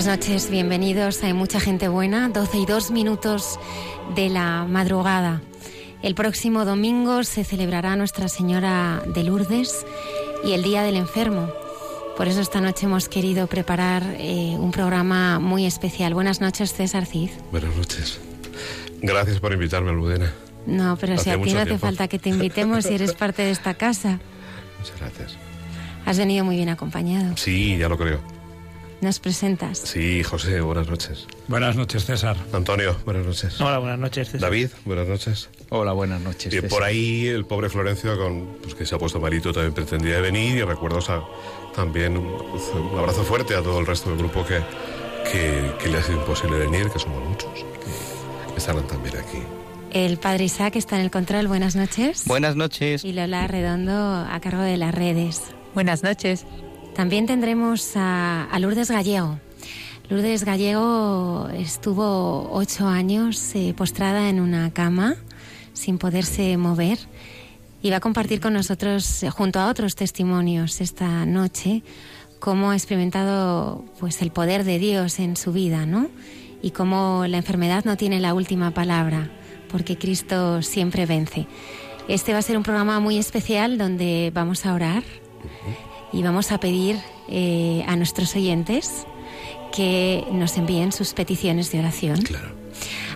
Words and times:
Buenas 0.00 0.18
noches, 0.18 0.50
bienvenidos. 0.50 1.22
Hay 1.22 1.34
mucha 1.34 1.60
gente 1.60 1.86
buena, 1.88 2.30
12 2.30 2.56
y 2.56 2.64
2 2.64 2.90
minutos 2.90 3.60
de 4.14 4.30
la 4.30 4.64
madrugada. 4.64 5.42
El 6.02 6.14
próximo 6.14 6.64
domingo 6.64 7.22
se 7.22 7.44
celebrará 7.44 7.96
Nuestra 7.96 8.28
Señora 8.30 9.02
de 9.14 9.24
Lourdes 9.24 9.84
y 10.42 10.52
el 10.52 10.62
Día 10.62 10.84
del 10.84 10.96
Enfermo. 10.96 11.50
Por 12.16 12.28
eso 12.28 12.40
esta 12.40 12.62
noche 12.62 12.86
hemos 12.86 13.10
querido 13.10 13.46
preparar 13.46 14.02
eh, 14.16 14.56
un 14.58 14.70
programa 14.70 15.38
muy 15.38 15.66
especial. 15.66 16.14
Buenas 16.14 16.40
noches, 16.40 16.72
César 16.72 17.04
Cid. 17.04 17.28
Buenas 17.50 17.76
noches. 17.76 18.18
Gracias 19.02 19.38
por 19.38 19.52
invitarme, 19.52 19.90
Almudena. 19.90 20.32
No, 20.64 20.96
pero 20.96 21.18
si 21.18 21.28
a 21.28 21.38
ti 21.38 21.52
no 21.52 21.60
hace 21.60 21.76
falta 21.76 22.08
que 22.08 22.18
te 22.18 22.30
invitemos 22.30 22.86
si 22.86 22.94
eres 22.94 23.12
parte 23.18 23.42
de 23.42 23.50
esta 23.50 23.74
casa. 23.74 24.18
Muchas 24.78 24.98
gracias. 24.98 25.36
Has 26.06 26.16
venido 26.16 26.42
muy 26.42 26.56
bien 26.56 26.70
acompañado. 26.70 27.36
Sí, 27.36 27.76
ya 27.76 27.90
lo 27.90 27.98
creo. 27.98 28.29
¿Nos 29.00 29.18
presentas? 29.18 29.78
Sí, 29.78 30.22
José, 30.22 30.60
buenas 30.60 30.88
noches. 30.88 31.26
Buenas 31.48 31.74
noches, 31.74 32.04
César. 32.04 32.36
Antonio, 32.52 32.94
buenas 33.06 33.24
noches. 33.24 33.58
Hola, 33.58 33.78
buenas 33.78 33.98
noches, 33.98 34.28
César. 34.28 34.40
David, 34.42 34.68
buenas 34.84 35.08
noches. 35.08 35.48
Hola, 35.70 35.92
buenas 35.92 36.20
noches. 36.20 36.52
Y 36.52 36.60
por 36.60 36.82
ahí 36.82 37.26
el 37.26 37.46
pobre 37.46 37.70
Florencio, 37.70 38.18
con, 38.18 38.58
pues, 38.62 38.74
que 38.74 38.84
se 38.84 38.94
ha 38.94 38.98
puesto 38.98 39.18
malito, 39.18 39.54
también 39.54 39.72
pretendía 39.72 40.20
venir 40.20 40.58
y 40.58 40.62
recuerdo 40.62 41.00
también 41.74 42.18
un, 42.18 42.26
un, 42.26 42.98
abrazo 42.98 43.24
fuerte 43.24 43.54
a 43.54 43.62
todo 43.62 43.80
el 43.80 43.86
resto 43.86 44.10
del 44.10 44.18
grupo 44.18 44.44
que, 44.44 44.60
que, 45.32 45.72
que 45.82 45.88
le 45.88 45.96
ha 45.96 46.02
sido 46.02 46.18
imposible 46.18 46.58
venir, 46.58 46.90
que 46.90 46.98
somos 46.98 47.26
muchos, 47.26 47.50
que, 47.54 48.52
que 48.52 48.58
estarán 48.58 48.86
también 48.86 49.16
aquí. 49.16 49.38
El 49.92 50.18
padre 50.18 50.44
Isaac 50.44 50.76
está 50.76 50.96
en 50.96 51.02
el 51.02 51.10
control. 51.10 51.48
Buenas 51.48 51.74
noches. 51.74 52.24
Buenas 52.26 52.54
noches. 52.54 53.02
Y 53.02 53.12
Lola 53.12 53.46
Redondo 53.46 53.92
a 53.92 54.38
cargo 54.40 54.62
de 54.62 54.76
las 54.76 54.94
redes. 54.94 55.42
Buenas 55.74 56.02
noches. 56.02 56.44
También 57.00 57.24
tendremos 57.24 57.92
a, 57.96 58.46
Lourdes 58.58 58.90
Gallego. 58.90 59.40
Lourdes 60.10 60.44
Gallego 60.44 61.48
estuvo 61.54 62.50
ocho 62.52 62.88
años 62.88 63.54
eh, 63.54 63.72
postrada 63.74 64.28
en 64.28 64.38
una 64.38 64.70
cama 64.70 65.16
sin 65.72 65.96
poderse 65.96 66.58
mover 66.58 66.98
y 67.80 67.88
va 67.88 67.96
a 67.96 68.00
compartir 68.00 68.42
con 68.42 68.52
nosotros, 68.52 69.24
junto 69.30 69.60
a 69.60 69.70
otros 69.70 69.94
testimonios 69.94 70.82
esta 70.82 71.24
noche, 71.24 71.82
cómo 72.38 72.72
ha 72.72 72.76
experimentado 72.76 73.82
pues, 73.98 74.20
el 74.20 74.30
poder 74.30 74.64
de 74.64 74.78
Dios 74.78 75.20
en 75.20 75.38
su 75.38 75.54
vida, 75.54 75.86
¿no? 75.86 76.10
Y 76.60 76.72
cómo 76.72 77.24
la 77.26 77.38
enfermedad 77.38 77.86
no 77.86 77.96
tiene 77.96 78.20
la 78.20 78.34
última 78.34 78.72
palabra, 78.72 79.30
porque 79.72 79.96
Cristo 79.96 80.60
siempre 80.60 81.06
vence. 81.06 81.46
Este 82.08 82.34
va 82.34 82.40
a 82.40 82.42
ser 82.42 82.58
un 82.58 82.62
programa 82.62 83.00
muy 83.00 83.16
especial 83.16 83.78
donde 83.78 84.30
vamos 84.34 84.66
a 84.66 84.74
orar 84.74 85.02
y 86.12 86.22
vamos 86.22 86.52
a 86.52 86.58
pedir 86.58 86.98
eh, 87.28 87.84
a 87.86 87.96
nuestros 87.96 88.34
oyentes 88.36 89.06
que 89.72 90.24
nos 90.32 90.56
envíen 90.56 90.92
sus 90.92 91.14
peticiones 91.14 91.70
de 91.70 91.78
oración 91.78 92.20
claro. 92.22 92.48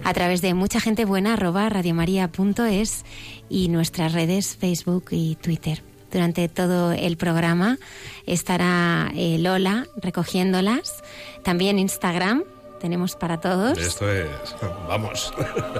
a 0.04 0.14
través 0.14 0.40
de 0.40 0.54
mucha 0.54 0.80
gente 0.80 1.04
buena 1.04 1.34
arroba 1.34 1.68
radiomaria.es 1.68 3.04
y 3.48 3.68
nuestras 3.68 4.12
redes 4.12 4.56
Facebook 4.56 5.06
y 5.10 5.36
Twitter. 5.36 5.82
Durante 6.14 6.48
todo 6.48 6.92
el 6.92 7.16
programa 7.16 7.78
estará 8.24 9.10
eh, 9.16 9.36
Lola 9.38 9.86
recogiéndolas, 9.96 11.02
también 11.42 11.78
Instagram. 11.78 12.44
Tenemos 12.80 13.16
para 13.16 13.40
todos. 13.40 13.78
Esto 13.78 14.08
es, 14.10 14.28
vamos. 14.88 15.32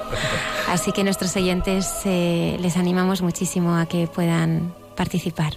Así 0.69 0.91
que 0.91 1.05
nuestros 1.05 1.37
oyentes 1.37 1.89
eh, 2.05 2.57
les 2.61 2.77
animamos 2.77 3.23
muchísimo 3.23 3.77
a 3.77 3.87
que 3.87 4.09
puedan 4.09 4.75
participar. 4.97 5.55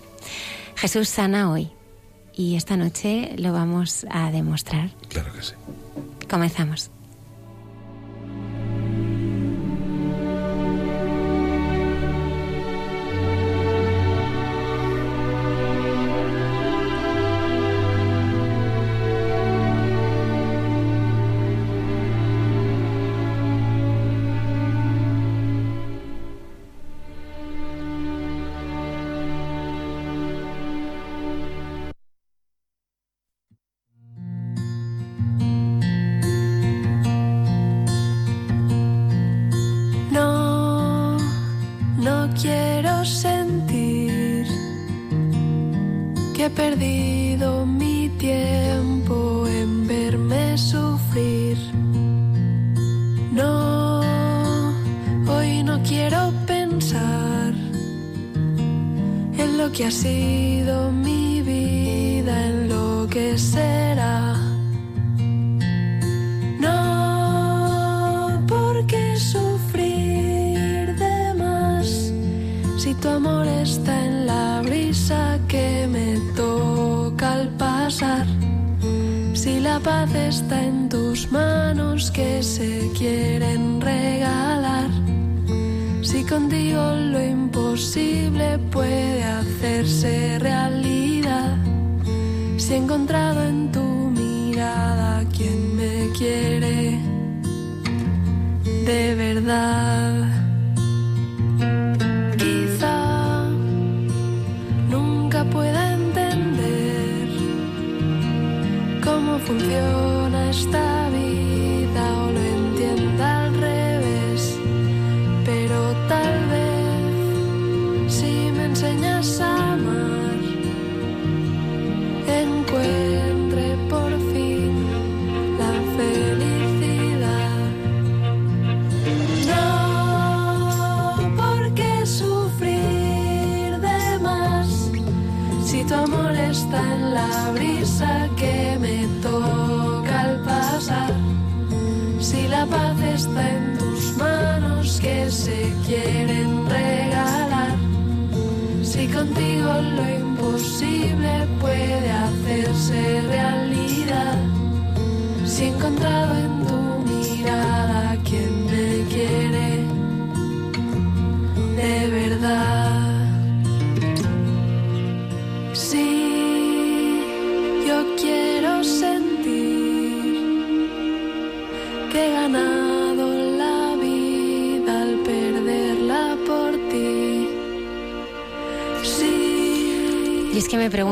Jesús 0.77 1.09
sana 1.09 1.51
hoy 1.51 1.71
y 2.35 2.55
esta 2.55 2.77
noche 2.77 3.33
lo 3.38 3.51
vamos 3.51 4.05
a 4.11 4.29
demostrar. 4.31 4.91
Claro 5.09 5.33
que 5.33 5.41
sí. 5.41 5.53
Comenzamos. 6.29 6.91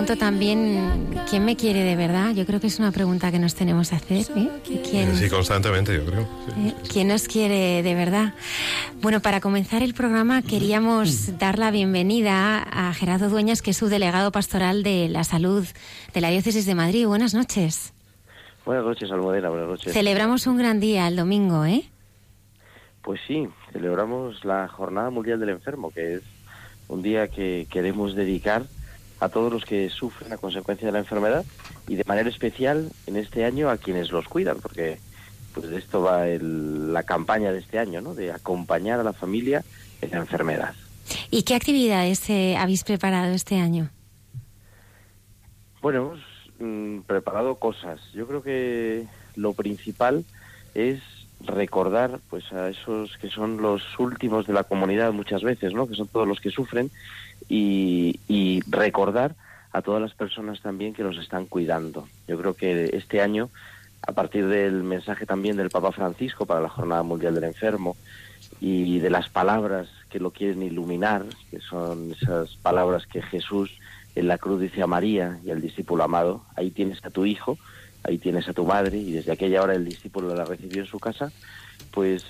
Pregunto 0.06 0.24
también, 0.24 1.10
¿quién 1.28 1.46
me 1.46 1.56
quiere 1.56 1.84
de 1.84 1.96
verdad? 1.96 2.31
Yo 2.36 2.46
creo 2.46 2.60
que 2.60 2.68
es 2.68 2.78
una 2.78 2.92
pregunta 2.92 3.31
que 3.31 3.40
nos 3.40 3.56
tenemos 3.56 3.90
que 3.90 3.96
hacer. 3.96 4.38
¿eh? 4.38 4.50
¿Quién, 4.63 5.16
Sí, 5.16 5.30
constantemente, 5.30 5.96
yo 5.96 6.06
creo. 6.06 6.28
Sí. 6.46 6.68
¿eh? 6.68 6.74
¿Quién 6.92 7.07
nos 7.07 7.28
quiere 7.28 7.81
de 7.81 7.96
verdad? 7.96 8.36
Bueno, 9.02 9.19
para 9.19 9.42
comenzar 9.42 9.81
el 9.81 9.96
programa 9.96 10.44
queríamos 10.44 11.40
dar 11.40 11.57
la 11.57 11.72
bienvenida 11.72 12.62
a 12.62 12.94
Gerardo 12.94 13.30
Dueñas, 13.30 13.63
que 13.63 13.72
es 13.72 13.78
subdelegado 13.78 14.31
pastoral 14.31 14.84
de 14.84 15.10
la 15.10 15.24
salud 15.24 15.66
de 16.13 16.22
la 16.22 16.30
Diócesis 16.30 16.68
de 16.68 16.75
Madrid. 16.75 17.07
Buenas 17.07 17.34
noches. 17.34 17.92
Buenas 18.63 18.86
noches, 18.86 19.10
Almudena, 19.10 19.50
buenas 19.50 19.69
noches. 19.69 19.92
Celebramos 19.92 20.46
un 20.46 20.57
gran 20.57 20.80
día 20.80 21.07
el 21.07 21.16
domingo, 21.16 21.66
¿eh? 21.66 21.84
Pues 23.02 23.19
sí, 23.25 23.48
celebramos 23.74 24.46
la 24.46 24.68
Jornada 24.68 25.10
Mundial 25.10 25.40
del 25.40 25.50
Enfermo, 25.50 25.90
que 25.90 26.16
es 26.16 26.22
un 26.90 27.02
día 27.02 27.28
que 27.28 27.66
queremos 27.72 28.13
dedicar 28.13 28.66
a 29.20 29.30
todos 29.30 29.52
los 29.52 29.66
que 29.66 29.90
sufren 29.90 30.34
a 30.34 30.38
consecuencia 30.38 30.86
de 30.88 30.92
la 30.92 31.00
enfermedad 31.00 31.46
y 31.88 31.96
de 31.96 32.04
manera 32.06 32.30
especial 32.30 32.90
en 33.08 33.16
este 33.16 33.46
año 33.46 33.70
a 33.70 33.78
quienes 33.78 34.12
los 34.12 34.26
cuidan, 34.28 34.58
porque 34.62 35.00
pues 35.54 35.70
de 35.70 35.78
esto 35.78 36.02
va 36.02 36.28
el- 36.28 36.92
la 36.94 37.04
campaña 37.04 37.52
de 37.54 37.60
este 37.60 37.80
año, 37.80 38.02
¿no? 38.02 38.14
De 38.14 38.32
acompañar 38.32 39.00
a 39.00 39.04
la 39.04 39.14
familia 39.14 39.64
en 40.02 40.12
la 40.12 40.18
enfermedad. 40.18 40.74
¿Y 41.32 41.44
qué 41.44 41.56
actividades 41.56 42.30
eh, 42.30 42.58
habéis 42.58 42.84
preparado 42.84 43.32
este 43.34 43.60
año? 43.60 43.90
Bueno, 45.82 46.00
hemos 46.00 46.20
mm, 46.60 47.02
preparado 47.02 47.56
cosas. 47.56 48.00
Yo 48.14 48.28
creo 48.28 48.42
que 48.42 49.06
lo 49.36 49.54
principal 49.54 50.26
es 50.74 51.00
recordar 51.42 52.20
pues 52.30 52.52
a 52.54 52.70
esos 52.70 53.18
que 53.18 53.30
son 53.30 53.62
los 53.62 53.82
últimos 54.00 54.48
de 54.48 54.54
la 54.54 54.64
comunidad 54.64 55.12
muchas 55.12 55.44
veces, 55.44 55.74
¿no? 55.74 55.88
Que 55.88 55.96
son 55.96 56.08
todos 56.08 56.28
los 56.28 56.40
que 56.40 56.50
sufren 56.50 56.90
y, 57.50 58.19
y 58.27 58.62
recordar 58.68 59.36
a 59.71 59.81
todas 59.81 60.01
las 60.01 60.13
personas 60.13 60.62
también 60.62 60.94
que 60.94 61.03
los 61.03 61.18
están 61.18 61.45
cuidando. 61.45 62.07
Yo 62.27 62.38
creo 62.38 62.53
que 62.53 62.92
este 62.94 63.21
año, 63.21 63.50
a 64.07 64.13
partir 64.13 64.47
del 64.47 64.83
mensaje 64.83 65.25
también 65.25 65.57
del 65.57 65.69
Papa 65.69 65.92
Francisco 65.92 66.45
para 66.45 66.62
la 66.62 66.69
Jornada 66.69 67.03
Mundial 67.03 67.36
del 67.36 67.44
Enfermo 67.44 67.97
y 68.62 69.00
de 69.00 69.09
las 69.09 69.30
palabras 69.30 69.89
que 70.09 70.19
lo 70.19 70.31
quieren 70.31 70.62
iluminar, 70.62 71.25
que 71.51 71.59
son 71.59 72.13
esas 72.13 72.56
palabras 72.56 73.06
que 73.06 73.21
Jesús 73.21 73.69
en 74.15 74.30
la 74.30 74.38
cruz 74.38 74.62
dice 74.62 74.81
a 74.81 74.88
María 74.88 75.39
y 75.44 75.51
al 75.51 75.62
discípulo 75.62 76.03
amado, 76.03 76.45
ahí 76.56 76.71
tienes 76.71 77.03
a 77.03 77.09
tu 77.09 77.25
hijo, 77.25 77.57
ahí 78.03 78.18
tienes 78.18 78.47
a 78.47 78.53
tu 78.53 78.65
madre, 78.65 78.97
y 78.97 79.12
desde 79.12 79.33
aquella 79.33 79.62
hora 79.62 79.75
el 79.75 79.83
discípulo 79.83 80.33
la 80.33 80.45
recibió 80.45 80.81
en 80.81 80.88
su 80.88 81.00
casa, 81.00 81.31
pues 81.92 82.25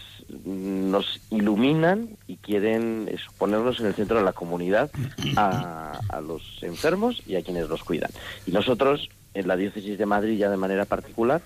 nos 0.45 1.21
iluminan 1.29 2.09
y 2.27 2.37
quieren 2.37 3.07
eso, 3.11 3.31
ponernos 3.37 3.79
en 3.79 3.87
el 3.87 3.93
centro 3.93 4.17
de 4.17 4.23
la 4.23 4.33
comunidad 4.33 4.89
a, 5.37 5.99
a 6.09 6.21
los 6.21 6.59
enfermos 6.61 7.21
y 7.25 7.35
a 7.35 7.43
quienes 7.43 7.69
los 7.69 7.83
cuidan. 7.83 8.11
Y 8.45 8.51
nosotros, 8.51 9.09
en 9.33 9.47
la 9.47 9.55
diócesis 9.55 9.97
de 9.97 10.05
Madrid, 10.05 10.37
ya 10.37 10.49
de 10.49 10.57
manera 10.57 10.85
particular, 10.85 11.41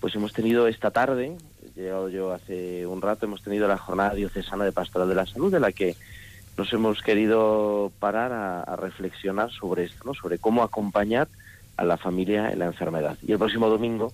pues 0.00 0.14
hemos 0.14 0.32
tenido 0.32 0.66
esta 0.66 0.90
tarde, 0.90 1.36
he 1.62 1.80
llegado 1.80 2.08
yo 2.08 2.32
hace 2.32 2.86
un 2.86 3.00
rato, 3.02 3.26
hemos 3.26 3.42
tenido 3.42 3.68
la 3.68 3.78
jornada 3.78 4.14
diocesana 4.14 4.64
de 4.64 4.72
pastoral 4.72 5.08
de 5.08 5.14
la 5.14 5.26
salud, 5.26 5.52
de 5.52 5.60
la 5.60 5.72
que 5.72 5.94
nos 6.56 6.72
hemos 6.72 7.02
querido 7.02 7.92
parar 7.98 8.32
a, 8.32 8.62
a 8.62 8.76
reflexionar 8.76 9.50
sobre 9.50 9.84
esto, 9.84 10.04
¿no? 10.04 10.14
sobre 10.14 10.38
cómo 10.38 10.62
acompañar 10.62 11.28
a 11.76 11.84
la 11.84 11.96
familia 11.96 12.50
en 12.50 12.58
la 12.58 12.66
enfermedad. 12.66 13.16
Y 13.26 13.32
el 13.32 13.38
próximo 13.38 13.68
domingo 13.68 14.12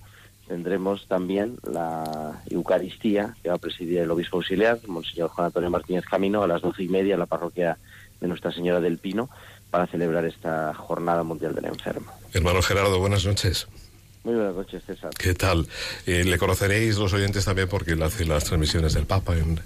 tendremos 0.49 1.05
también 1.07 1.59
la 1.63 2.41
Eucaristía 2.49 3.35
que 3.41 3.49
va 3.49 3.55
a 3.55 3.59
presidir 3.59 3.99
el 3.99 4.09
obispo 4.09 4.37
auxiliar, 4.37 4.79
Monseñor 4.87 5.29
Juan 5.29 5.45
Antonio 5.45 5.69
Martínez 5.69 6.03
Camino, 6.05 6.41
a 6.41 6.47
las 6.47 6.63
doce 6.63 6.83
y 6.83 6.89
media 6.89 7.13
en 7.13 7.19
la 7.19 7.27
parroquia 7.27 7.77
de 8.19 8.27
Nuestra 8.27 8.51
Señora 8.51 8.81
del 8.81 8.97
Pino, 8.97 9.29
para 9.69 9.85
celebrar 9.85 10.25
esta 10.25 10.73
Jornada 10.73 11.21
Mundial 11.21 11.53
del 11.53 11.65
Enfermo. 11.65 12.11
Hermano 12.33 12.63
Gerardo, 12.63 12.99
buenas 12.99 13.25
noches. 13.25 13.67
Muy 14.23 14.33
buenas 14.33 14.55
noches, 14.55 14.83
César. 14.85 15.11
¿Qué 15.17 15.35
tal? 15.35 15.67
Eh, 16.07 16.23
le 16.25 16.37
conoceréis 16.39 16.97
los 16.97 17.13
oyentes 17.13 17.45
también 17.45 17.69
porque 17.69 17.91
él 17.91 18.01
hace 18.01 18.25
las 18.25 18.43
transmisiones 18.43 18.95
del 18.95 19.05
Papa 19.05 19.37
en, 19.37 19.59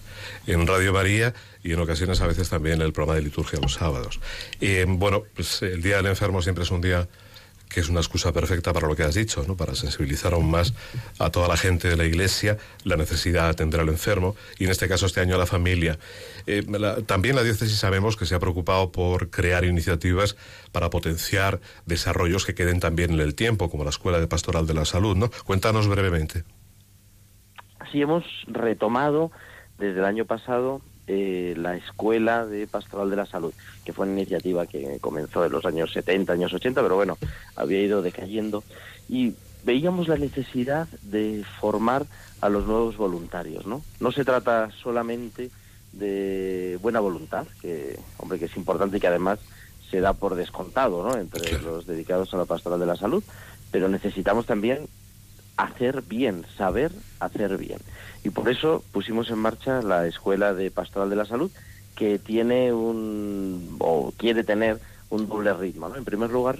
en 0.45 0.67
Radio 0.67 0.91
María 0.91 1.33
y 1.63 1.71
en 1.71 1.79
ocasiones 1.79 2.19
a 2.19 2.27
veces 2.27 2.49
también 2.49 2.81
el 2.81 2.91
programa 2.91 3.15
de 3.15 3.23
liturgia 3.23 3.57
los 3.61 3.73
sábados. 3.73 4.19
Eh, 4.59 4.85
bueno, 4.87 5.23
pues 5.33 5.61
el 5.61 5.81
Día 5.81 5.97
del 5.97 6.07
Enfermo 6.07 6.41
siempre 6.41 6.65
es 6.65 6.71
un 6.71 6.81
día 6.81 7.07
que 7.73 7.79
es 7.79 7.89
una 7.89 7.99
excusa 7.99 8.31
perfecta 8.31 8.71
para 8.71 8.87
lo 8.87 8.95
que 8.95 9.03
has 9.03 9.15
dicho, 9.15 9.43
¿no? 9.47 9.57
para 9.57 9.75
sensibilizar 9.75 10.33
aún 10.33 10.49
más 10.51 10.73
a 11.19 11.31
toda 11.31 11.47
la 11.47 11.57
gente 11.57 11.89
de 11.89 11.97
la 11.97 12.05
Iglesia 12.05 12.57
la 12.83 12.95
necesidad 12.95 13.43
de 13.43 13.49
atender 13.49 13.79
al 13.79 13.89
enfermo 13.89 14.35
y 14.59 14.65
en 14.65 14.71
este 14.71 14.87
caso 14.87 15.05
este 15.05 15.21
año 15.21 15.35
a 15.35 15.37
la 15.37 15.45
familia. 15.45 15.97
Eh, 16.45 16.63
también 17.05 17.35
la 17.35 17.43
diócesis 17.43 17.77
sabemos 17.77 18.15
que 18.15 18.25
se 18.25 18.35
ha 18.35 18.39
preocupado 18.39 18.91
por 18.91 19.29
crear 19.29 19.65
iniciativas 19.65 20.37
para 20.71 20.89
potenciar 20.89 21.59
desarrollos 21.85 22.45
que 22.45 22.53
queden 22.53 22.79
también 22.79 23.11
en 23.11 23.19
el 23.19 23.35
tiempo, 23.35 23.69
como 23.69 23.83
la 23.83 23.89
Escuela 23.89 24.19
de 24.19 24.27
Pastoral 24.27 24.67
de 24.67 24.73
la 24.73 24.85
Salud. 24.85 25.15
¿no? 25.15 25.29
Cuéntanos 25.45 25.87
brevemente. 25.87 26.43
Así 27.79 28.01
hemos 28.01 28.23
retomado 28.47 29.31
desde 29.77 29.99
el 29.99 30.05
año 30.05 30.25
pasado 30.25 30.81
eh, 31.07 31.53
la 31.57 31.75
Escuela 31.75 32.45
de 32.45 32.67
Pastoral 32.67 33.09
de 33.09 33.15
la 33.15 33.25
Salud, 33.25 33.53
que 33.83 33.93
fue 33.93 34.05
una 34.05 34.19
iniciativa 34.19 34.65
que 34.65 34.99
comenzó 35.01 35.45
en 35.45 35.51
los 35.51 35.65
años 35.65 35.91
70, 35.91 36.33
años 36.33 36.53
80, 36.53 36.81
pero 36.81 36.95
bueno, 36.95 37.17
había 37.55 37.81
ido 37.81 38.01
decayendo. 38.01 38.63
Y 39.09 39.35
veíamos 39.63 40.07
la 40.07 40.17
necesidad 40.17 40.87
de 41.01 41.43
formar 41.59 42.05
a 42.41 42.49
los 42.49 42.65
nuevos 42.65 42.97
voluntarios, 42.97 43.65
¿no? 43.65 43.81
No 43.99 44.11
se 44.11 44.25
trata 44.25 44.69
solamente 44.71 45.49
de 45.93 46.77
buena 46.81 46.99
voluntad, 46.99 47.47
que, 47.61 47.99
hombre, 48.17 48.39
que 48.39 48.45
es 48.45 48.57
importante 48.57 48.97
y 48.97 48.99
que 48.99 49.07
además 49.07 49.39
se 49.89 50.01
da 50.01 50.13
por 50.13 50.35
descontado, 50.35 51.03
¿no? 51.03 51.17
Entre 51.17 51.59
los 51.59 51.85
dedicados 51.85 52.33
a 52.33 52.37
la 52.37 52.45
pastoral 52.45 52.79
de 52.79 52.85
la 52.85 52.95
salud, 52.95 53.23
pero 53.71 53.89
necesitamos 53.89 54.45
también 54.45 54.87
hacer 55.57 56.01
bien, 56.01 56.45
saber 56.57 56.91
hacer 57.19 57.57
bien. 57.57 57.79
Y 58.23 58.29
por 58.29 58.49
eso 58.49 58.83
pusimos 58.91 59.29
en 59.29 59.39
marcha 59.39 59.81
la 59.81 60.07
Escuela 60.07 60.53
de 60.53 60.71
Pastoral 60.71 61.09
de 61.09 61.15
la 61.15 61.25
Salud, 61.25 61.51
que 61.95 62.19
tiene 62.19 62.73
un, 62.73 63.75
o 63.79 64.13
quiere 64.17 64.43
tener 64.43 64.79
un 65.09 65.27
doble 65.27 65.53
ritmo. 65.53 65.89
¿no? 65.89 65.95
En 65.95 66.05
primer 66.05 66.31
lugar, 66.31 66.57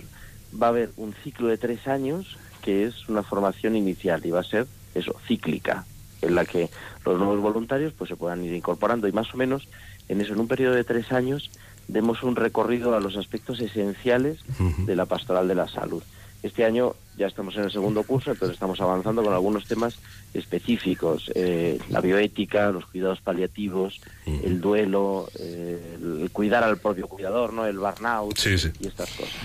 va 0.62 0.67
a 0.67 0.70
haber 0.70 0.91
un 0.98 1.13
ciclo 1.24 1.48
de 1.48 1.58
tres 1.58 1.88
años, 1.88 2.38
que 2.62 2.86
es 2.86 3.08
una 3.10 3.24
formación 3.24 3.75
inicial, 3.75 4.25
y 4.25 4.32
va 4.32 4.41
a 4.41 4.43
ser 4.43 4.67
eso, 4.93 5.15
cíclica, 5.27 5.86
en 6.22 6.36
la 6.36 6.46
que 6.46 6.70
los 7.05 7.17
nuevos 7.17 7.41
voluntarios 7.41 7.93
pues 7.93 8.10
se 8.10 8.15
puedan 8.15 8.43
ir 8.43 8.53
incorporando, 8.53 9.08
y 9.08 9.12
más 9.12 9.34
o 9.34 9.38
menos 9.38 9.67
en 10.10 10.22
eso, 10.22 10.34
en 10.34 10.39
un 10.39 10.48
periodo 10.48 10.75
de 10.75 10.84
tres 10.84 11.12
años, 11.12 11.50
demos 11.88 12.24
un 12.24 12.36
recorrido 12.36 12.96
a 12.96 13.00
los 13.00 13.17
aspectos 13.17 13.60
esenciales 13.60 14.39
de 14.86 14.96
la 14.96 15.05
pastoral 15.05 15.48
de 15.48 15.55
la 15.55 15.67
salud. 15.67 16.03
Este 16.43 16.65
año 16.65 16.93
ya 17.17 17.27
estamos 17.27 17.55
en 17.55 17.63
el 17.63 17.71
segundo 17.71 18.03
curso, 18.03 18.31
entonces 18.31 18.55
estamos 18.55 18.79
avanzando 18.81 19.23
con 19.23 19.33
algunos 19.33 19.65
temas 19.65 19.95
específicos, 20.33 21.31
eh, 21.35 21.79
la 21.89 22.01
bioética, 22.01 22.71
los 22.71 22.85
cuidados 22.88 23.21
paliativos, 23.21 24.01
el 24.25 24.59
duelo, 24.59 25.29
eh, 25.39 25.97
el 26.01 26.29
cuidar 26.31 26.63
al 26.63 26.77
propio 26.77 27.07
cuidador, 27.07 27.53
no, 27.53 27.65
el 27.65 27.77
burnout 27.79 28.38
Sí, 28.38 28.57
sí. 28.57 28.69
y 28.81 28.88
estas 28.88 29.09
cosas. 29.12 29.35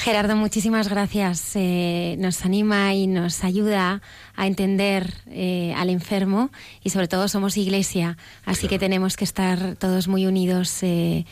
Gerardo, 0.00 0.34
muchísimas 0.34 0.88
gracias. 0.88 1.52
Eh, 1.56 2.16
nos 2.18 2.46
anima 2.46 2.94
y 2.94 3.06
nos 3.06 3.44
ayuda 3.44 4.00
a 4.34 4.46
entender 4.46 5.12
eh, 5.26 5.74
al 5.76 5.90
enfermo 5.90 6.48
y 6.82 6.88
sobre 6.88 7.06
todo 7.06 7.28
somos 7.28 7.58
iglesia, 7.58 8.16
así 8.46 8.66
que 8.66 8.78
tenemos 8.78 9.18
que 9.18 9.24
estar 9.24 9.76
todos 9.76 10.08
muy 10.08 10.24
unidos 10.24 10.78
eh, 10.82 11.26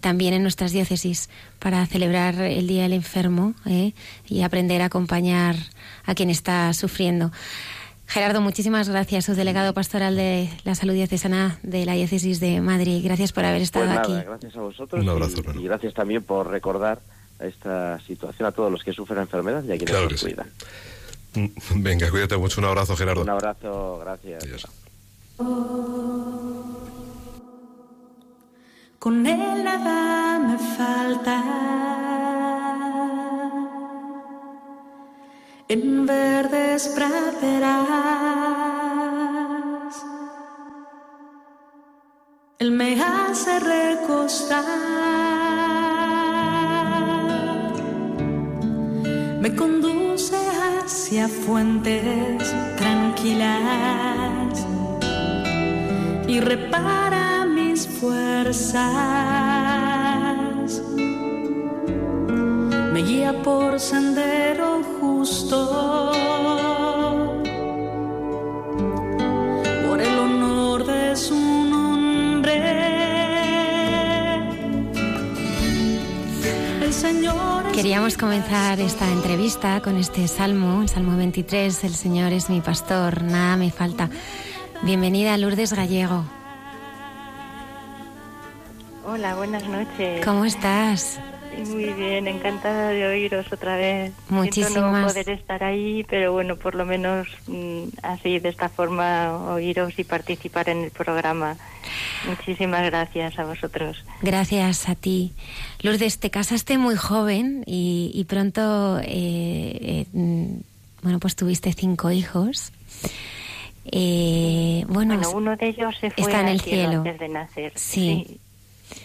también 0.00 0.32
en 0.32 0.40
nuestras 0.40 0.72
diócesis 0.72 1.28
para 1.58 1.84
celebrar 1.84 2.40
el 2.40 2.66
Día 2.66 2.84
del 2.84 2.94
Enfermo 2.94 3.52
y 4.26 4.40
aprender 4.40 4.80
a 4.80 4.86
acompañar 4.86 5.56
a 6.06 6.14
quien 6.14 6.30
está 6.30 6.72
sufriendo. 6.72 7.30
Gerardo, 8.06 8.40
muchísimas 8.40 8.88
gracias, 8.88 9.26
subdelegado 9.26 9.74
pastoral 9.74 10.16
de 10.16 10.48
la 10.64 10.74
salud 10.74 10.94
diocesana 10.94 11.58
de 11.62 11.84
la 11.84 11.92
diócesis 11.92 12.40
de 12.40 12.62
Madrid. 12.62 13.02
Gracias 13.04 13.32
por 13.32 13.44
haber 13.44 13.60
estado 13.60 13.84
pues 13.84 13.98
aquí. 13.98 14.14
Gracias 14.14 14.56
a 14.56 14.60
vosotros. 14.62 15.02
Un 15.02 15.10
abrazo, 15.10 15.42
y 15.54 15.64
gracias 15.64 15.92
también 15.92 16.22
por 16.22 16.48
recordar 16.48 17.02
esta 17.46 18.00
situación 18.00 18.46
a 18.46 18.52
todos 18.52 18.70
los 18.70 18.82
que 18.82 18.92
sufren 18.92 19.20
enfermedad 19.20 19.62
y 19.64 19.72
a 19.72 19.78
quienes 19.78 20.10
nos 20.10 20.22
cuidan. 20.22 20.50
Mm, 21.34 21.46
venga, 21.82 22.10
cuídate 22.10 22.36
mucho. 22.36 22.60
Un 22.60 22.66
abrazo, 22.66 22.96
Gerardo. 22.96 23.22
Un 23.22 23.30
abrazo, 23.30 23.98
gracias. 24.00 24.66
Con 28.98 29.26
él 29.26 29.64
nada 29.64 30.38
me 30.38 30.58
falta. 30.76 31.42
En 35.68 36.06
verdes 36.06 36.88
praderas. 36.88 37.82
Él 42.58 42.70
me 42.70 43.02
hace 43.02 43.58
recostar 43.58 45.31
me 49.42 49.56
conduce 49.56 50.36
hacia 50.36 51.28
fuentes 51.28 52.54
tranquilas 52.76 54.64
y 56.28 56.38
repara 56.38 57.44
mis 57.44 57.88
fuerzas. 57.88 58.84
Me 62.92 63.02
guía 63.02 63.42
por 63.42 63.80
sendero 63.80 64.80
justo. 65.00 65.91
Queríamos 77.92 78.16
comenzar 78.16 78.80
esta 78.80 79.06
entrevista 79.06 79.82
con 79.82 79.98
este 79.98 80.26
salmo, 80.26 80.80
el 80.80 80.88
Salmo 80.88 81.14
23, 81.14 81.84
El 81.84 81.94
Señor 81.94 82.32
es 82.32 82.48
mi 82.48 82.62
pastor, 82.62 83.22
nada 83.22 83.58
me 83.58 83.70
falta. 83.70 84.08
Bienvenida 84.80 85.36
Lourdes 85.36 85.74
Gallego. 85.74 86.24
Hola, 89.04 89.34
buenas 89.34 89.68
noches. 89.68 90.24
¿Cómo 90.24 90.46
estás? 90.46 91.20
Muy 91.58 91.92
bien, 91.92 92.26
encantada 92.26 92.88
de 92.88 93.06
oíros 93.06 93.52
otra 93.52 93.76
vez. 93.76 94.12
Muchísimas. 94.28 95.02
no 95.02 95.06
poder 95.06 95.30
estar 95.30 95.62
ahí, 95.62 96.04
pero 96.08 96.32
bueno, 96.32 96.56
por 96.56 96.74
lo 96.74 96.84
menos 96.84 97.28
mm, 97.46 97.84
así, 98.02 98.38
de 98.38 98.48
esta 98.48 98.68
forma, 98.68 99.52
oíros 99.52 99.98
y 99.98 100.04
participar 100.04 100.68
en 100.68 100.84
el 100.84 100.90
programa. 100.90 101.56
Muchísimas 102.26 102.84
gracias 102.84 103.38
a 103.38 103.44
vosotros. 103.44 104.04
Gracias 104.22 104.88
a 104.88 104.94
ti. 104.94 105.32
Lourdes, 105.80 106.18
te 106.18 106.30
casaste 106.30 106.78
muy 106.78 106.96
joven 106.96 107.64
y, 107.66 108.24
pronto, 108.28 108.98
eh, 109.00 109.04
eh, 109.06 110.06
mm, 110.12 110.56
bueno, 111.02 111.18
pues 111.18 111.36
tuviste 111.36 111.72
cinco 111.72 112.10
hijos. 112.10 112.72
Eh, 113.84 114.84
bueno, 114.88 115.20
uno 115.34 115.56
de 115.56 115.68
ellos 115.68 115.94
se 116.00 116.10
fue 116.10 116.24
está 116.24 116.40
en 116.40 116.48
el 116.48 116.60
cielo, 116.60 116.98
antes 116.98 117.18
de 117.18 117.28
nacer. 117.28 117.72
Sí. 117.74 118.38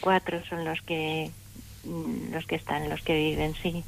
Cuatro 0.02 0.40
son 0.48 0.66
los 0.66 0.82
que 0.82 1.32
los 2.32 2.46
que 2.46 2.56
están, 2.56 2.90
los 2.90 3.02
que 3.02 3.16
viven, 3.16 3.54
sí. 3.62 3.84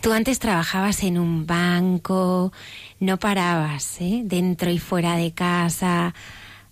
Tú 0.00 0.12
antes 0.12 0.38
trabajabas 0.38 1.02
en 1.02 1.18
un 1.18 1.46
banco, 1.46 2.52
no 3.00 3.16
parabas, 3.16 4.00
¿eh? 4.00 4.20
dentro 4.24 4.70
y 4.70 4.78
fuera 4.78 5.16
de 5.16 5.32
casa. 5.32 6.14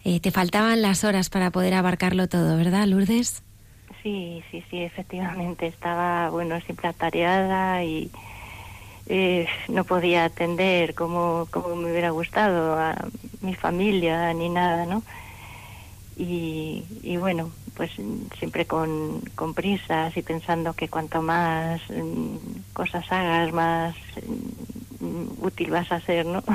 Eh, 0.04 0.20
te 0.20 0.30
faltaban 0.30 0.82
las 0.82 1.04
horas 1.04 1.30
para 1.30 1.50
poder 1.50 1.74
abarcarlo 1.74 2.28
todo, 2.28 2.56
¿verdad, 2.56 2.86
Lourdes? 2.86 3.42
Sí, 4.02 4.42
sí, 4.50 4.64
sí, 4.68 4.82
efectivamente. 4.82 5.66
Estaba, 5.66 6.28
bueno, 6.28 6.60
siempre 6.60 6.88
atareada 6.88 7.84
y 7.84 8.10
eh, 9.06 9.46
no 9.68 9.84
podía 9.84 10.24
atender 10.24 10.94
como, 10.94 11.46
como 11.50 11.76
me 11.76 11.90
hubiera 11.90 12.10
gustado 12.10 12.78
a 12.78 12.96
mi 13.40 13.54
familia 13.54 14.32
ni 14.34 14.48
nada, 14.48 14.86
¿no? 14.86 15.02
Y, 16.16 17.16
bueno, 17.18 17.50
pues 17.74 17.90
siempre 18.38 18.66
con, 18.66 19.20
con 19.34 19.54
prisas 19.54 20.16
y 20.16 20.22
pensando 20.22 20.74
que 20.74 20.88
cuanto 20.88 21.22
más 21.22 21.80
mm, 21.88 22.36
cosas 22.72 23.04
hagas, 23.10 23.52
más 23.52 23.96
mm, 25.00 25.44
útil 25.44 25.70
vas 25.70 25.90
a 25.90 26.00
ser, 26.00 26.26
¿no? 26.26 26.42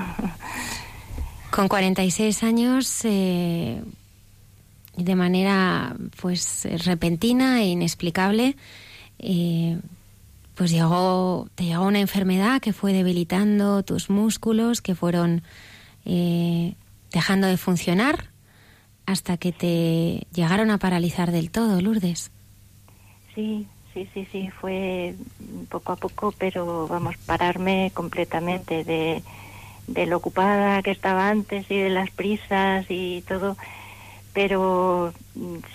Con 1.52 1.70
46 1.70 2.44
años, 2.44 3.02
eh, 3.06 3.82
de 4.96 5.16
manera 5.16 5.96
pues 6.22 6.68
repentina 6.86 7.62
e 7.62 7.70
inexplicable, 7.70 8.56
eh, 9.18 9.80
pues 10.56 10.72
llegó, 10.72 11.48
te 11.56 11.64
llegó 11.64 11.86
una 11.86 12.00
enfermedad 12.00 12.62
que 12.62 12.74
fue 12.74 12.94
debilitando 12.94 13.82
tus 13.84 14.10
músculos, 14.10 14.82
que 14.82 14.94
fueron 14.94 15.42
eh, 16.06 16.76
dejando 17.12 17.48
de 17.48 17.58
funcionar 17.58 18.30
hasta 19.08 19.38
que 19.38 19.52
te 19.52 20.28
llegaron 20.32 20.70
a 20.70 20.78
paralizar 20.78 21.32
del 21.32 21.50
todo, 21.50 21.82
Lourdes. 21.82 22.30
Sí, 23.34 23.66
sí, 23.94 24.08
sí, 24.14 24.28
sí, 24.32 24.50
fue 24.50 25.16
poco 25.70 25.94
a 25.94 25.96
poco, 25.96 26.32
pero 26.38 26.88
vamos, 26.88 27.18
pararme 27.26 27.92
completamente 27.96 28.84
de 28.84 29.24
de 29.88 30.06
lo 30.06 30.18
ocupada 30.18 30.82
que 30.84 30.92
estaba 30.92 31.30
antes 31.30 31.66
y 31.72 31.78
de 31.78 31.90
las 31.90 32.12
prisas 32.12 32.86
y 32.90 33.24
todo, 33.28 33.58
pero 34.34 35.14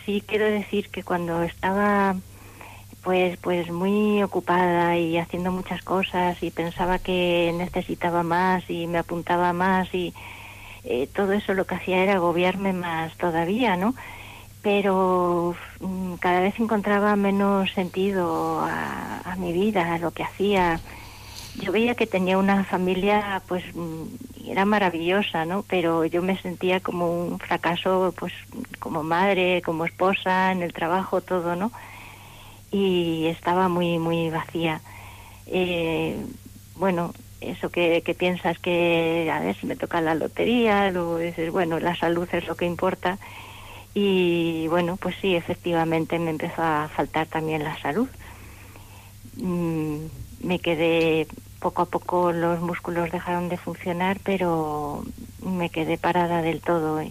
sí 0.04 0.22
quiero 0.26 0.44
decir 0.44 0.90
que 0.90 1.02
cuando 1.02 1.42
estaba 1.42 2.14
pues 3.02 3.36
pues 3.38 3.70
muy 3.70 4.22
ocupada 4.22 4.96
y 4.96 5.18
haciendo 5.18 5.50
muchas 5.50 5.82
cosas 5.82 6.40
y 6.42 6.50
pensaba 6.50 6.98
que 6.98 7.52
necesitaba 7.56 8.22
más 8.22 8.68
y 8.68 8.86
me 8.86 8.98
apuntaba 8.98 9.52
más 9.52 9.92
y 9.92 10.14
eh, 10.84 11.08
todo 11.14 11.32
eso 11.32 11.54
lo 11.54 11.66
que 11.66 11.74
hacía 11.76 12.02
era 12.02 12.14
agobiarme 12.14 12.72
más 12.72 13.16
todavía, 13.16 13.76
¿no? 13.76 13.94
Pero 14.62 15.56
mm, 15.80 16.14
cada 16.14 16.40
vez 16.40 16.58
encontraba 16.58 17.16
menos 17.16 17.70
sentido 17.72 18.60
a, 18.60 19.20
a 19.24 19.36
mi 19.36 19.52
vida, 19.52 19.94
a 19.94 19.98
lo 19.98 20.12
que 20.12 20.22
hacía 20.22 20.80
yo 21.56 21.70
veía 21.70 21.94
que 21.94 22.06
tenía 22.06 22.38
una 22.38 22.64
familia, 22.64 23.42
pues 23.46 23.64
mm, 23.74 24.04
era 24.48 24.64
maravillosa, 24.64 25.44
¿no? 25.44 25.64
Pero 25.68 26.04
yo 26.04 26.22
me 26.22 26.38
sentía 26.38 26.80
como 26.80 27.10
un 27.12 27.38
fracaso, 27.38 28.14
pues 28.18 28.32
como 28.78 29.02
madre, 29.02 29.62
como 29.62 29.84
esposa, 29.84 30.52
en 30.52 30.62
el 30.62 30.72
trabajo, 30.72 31.20
todo, 31.20 31.54
¿no? 31.56 31.70
Y 32.70 33.26
estaba 33.26 33.68
muy, 33.68 33.98
muy 33.98 34.30
vacía. 34.30 34.80
Eh, 35.46 36.16
bueno, 36.76 37.12
eso 37.50 37.70
que, 37.70 38.02
que, 38.02 38.14
piensas 38.14 38.58
que 38.58 39.30
a 39.32 39.40
veces 39.40 39.64
me 39.64 39.76
toca 39.76 40.00
la 40.00 40.14
lotería, 40.14 40.90
luego 40.90 41.18
dices, 41.18 41.50
bueno, 41.50 41.78
la 41.78 41.96
salud 41.96 42.28
es 42.32 42.46
lo 42.46 42.56
que 42.56 42.66
importa. 42.66 43.18
Y 43.94 44.66
bueno, 44.68 44.96
pues 44.96 45.16
sí, 45.20 45.34
efectivamente 45.34 46.18
me 46.18 46.30
empezó 46.30 46.62
a 46.62 46.88
faltar 46.88 47.26
también 47.26 47.62
la 47.64 47.78
salud. 47.78 48.08
Mm, 49.36 50.06
me 50.42 50.58
quedé 50.58 51.26
poco 51.60 51.82
a 51.82 51.86
poco 51.86 52.32
los 52.32 52.60
músculos 52.60 53.12
dejaron 53.12 53.48
de 53.48 53.56
funcionar, 53.56 54.18
pero 54.24 55.04
me 55.42 55.70
quedé 55.70 55.98
parada 55.98 56.42
del 56.42 56.60
todo. 56.60 57.02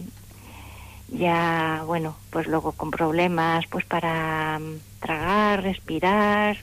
Ya, 1.08 1.82
bueno, 1.86 2.16
pues 2.30 2.46
luego 2.46 2.72
con 2.72 2.90
problemas, 2.90 3.66
pues 3.68 3.84
para 3.84 4.58
mm, 4.58 4.78
tragar, 5.00 5.62
respirar. 5.62 6.58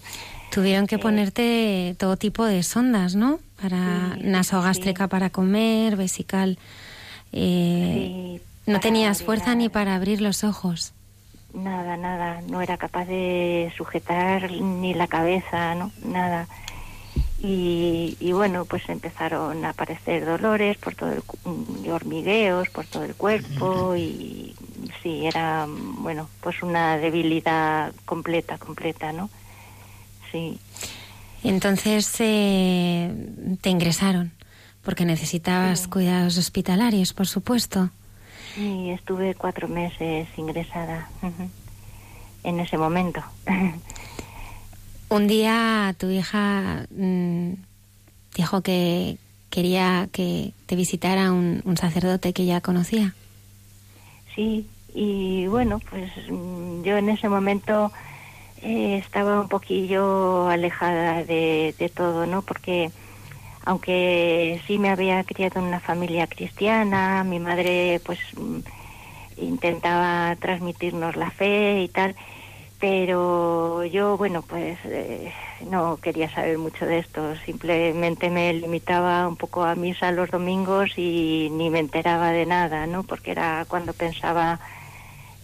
Tuvieron 0.52 0.88
que 0.88 0.96
eh, 0.96 1.00
ponerte 1.00 1.96
todo 1.98 2.18
tipo 2.18 2.46
de 2.46 2.64
sondas, 2.64 3.16
¿no? 3.16 3.40
Para 3.62 4.16
nasogástrica 4.18 5.08
para 5.08 5.30
comer, 5.30 5.96
vesical. 5.96 6.58
Eh, 7.32 8.42
no 8.66 8.80
tenías 8.80 9.24
fuerza 9.24 9.56
ni 9.56 9.70
para 9.70 9.96
abrir 9.96 10.22
los 10.22 10.44
ojos. 10.44 10.94
Nada, 11.54 11.98
nada. 11.98 12.42
No 12.48 12.62
era 12.62 12.78
capaz 12.78 13.06
de 13.06 13.74
sujetar 13.76 14.52
ni 14.52 14.94
la 14.94 15.08
cabeza, 15.08 15.76
¿no? 15.76 15.92
Nada. 16.04 16.48
Y, 17.42 18.32
bueno, 18.34 18.66
pues 18.66 18.88
empezaron 18.90 19.64
a 19.64 19.70
aparecer 19.70 20.26
dolores 20.26 20.78
por 20.78 20.96
todo 20.96 21.14
el, 21.14 21.24
y 21.86 21.90
hormigueos 21.90 22.70
por 22.70 22.86
todo 22.86 23.04
el 23.04 23.16
cuerpo 23.16 23.96
y 23.96 24.54
sí, 25.02 25.26
era, 25.26 25.66
bueno, 25.70 26.30
pues 26.42 26.62
una 26.62 26.98
debilidad 26.98 27.94
completa, 28.06 28.58
completa, 28.58 29.14
¿no? 29.14 29.30
Sí. 30.32 30.60
Entonces 31.44 32.14
eh, 32.20 33.12
te 33.62 33.70
ingresaron 33.70 34.32
porque 34.84 35.06
necesitabas 35.06 35.88
cuidados 35.88 36.38
hospitalarios, 36.38 37.14
por 37.14 37.28
supuesto. 37.28 37.90
Y 38.58 38.90
estuve 38.90 39.36
cuatro 39.36 39.68
meses 39.68 40.28
ingresada 40.38 41.10
en 42.44 42.60
ese 42.60 42.78
momento. 42.78 43.22
Un 45.10 45.28
día 45.28 45.96
tu 45.98 46.10
hija 46.10 46.86
mm, 46.92 47.54
dijo 48.36 48.62
que 48.62 49.18
quería 49.50 50.08
que 50.12 50.54
te 50.68 50.76
visitara 50.76 51.32
un, 51.32 51.64
sacerdote 51.78 52.34
que 52.34 52.46
ya 52.46 52.62
conocía. 52.62 53.16
Sí, 54.36 54.68
y 54.94 55.48
bueno, 55.48 55.80
pues 55.90 56.12
mm, 56.30 56.84
yo 56.84 56.98
en 56.98 57.10
ese 57.10 57.28
momento 57.28 57.92
eh, 58.62 59.02
estaba 59.04 59.40
un 59.40 59.48
poquillo 59.50 60.48
alejada 60.50 61.24
de, 61.24 61.92
todo, 61.96 62.26
¿no? 62.26 62.42
Porque 62.44 62.92
aunque 63.66 64.62
sí 64.68 64.80
me 64.80 64.90
había 64.90 65.24
criado 65.24 65.60
en 65.60 65.68
una 65.68 65.80
familia 65.80 66.28
cristiana, 66.28 67.24
mi 67.24 67.40
madre 67.40 68.02
pues 68.04 68.20
mm, 68.36 68.60
intentaba 69.38 70.36
transmitirnos 70.38 71.16
la 71.16 71.32
fe 71.32 71.82
y 71.82 71.88
tal, 71.90 72.16
pero 72.80 73.84
yo, 73.86 74.18
bueno, 74.18 74.42
pues 74.44 74.80
eh, 74.86 75.34
no 75.62 75.98
quería 75.98 76.30
saber 76.34 76.58
mucho 76.58 76.86
de 76.86 77.00
esto, 77.00 77.36
simplemente 77.46 78.30
me 78.30 78.54
limitaba 78.54 79.28
un 79.28 79.36
poco 79.36 79.64
a 79.64 79.76
misa 79.76 80.12
los 80.12 80.32
domingos 80.32 80.92
y 80.98 81.50
ni 81.52 81.70
me 81.70 81.80
enteraba 81.80 82.32
de 82.32 82.46
nada, 82.46 82.88
¿no? 82.88 83.04
Porque 83.04 83.32
era 83.32 83.66
cuando 83.66 83.94
pensaba 83.94 84.60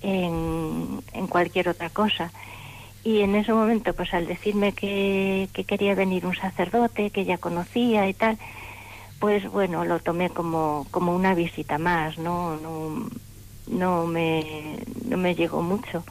en, 0.02 1.04
en 1.14 1.28
cualquier 1.28 1.70
otra 1.70 1.90
cosa. 1.90 2.32
Y 3.06 3.22
en 3.22 3.36
ese 3.36 3.54
momento, 3.54 3.94
pues 3.94 4.12
al 4.16 4.26
decirme 4.26 4.74
que, 4.74 5.48
que 5.54 5.64
quería 5.64 5.94
venir 5.94 6.26
un 6.26 6.36
sacerdote, 6.36 7.12
que 7.12 7.24
ya 7.24 7.38
conocía 7.38 8.10
y 8.10 8.16
tal, 8.16 8.40
pues 9.20 9.48
bueno, 9.50 9.86
lo 9.86 10.00
tomé 10.00 10.32
como, 10.32 10.88
como 10.90 11.16
una 11.16 11.36
visita 11.36 11.78
más, 11.78 12.18
¿no? 12.18 12.58
No, 12.58 13.08
no, 13.68 14.08
me, 14.08 14.80
no 15.08 15.18
me 15.18 15.36
llegó 15.36 15.62
mucho. 15.62 16.04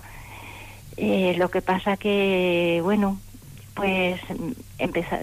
Eh, 0.96 1.34
lo 1.36 1.50
que 1.50 1.62
pasa 1.62 1.96
que, 1.96 2.80
bueno, 2.84 3.18
pues 3.74 4.20
empezar, 4.78 5.22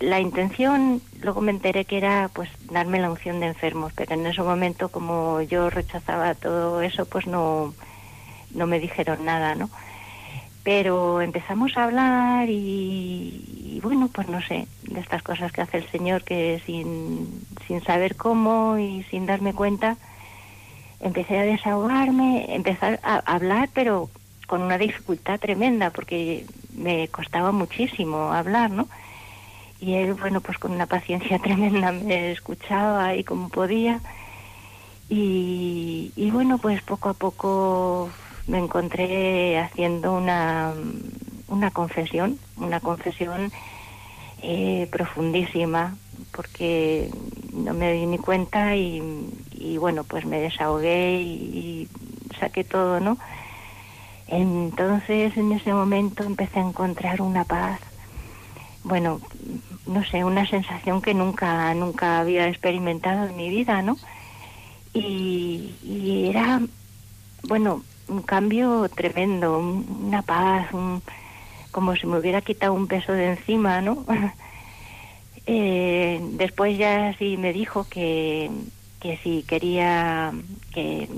la 0.00 0.20
intención, 0.20 1.02
luego 1.20 1.42
me 1.42 1.52
enteré 1.52 1.84
que 1.84 1.98
era 1.98 2.30
pues 2.32 2.48
darme 2.70 2.98
la 2.98 3.10
unción 3.10 3.40
de 3.40 3.46
enfermos, 3.48 3.92
pero 3.94 4.14
en 4.14 4.24
ese 4.24 4.42
momento 4.42 4.88
como 4.88 5.42
yo 5.42 5.68
rechazaba 5.68 6.34
todo 6.34 6.80
eso, 6.80 7.04
pues 7.04 7.26
no, 7.26 7.74
no 8.54 8.66
me 8.66 8.80
dijeron 8.80 9.26
nada, 9.26 9.54
¿no? 9.54 9.68
Pero 10.64 11.20
empezamos 11.20 11.76
a 11.76 11.84
hablar 11.84 12.48
y, 12.48 13.80
bueno, 13.82 14.08
pues 14.12 14.28
no 14.28 14.40
sé, 14.42 14.68
de 14.82 15.00
estas 15.00 15.22
cosas 15.22 15.50
que 15.50 15.62
hace 15.62 15.78
el 15.78 15.90
Señor 15.90 16.22
que 16.22 16.62
sin, 16.64 17.44
sin 17.66 17.82
saber 17.82 18.14
cómo 18.14 18.78
y 18.78 19.02
sin 19.10 19.26
darme 19.26 19.54
cuenta, 19.54 19.96
empecé 21.00 21.38
a 21.38 21.42
desahogarme, 21.42 22.54
empezar 22.54 23.00
a 23.02 23.16
hablar, 23.16 23.70
pero 23.74 24.08
con 24.46 24.62
una 24.62 24.78
dificultad 24.78 25.40
tremenda 25.40 25.90
porque 25.90 26.46
me 26.74 27.08
costaba 27.08 27.52
muchísimo 27.52 28.32
hablar, 28.32 28.70
¿no? 28.70 28.88
Y 29.80 29.94
él, 29.94 30.14
bueno, 30.14 30.40
pues 30.40 30.58
con 30.58 30.70
una 30.72 30.86
paciencia 30.86 31.38
tremenda 31.42 31.90
me 31.90 32.30
escuchaba 32.30 33.16
y 33.16 33.24
como 33.24 33.48
podía. 33.48 34.00
Y, 35.08 36.30
bueno, 36.32 36.56
pues 36.56 36.80
poco 36.82 37.10
a 37.10 37.14
poco 37.14 38.10
me 38.46 38.58
encontré 38.58 39.58
haciendo 39.58 40.12
una, 40.12 40.74
una 41.48 41.70
confesión, 41.70 42.38
una 42.56 42.80
confesión 42.80 43.52
eh, 44.42 44.88
profundísima, 44.90 45.96
porque 46.32 47.10
no 47.52 47.74
me 47.74 47.92
di 47.92 48.06
ni 48.06 48.18
cuenta 48.18 48.74
y, 48.76 49.00
bueno, 49.78 50.04
pues 50.04 50.24
me 50.24 50.40
desahogué 50.40 51.20
y 51.22 51.88
saqué 52.38 52.64
todo, 52.64 53.00
¿no? 53.00 53.18
Entonces 54.26 55.36
en 55.36 55.52
ese 55.52 55.74
momento 55.74 56.24
empecé 56.24 56.58
a 56.58 56.68
encontrar 56.68 57.20
una 57.20 57.44
paz, 57.44 57.80
bueno, 58.82 59.20
no 59.86 60.04
sé, 60.04 60.24
una 60.24 60.46
sensación 60.46 61.02
que 61.02 61.12
nunca, 61.12 61.72
nunca 61.74 62.20
había 62.20 62.48
experimentado 62.48 63.26
en 63.28 63.36
mi 63.36 63.50
vida, 63.50 63.82
¿no? 63.82 63.98
Y, 64.94 66.28
era, 66.30 66.60
bueno, 67.42 67.82
un 68.12 68.22
cambio 68.22 68.88
tremendo, 68.94 69.58
una 69.58 70.22
paz, 70.22 70.68
como 71.70 71.96
si 71.96 72.06
me 72.06 72.18
hubiera 72.18 72.42
quitado 72.42 72.74
un 72.74 72.86
peso 72.86 73.12
de 73.12 73.30
encima, 73.30 73.80
¿no? 73.80 74.04
eh, 75.46 76.20
después 76.32 76.78
ya 76.78 77.14
sí 77.18 77.36
me 77.36 77.52
dijo 77.52 77.86
que, 77.88 78.50
que 79.00 79.16
si 79.18 79.42
quería 79.42 80.32
que 80.72 81.08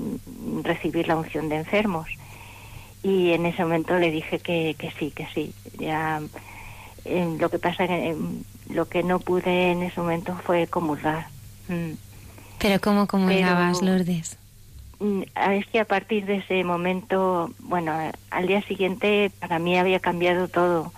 recibir 0.63 1.07
la 1.07 1.17
unción 1.17 1.49
de 1.49 1.57
enfermos 1.57 2.07
y 3.03 3.31
en 3.33 3.45
ese 3.45 3.61
momento 3.61 3.97
le 3.99 4.09
dije 4.09 4.39
que, 4.39 4.75
que 4.79 4.91
sí, 4.97 5.11
que 5.11 5.27
sí. 5.33 5.53
Ya 5.77 6.21
eh, 7.03 7.37
lo 7.39 7.49
que 7.49 7.59
pasa 7.59 7.85
que 7.85 8.09
eh, 8.09 8.15
lo 8.69 8.87
que 8.89 9.03
no 9.03 9.19
pude 9.19 9.71
en 9.71 9.83
ese 9.83 10.01
momento 10.01 10.35
fue 10.43 10.65
comulgar. 10.65 11.27
Mm. 11.67 11.91
Pero 12.57 12.81
¿cómo 12.81 13.05
comulgabas, 13.05 13.83
Lourdes? 13.83 14.39
Mm, 14.99 15.23
es 15.51 15.65
que 15.67 15.79
a 15.79 15.85
partir 15.85 16.25
de 16.25 16.37
ese 16.37 16.63
momento, 16.63 17.51
bueno, 17.59 17.93
al 18.29 18.47
día 18.47 18.61
siguiente 18.63 19.31
para 19.39 19.59
mí 19.59 19.77
había 19.77 19.99
cambiado 19.99 20.47
todo. 20.47 20.93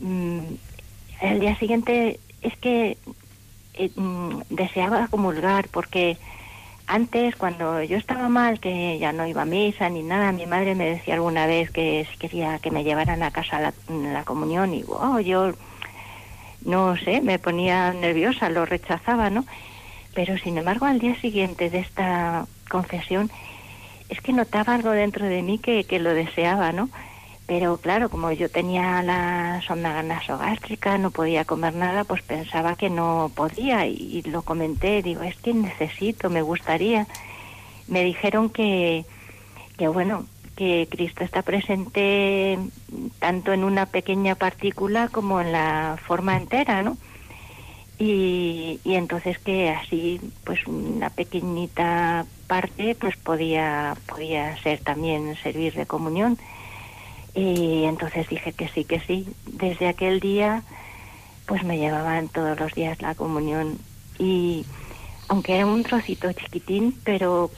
Mm, 0.00 0.54
al 1.20 1.40
día 1.40 1.56
siguiente 1.56 2.20
es 2.42 2.56
que 2.58 2.96
eh, 3.74 3.90
deseaba 4.50 5.08
comulgar 5.08 5.68
porque 5.68 6.16
antes, 6.86 7.34
cuando 7.36 7.82
yo 7.82 7.96
estaba 7.96 8.28
mal, 8.28 8.60
que 8.60 8.98
ya 8.98 9.12
no 9.12 9.26
iba 9.26 9.42
a 9.42 9.46
misa 9.46 9.88
ni 9.88 10.02
nada, 10.02 10.32
mi 10.32 10.46
madre 10.46 10.74
me 10.74 10.84
decía 10.90 11.14
alguna 11.14 11.46
vez 11.46 11.70
que 11.70 12.06
si 12.10 12.18
quería 12.18 12.58
que 12.58 12.70
me 12.70 12.84
llevaran 12.84 13.22
a 13.22 13.30
casa 13.30 13.58
la, 13.60 13.74
la 13.88 14.24
comunión 14.24 14.74
y 14.74 14.82
wow, 14.82 15.18
yo 15.20 15.52
no 16.64 16.96
sé, 16.96 17.20
me 17.22 17.38
ponía 17.38 17.92
nerviosa, 17.92 18.48
lo 18.48 18.66
rechazaba, 18.66 19.30
¿no? 19.30 19.46
Pero 20.14 20.38
sin 20.38 20.58
embargo, 20.58 20.86
al 20.86 20.98
día 20.98 21.18
siguiente 21.20 21.70
de 21.70 21.78
esta 21.80 22.46
confesión, 22.74 23.30
es 24.08 24.20
que 24.20 24.32
notaba 24.32 24.74
algo 24.74 24.90
dentro 24.90 25.26
de 25.26 25.42
mí 25.42 25.58
que, 25.58 25.84
que 25.84 26.00
lo 26.00 26.12
deseaba, 26.12 26.72
¿no? 26.72 26.88
Pero 27.46 27.76
claro, 27.76 28.08
como 28.08 28.32
yo 28.32 28.48
tenía 28.48 29.02
la 29.02 29.60
sonda 29.66 30.02
nasogástrica, 30.02 30.98
no 30.98 31.10
podía 31.10 31.44
comer 31.44 31.74
nada, 31.74 32.04
pues 32.04 32.22
pensaba 32.22 32.74
que 32.74 32.88
no 32.88 33.30
podía 33.34 33.86
y, 33.86 34.22
lo 34.22 34.42
comenté, 34.42 35.02
digo, 35.02 35.22
es 35.22 35.36
que 35.36 35.52
necesito, 35.52 36.30
me 36.30 36.42
gustaría. 36.42 37.06
Me 37.86 38.02
dijeron 38.02 38.48
que, 38.48 39.04
que 39.76 39.88
bueno, 39.88 40.24
que 40.56 40.88
Cristo 40.90 41.22
está 41.22 41.42
presente 41.42 42.58
tanto 43.18 43.52
en 43.52 43.62
una 43.62 43.86
pequeña 43.86 44.34
partícula 44.34 45.08
como 45.08 45.40
en 45.40 45.52
la 45.52 45.98
forma 46.06 46.36
entera, 46.36 46.82
¿no? 46.82 46.96
Y, 47.98 48.80
y 48.84 48.94
entonces 48.94 49.38
que 49.38 49.70
así, 49.70 50.18
pues 50.44 50.66
una 50.66 51.10
pequeñita 51.10 52.24
parte, 52.54 52.94
pues 52.94 53.16
podía, 53.16 53.96
podía 54.06 54.56
ser 54.62 54.78
también 54.78 55.34
servir 55.42 55.74
de 55.74 55.86
comunión. 55.86 56.38
Y 57.34 57.82
entonces 57.82 58.28
dije 58.28 58.52
que 58.52 58.68
sí, 58.68 58.84
que 58.84 59.00
sí. 59.00 59.26
Desde 59.44 59.88
aquel 59.88 60.20
día, 60.20 60.62
pues 61.46 61.64
me 61.64 61.78
llevaban 61.78 62.28
todos 62.28 62.56
los 62.60 62.72
días 62.72 63.02
la 63.02 63.16
comunión. 63.16 63.76
Y 64.20 64.64
aunque 65.26 65.56
era 65.56 65.66
un 65.66 65.82
trocito 65.82 66.32
chiquitín, 66.32 66.96
pero, 67.02 67.50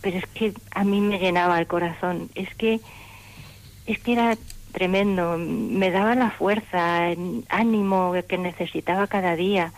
pero 0.00 0.18
es 0.18 0.26
que 0.28 0.54
a 0.70 0.84
mí 0.84 1.00
me 1.00 1.18
llenaba 1.18 1.58
el 1.58 1.66
corazón. 1.66 2.30
Es 2.36 2.54
que, 2.54 2.80
es 3.86 3.98
que 3.98 4.12
era 4.12 4.38
tremendo. 4.70 5.36
Me 5.36 5.90
daba 5.90 6.14
la 6.14 6.30
fuerza, 6.30 7.08
el 7.08 7.44
ánimo 7.48 8.14
que 8.28 8.38
necesitaba 8.38 9.08
cada 9.08 9.34
día. 9.34 9.72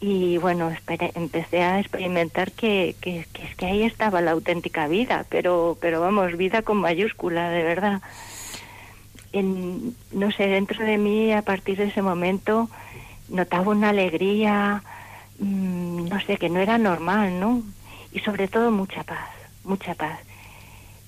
Y 0.00 0.38
bueno, 0.38 0.72
empecé 1.14 1.62
a 1.62 1.80
experimentar 1.80 2.52
que, 2.52 2.94
es 3.02 3.56
que 3.56 3.66
ahí 3.66 3.82
estaba 3.82 4.20
la 4.20 4.30
auténtica 4.30 4.86
vida, 4.86 5.26
pero, 5.28 5.76
pero 5.80 6.00
vamos, 6.00 6.36
vida 6.36 6.62
con 6.62 6.76
mayúscula, 6.76 7.50
de 7.50 7.62
verdad 7.64 8.00
en, 9.32 9.94
no 10.12 10.30
sé, 10.32 10.46
dentro 10.48 10.84
de 10.84 10.98
mí 10.98 11.32
a 11.32 11.42
partir 11.42 11.76
de 11.76 11.84
ese 11.84 12.02
momento 12.02 12.68
notaba 13.28 13.70
una 13.72 13.90
alegría, 13.90 14.82
mm, 15.38 16.08
no 16.08 16.20
sé, 16.20 16.36
que 16.36 16.48
no 16.48 16.60
era 16.60 16.78
normal, 16.78 17.38
¿no? 17.38 17.62
Y 18.12 18.20
sobre 18.20 18.48
todo 18.48 18.70
mucha 18.70 19.02
paz, 19.02 19.28
mucha 19.64 19.94
paz. 19.94 20.18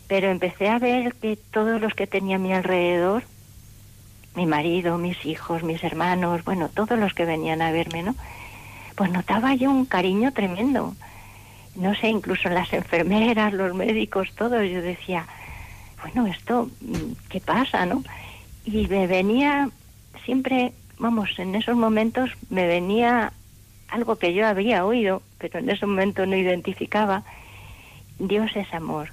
Pero 0.07 0.29
empecé 0.29 0.68
a 0.68 0.79
ver 0.79 1.14
que 1.14 1.37
todos 1.37 1.81
los 1.81 1.94
que 1.94 2.07
tenía 2.07 2.37
a 2.37 2.40
mi 2.40 2.53
alrededor, 2.53 3.22
mi 4.35 4.46
marido, 4.46 4.98
mis 4.98 5.24
hijos, 5.24 5.62
mis 5.62 5.83
hermanos, 5.83 6.44
bueno, 6.44 6.68
todos 6.68 6.98
los 6.98 7.14
que 7.14 7.24
venían 7.24 7.62
a 7.62 7.72
verme, 7.72 8.03
¿no? 8.03 8.14
Pues 9.01 9.13
notaba 9.13 9.55
yo 9.55 9.71
un 9.71 9.87
cariño 9.87 10.31
tremendo. 10.31 10.95
No 11.75 11.95
sé, 11.95 12.09
incluso 12.09 12.51
las 12.51 12.71
enfermeras, 12.75 13.55
los 13.55 13.75
médicos, 13.75 14.29
todos, 14.35 14.63
yo 14.69 14.83
decía, 14.83 15.25
bueno, 16.03 16.27
esto, 16.27 16.69
¿qué 17.31 17.41
pasa, 17.41 17.87
no? 17.87 18.05
Y 18.67 18.87
me 18.89 19.07
venía 19.07 19.71
siempre 20.27 20.75
vamos, 20.99 21.31
en 21.39 21.55
esos 21.55 21.77
momentos 21.77 22.29
me 22.51 22.67
venía 22.67 23.33
algo 23.89 24.17
que 24.17 24.35
yo 24.35 24.47
había 24.47 24.85
oído, 24.85 25.23
pero 25.39 25.61
en 25.61 25.71
ese 25.71 25.87
momento 25.87 26.27
no 26.27 26.37
identificaba. 26.37 27.23
Dios 28.19 28.51
es 28.55 28.71
amor, 28.75 29.13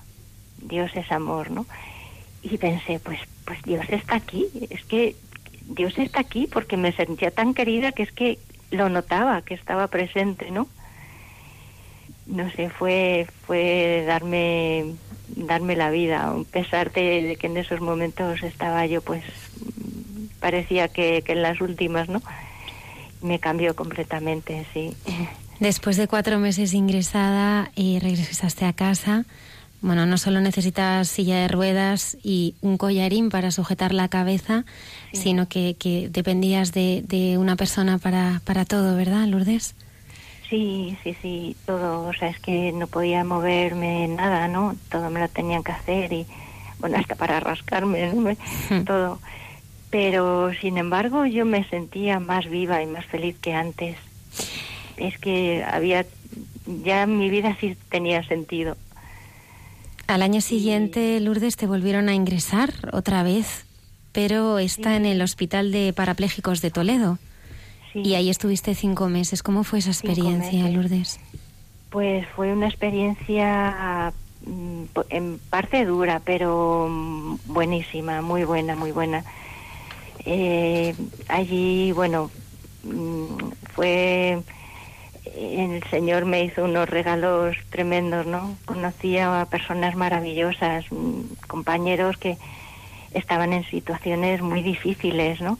Dios 0.58 0.91
es 0.95 1.10
amor, 1.13 1.50
¿no? 1.50 1.65
Y 2.43 2.58
pensé, 2.58 3.00
pues, 3.00 3.21
pues 3.45 3.63
Dios 3.63 3.86
está 3.88 4.15
aquí, 4.15 4.47
es 4.69 4.84
que 4.84 5.15
Dios 5.62 5.97
está 5.97 6.19
aquí 6.19 6.45
porque 6.45 6.76
me 6.76 6.91
sentía 6.91 7.32
tan 7.32 7.54
querida 7.54 7.93
que 7.93 8.04
es 8.04 8.12
que 8.12 8.38
lo 8.71 8.89
notaba, 8.89 9.41
que 9.41 9.53
estaba 9.53 9.88
presente, 9.88 10.51
¿no? 10.51 10.67
No 12.25 12.49
sé, 12.51 12.69
fue, 12.69 13.27
fue 13.45 14.03
darme, 14.06 14.95
darme 15.36 15.75
la 15.75 15.89
vida, 15.89 16.30
a 16.30 16.43
pesar 16.51 16.91
de, 16.91 17.38
que 17.39 17.47
en 17.47 17.58
esos 17.58 17.80
momentos 17.80 18.43
estaba 18.43 18.86
yo, 18.86 19.01
pues, 19.01 19.23
parecía 20.39 20.88
que, 20.89 21.21
que 21.25 21.34
en 21.34 21.41
las 21.41 21.62
últimas, 21.62 22.10
¿no? 22.10 22.21
Me 23.21 23.39
cambió 23.39 23.75
completamente, 23.75 24.65
sí. 24.73 24.95
Después 25.60 25.97
de 25.97 26.08
cuatro 26.08 26.38
meses 26.38 26.73
ingresada 26.73 27.71
y 27.75 27.99
regresaste 27.99 28.65
a 28.65 28.73
casa, 28.73 29.25
bueno, 29.81 30.05
no 30.05 30.17
solo 30.17 30.41
necesitas 30.41 31.07
silla 31.07 31.41
de 31.41 31.47
ruedas 31.47 32.17
y 32.23 32.55
un 32.61 32.77
collarín 32.77 33.29
para 33.29 33.51
sujetar 33.51 33.93
la 33.93 34.07
cabeza, 34.07 34.65
sino 35.13 35.47
que, 35.47 35.75
que 35.77 36.09
dependías 36.09 36.73
de, 36.73 37.03
de, 37.07 37.37
una 37.37 37.55
persona 37.55 37.99
para, 37.99 38.41
para 38.43 38.65
todo, 38.65 38.95
¿verdad, 38.95 39.27
Lourdes? 39.27 39.75
Sí, 40.49 40.97
sí, 41.03 41.15
sí, 41.21 41.55
todo. 41.65 42.07
O 42.07 42.13
sea, 42.13 42.29
es 42.29 42.39
que 42.39 42.71
no 42.71 42.87
podía 42.87 43.23
moverme 43.23 44.07
nada, 44.07 44.47
¿no? 44.47 44.75
Todo 44.89 45.09
me 45.09 45.19
lo 45.19 45.27
tenían 45.27 45.63
que 45.63 45.73
hacer 45.73 46.11
y, 46.11 46.25
bueno, 46.79 46.97
hasta 46.97 47.15
para 47.15 47.39
rascarme, 47.39 48.11
¿no? 48.13 48.83
Todo. 48.85 49.19
Pero, 49.89 50.51
sin 50.59 50.77
embargo, 50.77 51.25
yo 51.25 51.45
me 51.45 51.63
sentía 51.65 52.19
más 52.19 52.49
viva 52.49 52.81
y 52.81 52.87
más 52.87 53.05
feliz 53.05 53.37
que 53.39 53.53
antes. 53.53 53.97
Es 54.97 55.17
que 55.17 55.63
había, 55.63 56.05
ya 56.83 57.05
mi 57.05 57.29
vida 57.29 57.55
sí 57.59 57.77
tenía 57.89 58.23
sentido 58.23 58.75
al 60.08 60.22
año 60.22 60.41
siguiente, 60.41 61.20
Lourdes, 61.20 61.58
te 61.58 61.67
volvieron 61.67 62.10
a 62.10 62.13
ingresar 62.13 62.74
otra 62.91 63.24
vez, 63.24 63.65
pero 64.13 64.58
está 64.58 64.96
en 64.96 65.06
el 65.06 65.22
Hospital 65.22 65.72
de 65.72 65.93
Parapléjicos 65.93 66.62
de 66.62 66.72
Toledo. 66.72 67.20
Y 67.93 68.13
ahí 68.13 68.30
estuviste 68.30 68.76
cinco 68.76 69.10
meses. 69.10 69.43
¿Cómo 69.43 69.63
fue 69.63 69.80
esa 69.80 69.89
experiencia, 69.89 70.70
Lourdes? 70.70 71.20
Pues 71.89 72.28
fue 72.36 72.54
una 72.54 72.67
experiencia 72.67 74.13
mm, 74.46 74.84
en 75.10 75.39
parte 75.50 75.84
dura, 75.86 76.22
pero 76.24 76.88
mm, 76.89 77.38
buenísima, 77.48 78.22
muy 78.22 78.43
buena, 78.43 78.76
muy 78.76 78.91
buena. 78.91 79.24
Eh, 80.26 80.93
allí, 81.28 81.91
bueno, 81.91 82.30
mm, 82.84 83.52
fue 83.74 84.43
el 85.38 85.84
Señor 85.89 86.26
me 86.26 86.43
hizo 86.43 86.63
unos 86.63 86.89
regalos 86.89 87.56
tremendos, 87.69 88.26
¿no? 88.26 88.58
Conocí 88.65 89.17
a 89.17 89.45
personas 89.50 89.95
maravillosas, 89.95 90.86
mm, 90.91 91.21
compañeros 91.47 92.17
que 92.17 92.38
estaban 93.13 93.54
en 93.54 93.63
situaciones 93.65 94.41
muy 94.41 94.63
difíciles, 94.63 95.39
¿no? 95.41 95.60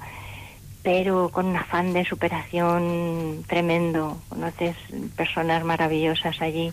Pero 0.84 1.30
con 1.30 1.48
un 1.48 1.56
afán 1.56 1.94
de 1.94 2.06
superación 2.06 3.44
tremendo. 3.48 4.18
Conoces 4.30 4.76
personas 5.16 5.63
maravillosas 5.63 6.42
allí 6.42 6.72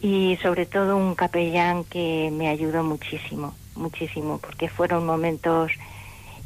y 0.00 0.38
sobre 0.42 0.66
todo 0.66 0.96
un 0.96 1.14
capellán 1.14 1.84
que 1.84 2.30
me 2.32 2.48
ayudó 2.48 2.82
muchísimo, 2.84 3.54
muchísimo, 3.74 4.38
porque 4.38 4.68
fueron 4.68 5.04
momentos 5.04 5.72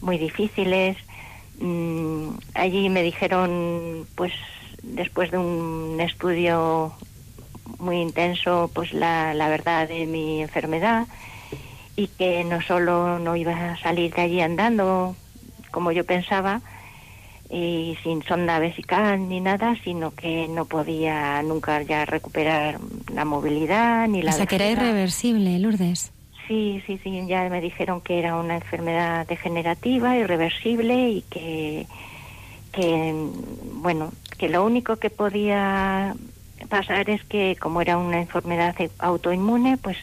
muy 0.01 0.19
difíciles. 0.19 0.97
Mm, 1.61 2.31
allí 2.55 2.89
me 2.89 3.03
dijeron, 3.03 4.07
pues 4.15 4.33
después 4.83 5.31
de 5.31 5.39
un 5.39 6.01
estudio 6.01 6.93
muy 7.79 7.97
intenso, 7.97 8.71
pues 8.73 8.93
la, 8.93 9.35
la 9.35 9.49
verdad 9.49 9.89
de 9.89 10.07
mi 10.07 10.43
enfermedad 10.43 11.07
y 11.97 12.09
que 12.09 12.45
no 12.45 12.63
solo 12.63 13.19
no 13.19 13.37
iba 13.37 13.73
a 13.73 13.77
salir 13.79 14.15
de 14.15 14.23
allí 14.23 14.41
andando 14.41 15.17
como 15.71 15.93
yo 15.93 16.05
pensaba 16.05 16.61
y 17.51 17.97
sin 18.03 18.23
sonda 18.23 18.59
vesical 18.59 19.29
ni 19.29 19.41
nada, 19.41 19.77
sino 19.83 20.11
que 20.11 20.49
no 20.49 20.67
podía 20.67 21.43
nunca 21.43 21.83
ya 21.83 22.05
recuperar 22.05 22.79
la 23.13 23.25
movilidad 23.25 24.07
ni 24.07 24.23
la... 24.23 24.33
O 24.33 24.35
sea, 24.35 24.47
que 24.47 24.57
era 24.57 24.71
irreversible, 24.71 25.59
Lourdes. 25.59 26.13
Sí, 26.47 26.83
sí, 26.87 26.99
sí, 27.03 27.27
ya 27.27 27.49
me 27.49 27.61
dijeron 27.61 28.01
que 28.01 28.19
era 28.19 28.37
una 28.37 28.57
enfermedad 28.57 29.27
degenerativa, 29.27 30.17
irreversible 30.17 31.11
y 31.11 31.23
que, 31.23 31.87
que 32.73 33.15
bueno, 33.75 34.13
que 34.39 34.49
lo 34.49 34.65
único 34.65 34.97
que 34.97 35.11
podía 35.11 36.15
pasar 36.69 37.11
es 37.11 37.23
que 37.25 37.57
como 37.61 37.81
era 37.83 37.99
una 37.99 38.21
enfermedad 38.21 38.75
autoinmune, 38.99 39.77
pues 39.79 39.99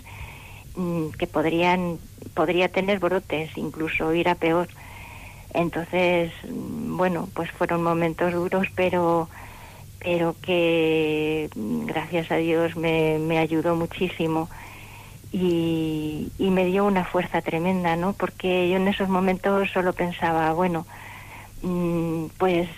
mm, 0.76 1.10
que 1.17 1.28
podrían 1.28 2.00
podría 2.34 2.69
tener 2.69 3.00
brotes, 3.00 3.52
incluso 3.56 4.13
ir 4.13 4.30
a 4.30 4.36
peor. 4.36 4.67
Entonces, 5.54 6.32
mm, 6.43 6.98
bueno, 6.98 7.30
pues 7.34 7.50
fueron 7.52 7.84
momentos 7.84 8.34
duros, 8.34 8.67
pero 8.76 9.30
pero 10.00 10.36
que 10.41 11.50
mm, 11.56 11.86
gracias 11.86 12.32
a 12.32 12.36
Dios 12.36 12.76
me, 12.76 13.17
me 13.19 13.39
ayudó 13.39 13.76
muchísimo 13.76 14.50
y, 15.32 16.32
y 16.38 16.50
me 16.52 16.65
dio 16.65 16.86
una 16.86 17.06
fuerza 17.06 17.41
tremenda, 17.41 17.95
¿no? 17.95 18.13
Porque 18.13 18.69
yo 18.69 18.78
en 18.78 18.88
esos 18.88 19.10
momentos 19.10 19.69
solo 19.71 19.93
pensaba, 19.93 20.54
bueno, 20.54 20.86
pues 22.38 22.69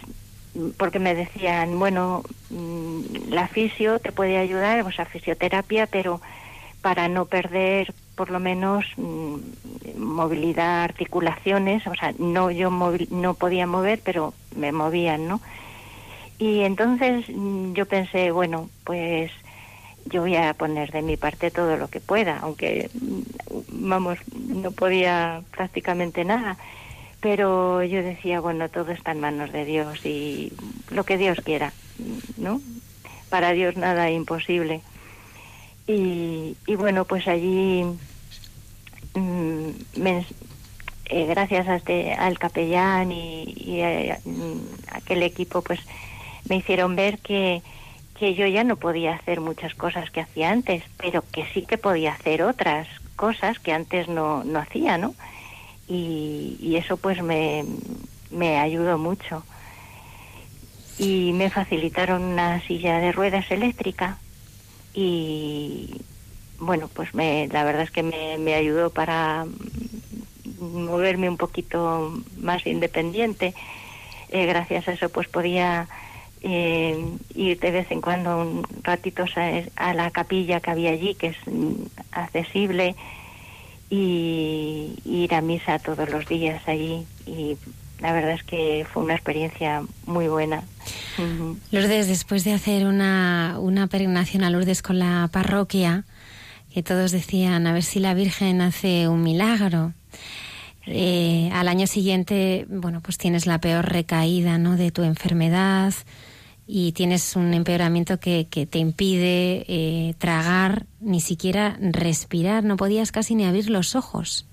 porque 0.77 0.99
me 0.99 1.15
decían, 1.15 1.77
bueno, 1.77 2.23
mm, 2.49 3.29
la 3.29 3.47
fisio 3.47 3.99
te 3.99 4.11
puede 4.11 4.37
ayudar, 4.37 4.81
o 4.81 4.91
sea, 4.91 5.05
fisioterapia, 5.05 5.87
pero 5.87 6.21
para 6.81 7.07
no 7.07 7.25
perder 7.25 7.93
por 8.15 8.31
lo 8.31 8.39
menos 8.39 8.85
mm, 8.97 9.35
movilidad, 9.97 10.83
articulaciones, 10.83 11.85
o 11.85 11.93
sea, 11.95 12.13
no 12.17 12.49
yo 12.51 12.71
no 12.71 13.33
podía 13.35 13.67
mover, 13.67 14.01
pero 14.03 14.33
me 14.55 14.71
movían, 14.71 15.27
¿no? 15.27 15.41
Y 16.39 16.61
entonces 16.61 17.25
mm, 17.29 17.73
yo 17.73 17.85
pensé, 17.85 18.31
bueno, 18.31 18.69
pues 18.83 19.31
yo 20.05 20.21
voy 20.21 20.35
a 20.35 20.53
poner 20.53 20.91
de 20.91 21.01
mi 21.01 21.17
parte 21.17 21.51
todo 21.51 21.77
lo 21.77 21.89
que 21.89 21.99
pueda, 21.99 22.39
aunque, 22.39 22.89
vamos, 23.69 24.17
no 24.33 24.71
podía 24.71 25.41
prácticamente 25.51 26.23
nada 26.23 26.57
pero 27.21 27.83
yo 27.83 28.03
decía, 28.03 28.39
bueno, 28.39 28.69
todo 28.69 28.91
está 28.91 29.11
en 29.11 29.19
manos 29.19 29.51
de 29.51 29.65
Dios 29.65 30.05
y 30.05 30.53
lo 30.91 31.03
que 31.03 31.17
Dios 31.17 31.39
quiera, 31.43 31.73
¿no? 32.37 32.61
Para 33.29 33.51
Dios 33.53 33.75
nada 33.75 34.11
imposible. 34.11 34.81
Y, 35.87 36.55
bueno, 36.75 37.05
pues 37.05 37.27
allí, 37.27 37.85
mm, 39.13 39.69
eh, 41.05 41.25
gracias 41.25 41.67
a 41.67 41.77
este, 41.77 42.13
al 42.13 42.37
capellán 42.37 43.11
y, 43.11 43.81
a, 43.81 44.19
aquel 44.91 45.23
equipo, 45.23 45.61
pues 45.61 45.79
me 46.49 46.57
hicieron 46.57 46.95
ver 46.95 47.19
que, 47.19 47.61
que 48.19 48.35
yo 48.35 48.45
ya 48.47 48.65
no 48.65 48.75
podía 48.75 49.15
hacer 49.15 49.39
muchas 49.39 49.75
cosas 49.75 50.11
que 50.11 50.21
hacía 50.21 50.51
antes, 50.51 50.83
pero 50.97 51.23
que 51.31 51.45
sí 51.53 51.63
que 51.63 51.77
podía 51.77 52.13
hacer 52.13 52.43
otras 52.43 52.87
cosas 53.15 53.57
que 53.59 53.71
antes 53.71 54.07
no, 54.09 54.43
no 54.43 54.59
hacía, 54.59 54.97
¿no? 54.97 55.15
Y, 55.87 56.75
eso 56.75 56.97
pues 56.97 57.21
me, 57.21 57.65
me 58.31 58.59
ayudó 58.59 58.97
mucho. 58.97 59.43
Y 60.99 61.31
me 61.33 61.49
facilitaron 61.49 62.23
una 62.23 62.61
silla 62.61 62.99
de 62.99 63.11
ruedas 63.11 63.49
eléctrica 63.51 64.17
y 64.93 66.01
bueno, 66.59 66.89
pues 66.91 67.13
me, 67.13 67.47
la 67.49 67.63
verdad 67.63 67.83
es 67.83 67.91
que 67.91 68.01
me, 68.01 68.37
me 68.39 68.55
ayudó 68.55 68.89
para 68.89 69.45
moverme 70.59 71.29
un 71.29 71.37
poquito 71.37 72.19
más 72.37 72.65
independiente. 72.65 73.53
Eh, 74.29 74.45
gracias 74.45 74.87
a 74.87 74.93
eso 74.93 75.09
pues 75.09 75.27
podía 75.27 75.87
eh, 76.41 76.97
ir 77.35 77.59
de 77.59 77.71
vez 77.71 77.91
en 77.91 78.01
cuando 78.01 78.39
un 78.39 78.67
ratito 78.83 79.25
a, 79.35 79.89
a, 79.89 79.93
la 79.93 80.11
capilla 80.11 80.59
que 80.59 80.71
había 80.71 80.91
allí, 80.91 81.15
que 81.15 81.27
es 81.27 81.37
accesible, 82.11 82.95
y 83.89 84.99
ir 85.05 85.33
a 85.33 85.41
misa 85.41 85.79
todos 85.79 86.09
los 86.09 86.27
días 86.27 86.61
allí 86.67 87.05
y 87.25 87.57
la 87.99 88.13
verdad 88.13 88.33
es 88.33 88.43
que 88.43 88.85
fue 88.91 89.03
una 89.03 89.15
experiencia 89.15 89.83
muy 90.05 90.27
buena. 90.27 90.63
Lourdes, 91.71 92.07
después 92.07 92.43
de 92.43 92.53
hacer 92.53 92.85
una, 92.85 93.55
una 93.59 93.87
peregrinación 93.87 94.43
a 94.43 94.49
Lourdes 94.49 94.81
con 94.81 94.99
la 94.99 95.29
parroquia, 95.31 96.03
que 96.73 96.83
todos 96.83 97.11
decían 97.11 97.65
a 97.65 97.73
ver 97.73 97.83
si 97.83 97.99
la 97.99 98.13
Virgen 98.13 98.61
hace 98.61 99.07
un 99.07 99.23
milagro. 99.23 99.93
Eh, 100.85 101.49
al 101.53 101.67
año 101.67 101.87
siguiente, 101.87 102.65
bueno, 102.69 103.01
pues 103.01 103.17
tienes 103.17 103.45
la 103.45 103.59
peor 103.59 103.91
recaída, 103.91 104.57
¿no? 104.57 104.77
De 104.77 104.91
tu 104.91 105.03
enfermedad, 105.03 105.93
y 106.67 106.91
tienes 106.91 107.37
un 107.37 107.53
empeoramiento 107.53 108.19
que, 108.19 108.47
que 108.49 108.65
te 108.65 108.77
impide 108.77 109.63
eh, 109.69 110.13
tragar, 110.17 110.85
ni 110.99 111.21
siquiera 111.21 111.77
respirar, 111.79 112.65
no 112.65 112.75
podías 112.75 113.13
casi 113.13 113.35
ni 113.35 113.45
abrir 113.45 113.69
los 113.69 113.95
ojos, 113.95 114.45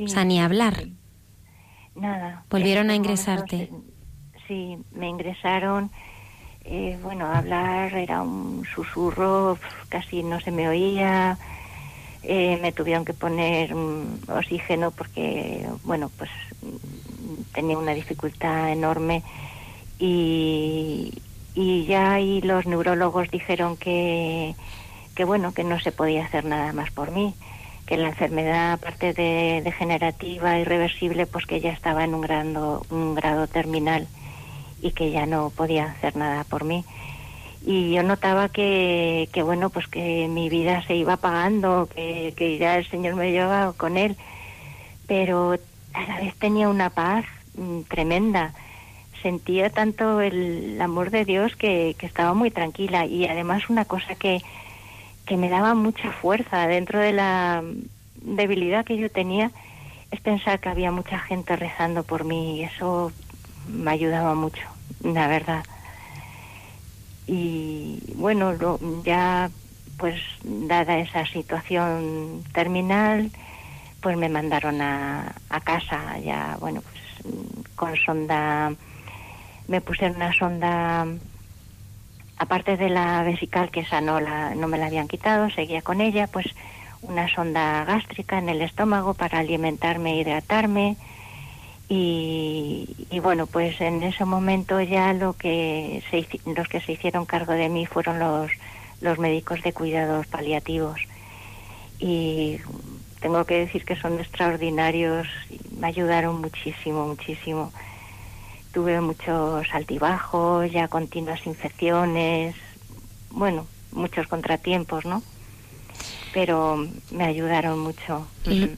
o 0.00 0.08
sea, 0.08 0.24
ni 0.24 0.40
hablar. 0.40 0.88
Nada. 1.94 2.44
Volvieron 2.50 2.90
a 2.90 2.96
ingresarte. 2.96 3.70
sí, 4.48 4.76
me 4.90 5.08
ingresaron. 5.08 5.90
Eh, 6.64 6.98
bueno, 7.02 7.26
hablar 7.26 7.94
era 7.94 8.22
un 8.22 8.64
susurro, 8.74 9.58
casi 9.88 10.24
no 10.24 10.40
se 10.40 10.50
me 10.50 10.68
oía. 10.68 11.38
Eh, 12.24 12.58
me 12.60 12.72
tuvieron 12.72 13.04
que 13.04 13.14
poner 13.14 13.74
oxígeno 14.28 14.90
porque, 14.90 15.66
bueno, 15.84 16.10
pues 16.16 16.30
tenía 17.52 17.78
una 17.78 17.92
dificultad 17.94 18.70
enorme 18.70 19.22
y, 19.98 21.12
y 21.54 21.84
ya 21.84 22.14
ahí 22.14 22.40
los 22.40 22.66
neurólogos 22.66 23.30
dijeron 23.30 23.76
que, 23.76 24.54
que, 25.14 25.24
bueno, 25.24 25.52
que 25.52 25.64
no 25.64 25.78
se 25.80 25.92
podía 25.92 26.24
hacer 26.24 26.44
nada 26.44 26.72
más 26.72 26.90
por 26.90 27.10
mí 27.10 27.34
que 27.86 27.96
la 27.96 28.08
enfermedad, 28.08 28.72
aparte 28.72 29.12
de 29.12 29.60
degenerativa, 29.62 30.58
irreversible, 30.58 31.26
pues 31.26 31.46
que 31.46 31.60
ya 31.60 31.72
estaba 31.72 32.04
en 32.04 32.14
un 32.14 32.20
grado, 32.20 32.86
un 32.90 33.14
grado 33.14 33.46
terminal 33.46 34.06
y 34.80 34.92
que 34.92 35.10
ya 35.10 35.26
no 35.26 35.50
podía 35.50 35.86
hacer 35.86 36.16
nada 36.16 36.44
por 36.44 36.64
mí. 36.64 36.84
Y 37.64 37.92
yo 37.92 38.02
notaba 38.02 38.48
que, 38.48 39.28
que 39.32 39.42
bueno, 39.42 39.70
pues 39.70 39.86
que 39.86 40.26
mi 40.28 40.48
vida 40.48 40.82
se 40.86 40.96
iba 40.96 41.14
apagando, 41.14 41.88
que, 41.94 42.56
ya 42.58 42.76
el 42.76 42.88
Señor 42.88 43.14
me 43.14 43.30
llevaba 43.30 43.72
con 43.72 43.96
Él, 43.96 44.16
pero 45.06 45.58
a 45.92 46.02
la 46.02 46.16
vez 46.20 46.34
tenía 46.36 46.68
una 46.68 46.90
paz 46.90 47.24
mm, 47.56 47.82
tremenda. 47.82 48.54
Sentía 49.22 49.70
tanto 49.70 50.20
el 50.20 50.80
amor 50.80 51.10
de 51.10 51.24
Dios 51.24 51.54
que, 51.56 51.96
estaba 52.00 52.34
muy 52.34 52.50
tranquila 52.50 53.06
y 53.06 53.26
además 53.26 53.70
una 53.70 53.84
cosa 53.84 54.16
que, 54.16 54.42
que 55.24 55.36
me 55.36 55.48
daba 55.48 55.74
mucha 55.74 56.10
fuerza 56.12 56.66
dentro 56.66 56.98
de 57.00 57.12
la 57.12 57.62
debilidad 58.16 58.84
que 58.84 58.96
yo 58.96 59.10
tenía 59.10 59.52
es 60.10 60.20
pensar 60.20 60.60
que 60.60 60.68
había 60.68 60.90
mucha 60.90 61.18
gente 61.20 61.56
rezando 61.56 62.02
por 62.02 62.24
mí 62.24 62.58
y 62.58 62.64
eso 62.64 63.12
me 63.66 63.92
ayudaba 63.92 64.34
mucho, 64.34 64.62
la 65.02 65.28
verdad. 65.28 65.64
Y 67.26 68.12
bueno, 68.14 68.56
ya 69.04 69.50
pues 69.96 70.20
dada 70.42 70.98
esa 70.98 71.24
situación 71.26 72.44
terminal, 72.52 73.30
pues 74.00 74.16
me 74.16 74.28
mandaron 74.28 74.82
a, 74.82 75.36
a 75.48 75.60
casa, 75.60 76.18
ya 76.18 76.56
bueno, 76.60 76.82
pues 76.82 77.64
con 77.76 77.96
sonda, 77.96 78.74
me 79.68 79.80
pusieron 79.80 80.16
una 80.16 80.32
sonda 80.32 81.06
aparte 82.38 82.76
de 82.76 82.88
la 82.88 83.22
vesical, 83.22 83.70
que 83.70 83.80
esa 83.80 84.00
no, 84.00 84.20
la, 84.20 84.54
no 84.54 84.66
me 84.66 84.78
la 84.78 84.86
habían 84.86 85.06
quitado, 85.06 85.48
seguía 85.50 85.82
con 85.82 86.00
ella, 86.00 86.26
pues 86.26 86.46
una 87.02 87.32
sonda 87.32 87.84
gástrica 87.84 88.38
en 88.38 88.48
el 88.48 88.62
estómago 88.62 89.14
para 89.14 89.38
alimentarme, 89.38 90.18
hidratarme. 90.18 90.96
Y, 91.88 93.06
y 93.10 93.20
bueno, 93.20 93.46
pues 93.46 93.80
en 93.80 94.02
ese 94.02 94.24
momento 94.24 94.80
ya 94.80 95.12
lo 95.12 95.34
que 95.34 96.02
se, 96.10 96.26
los 96.50 96.68
que 96.68 96.80
se 96.80 96.92
hicieron 96.92 97.26
cargo 97.26 97.52
de 97.52 97.68
mí 97.68 97.86
fueron 97.86 98.18
los, 98.18 98.50
los 99.00 99.18
médicos 99.18 99.62
de 99.62 99.72
cuidados 99.72 100.26
paliativos. 100.26 101.00
Y 101.98 102.58
tengo 103.20 103.44
que 103.44 103.58
decir 103.58 103.84
que 103.84 103.94
son 103.94 104.18
extraordinarios, 104.18 105.28
me 105.78 105.86
ayudaron 105.86 106.40
muchísimo, 106.40 107.06
muchísimo 107.06 107.72
tuve 108.72 109.00
muchos 109.00 109.66
altibajos, 109.72 110.70
ya 110.72 110.88
continuas 110.88 111.46
infecciones, 111.46 112.56
bueno, 113.30 113.66
muchos 113.92 114.26
contratiempos, 114.26 115.04
¿no? 115.04 115.22
Pero 116.32 116.88
me 117.10 117.24
ayudaron 117.24 117.78
mucho. 117.78 118.26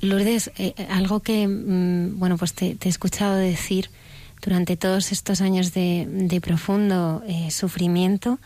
Lourdes, 0.00 0.50
eh, 0.58 0.74
algo 0.90 1.20
que, 1.20 1.46
mm, 1.46 2.18
bueno, 2.18 2.36
pues 2.36 2.52
te, 2.52 2.76
he 2.82 2.88
escuchado 2.88 3.36
decir 3.36 3.90
durante 4.42 4.76
todos 4.76 5.12
estos 5.12 5.40
años 5.40 5.72
de, 5.72 6.40
profundo 6.42 7.22
eh, 7.26 7.50
sufrimiento, 7.50 8.38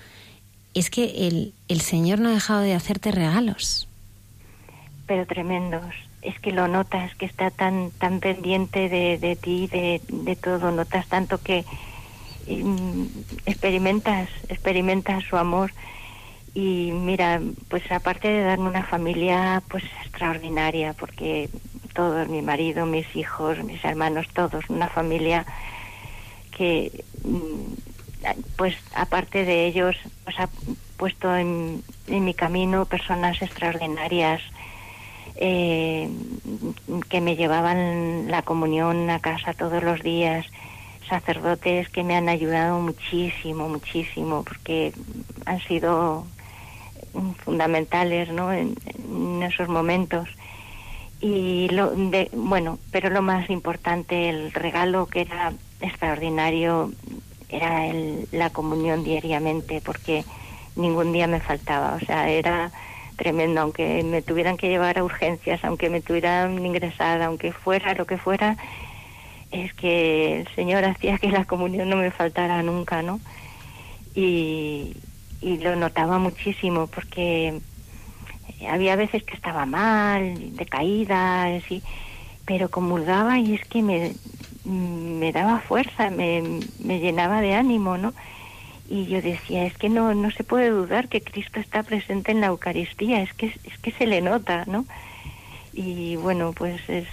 es 0.75 0.91
que 0.91 1.27
el, 1.27 1.55
el 1.69 1.81
Señor 1.81 2.21
no 2.21 2.29
ha 2.29 2.33
dejado 2.33 2.61
de 2.61 2.75
hacerte 2.75 3.11
regalos. 3.11 3.89
Pero 5.07 5.27
tremendos 5.27 5.95
es 6.23 6.39
que 6.41 6.53
lo 6.53 6.69
notas, 6.69 7.15
que 7.15 7.27
está 7.27 7.51
tan 7.51 7.91
tan 7.93 8.21
pendiente 8.21 8.89
de, 8.89 9.19
de 9.19 9.37
ti, 9.37 9.67
de, 9.69 10.01
de 10.09 10.37
todo, 10.37 10.71
notas 10.71 11.07
tanto 11.09 11.39
que 11.43 11.65
mm, 12.47 13.05
experimentas, 13.47 14.29
experimentas 14.49 15.25
su 15.25 15.37
amor. 15.37 15.73
Y 16.55 16.91
mira, 16.93 17.41
pues 17.69 17.91
aparte 17.93 18.29
de 18.29 18.43
darme 18.43 18.69
una 18.69 18.85
familia 18.85 19.63
pues 19.69 19.85
extraordinaria, 20.03 20.93
porque 20.95 21.51
todos, 21.95 22.29
mi 22.29 22.43
marido, 22.43 22.85
mis 22.87 23.15
hijos, 23.15 23.63
mis 23.63 23.85
hermanos, 23.85 24.27
todos, 24.33 24.69
una 24.69 24.89
familia 24.89 25.47
que 26.51 27.05
mm, 27.23 27.89
pues 28.57 28.75
aparte 28.95 29.45
de 29.45 29.67
ellos, 29.67 29.97
pues 30.25 30.39
ha 30.41 30.49
puesto 30.97 31.35
en, 31.37 31.83
en 32.09 32.25
mi 32.25 32.35
camino 32.35 32.85
personas 32.85 33.41
extraordinarias, 33.41 34.43
eh, 35.41 36.11
que 37.09 37.21
me 37.21 37.37
llevaban 37.37 38.29
la 38.29 38.43
comunión 38.43 39.09
a 39.09 39.21
casa 39.21 39.55
todos 39.55 39.83
los 39.85 40.03
días, 40.03 40.47
sacerdotes 41.09 41.89
que 41.89 42.03
me 42.03 42.17
han 42.17 42.29
ayudado 42.29 42.81
muchísimo, 42.81 43.69
muchísimo, 43.69 44.43
porque 44.43 44.93
han 45.47 45.61
sido 45.61 46.27
fundamentales 47.45 48.31
¿no? 48.31 48.53
en, 48.53 48.75
esos 49.43 49.69
momentos. 49.69 50.29
Y 51.21 51.69
lo 51.71 51.91
de, 51.91 52.31
bueno, 52.33 52.79
pero 52.91 53.09
lo 53.09 53.23
más 53.23 53.49
importante, 53.49 54.29
el 54.29 54.53
regalo 54.53 55.07
que 55.07 55.23
era 55.23 55.53
extraordinario, 55.81 56.93
era 57.49 57.87
el, 57.87 58.29
la 58.33 58.51
comunión 58.51 59.05
diariamente, 59.05 59.81
porque 59.85 60.25
ningún 60.77 61.13
día 61.13 61.27
me 61.27 61.41
faltaba. 61.41 61.95
O 61.95 62.05
sea, 62.05 62.29
era 62.29 62.71
tremendo, 63.19 63.61
aunque 63.63 64.05
me 64.05 64.23
tuvieran 64.23 64.57
que 64.59 64.71
llevar 64.71 64.99
a 64.99 65.05
urgencias, 65.05 65.65
aunque 65.65 65.91
me 65.91 66.03
tuvieran 66.03 66.65
ingresada, 66.65 67.27
aunque 67.27 67.53
fuera 67.53 67.95
lo 67.95 68.07
que 68.07 68.19
fuera, 68.19 68.57
es 69.51 69.75
que 69.75 70.41
el 70.43 70.49
Señor 70.55 70.85
hacía 70.85 71.19
que 71.19 71.31
la 71.31 71.47
comunión 71.47 71.91
no 71.91 71.97
me 71.97 72.11
faltara 72.13 72.63
nunca, 72.63 73.03
¿no? 73.03 73.23
Y, 74.15 75.05
y 75.41 75.59
lo 75.59 75.77
notaba 75.77 76.19
muchísimo 76.19 76.89
porque 76.89 77.63
había 78.69 78.97
veces 78.97 79.25
que 79.25 79.35
estaba 79.37 79.67
mal, 79.67 80.57
decaída, 80.57 81.45
así, 81.57 81.85
pero 82.47 82.71
comulgaba 82.71 83.39
y 83.39 83.55
es 83.55 83.65
que 83.67 83.83
me, 83.83 84.17
me 84.65 85.33
daba 85.33 85.61
fuerza, 85.63 86.11
me, 86.11 86.43
me 86.79 87.01
llenaba 87.01 87.41
de 87.41 87.55
ánimo, 87.55 87.99
¿no? 87.99 88.15
Y 88.89 89.07
yo 89.07 89.21
decía 89.21 89.65
es 89.67 89.77
que 89.77 89.89
no 89.89 90.15
no 90.15 90.31
se 90.31 90.45
puede 90.45 90.71
dudar 90.71 91.09
que 91.09 91.21
Cristo 91.21 91.61
está 91.61 91.83
presente 91.83 92.33
en 92.33 92.41
la 92.41 92.49
Eucaristía 92.49 93.23
es 93.23 93.33
que 93.35 93.47
es 93.47 93.79
que 93.83 93.93
se 93.93 94.07
le 94.07 94.21
nota 94.21 94.65
no 94.67 94.87
y 95.73 96.17
bueno 96.17 96.53
pues 96.53 96.81
es 96.89 97.07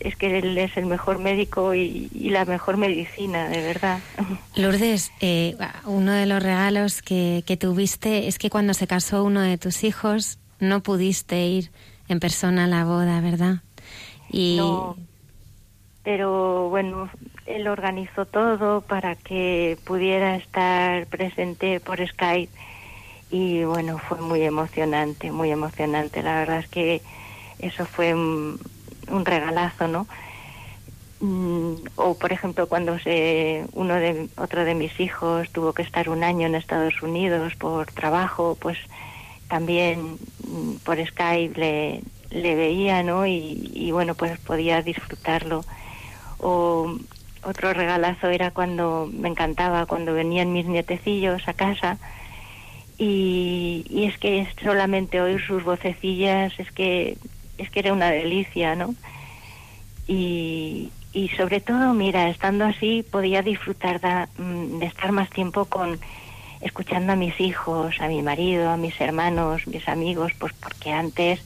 es 0.00 0.14
que 0.16 0.38
él 0.38 0.56
es 0.58 0.76
el 0.76 0.86
mejor 0.86 1.18
médico 1.18 1.74
y, 1.74 2.08
la 2.12 2.44
mejor 2.44 2.76
medicina, 2.76 3.48
de 3.48 3.62
verdad. 3.62 3.98
Lourdes, 4.54 5.10
eh, 5.20 5.56
uno 5.84 6.12
de 6.12 6.26
los 6.26 6.42
regalos 6.42 7.00
que, 7.00 7.42
que 7.46 7.56
tuviste 7.56 8.28
es 8.28 8.38
que 8.38 8.50
cuando 8.50 8.74
se 8.74 8.86
casó 8.86 9.24
uno 9.24 9.40
de 9.40 9.56
tus 9.56 9.84
hijos 9.84 10.38
no 10.60 10.82
pudiste 10.82 11.46
ir 11.46 11.70
en 12.08 12.20
persona 12.20 12.64
a 12.64 12.66
la 12.66 12.84
boda, 12.84 13.20
¿verdad? 13.20 13.62
Y... 14.30 14.56
No, 14.58 14.96
pero 16.02 16.68
bueno, 16.68 17.10
él 17.46 17.68
organizó 17.68 18.26
todo 18.26 18.80
para 18.80 19.14
que 19.14 19.78
pudiera 19.84 20.36
estar 20.36 21.06
presente 21.06 21.80
por 21.80 22.06
Skype 22.06 22.52
y 23.30 23.64
bueno, 23.64 23.98
fue 23.98 24.20
muy 24.20 24.42
emocionante, 24.42 25.32
muy 25.32 25.50
emocionante. 25.50 26.22
La 26.22 26.38
verdad 26.40 26.58
es 26.58 26.68
que 26.68 27.02
eso 27.58 27.84
fue 27.84 28.14
un, 28.14 28.58
regalazo, 29.24 29.88
¿no? 29.88 30.06
Mm, 31.20 31.74
o 31.96 32.14
por 32.18 32.32
ejemplo 32.32 32.68
cuando 32.68 32.98
se, 32.98 33.64
uno 33.72 33.94
de 33.94 34.28
otro 34.36 34.64
de 34.64 34.74
mis 34.74 35.00
hijos 35.00 35.50
tuvo 35.50 35.72
que 35.72 35.82
estar 35.82 36.10
un 36.10 36.22
año 36.22 36.46
en 36.46 36.54
Estados 36.54 37.02
Unidos 37.02 37.54
por 37.56 37.86
trabajo, 37.86 38.56
pues 38.60 38.78
también 39.48 40.18
mm, 40.46 40.74
por 40.84 41.04
Skype 41.04 41.58
le, 42.30 42.54
veía, 42.54 43.02
¿no? 43.02 43.26
Y, 43.26 43.70
y 43.74 43.92
bueno, 43.92 44.14
pues 44.14 44.38
podía 44.40 44.82
disfrutarlo. 44.82 45.64
O 46.38 46.96
otro 47.46 47.72
regalazo 47.72 48.28
era 48.28 48.50
cuando 48.50 49.08
me 49.12 49.28
encantaba 49.28 49.86
cuando 49.86 50.12
venían 50.12 50.52
mis 50.52 50.66
nietecillos 50.66 51.46
a 51.48 51.54
casa 51.54 51.98
y, 52.98 54.04
es 54.08 54.18
que 54.18 54.46
solamente 54.62 55.20
oír 55.20 55.40
sus 55.40 55.62
vocecillas 55.64 56.58
es 56.58 56.70
que 56.72 57.18
es 57.58 57.70
que 57.70 57.80
era 57.80 57.92
una 57.92 58.10
delicia, 58.10 58.74
¿no? 58.74 58.94
Y, 60.06 60.90
y 61.12 61.28
sobre 61.30 61.60
todo, 61.60 61.94
mira, 61.94 62.28
estando 62.28 62.66
así 62.66 63.02
podía 63.02 63.42
disfrutar 63.42 64.00
de, 64.00 64.42
mm, 64.42 64.78
de 64.78 64.86
estar 64.86 65.12
más 65.12 65.30
tiempo 65.30 65.64
con 65.64 65.98
escuchando 66.60 67.12
a 67.12 67.16
mis 67.16 67.38
hijos, 67.40 68.00
a 68.00 68.08
mi 68.08 68.22
marido, 68.22 68.70
a 68.70 68.76
mis 68.76 69.00
hermanos, 69.00 69.66
mis 69.66 69.88
amigos, 69.88 70.32
pues 70.38 70.52
porque 70.54 70.92
antes 70.92 71.40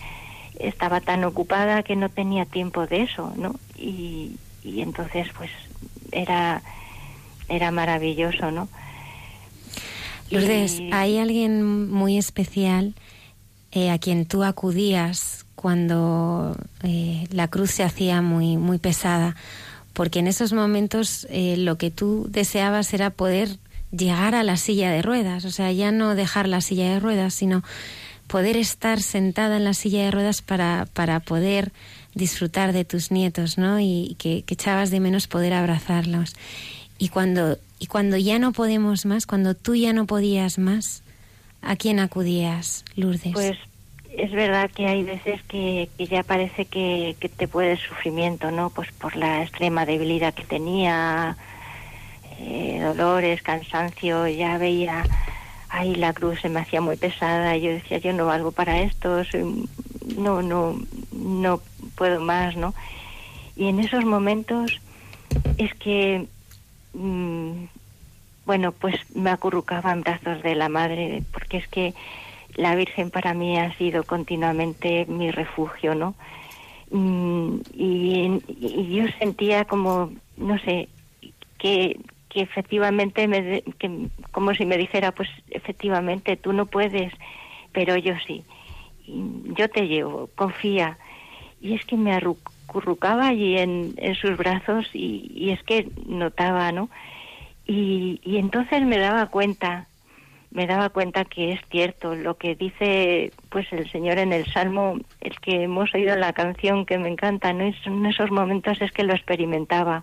estaba 0.58 1.00
tan 1.00 1.24
ocupada 1.24 1.82
que 1.82 1.96
no 1.96 2.08
tenía 2.08 2.44
tiempo 2.44 2.86
de 2.86 3.02
eso, 3.02 3.32
¿no? 3.36 3.56
Y, 3.76 4.36
y 4.62 4.82
entonces 4.82 5.28
pues 5.36 5.50
era 6.12 6.62
era 7.51 7.70
maravilloso, 7.70 8.51
¿no? 8.51 8.68
Lourdes, 10.31 10.81
hay 10.92 11.18
alguien 11.18 11.90
muy 11.90 12.16
especial 12.16 12.94
eh, 13.73 13.90
a 13.90 13.99
quien 13.99 14.27
tú 14.27 14.44
acudías 14.44 15.44
cuando 15.57 16.57
eh, 16.85 17.27
la 17.31 17.49
cruz 17.49 17.73
se 17.73 17.83
hacía 17.83 18.23
muy, 18.23 18.57
muy 18.57 18.79
pesada, 18.79 19.35
porque 19.92 20.20
en 20.20 20.29
esos 20.29 20.53
momentos 20.53 21.27
eh, 21.31 21.57
lo 21.59 21.77
que 21.77 21.90
tú 21.90 22.27
deseabas 22.31 22.94
era 22.94 23.11
poder 23.11 23.59
llegar 23.90 24.37
a 24.37 24.44
la 24.44 24.57
silla 24.57 24.90
de 24.92 25.03
ruedas, 25.03 25.44
o 25.44 25.51
sea, 25.51 25.73
ya 25.73 25.90
no 25.90 26.14
dejar 26.14 26.49
la 26.49 26.61
silla 26.61 26.94
de 26.94 27.01
ruedas, 27.01 27.35
sino 27.35 27.64
poder 28.29 28.57
estar 28.57 29.01
sentada 29.03 29.57
en 29.57 29.64
la 29.64 29.75
silla 29.75 30.05
de 30.05 30.12
ruedas 30.12 30.40
para, 30.42 30.87
para 30.94 31.18
poder 31.18 31.73
disfrutar 32.14 32.73
de 32.73 32.85
tus 32.85 33.11
nietos, 33.11 33.59
¿no? 33.59 33.81
Y 33.81 34.16
que, 34.18 34.42
que 34.42 34.55
echabas 34.55 34.90
de 34.90 35.01
menos 35.01 35.27
poder 35.27 35.53
abrazarlos. 35.53 36.35
Y 36.99 37.09
cuando, 37.09 37.59
y 37.79 37.87
cuando 37.87 38.16
ya 38.16 38.38
no 38.38 38.53
podemos 38.53 39.07
más, 39.07 39.27
cuando 39.27 39.55
tú 39.55 39.75
ya 39.75 39.92
no 39.92 40.07
podías 40.07 40.59
más, 40.59 41.03
¿a 41.62 41.77
quién 41.77 41.99
acudías, 41.99 42.85
Lourdes? 42.96 43.33
Pues 43.33 43.57
es 44.16 44.33
verdad 44.33 44.70
que 44.70 44.87
hay 44.87 45.05
veces 45.05 45.40
que, 45.44 45.88
que 45.96 46.07
ya 46.07 46.23
parece 46.23 46.64
que, 46.64 47.16
que, 47.18 47.29
te 47.29 47.49
puede 47.49 47.77
sufrimiento, 47.77 48.51
¿no? 48.51 48.70
Pues 48.70 48.90
por 48.92 49.16
la 49.16 49.42
extrema 49.42 49.87
debilidad 49.87 50.35
que 50.35 50.44
tenía, 50.44 51.37
eh, 52.38 52.81
dolores, 52.81 53.42
cansancio, 53.42 54.27
ya 54.27 54.59
veía, 54.59 55.05
ahí 55.68 55.94
la 55.94 56.12
cruz 56.12 56.40
se 56.40 56.49
me 56.49 56.61
hacía 56.61 56.81
muy 56.81 56.96
pesada, 56.96 57.57
yo 57.57 57.70
decía, 57.70 57.99
yo 57.99 58.12
no 58.12 58.27
valgo 58.27 58.51
para 58.51 58.81
esto, 58.81 59.25
soy, 59.25 59.68
no, 60.16 60.42
no, 60.42 60.81
no 61.12 61.62
puedo 62.00 62.18
más, 62.18 62.56
¿no? 62.56 62.72
Y 63.56 63.68
en 63.68 63.78
esos 63.78 64.06
momentos 64.06 64.80
es 65.58 65.74
que, 65.74 66.26
mmm, 66.94 67.64
bueno, 68.46 68.72
pues 68.72 68.94
me 69.14 69.28
acurrucaba 69.28 69.92
en 69.92 70.00
brazos 70.00 70.42
de 70.42 70.54
la 70.54 70.70
madre, 70.70 71.22
porque 71.30 71.58
es 71.58 71.68
que 71.68 71.92
la 72.54 72.74
Virgen 72.74 73.10
para 73.10 73.34
mí 73.34 73.58
ha 73.58 73.76
sido 73.76 74.04
continuamente 74.04 75.04
mi 75.08 75.30
refugio, 75.30 75.94
¿no? 75.94 76.14
Mm, 76.90 77.56
y, 77.74 78.40
yo 78.96 79.04
sentía 79.18 79.66
como, 79.66 80.10
no 80.38 80.58
sé, 80.60 80.88
que, 81.58 82.00
que 82.30 82.40
efectivamente, 82.40 83.28
me, 83.28 83.60
que, 83.78 84.08
como 84.32 84.54
si 84.54 84.64
me 84.64 84.78
dijera, 84.78 85.12
pues 85.12 85.28
efectivamente, 85.50 86.38
tú 86.38 86.54
no 86.54 86.64
puedes, 86.64 87.12
pero 87.72 87.94
yo 87.98 88.14
sí. 88.26 88.42
Yo 89.58 89.68
te 89.68 89.86
llevo, 89.86 90.30
confía. 90.34 90.96
Y 91.61 91.75
es 91.75 91.85
que 91.85 91.96
me 91.96 92.14
acurrucaba 92.14 93.29
allí 93.29 93.59
en, 93.59 93.94
sus 94.20 94.37
brazos 94.37 94.88
y, 94.94 95.51
es 95.51 95.62
que 95.62 95.88
notaba, 96.07 96.73
¿no? 96.73 96.88
Y, 97.66 98.20
y 98.25 98.38
entonces 98.38 98.83
me 98.83 98.99
daba 98.99 99.27
cuenta 99.27 99.87
me 100.51 100.66
daba 100.66 100.88
cuenta 100.88 101.25
que 101.25 101.53
es 101.53 101.61
cierto 101.70 102.14
lo 102.14 102.37
que 102.37 102.57
dice 102.57 103.33
pues 103.51 103.73
el 103.73 103.90
Señor 103.90 104.18
en 104.18 104.33
el 104.33 104.46
Salmo, 104.46 104.99
el 105.20 105.38
que 105.40 105.62
hemos 105.62 105.94
oído 105.94 106.16
la 106.16 106.33
canción 106.33 106.87
que 106.87 106.99
me 106.99 107.09
encanta, 107.09 107.53
¿no? 107.53 107.64
en 107.64 108.07
esos 108.07 108.31
momentos 108.31 108.81
es 108.83 108.90
que 108.92 109.05
lo 109.05 109.14
experimentaba. 109.14 110.03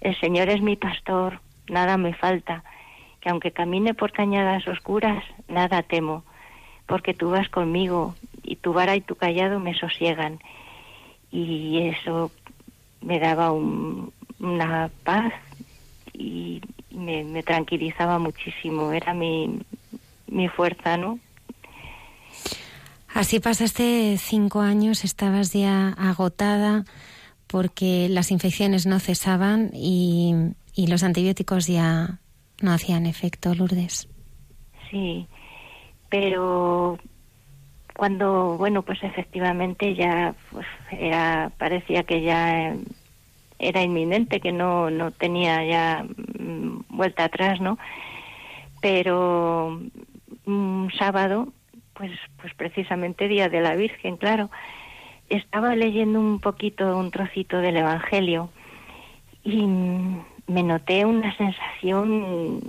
El 0.00 0.18
Señor 0.18 0.48
es 0.48 0.62
mi 0.62 0.76
pastor, 0.76 1.40
nada 1.68 1.98
me 1.98 2.14
falta, 2.14 2.64
que 3.20 3.28
aunque 3.28 3.52
camine 3.52 3.92
por 3.92 4.12
cañadas 4.12 4.66
oscuras, 4.66 5.22
nada 5.48 5.82
temo, 5.82 6.24
porque 6.86 7.12
tú 7.12 7.30
vas 7.30 7.48
conmigo 7.50 8.14
y 8.42 8.56
tu 8.56 8.72
vara 8.72 8.96
y 8.96 9.02
tu 9.02 9.16
callado 9.16 9.60
me 9.60 9.74
sosiegan. 9.74 10.38
Y 11.36 11.78
eso 11.88 12.30
me 13.02 13.18
daba 13.18 13.52
un, 13.52 14.10
una 14.40 14.90
paz 15.04 15.34
y 16.14 16.62
me, 16.90 17.24
me, 17.24 17.42
tranquilizaba 17.42 18.18
muchísimo, 18.18 18.90
era 18.90 19.12
mi, 19.12 19.60
mi 20.28 20.48
fuerza, 20.48 20.96
¿no? 20.96 21.18
Así 23.12 23.38
pasaste 23.38 24.16
cinco 24.18 24.60
años, 24.60 25.04
estabas 25.04 25.52
ya 25.52 25.88
agotada 25.98 26.84
porque 27.48 28.08
las 28.08 28.30
infecciones 28.30 28.86
no 28.86 28.98
cesaban 28.98 29.70
y, 29.74 30.34
y 30.74 30.86
los 30.86 31.02
antibióticos 31.02 31.66
ya 31.66 32.18
no 32.62 32.72
hacían 32.72 33.04
efecto, 33.04 33.54
Lourdes. 33.54 34.08
Sí, 34.90 35.26
pero 36.08 36.98
cuando, 37.96 38.56
bueno, 38.58 38.82
pues 38.82 39.02
efectivamente 39.02 39.94
ya 39.94 40.34
pues 40.50 40.66
era, 40.90 41.50
parecía 41.56 42.02
que 42.02 42.20
ya 42.20 42.74
era 43.58 43.82
inminente, 43.82 44.40
que 44.40 44.52
no, 44.52 44.90
no 44.90 45.10
tenía 45.12 45.64
ya 45.64 46.04
mm, 46.38 46.80
vuelta 46.90 47.24
atrás, 47.24 47.60
¿no? 47.60 47.78
Pero 48.82 49.80
un 50.44 50.92
sábado, 50.98 51.48
pues, 51.94 52.12
pues 52.40 52.52
precisamente 52.54 53.28
Día 53.28 53.48
de 53.48 53.62
la 53.62 53.74
Virgen, 53.74 54.18
claro, 54.18 54.50
estaba 55.30 55.74
leyendo 55.74 56.20
un 56.20 56.38
poquito, 56.38 56.98
un 56.98 57.10
trocito 57.10 57.58
del 57.58 57.78
Evangelio 57.78 58.50
y 59.42 59.66
me 59.66 60.62
noté 60.62 61.06
una 61.06 61.34
sensación 61.36 62.60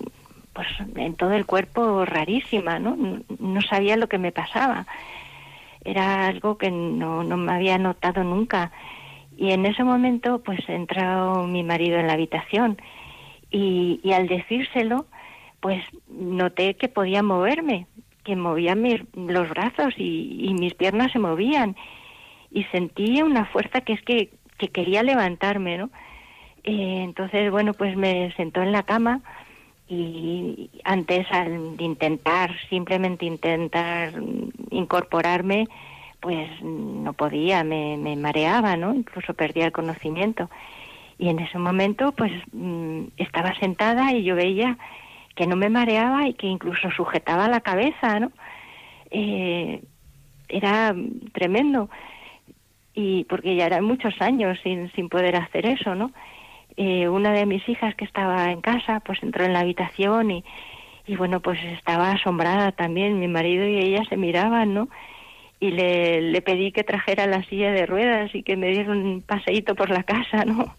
pues 0.53 0.67
en 0.95 1.13
todo 1.15 1.33
el 1.33 1.45
cuerpo 1.45 2.03
rarísima, 2.05 2.79
¿no? 2.79 2.97
No 3.39 3.61
sabía 3.61 3.95
lo 3.95 4.07
que 4.07 4.17
me 4.17 4.31
pasaba. 4.31 4.87
Era 5.83 6.27
algo 6.27 6.57
que 6.57 6.71
no, 6.71 7.23
no 7.23 7.37
me 7.37 7.53
había 7.53 7.77
notado 7.77 8.23
nunca. 8.23 8.71
Y 9.37 9.51
en 9.51 9.65
ese 9.65 9.83
momento, 9.83 10.39
pues 10.43 10.59
entró 10.67 11.45
mi 11.45 11.63
marido 11.63 11.99
en 11.99 12.07
la 12.07 12.13
habitación 12.13 12.77
y, 13.51 13.99
y 14.03 14.13
al 14.13 14.27
decírselo, 14.27 15.05
pues 15.59 15.83
noté 16.09 16.75
que 16.75 16.87
podía 16.87 17.23
moverme, 17.23 17.87
que 18.23 18.35
movía 18.35 18.75
mis, 18.75 19.01
los 19.15 19.49
brazos 19.49 19.93
y, 19.97 20.37
y, 20.41 20.53
mis 20.53 20.73
piernas 20.73 21.11
se 21.11 21.19
movían 21.19 21.75
y 22.51 22.63
sentí 22.65 23.21
una 23.21 23.45
fuerza 23.45 23.81
que 23.81 23.93
es 23.93 24.01
que, 24.01 24.31
que 24.57 24.69
quería 24.69 25.03
levantarme, 25.03 25.77
¿no? 25.77 25.89
Eh, 26.63 27.03
entonces, 27.03 27.49
bueno, 27.49 27.73
pues 27.73 27.95
me 27.95 28.33
sentó 28.35 28.61
en 28.61 28.71
la 28.71 28.83
cama 28.83 29.21
y 29.89 30.69
antes 30.84 31.26
al 31.32 31.76
intentar, 31.80 32.52
simplemente 32.69 33.26
intentar 33.26 34.13
incorporarme, 34.69 35.67
pues 36.19 36.50
no 36.62 37.13
podía, 37.13 37.63
me, 37.63 38.15
mareaba, 38.17 38.76
¿no? 38.76 38.93
Incluso 38.93 39.34
perdía 39.34 39.65
el 39.65 39.71
conocimiento. 39.71 40.50
Y 41.17 41.30
en 41.30 41.39
ese 41.39 41.58
momento, 41.58 42.12
pues 42.12 42.32
mm, 42.52 43.06
estaba 43.17 43.58
sentada 43.60 44.12
y 44.13 44.23
yo 44.23 44.36
veía 44.36 44.78
que 45.36 45.47
no 45.47 45.56
me 45.56 45.69
mareaba 45.69 46.28
y 46.28 46.34
que 46.34 46.47
incluso 46.47 46.91
sujetaba 46.91 47.47
la 47.47 47.62
cabeza, 47.62 48.19
¿no? 48.19 48.32
Eh, 49.10 49.84
era 50.50 50.93
tremendo. 51.32 51.89
Y 52.93 53.23
porque 53.26 53.56
ya 53.56 53.67
eran 53.67 53.86
muchos 53.86 54.19
años 54.21 54.60
sin, 54.63 54.91
sin 54.93 55.08
poder 55.08 55.36
hacer 55.36 55.65
eso, 55.65 55.95
¿no? 55.95 56.12
Eh, 56.77 57.09
una 57.09 57.33
de 57.33 57.45
mis 57.45 57.67
hijas 57.67 57.95
que 57.95 58.05
estaba 58.05 58.51
en 58.51 58.61
casa, 58.61 59.02
pues 59.02 59.21
entró 59.23 59.43
en 59.43 59.54
la 59.54 59.62
habitación 59.62 60.31
y, 60.31 60.43
y 61.08 61.15
bueno, 61.15 61.39
pues 61.41 61.60
estaba 61.63 62.12
asombrada 62.12 62.71
también. 62.71 63.19
Mi 63.19 63.27
marido 63.27 63.67
y 63.67 63.77
ella 63.79 64.04
se 64.08 64.17
miraban, 64.17 64.73
¿no? 64.73 64.87
y 65.60 65.71
le, 65.71 66.21
le 66.21 66.41
pedí 66.41 66.71
que 66.71 66.83
trajera 66.83 67.25
la 67.25 67.43
silla 67.43 67.71
de 67.71 67.85
ruedas 67.85 68.33
y 68.35 68.43
que 68.43 68.56
me 68.56 68.67
diera 68.69 68.91
un 68.91 69.23
paseíto 69.25 69.75
por 69.75 69.89
la 69.89 70.04
casa, 70.04 70.45
¿no? 70.45 70.75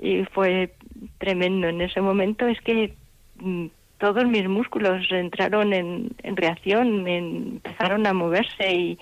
Y 0.00 0.24
fue 0.24 0.74
tremendo. 1.18 1.68
En 1.68 1.80
ese 1.80 2.00
momento 2.00 2.46
es 2.46 2.60
que 2.60 2.94
mm, 3.40 3.66
todos 3.98 4.26
mis 4.26 4.46
músculos 4.48 5.10
entraron 5.10 5.72
en, 5.72 6.10
en 6.22 6.36
reacción, 6.36 7.02
me 7.02 7.16
empezaron 7.18 8.06
a 8.06 8.12
moverse 8.12 8.74
y, 8.74 8.98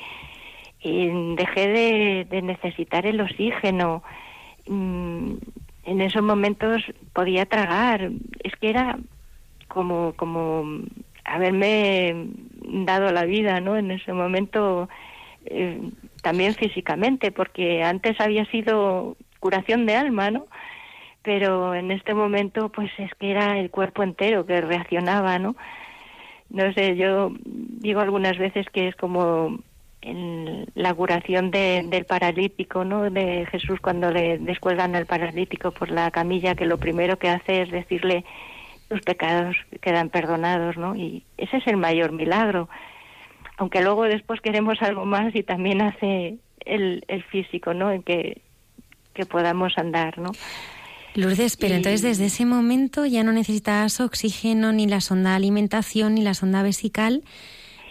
y 0.80 1.34
dejé 1.34 1.68
de, 1.68 2.26
de, 2.30 2.42
necesitar 2.42 3.06
el 3.06 3.20
oxígeno. 3.20 4.04
En 5.84 6.00
esos 6.00 6.22
momentos 6.22 6.82
podía 7.12 7.46
tragar. 7.46 8.10
Es 8.42 8.54
que 8.56 8.70
era 8.70 8.98
como, 9.68 10.14
como 10.16 10.82
haberme 11.24 12.28
dado 12.62 13.10
la 13.12 13.24
vida, 13.24 13.60
¿no? 13.60 13.76
En 13.76 13.90
ese 13.90 14.12
momento, 14.12 14.88
eh, 15.46 15.80
también 16.22 16.54
físicamente, 16.54 17.32
porque 17.32 17.82
antes 17.82 18.20
había 18.20 18.44
sido 18.46 19.16
curación 19.40 19.86
de 19.86 19.96
alma, 19.96 20.30
¿no? 20.30 20.46
Pero 21.22 21.74
en 21.74 21.90
este 21.90 22.14
momento, 22.14 22.70
pues 22.70 22.90
es 22.98 23.10
que 23.14 23.30
era 23.30 23.58
el 23.58 23.70
cuerpo 23.70 24.02
entero 24.02 24.46
que 24.46 24.60
reaccionaba, 24.60 25.38
¿no? 25.38 25.56
No 26.50 26.72
sé, 26.74 26.96
yo 26.96 27.32
digo 27.44 28.00
algunas 28.00 28.38
veces 28.38 28.66
que 28.70 28.88
es 28.88 28.96
como 28.96 29.58
en 30.04 30.66
la 30.74 30.92
curación 30.92 31.50
de, 31.50 31.82
del 31.86 32.04
paralítico, 32.04 32.84
¿no? 32.84 33.10
De 33.10 33.46
Jesús 33.50 33.80
cuando 33.80 34.10
le 34.10 34.38
descuelgan 34.38 34.94
al 34.94 35.06
paralítico 35.06 35.70
por 35.70 35.90
la 35.90 36.10
camilla, 36.10 36.54
que 36.54 36.66
lo 36.66 36.78
primero 36.78 37.18
que 37.18 37.30
hace 37.30 37.62
es 37.62 37.70
decirle 37.70 38.24
tus 38.88 39.00
pecados 39.00 39.56
quedan 39.80 40.10
perdonados, 40.10 40.76
¿no? 40.76 40.94
Y 40.94 41.24
ese 41.38 41.56
es 41.56 41.66
el 41.66 41.78
mayor 41.78 42.12
milagro. 42.12 42.68
Aunque 43.56 43.82
luego 43.82 44.04
después 44.04 44.40
queremos 44.42 44.82
algo 44.82 45.06
más 45.06 45.34
y 45.34 45.42
también 45.42 45.80
hace 45.80 46.36
el, 46.66 47.04
el 47.08 47.22
físico, 47.24 47.72
¿no? 47.72 47.90
En 47.90 48.02
que, 48.02 48.42
que 49.14 49.24
podamos 49.24 49.78
andar, 49.78 50.18
¿no? 50.18 50.32
Lourdes, 51.14 51.56
pero 51.56 51.76
entonces 51.76 52.02
desde 52.02 52.26
ese 52.26 52.44
momento 52.44 53.06
ya 53.06 53.22
no 53.22 53.32
necesitabas 53.32 54.00
oxígeno, 54.00 54.72
ni 54.72 54.86
la 54.86 55.00
sonda 55.00 55.30
de 55.30 55.36
alimentación, 55.36 56.14
ni 56.16 56.22
la 56.22 56.34
sonda 56.34 56.62
vesical. 56.62 57.22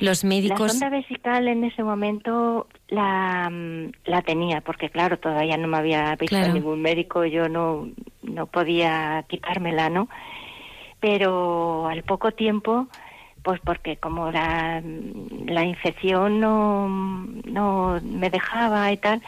Los 0.03 0.25
médicos. 0.25 0.59
La 0.59 0.67
sonda 0.67 0.89
vesical 0.89 1.47
en 1.47 1.63
ese 1.63 1.81
momento 1.81 2.67
la, 2.89 3.49
mm, 3.49 3.91
la 4.03 4.21
tenía, 4.21 4.59
porque 4.59 4.89
claro, 4.89 5.17
todavía 5.17 5.55
no 5.55 5.69
me 5.69 5.77
había 5.77 6.13
visto 6.17 6.37
ningún 6.49 6.81
médico, 6.81 7.23
yo 7.23 7.47
no, 7.47 7.87
no 8.21 8.45
podía 8.47 9.23
quitármela, 9.29 9.89
¿no? 9.89 10.09
Pero 10.99 11.87
al 11.87 12.03
poco 12.03 12.33
tiempo, 12.33 12.87
pues 13.43 13.61
porque 13.63 13.95
como 13.95 14.29
la, 14.29 14.83
la 15.45 15.63
infección 15.63 16.41
no, 16.41 16.89
no 17.45 18.01
me 18.03 18.29
dejaba 18.29 18.91
y 18.91 18.97
tal, 18.97 19.21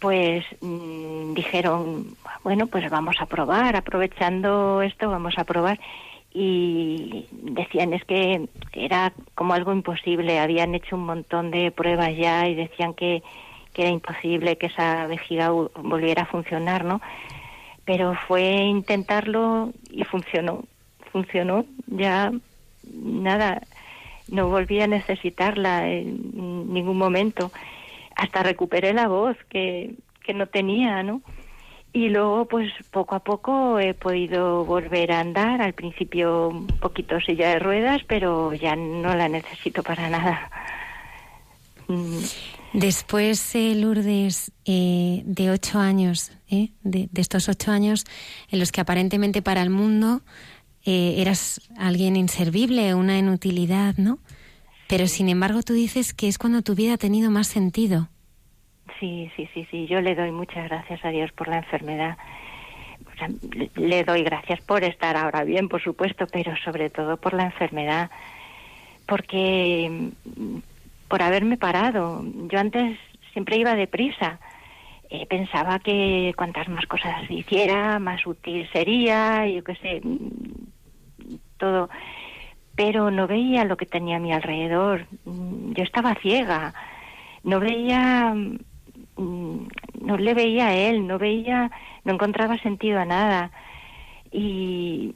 pues 0.00 0.44
mm, 0.60 1.34
dijeron, 1.34 2.16
bueno, 2.42 2.66
pues 2.66 2.90
vamos 2.90 3.14
a 3.20 3.26
probar, 3.26 3.76
aprovechando 3.76 4.82
esto, 4.82 5.08
vamos 5.08 5.34
a 5.36 5.44
probar. 5.44 5.78
Y 6.32 7.26
decían, 7.32 7.92
es 7.92 8.04
que 8.04 8.48
era 8.72 9.12
como 9.34 9.52
algo 9.54 9.72
imposible, 9.72 10.38
habían 10.38 10.74
hecho 10.74 10.96
un 10.96 11.04
montón 11.04 11.50
de 11.50 11.72
pruebas 11.72 12.16
ya 12.16 12.46
y 12.46 12.54
decían 12.54 12.94
que, 12.94 13.22
que 13.72 13.82
era 13.82 13.90
imposible 13.90 14.56
que 14.56 14.66
esa 14.66 15.06
vejiga 15.06 15.50
volviera 15.50 16.22
a 16.22 16.26
funcionar, 16.26 16.84
¿no? 16.84 17.00
Pero 17.84 18.14
fue 18.28 18.44
intentarlo 18.44 19.72
y 19.90 20.04
funcionó, 20.04 20.64
funcionó, 21.10 21.64
ya 21.88 22.32
nada, 22.92 23.62
no 24.28 24.48
volví 24.48 24.80
a 24.80 24.86
necesitarla 24.86 25.88
en 25.88 26.72
ningún 26.72 26.96
momento 26.96 27.50
hasta 28.14 28.42
recuperé 28.42 28.92
la 28.92 29.08
voz 29.08 29.36
que, 29.48 29.94
que 30.22 30.34
no 30.34 30.46
tenía, 30.46 31.02
¿no? 31.02 31.22
Y 31.92 32.08
luego, 32.08 32.46
pues 32.46 32.72
poco 32.90 33.16
a 33.16 33.20
poco 33.20 33.80
he 33.80 33.94
podido 33.94 34.64
volver 34.64 35.10
a 35.12 35.20
andar. 35.20 35.60
Al 35.60 35.72
principio 35.72 36.48
un 36.48 36.66
poquito 36.66 37.20
silla 37.20 37.50
de 37.50 37.58
ruedas, 37.58 38.02
pero 38.06 38.52
ya 38.54 38.76
no 38.76 39.14
la 39.14 39.28
necesito 39.28 39.82
para 39.82 40.08
nada. 40.08 40.50
Mm. 41.88 42.18
Después, 42.72 43.54
eh, 43.56 43.74
Lourdes, 43.74 44.52
eh, 44.64 45.22
de 45.24 45.50
ocho 45.50 45.80
años, 45.80 46.30
eh, 46.48 46.70
de, 46.82 47.08
de, 47.10 47.20
estos 47.20 47.48
ocho 47.48 47.72
años 47.72 48.04
en 48.48 48.60
los 48.60 48.70
que 48.70 48.80
aparentemente 48.80 49.42
para 49.42 49.60
el 49.62 49.70
mundo 49.70 50.22
eh, 50.84 51.16
eras 51.18 51.60
alguien 51.76 52.16
inservible, 52.16 52.94
una 52.94 53.18
inutilidad, 53.18 53.96
¿no? 53.96 54.18
Pero 54.88 55.06
sin 55.08 55.28
embargo 55.28 55.62
tú 55.62 55.74
dices 55.74 56.14
que 56.14 56.26
es 56.26 56.38
cuando 56.38 56.62
tu 56.62 56.74
vida 56.74 56.94
ha 56.94 56.98
tenido 56.98 57.30
más 57.30 57.48
sentido. 57.48 58.08
Sí, 59.00 59.30
sí, 59.34 59.48
sí, 59.54 59.66
sí. 59.70 59.86
Yo 59.86 60.00
le 60.00 60.14
doy 60.14 60.30
muchas 60.30 60.68
gracias 60.68 61.04
a 61.04 61.08
Dios 61.08 61.32
por 61.32 61.48
la 61.48 61.58
enfermedad. 61.58 62.16
le 63.74 64.04
doy 64.04 64.22
gracias 64.22 64.60
por 64.60 64.84
estar 64.84 65.16
ahora 65.16 65.44
bien, 65.44 65.68
por 65.68 65.82
supuesto, 65.82 66.26
pero 66.26 66.54
sobre 66.58 66.90
todo 66.90 67.16
por 67.16 67.32
la 67.34 67.44
enfermedad. 67.44 68.10
Porque 69.06 70.10
mm, 70.24 70.58
por 71.08 71.22
haberme 71.22 71.56
parado. 71.56 72.22
Yo 72.50 72.58
antes 72.58 72.98
siempre 73.32 73.56
iba 73.56 73.74
deprisa. 73.74 74.38
Eh, 75.08 75.26
pensaba 75.26 75.80
que 75.80 76.32
cuantas 76.36 76.68
más 76.68 76.86
cosas 76.86 77.28
hiciera, 77.28 77.98
más 77.98 78.24
útil 78.26 78.68
sería, 78.72 79.46
yo 79.48 79.64
qué 79.64 79.74
sé, 79.76 80.00
mm, 80.04 81.38
todo 81.58 81.88
pero 82.80 83.10
no 83.10 83.26
veía 83.26 83.66
lo 83.66 83.76
que 83.76 83.84
tenía 83.84 84.16
a 84.16 84.20
mi 84.20 84.32
alrededor. 84.32 85.06
Mm, 85.26 85.72
yo 85.72 85.84
estaba 85.84 86.14
ciega, 86.14 86.72
no 87.42 87.60
veía, 87.60 88.34
mm, 89.22 89.68
no 90.02 90.16
le 90.16 90.34
veía 90.34 90.68
a 90.68 90.74
él, 90.74 91.06
no 91.06 91.18
veía, 91.18 91.70
no 92.04 92.14
encontraba 92.14 92.58
sentido 92.58 93.00
a 93.00 93.04
nada 93.04 93.50
y 94.32 95.14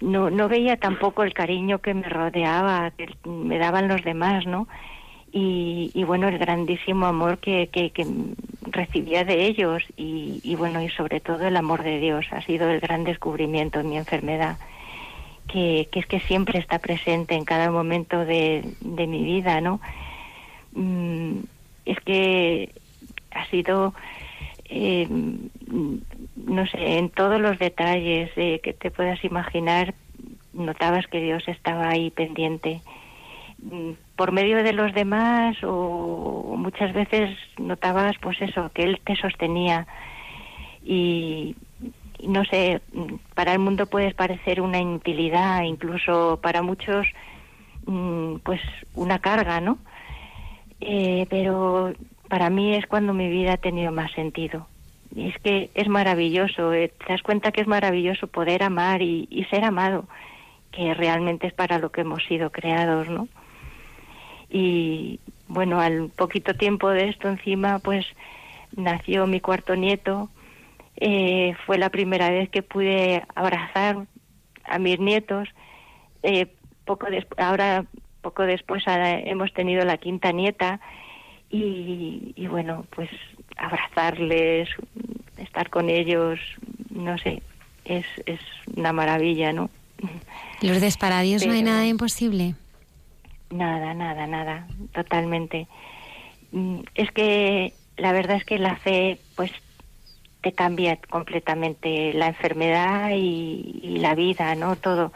no, 0.00 0.30
no 0.30 0.48
veía 0.48 0.76
tampoco 0.76 1.22
el 1.22 1.34
cariño 1.34 1.80
que 1.80 1.94
me 1.94 2.08
rodeaba, 2.08 2.90
que 2.92 3.08
me 3.28 3.58
daban 3.58 3.88
los 3.88 4.02
demás, 4.04 4.46
¿no? 4.46 4.68
Y, 5.30 6.04
bueno, 6.04 6.26
el 6.28 6.38
grandísimo 6.38 7.06
amor 7.06 7.38
que, 7.38 7.68
que, 7.68 7.92
recibía 8.70 9.24
de 9.24 9.46
ellos 9.46 9.82
y, 9.96 10.40
y 10.42 10.56
bueno, 10.56 10.82
y 10.82 10.88
sobre 10.88 11.20
todo 11.20 11.46
el 11.46 11.56
amor 11.56 11.82
de 11.82 12.00
Dios 12.00 12.26
ha 12.32 12.40
sido 12.42 12.68
el 12.70 12.80
gran 12.80 13.04
descubrimiento 13.04 13.80
en 13.80 13.90
mi 13.90 13.98
enfermedad 13.98 14.56
que, 15.48 15.88
es 15.90 16.06
que 16.06 16.20
siempre 16.20 16.58
está 16.58 16.78
presente 16.78 17.34
en 17.34 17.44
cada 17.44 17.70
momento 17.70 18.24
de, 18.24 18.62
mi 18.82 19.24
vida, 19.24 19.60
¿no? 19.60 19.80
Mm, 20.72 21.40
es 21.86 21.98
que 22.00 22.72
ha 23.30 23.46
sido, 23.46 23.94
eh, 24.64 25.08
no 26.36 26.66
sé, 26.66 26.98
en 26.98 27.10
todos 27.10 27.40
los 27.40 27.58
detalles 27.58 28.30
que 28.34 28.76
te 28.78 28.90
puedas 28.90 29.22
imaginar, 29.24 29.94
notabas 30.52 31.06
que 31.06 31.20
Dios 31.20 31.46
estaba 31.46 31.88
ahí 31.88 32.10
pendiente. 32.10 32.80
Mm, 33.62 33.92
por 34.14 34.30
medio 34.30 34.62
de 34.62 34.72
los 34.72 34.94
demás 34.94 35.56
o 35.64 36.54
muchas 36.56 36.92
veces 36.92 37.36
notabas 37.58 38.16
pues 38.20 38.40
eso, 38.40 38.70
que 38.72 38.84
Él 38.84 39.00
te 39.04 39.16
sostenía 39.16 39.86
y, 40.84 41.56
no 42.22 42.44
sé, 42.44 42.80
para 43.34 43.52
el 43.52 43.58
mundo 43.58 43.86
puede 43.86 44.14
parecer 44.14 44.60
una 44.60 44.78
inutilidad, 44.78 45.62
incluso 45.62 46.38
para 46.42 46.62
muchos, 46.62 47.06
mm, 47.86 48.36
pues 48.44 48.60
una 48.94 49.18
carga, 49.18 49.60
¿no? 49.60 49.78
Eh, 50.80 51.26
pero 51.28 51.92
para 52.28 52.50
mí 52.50 52.74
es 52.74 52.86
cuando 52.86 53.14
mi 53.14 53.28
vida 53.28 53.54
ha 53.54 53.56
tenido 53.56 53.90
más 53.92 54.12
sentido. 54.12 54.66
Y 55.14 55.28
es 55.28 55.38
que 55.38 55.70
es 55.74 55.88
maravilloso, 55.88 56.72
eh, 56.72 56.88
te 56.88 57.12
das 57.12 57.22
cuenta 57.22 57.50
que 57.50 57.62
es 57.62 57.66
maravilloso 57.66 58.26
poder 58.26 58.62
amar 58.62 59.00
y, 59.00 59.46
ser 59.50 59.64
amado, 59.64 60.06
que 60.70 60.92
realmente 60.94 61.46
es 61.46 61.54
para 61.54 61.78
lo 61.78 61.90
que 61.90 62.02
hemos 62.02 62.22
sido 62.24 62.50
creados, 62.50 63.08
¿no? 63.08 63.28
Y 64.50 65.20
bueno, 65.46 65.80
al 65.80 66.10
poquito 66.10 66.54
tiempo 66.54 66.90
de 66.90 67.08
esto 67.08 67.28
encima, 67.28 67.78
pues 67.78 68.06
nació 68.76 69.26
mi 69.26 69.40
cuarto 69.40 69.76
nieto, 69.76 70.28
eh, 70.96 71.54
fue 71.64 71.78
la 71.78 71.88
primera 71.88 72.28
vez 72.30 72.50
que 72.50 72.62
pude 72.62 73.22
abrazar 73.34 74.06
a 74.64 74.78
mis 74.78 74.98
nietos. 75.00 75.48
Eh, 76.22 76.48
poco 76.84 77.06
ahora, 77.38 77.86
poco 78.20 78.42
después, 78.42 78.82
hemos 78.86 79.52
tenido 79.54 79.84
la 79.84 79.96
quinta 79.96 80.32
nieta 80.32 80.80
y, 81.50 82.32
y, 82.36 82.46
bueno, 82.46 82.84
pues 82.94 83.10
abrazarles, 83.56 84.68
estar 85.36 85.70
con 85.70 85.88
ellos, 85.88 86.38
no 86.90 87.16
sé, 87.18 87.42
es, 87.84 88.06
es 88.26 88.40
una 88.76 88.92
maravilla, 88.92 89.52
¿no? 89.52 89.70
Lourdes, 90.60 90.96
para 90.96 91.20
Dios 91.22 91.46
no 91.46 91.52
hay 91.52 91.62
nada 91.62 91.86
imposible. 91.86 92.54
Nada, 93.50 93.94
nada, 93.94 94.26
nada, 94.26 94.66
totalmente. 94.92 95.66
Mm, 96.52 96.80
es 96.94 97.10
que 97.12 97.72
la 97.96 98.12
verdad 98.12 98.36
es 98.36 98.44
que 98.44 98.58
la 98.58 98.76
fe, 98.76 99.18
pues 99.36 99.50
te 100.40 100.52
cambia 100.52 100.96
completamente 100.96 102.12
la 102.12 102.28
enfermedad 102.28 103.10
y, 103.14 103.98
la 103.98 104.14
vida, 104.14 104.54
¿no? 104.54 104.76
Todo. 104.76 105.12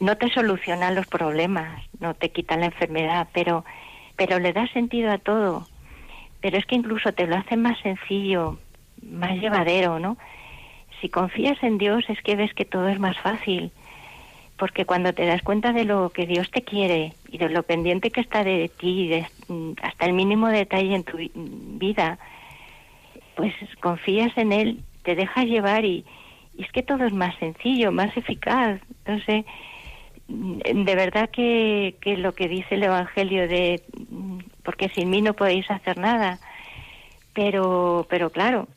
No 0.00 0.16
te 0.16 0.28
solucionan 0.30 0.96
los 0.96 1.06
problemas, 1.06 1.84
no 2.00 2.14
te 2.14 2.30
quitan 2.30 2.60
la 2.60 2.66
enfermedad, 2.66 3.28
pero, 3.32 3.64
pero 4.16 4.38
le 4.38 4.52
da 4.52 4.66
sentido 4.68 5.10
a 5.10 5.18
todo. 5.18 5.66
Pero 6.40 6.58
es 6.58 6.66
que 6.66 6.74
incluso 6.74 7.12
te 7.12 7.26
lo 7.26 7.36
hace 7.36 7.56
más 7.56 7.78
sencillo, 7.80 8.58
más 9.02 9.38
llevadero, 9.40 9.98
¿no? 9.98 10.16
Si 11.00 11.08
confías 11.08 11.60
en 11.62 11.78
Dios 11.78 12.04
es 12.08 12.20
que 12.22 12.36
ves 12.36 12.54
que 12.54 12.64
todo 12.64 12.88
es 12.88 12.98
más 12.98 13.18
fácil, 13.18 13.72
porque 14.56 14.84
cuando 14.84 15.12
te 15.12 15.26
das 15.26 15.42
cuenta 15.42 15.72
de 15.72 15.84
lo 15.84 16.10
que 16.10 16.26
Dios 16.26 16.50
te 16.50 16.62
quiere 16.62 17.14
y 17.28 17.38
de 17.38 17.48
lo 17.48 17.64
pendiente 17.64 18.10
que 18.10 18.20
está 18.20 18.44
de 18.44 18.68
ti, 18.68 19.08
de, 19.08 19.26
hasta 19.82 20.06
el 20.06 20.12
mínimo 20.12 20.48
detalle 20.48 20.94
en 20.94 21.04
tu 21.04 21.18
vida, 21.78 22.18
pues 23.34 23.54
confías 23.80 24.36
en 24.36 24.52
él, 24.52 24.84
te 25.02 25.16
dejas 25.16 25.46
llevar 25.46 25.84
y, 25.84 26.04
es 26.58 26.70
que 26.70 26.82
todo 26.82 27.04
es 27.04 27.12
más 27.12 27.34
sencillo, 27.38 27.90
más 27.90 28.16
eficaz. 28.16 28.80
Entonces, 29.04 29.44
de 30.28 30.94
verdad 30.94 31.30
que, 31.30 31.96
que 32.00 32.16
lo 32.16 32.32
que 32.32 32.48
dice 32.48 32.74
el 32.74 32.84
Evangelio 32.84 33.48
de 33.48 33.82
porque 34.62 34.88
sin 34.90 35.10
mí 35.10 35.22
no 35.22 35.34
podéis 35.34 35.70
hacer 35.70 35.98
nada, 35.98 36.38
pero, 37.34 38.06
pero 38.08 38.30
claro, 38.30 38.68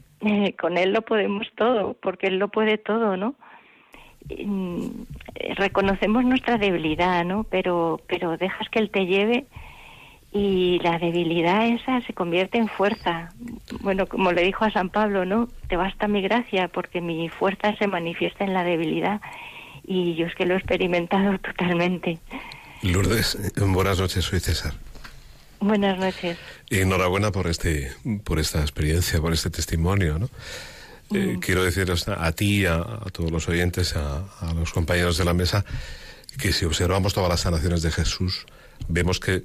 con 0.59 0.77
él 0.77 0.93
lo 0.93 1.01
podemos 1.03 1.47
todo, 1.55 1.95
porque 2.01 2.27
él 2.27 2.39
lo 2.39 2.47
puede 2.49 2.77
todo, 2.77 3.17
¿no? 3.17 3.35
reconocemos 5.55 6.25
nuestra 6.25 6.57
debilidad, 6.57 7.23
¿no? 7.23 7.43
Pero, 7.43 8.01
pero 8.07 8.37
dejas 8.37 8.67
que 8.69 8.79
él 8.79 8.89
te 8.89 9.05
lleve 9.05 9.45
y 10.31 10.79
la 10.79 10.97
debilidad 10.97 11.67
esa 11.67 12.01
se 12.01 12.13
convierte 12.13 12.57
en 12.57 12.67
fuerza. 12.67 13.29
Bueno, 13.81 14.07
como 14.07 14.31
le 14.31 14.41
dijo 14.41 14.65
a 14.65 14.71
San 14.71 14.89
Pablo, 14.89 15.25
¿no? 15.25 15.47
Te 15.67 15.77
basta 15.77 16.07
mi 16.07 16.21
gracia 16.21 16.69
porque 16.69 17.01
mi 17.01 17.29
fuerza 17.29 17.75
se 17.75 17.87
manifiesta 17.87 18.43
en 18.43 18.53
la 18.53 18.63
debilidad 18.63 19.21
y 19.87 20.15
yo 20.15 20.25
es 20.25 20.35
que 20.35 20.45
lo 20.45 20.53
he 20.53 20.57
experimentado 20.57 21.37
totalmente. 21.43 22.19
Lourdes, 22.81 23.37
buenas 23.57 23.99
noches, 23.99 24.25
soy 24.25 24.39
César. 24.39 24.73
Buenas 25.59 25.97
noches. 25.97 26.37
Y 26.69 26.79
enhorabuena 26.79 27.31
por 27.31 27.47
este 27.47 27.91
por 28.23 28.39
esta 28.39 28.61
experiencia, 28.61 29.19
por 29.21 29.33
este 29.33 29.49
testimonio, 29.49 30.19
¿no? 30.19 30.29
Eh, 31.13 31.37
quiero 31.39 31.63
deciros 31.63 32.07
a, 32.07 32.31
ti, 32.31 32.65
a, 32.65 32.77
a, 32.77 33.09
todos 33.11 33.31
los 33.31 33.47
oyentes, 33.47 33.95
a, 33.95 34.25
a, 34.39 34.53
los 34.53 34.73
compañeros 34.73 35.17
de 35.17 35.25
la 35.25 35.33
mesa, 35.33 35.63
que 36.39 36.51
si 36.51 36.65
observamos 36.65 37.13
todas 37.13 37.29
las 37.29 37.41
sanaciones 37.41 37.83
de 37.83 37.91
Jesús, 37.91 38.45
vemos 38.87 39.19
que 39.19 39.43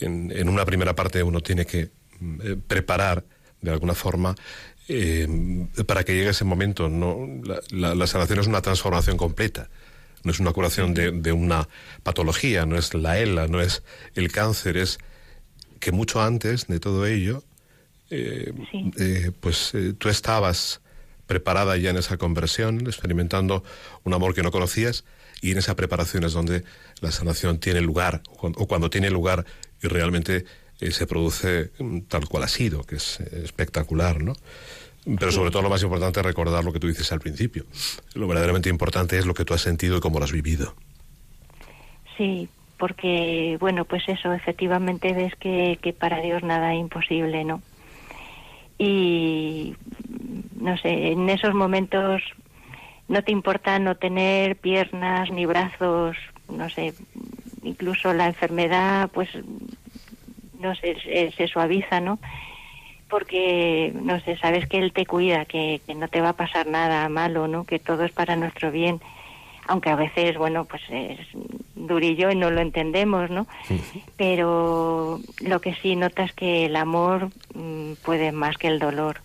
en, 0.00 0.32
en 0.34 0.48
una 0.48 0.64
primera 0.64 0.94
parte 0.94 1.22
uno 1.22 1.40
tiene 1.40 1.66
que 1.66 1.80
eh, 1.80 2.56
preparar 2.66 3.24
de 3.60 3.70
alguna 3.70 3.94
forma 3.94 4.36
eh, 4.88 5.26
para 5.86 6.04
que 6.04 6.14
llegue 6.14 6.30
ese 6.30 6.44
momento. 6.44 6.88
No, 6.88 7.26
la, 7.44 7.60
la, 7.70 7.94
la, 7.94 8.06
sanación 8.06 8.40
es 8.40 8.46
una 8.46 8.62
transformación 8.62 9.16
completa. 9.16 9.68
No 10.22 10.32
es 10.32 10.40
una 10.40 10.52
curación 10.52 10.94
de, 10.94 11.12
de, 11.12 11.32
una 11.32 11.68
patología, 12.02 12.66
no 12.66 12.76
es 12.76 12.94
la 12.94 13.18
ELA, 13.18 13.48
no 13.48 13.60
es 13.60 13.82
el 14.14 14.30
cáncer, 14.30 14.76
es 14.76 14.98
que 15.80 15.92
mucho 15.92 16.20
antes 16.20 16.66
de 16.66 16.78
todo 16.78 17.06
ello, 17.06 17.42
eh, 18.10 18.52
sí. 18.70 18.90
eh, 18.98 19.30
pues 19.40 19.72
eh, 19.74 19.94
tú 19.96 20.08
estabas 20.08 20.80
preparada 21.26 21.76
ya 21.76 21.90
en 21.90 21.96
esa 21.96 22.18
conversión, 22.18 22.80
experimentando 22.86 23.62
un 24.04 24.14
amor 24.14 24.34
que 24.34 24.42
no 24.42 24.50
conocías, 24.50 25.04
y 25.40 25.52
en 25.52 25.58
esa 25.58 25.76
preparación 25.76 26.24
es 26.24 26.32
donde 26.32 26.64
la 27.00 27.12
sanación 27.12 27.58
tiene 27.58 27.80
lugar, 27.80 28.22
o 28.28 28.66
cuando 28.66 28.90
tiene 28.90 29.10
lugar 29.10 29.46
y 29.82 29.86
realmente 29.86 30.44
se 30.90 31.06
produce 31.06 31.70
tal 32.08 32.28
cual 32.28 32.42
ha 32.42 32.48
sido, 32.48 32.82
que 32.84 32.96
es 32.96 33.20
espectacular, 33.20 34.22
¿no? 34.22 34.34
Pero 35.04 35.32
sobre 35.32 35.50
todo 35.50 35.62
lo 35.62 35.70
más 35.70 35.82
importante 35.82 36.20
es 36.20 36.26
recordar 36.26 36.64
lo 36.64 36.72
que 36.72 36.78
tú 36.78 36.86
dices 36.86 37.10
al 37.12 37.20
principio. 37.20 37.64
Lo 38.14 38.26
verdaderamente 38.26 38.68
importante 38.68 39.18
es 39.18 39.26
lo 39.26 39.34
que 39.34 39.44
tú 39.44 39.54
has 39.54 39.62
sentido 39.62 39.96
y 39.96 40.00
cómo 40.00 40.18
lo 40.18 40.24
has 40.24 40.32
vivido. 40.32 40.74
Sí, 42.16 42.48
porque, 42.78 43.56
bueno, 43.60 43.84
pues 43.84 44.02
eso, 44.08 44.32
efectivamente 44.32 45.12
ves 45.14 45.34
que, 45.36 45.78
que 45.80 45.92
para 45.92 46.20
Dios 46.20 46.42
nada 46.42 46.74
es 46.74 46.80
imposible, 46.80 47.44
¿no? 47.44 47.62
Y, 48.78 49.74
no 50.58 50.76
sé, 50.78 51.12
en 51.12 51.28
esos 51.28 51.54
momentos 51.54 52.22
no 53.08 53.22
te 53.22 53.32
importa 53.32 53.78
no 53.78 53.96
tener 53.96 54.56
piernas 54.56 55.30
ni 55.30 55.44
brazos, 55.44 56.16
no 56.48 56.68
sé, 56.70 56.94
incluso 57.62 58.12
la 58.12 58.26
enfermedad, 58.26 59.10
pues, 59.12 59.28
no 60.58 60.74
sé, 60.74 60.96
se, 61.00 61.32
se 61.32 61.48
suaviza, 61.48 62.00
¿no? 62.00 62.18
Porque, 63.10 63.92
no 64.00 64.20
sé, 64.20 64.38
sabes 64.38 64.66
que 64.66 64.78
Él 64.78 64.92
te 64.92 65.04
cuida, 65.04 65.44
que, 65.44 65.80
que, 65.86 65.94
no 65.94 66.08
te 66.08 66.20
va 66.20 66.30
a 66.30 66.36
pasar 66.36 66.66
nada 66.66 67.08
malo, 67.08 67.48
¿no? 67.48 67.64
Que 67.64 67.78
todo 67.78 68.04
es 68.04 68.12
para 68.12 68.36
nuestro 68.36 68.70
bien. 68.70 69.00
Aunque 69.66 69.90
a 69.90 69.96
veces, 69.96 70.38
bueno, 70.38 70.64
pues 70.64 70.82
es 70.90 71.18
durillo 71.74 72.30
y 72.30 72.36
no 72.36 72.50
lo 72.50 72.60
entendemos, 72.60 73.30
¿no? 73.30 73.46
Sí. 73.68 73.80
Pero 74.16 75.20
lo 75.40 75.60
que 75.60 75.74
sí 75.74 75.96
notas 75.96 76.32
que 76.32 76.66
el 76.66 76.76
amor 76.76 77.30
mmm, 77.54 77.92
puede 78.04 78.32
más 78.32 78.56
que 78.56 78.68
el 78.68 78.78
dolor 78.78 79.20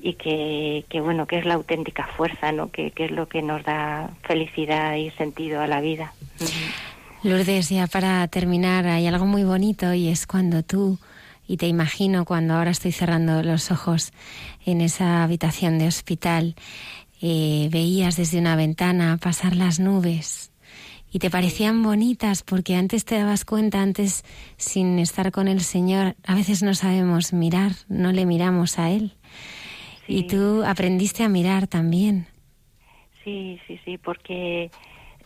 y 0.00 0.14
que, 0.14 0.84
que, 0.88 1.00
bueno, 1.00 1.26
que 1.26 1.38
es 1.38 1.46
la 1.46 1.54
auténtica 1.54 2.06
fuerza, 2.06 2.52
¿no? 2.52 2.70
Que, 2.70 2.90
que 2.90 3.06
es 3.06 3.10
lo 3.10 3.26
que 3.26 3.42
nos 3.42 3.64
da 3.64 4.10
felicidad 4.22 4.94
y 4.96 5.10
sentido 5.12 5.60
a 5.60 5.66
la 5.66 5.80
vida. 5.80 6.12
Lourdes, 7.22 7.70
ya 7.70 7.86
para 7.86 8.28
terminar, 8.28 8.86
hay 8.86 9.06
algo 9.06 9.24
muy 9.24 9.44
bonito 9.44 9.94
y 9.94 10.08
es 10.08 10.26
cuando 10.26 10.62
tú 10.62 10.98
y 11.46 11.56
te 11.56 11.66
imagino 11.66 12.24
cuando 12.24 12.54
ahora 12.54 12.70
estoy 12.70 12.92
cerrando 12.92 13.42
los 13.42 13.70
ojos 13.70 14.12
en 14.64 14.80
esa 14.80 15.22
habitación 15.22 15.78
de 15.78 15.88
hospital, 15.88 16.54
eh, 17.20 17.68
veías 17.70 18.16
desde 18.16 18.38
una 18.38 18.56
ventana 18.56 19.18
pasar 19.20 19.56
las 19.56 19.80
nubes 19.80 20.52
y 21.14 21.20
te 21.20 21.30
parecían 21.30 21.80
bonitas 21.84 22.42
porque 22.42 22.74
antes 22.74 23.04
te 23.04 23.16
dabas 23.16 23.44
cuenta, 23.44 23.80
antes 23.80 24.24
sin 24.56 24.98
estar 24.98 25.30
con 25.30 25.46
el 25.46 25.60
Señor, 25.60 26.16
a 26.26 26.34
veces 26.34 26.64
no 26.64 26.74
sabemos 26.74 27.32
mirar, 27.32 27.70
no 27.88 28.10
le 28.10 28.26
miramos 28.26 28.80
a 28.80 28.90
Él. 28.90 29.12
Sí. 30.06 30.18
Y 30.18 30.26
tú 30.26 30.64
aprendiste 30.66 31.22
a 31.22 31.28
mirar 31.28 31.68
también. 31.68 32.26
Sí, 33.22 33.60
sí, 33.68 33.78
sí, 33.84 33.96
porque, 33.96 34.72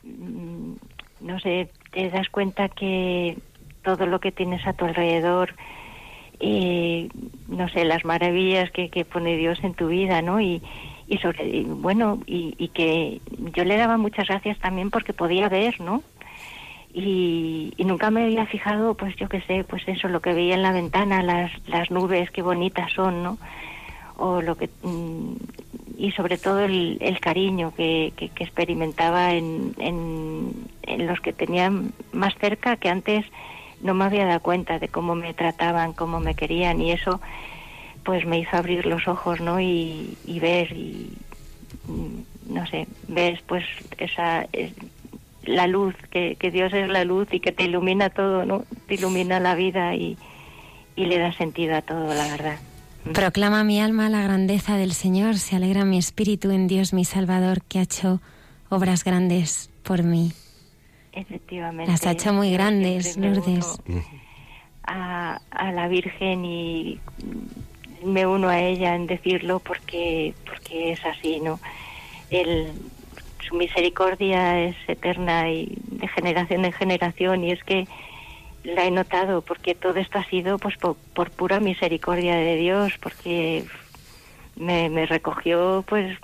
mm, 0.02 0.74
no 1.20 1.40
sé, 1.40 1.70
te 1.90 2.10
das 2.10 2.28
cuenta 2.28 2.68
que 2.68 3.38
todo 3.82 4.04
lo 4.04 4.20
que 4.20 4.30
tienes 4.30 4.66
a 4.66 4.74
tu 4.74 4.84
alrededor, 4.84 5.54
eh, 6.40 7.08
no 7.48 7.68
sé, 7.68 7.84
las 7.84 8.04
maravillas 8.04 8.70
que, 8.70 8.88
que, 8.90 9.04
pone 9.04 9.36
Dios 9.36 9.58
en 9.62 9.74
tu 9.74 9.88
vida, 9.88 10.22
¿no? 10.22 10.40
Y, 10.40 10.62
sobre, 11.22 11.48
y 11.48 11.64
bueno, 11.64 12.20
y, 12.26 12.54
y, 12.58 12.68
que 12.68 13.20
yo 13.54 13.64
le 13.64 13.76
daba 13.76 13.96
muchas 13.96 14.28
gracias 14.28 14.58
también 14.58 14.90
porque 14.90 15.12
podía 15.12 15.48
ver, 15.48 15.80
¿no? 15.80 16.02
Y, 16.92 17.72
y, 17.76 17.84
nunca 17.84 18.10
me 18.10 18.24
había 18.24 18.46
fijado, 18.46 18.94
pues 18.94 19.16
yo 19.16 19.28
qué 19.28 19.40
sé, 19.42 19.64
pues 19.64 19.82
eso, 19.86 20.08
lo 20.08 20.20
que 20.20 20.32
veía 20.32 20.54
en 20.54 20.62
la 20.62 20.72
ventana, 20.72 21.22
las, 21.22 21.50
las 21.66 21.90
nubes, 21.90 22.30
qué 22.30 22.42
bonitas 22.42 22.92
son, 22.92 23.22
¿no? 23.22 23.38
O 24.16 24.42
lo 24.42 24.56
que, 24.56 24.68
mm, 24.82 25.34
y 25.96 26.12
sobre 26.12 26.38
todo 26.38 26.60
el, 26.60 26.98
el 27.00 27.18
cariño 27.20 27.72
que, 27.76 28.12
que, 28.16 28.28
que 28.28 28.44
experimentaba 28.44 29.34
en, 29.34 29.74
en, 29.78 30.52
en 30.82 31.06
los 31.06 31.20
que 31.20 31.32
tenían 31.32 31.92
más 32.12 32.34
cerca 32.38 32.76
que 32.76 32.88
antes 32.88 33.24
no 33.82 33.94
me 33.94 34.04
había 34.04 34.26
dado 34.26 34.40
cuenta 34.40 34.78
de 34.78 34.88
cómo 34.88 35.14
me 35.14 35.34
trataban, 35.34 35.92
cómo 35.92 36.20
me 36.20 36.34
querían 36.34 36.80
y 36.80 36.92
eso 36.92 37.20
pues 38.04 38.24
me 38.24 38.38
hizo 38.38 38.56
abrir 38.56 38.86
los 38.86 39.06
ojos, 39.06 39.40
¿no? 39.40 39.60
Y, 39.60 40.16
ver 40.40 40.72
y 40.72 41.12
no 42.48 42.66
sé, 42.66 42.86
ves 43.06 43.40
pues 43.46 43.64
esa 43.98 44.46
es, 44.52 44.72
la 45.48 45.66
luz, 45.66 45.94
que, 46.10 46.36
Dios 46.52 46.72
es 46.72 46.88
la 46.88 47.04
luz 47.04 47.28
y 47.32 47.40
que 47.40 47.52
te 47.52 47.64
ilumina 47.64 48.10
todo, 48.10 48.44
¿no? 48.44 48.64
Te 48.86 48.94
ilumina 48.94 49.40
la 49.40 49.54
vida 49.54 49.94
y, 49.94 50.16
y 50.96 51.06
le 51.06 51.18
da 51.18 51.32
sentido 51.32 51.76
a 51.76 51.82
todo, 51.82 52.06
la 52.14 52.28
verdad. 52.28 52.58
Proclama 53.12 53.64
mi 53.64 53.80
alma 53.80 54.08
la 54.10 54.22
grandeza 54.22 54.76
del 54.76 54.92
Señor, 54.92 55.36
se 55.38 55.56
alegra 55.56 55.84
mi 55.84 55.98
espíritu 55.98 56.50
en 56.50 56.66
Dios 56.66 56.92
mi 56.92 57.04
Salvador, 57.04 57.62
que 57.62 57.78
ha 57.78 57.82
hecho 57.82 58.20
obras 58.68 59.04
grandes 59.04 59.70
por 59.82 60.02
mí. 60.02 60.32
Efectivamente. 61.12 61.90
Las 61.90 62.06
ha 62.06 62.12
hecho 62.12 62.32
muy 62.32 62.52
grandes, 62.52 63.16
Lourdes. 63.16 63.80
A, 64.84 65.40
a, 65.50 65.72
la 65.72 65.88
Virgen 65.88 66.44
y 66.44 66.98
me 68.04 68.26
uno 68.26 68.48
a 68.48 68.60
ella 68.60 68.94
en 68.94 69.06
decirlo 69.06 69.58
porque, 69.60 70.34
porque 70.46 70.92
es 70.92 71.04
así, 71.04 71.40
¿no? 71.40 71.60
El, 72.30 72.72
su 73.46 73.54
misericordia 73.54 74.60
es 74.60 74.76
eterna 74.86 75.50
y 75.50 75.76
de 75.84 76.08
generación 76.08 76.64
en 76.64 76.72
generación 76.72 77.44
y 77.44 77.52
es 77.52 77.62
que 77.64 77.86
la 78.64 78.84
he 78.84 78.90
notado 78.90 79.42
porque 79.42 79.74
todo 79.74 79.96
esto 79.96 80.18
ha 80.18 80.24
sido 80.24 80.58
pues 80.58 80.76
por, 80.76 80.96
por 81.14 81.30
pura 81.30 81.60
misericordia 81.60 82.36
de 82.36 82.56
Dios 82.56 82.92
porque 83.00 83.64
me, 84.56 84.90
me 84.90 85.06
recogió 85.06 85.84
pues 85.86 86.18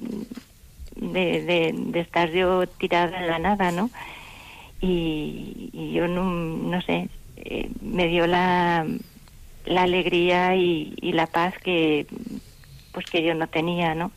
de, 0.97 1.43
de, 1.43 1.74
de, 1.76 2.01
estar 2.01 2.30
yo 2.30 2.66
tirada 2.66 3.18
en 3.18 3.26
la 3.26 3.39
nada, 3.39 3.70
¿no? 3.72 3.91
Y, 4.87 5.93
yo 5.95 6.09
no, 6.09 6.24
no 6.24 6.80
sé, 6.82 7.09
eh, 7.37 7.70
me 7.80 8.09
dio 8.09 8.26
la, 8.26 8.87
la 9.64 9.82
alegría 9.82 10.57
y, 10.57 10.95
y, 11.01 11.12
la 11.12 11.26
paz 11.26 11.55
que 11.62 12.07
pues 12.93 13.07
que 13.07 13.22
yo 13.22 13.35
no 13.35 13.49
tenía, 13.49 13.95
¿no? 13.95 14.12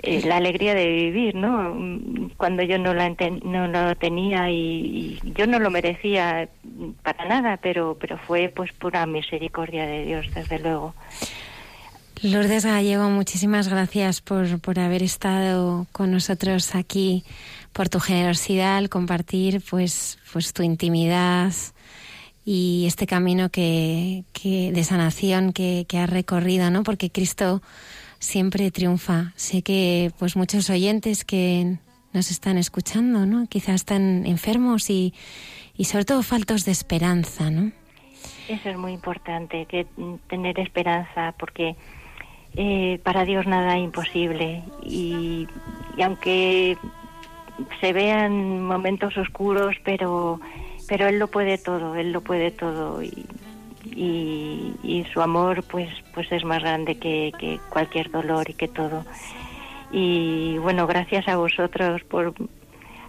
Eh, 0.00 0.22
la 0.24 0.36
alegría 0.36 0.74
de 0.74 0.86
vivir, 0.88 1.34
¿no? 1.34 1.74
Cuando 2.36 2.62
yo 2.62 2.78
no 2.78 2.94
la 2.94 3.14
no 3.44 3.68
lo 3.68 3.96
tenía 3.96 4.50
y, 4.50 5.18
y, 5.22 5.32
yo 5.34 5.46
no 5.46 5.58
lo 5.58 5.70
merecía 5.70 6.48
para 7.02 7.26
nada, 7.26 7.58
pero 7.58 7.96
pero 8.00 8.18
fue 8.18 8.48
pues 8.54 8.72
pura 8.72 9.06
misericordia 9.06 9.86
de 9.86 10.04
Dios, 10.04 10.26
desde 10.34 10.58
luego. 10.58 10.94
Lourdes 12.22 12.64
Gallego, 12.64 13.10
muchísimas 13.10 13.68
gracias 13.68 14.20
por, 14.20 14.60
por 14.60 14.80
haber 14.80 15.04
estado 15.04 15.86
con 15.92 16.10
nosotros 16.10 16.74
aquí, 16.74 17.22
por 17.78 17.88
tu 17.88 18.00
generosidad 18.00 18.76
al 18.76 18.88
compartir 18.88 19.62
pues, 19.70 20.18
pues 20.32 20.52
tu 20.52 20.64
intimidad 20.64 21.52
y 22.44 22.86
este 22.88 23.06
camino 23.06 23.50
que, 23.50 24.24
que 24.32 24.72
de 24.72 24.82
sanación 24.82 25.52
que, 25.52 25.86
que 25.88 25.98
has 25.98 26.10
recorrido, 26.10 26.72
¿no? 26.72 26.82
Porque 26.82 27.10
Cristo 27.10 27.62
siempre 28.18 28.72
triunfa. 28.72 29.32
Sé 29.36 29.62
que 29.62 30.10
pues 30.18 30.34
muchos 30.34 30.68
oyentes 30.70 31.24
que 31.24 31.76
nos 32.12 32.32
están 32.32 32.58
escuchando, 32.58 33.26
¿no? 33.26 33.46
Quizás 33.46 33.76
están 33.76 34.26
enfermos 34.26 34.90
y, 34.90 35.14
y 35.76 35.84
sobre 35.84 36.04
todo 36.04 36.24
faltos 36.24 36.64
de 36.64 36.72
esperanza, 36.72 37.48
¿no? 37.48 37.70
Eso 38.48 38.70
es 38.70 38.76
muy 38.76 38.92
importante, 38.92 39.66
que 39.66 39.86
tener 40.26 40.58
esperanza, 40.58 41.32
porque 41.38 41.76
eh, 42.56 42.98
para 43.04 43.24
Dios 43.24 43.46
nada 43.46 43.76
es 43.76 43.84
imposible 43.84 44.64
y, 44.82 45.46
y, 45.96 46.02
aunque 46.02 46.76
se 47.80 47.92
vean 47.92 48.62
momentos 48.62 49.16
oscuros, 49.16 49.76
pero 49.84 50.40
pero 50.88 51.06
él 51.06 51.18
lo 51.18 51.28
puede 51.28 51.58
todo, 51.58 51.96
él 51.96 52.12
lo 52.12 52.22
puede 52.22 52.50
todo 52.50 53.02
y, 53.02 53.26
y, 53.84 54.72
y 54.82 55.04
su 55.12 55.20
amor 55.20 55.62
pues 55.64 55.88
pues 56.14 56.30
es 56.32 56.44
más 56.44 56.62
grande 56.62 56.98
que, 56.98 57.32
que, 57.38 57.60
cualquier 57.70 58.10
dolor 58.10 58.48
y 58.48 58.54
que 58.54 58.68
todo. 58.68 59.04
Y 59.90 60.58
bueno, 60.58 60.86
gracias 60.86 61.28
a 61.28 61.36
vosotros 61.36 62.02
por 62.04 62.34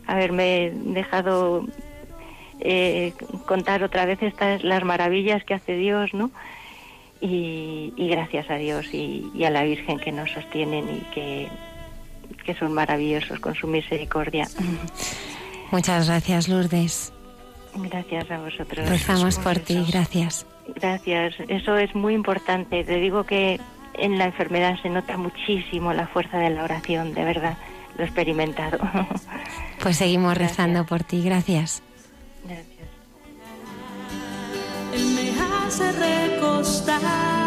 haberme 0.08 0.72
dejado 0.74 1.66
eh, 2.60 3.14
contar 3.45 3.84
otra 3.84 4.06
vez 4.06 4.22
estas 4.22 4.64
las 4.64 4.84
maravillas 4.84 5.43
que 5.43 5.54
hace 5.54 5.76
Dios, 5.76 6.14
¿no? 6.14 6.32
y, 7.22 8.08
gracias 8.10 8.50
a 8.50 8.56
Dios 8.56 8.93
y, 8.93 9.43
a 9.43 9.50
la 9.50 9.64
Virgen 9.64 10.00
que 10.00 10.12
nos 10.12 10.32
sostienen 10.32 10.86
y 10.89 11.00
que, 11.14 11.47
que 12.45 12.55
son 12.55 12.73
maravillosos 12.73 13.39
con 13.39 13.55
su 13.55 13.67
misericordia. 13.67 14.47
Muchas 15.71 16.07
gracias, 16.07 16.47
Lourdes. 16.47 17.13
Gracias 17.75 18.32
a 18.32 18.39
vosotros. 18.39 18.89
Rezamos 18.89 19.38
por 19.38 19.59
ti, 19.59 19.86
gracias. 19.88 20.45
Gracias, 20.75 21.36
eso 21.47 21.77
es 21.77 21.93
muy 21.95 22.13
importante. 22.13 22.84
Te 22.84 22.95
digo 22.95 23.23
que 23.23 23.59
en 23.93 24.17
la 24.17 24.25
enfermedad 24.25 24.80
se 24.82 24.89
nota 24.89 25.17
muchísimo 25.17 25.93
la 25.93 26.07
fuerza 26.07 26.38
de 26.38 26.49
la 26.49 26.63
oración, 26.63 27.13
de 27.13 27.23
verdad, 27.23 27.57
lo 27.97 28.03
he 28.03 28.07
experimentado. 28.07 28.80
Pues 29.82 29.95
seguimos 29.95 30.38
rezando 30.38 30.86
por 30.86 31.05
ti, 31.05 31.23
gracias. 31.23 31.82
Gracias. 32.43 32.89
Él 34.93 35.05
me 35.15 35.32
hace 35.39 35.89
recostar, 35.93 37.39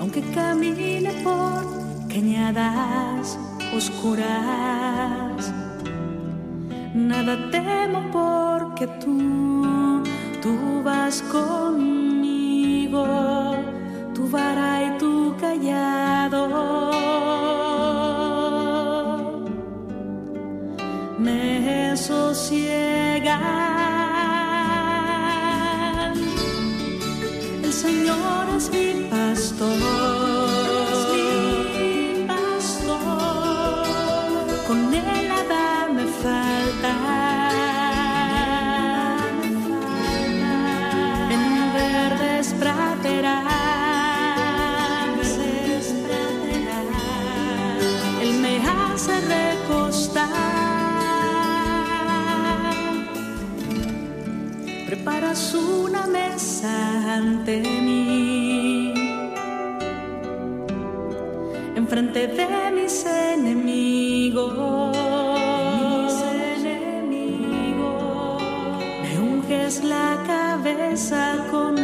aunque 0.00 0.22
camine 0.32 1.12
por 1.22 1.62
cañadas 2.08 3.38
oscuras. 3.76 5.52
Nada 6.94 7.50
temo 7.50 8.00
porque 8.10 8.86
tú, 9.04 10.02
tú 10.42 10.82
vas 10.82 11.22
conmigo, 11.30 13.04
tu 14.14 14.28
vara 14.28 14.86
y 14.86 14.98
tu 14.98 15.36
callado. 15.38 16.90
Me 21.18 21.94
sosiegan. 21.96 23.89
El 27.70 27.76
Señor 27.76 28.48
es 28.56 28.68
mi 28.72 29.06
pastor. 29.08 30.59
Una 55.54 56.08
mesa 56.08 57.14
ante 57.14 57.60
mí, 57.60 58.92
enfrente 61.76 62.26
de 62.26 62.48
mis 62.74 63.06
enemigos. 63.06 64.96
Enemigos. 66.66 68.42
Me 69.02 69.20
unges 69.20 69.84
la 69.84 70.18
cabeza 70.26 71.46
con 71.48 71.79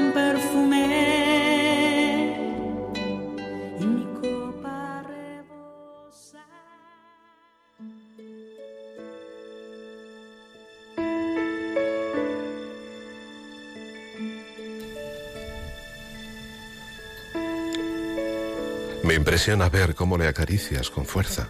impresiona 19.17 19.69
ver 19.69 19.95
cómo 19.95 20.19
le 20.19 20.29
acaricias 20.29 20.91
con 20.91 21.07
fuerza, 21.07 21.49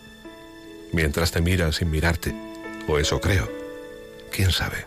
mientras 0.92 1.32
te 1.32 1.40
mira 1.40 1.72
sin 1.72 1.90
mirarte, 1.90 2.34
o 2.88 2.98
eso 2.98 3.20
creo. 3.20 3.50
¿Quién 4.30 4.52
sabe? 4.52 4.86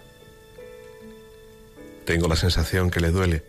Tengo 2.05 2.27
la 2.27 2.35
sensación 2.35 2.89
que 2.89 2.99
le 2.99 3.11
duele, 3.11 3.43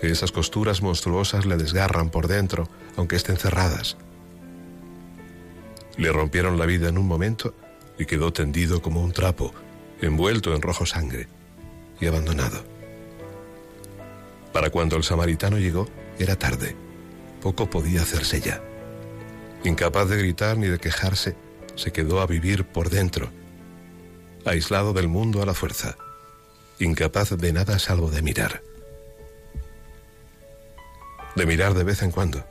que 0.00 0.10
esas 0.10 0.32
costuras 0.32 0.82
monstruosas 0.82 1.46
le 1.46 1.56
desgarran 1.56 2.10
por 2.10 2.28
dentro, 2.28 2.68
aunque 2.96 3.16
estén 3.16 3.36
cerradas. 3.36 3.96
Le 5.96 6.12
rompieron 6.12 6.58
la 6.58 6.66
vida 6.66 6.88
en 6.88 6.98
un 6.98 7.06
momento 7.06 7.54
y 7.98 8.06
quedó 8.06 8.32
tendido 8.32 8.80
como 8.80 9.02
un 9.02 9.12
trapo, 9.12 9.52
envuelto 10.00 10.54
en 10.54 10.62
rojo 10.62 10.86
sangre 10.86 11.28
y 12.00 12.06
abandonado. 12.06 12.64
Para 14.52 14.70
cuando 14.70 14.96
el 14.96 15.04
samaritano 15.04 15.58
llegó, 15.58 15.88
era 16.18 16.36
tarde 16.36 16.89
poco 17.40 17.68
podía 17.68 18.02
hacerse 18.02 18.40
ya. 18.40 18.62
Incapaz 19.64 20.08
de 20.08 20.16
gritar 20.18 20.56
ni 20.56 20.68
de 20.68 20.78
quejarse, 20.78 21.36
se 21.74 21.92
quedó 21.92 22.20
a 22.20 22.26
vivir 22.26 22.64
por 22.64 22.90
dentro, 22.90 23.30
aislado 24.44 24.92
del 24.92 25.08
mundo 25.08 25.42
a 25.42 25.46
la 25.46 25.54
fuerza, 25.54 25.96
incapaz 26.78 27.30
de 27.30 27.52
nada 27.52 27.78
salvo 27.78 28.10
de 28.10 28.22
mirar. 28.22 28.62
De 31.36 31.46
mirar 31.46 31.74
de 31.74 31.84
vez 31.84 32.02
en 32.02 32.10
cuando. 32.10 32.44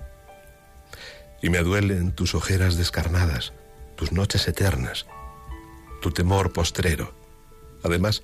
Y 1.41 1.49
me 1.49 1.59
duelen 1.59 2.11
tus 2.11 2.35
ojeras 2.35 2.75
descarnadas, 2.75 3.53
tus 3.95 4.11
noches 4.11 4.47
eternas, 4.47 5.05
tu 6.01 6.11
temor 6.11 6.51
postrero. 6.51 7.13
Además, 7.83 8.23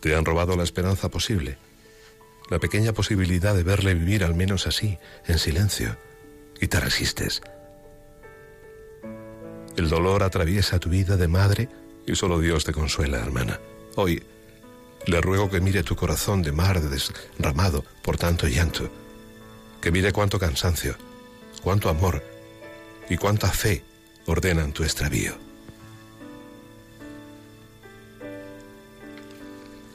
te 0.00 0.14
han 0.14 0.24
robado 0.24 0.56
la 0.56 0.64
esperanza 0.64 1.08
posible 1.08 1.58
la 2.52 2.58
pequeña 2.58 2.92
posibilidad 2.92 3.54
de 3.54 3.62
verle 3.62 3.94
vivir 3.94 4.24
al 4.24 4.34
menos 4.34 4.66
así, 4.66 4.98
en 5.26 5.38
silencio, 5.38 5.96
y 6.60 6.66
te 6.66 6.80
resistes. 6.80 7.40
El 9.74 9.88
dolor 9.88 10.22
atraviesa 10.22 10.78
tu 10.78 10.90
vida 10.90 11.16
de 11.16 11.28
madre 11.28 11.70
y 12.06 12.14
solo 12.14 12.40
Dios 12.40 12.64
te 12.64 12.74
consuela, 12.74 13.20
hermana. 13.20 13.58
Hoy 13.96 14.22
le 15.06 15.22
ruego 15.22 15.48
que 15.48 15.62
mire 15.62 15.82
tu 15.82 15.96
corazón 15.96 16.42
de 16.42 16.52
mar 16.52 16.82
desramado 16.82 17.86
por 18.02 18.18
tanto 18.18 18.46
llanto, 18.46 18.90
que 19.80 19.90
mire 19.90 20.12
cuánto 20.12 20.38
cansancio, 20.38 20.94
cuánto 21.62 21.88
amor 21.88 22.22
y 23.08 23.16
cuánta 23.16 23.48
fe 23.48 23.82
ordenan 24.26 24.74
tu 24.74 24.84
extravío. 24.84 25.32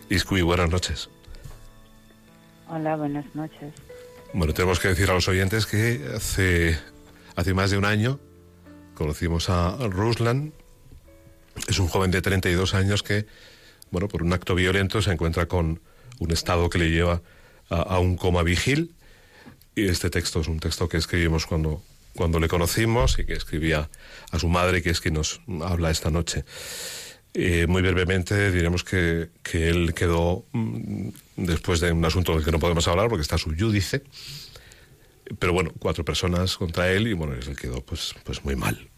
Iscui, 0.09 0.41
buenas 0.41 0.71
noches. 0.71 1.07
Hola, 2.69 2.95
buenas 2.95 3.25
noches. 3.33 3.73
Bueno, 4.33 4.53
tenemos 4.53 4.79
que 4.79 4.89
decir 4.89 5.09
a 5.09 5.13
los 5.13 5.27
oyentes 5.27 5.65
que 5.65 6.05
hace, 6.15 6.77
hace 7.35 7.53
más 7.53 7.71
de 7.71 7.77
un 7.77 7.85
año 7.85 8.19
conocimos 8.97 9.49
a 9.49 9.77
Ruslan. 9.77 10.53
Es 11.67 11.79
un 11.79 11.87
joven 11.87 12.11
de 12.11 12.21
32 12.21 12.73
años 12.73 13.03
que, 13.03 13.27
bueno, 13.91 14.07
por 14.07 14.23
un 14.23 14.33
acto 14.33 14.55
violento 14.55 15.01
se 15.01 15.11
encuentra 15.11 15.45
con 15.45 15.79
un 16.19 16.31
estado 16.31 16.69
que 16.69 16.79
le 16.79 16.89
lleva 16.89 17.21
a, 17.69 17.99
un 17.99 18.17
coma 18.17 18.43
vigil. 18.43 18.95
Y 19.75 19.87
este 19.87 20.09
texto 20.09 20.41
es 20.41 20.47
un 20.47 20.59
texto 20.59 20.89
que 20.89 20.97
escribimos 20.97 21.45
cuando, 21.45 21.83
cuando 22.15 22.39
le 22.39 22.47
conocimos 22.47 23.19
y 23.19 23.25
que 23.25 23.33
escribía 23.33 23.89
a 24.31 24.39
su 24.39 24.49
madre, 24.49 24.81
que 24.81 24.89
es 24.89 24.99
quien 24.99 25.13
nos 25.13 25.41
habla 25.61 25.91
esta 25.91 26.09
noche. 26.09 26.43
Eh, 27.39 27.67
muy 27.67 27.83
brevemente 27.83 28.51
diremos 28.51 28.83
que, 28.83 29.29
que 29.43 29.69
él 29.69 29.93
quedó, 29.93 30.47
mm, 30.53 31.09
después 31.35 31.79
de 31.79 31.91
un 31.91 32.03
asunto 32.03 32.33
del 32.33 32.43
que 32.43 32.51
no 32.51 32.57
podemos 32.57 32.87
hablar 32.87 33.09
porque 33.09 33.21
está 33.21 33.37
subyúdice, 33.37 34.01
pero 35.37 35.53
bueno, 35.53 35.71
cuatro 35.77 36.03
personas 36.03 36.57
contra 36.57 36.91
él 36.91 37.07
y 37.07 37.13
bueno, 37.13 37.35
él 37.35 37.55
quedó 37.55 37.85
pues, 37.85 38.15
pues 38.23 38.43
muy 38.43 38.55
mal, 38.55 38.89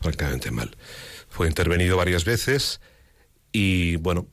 francamente 0.00 0.50
mal. 0.50 0.76
Fue 1.28 1.46
intervenido 1.46 1.96
varias 1.96 2.24
veces 2.24 2.80
y 3.52 3.94
bueno, 3.98 4.26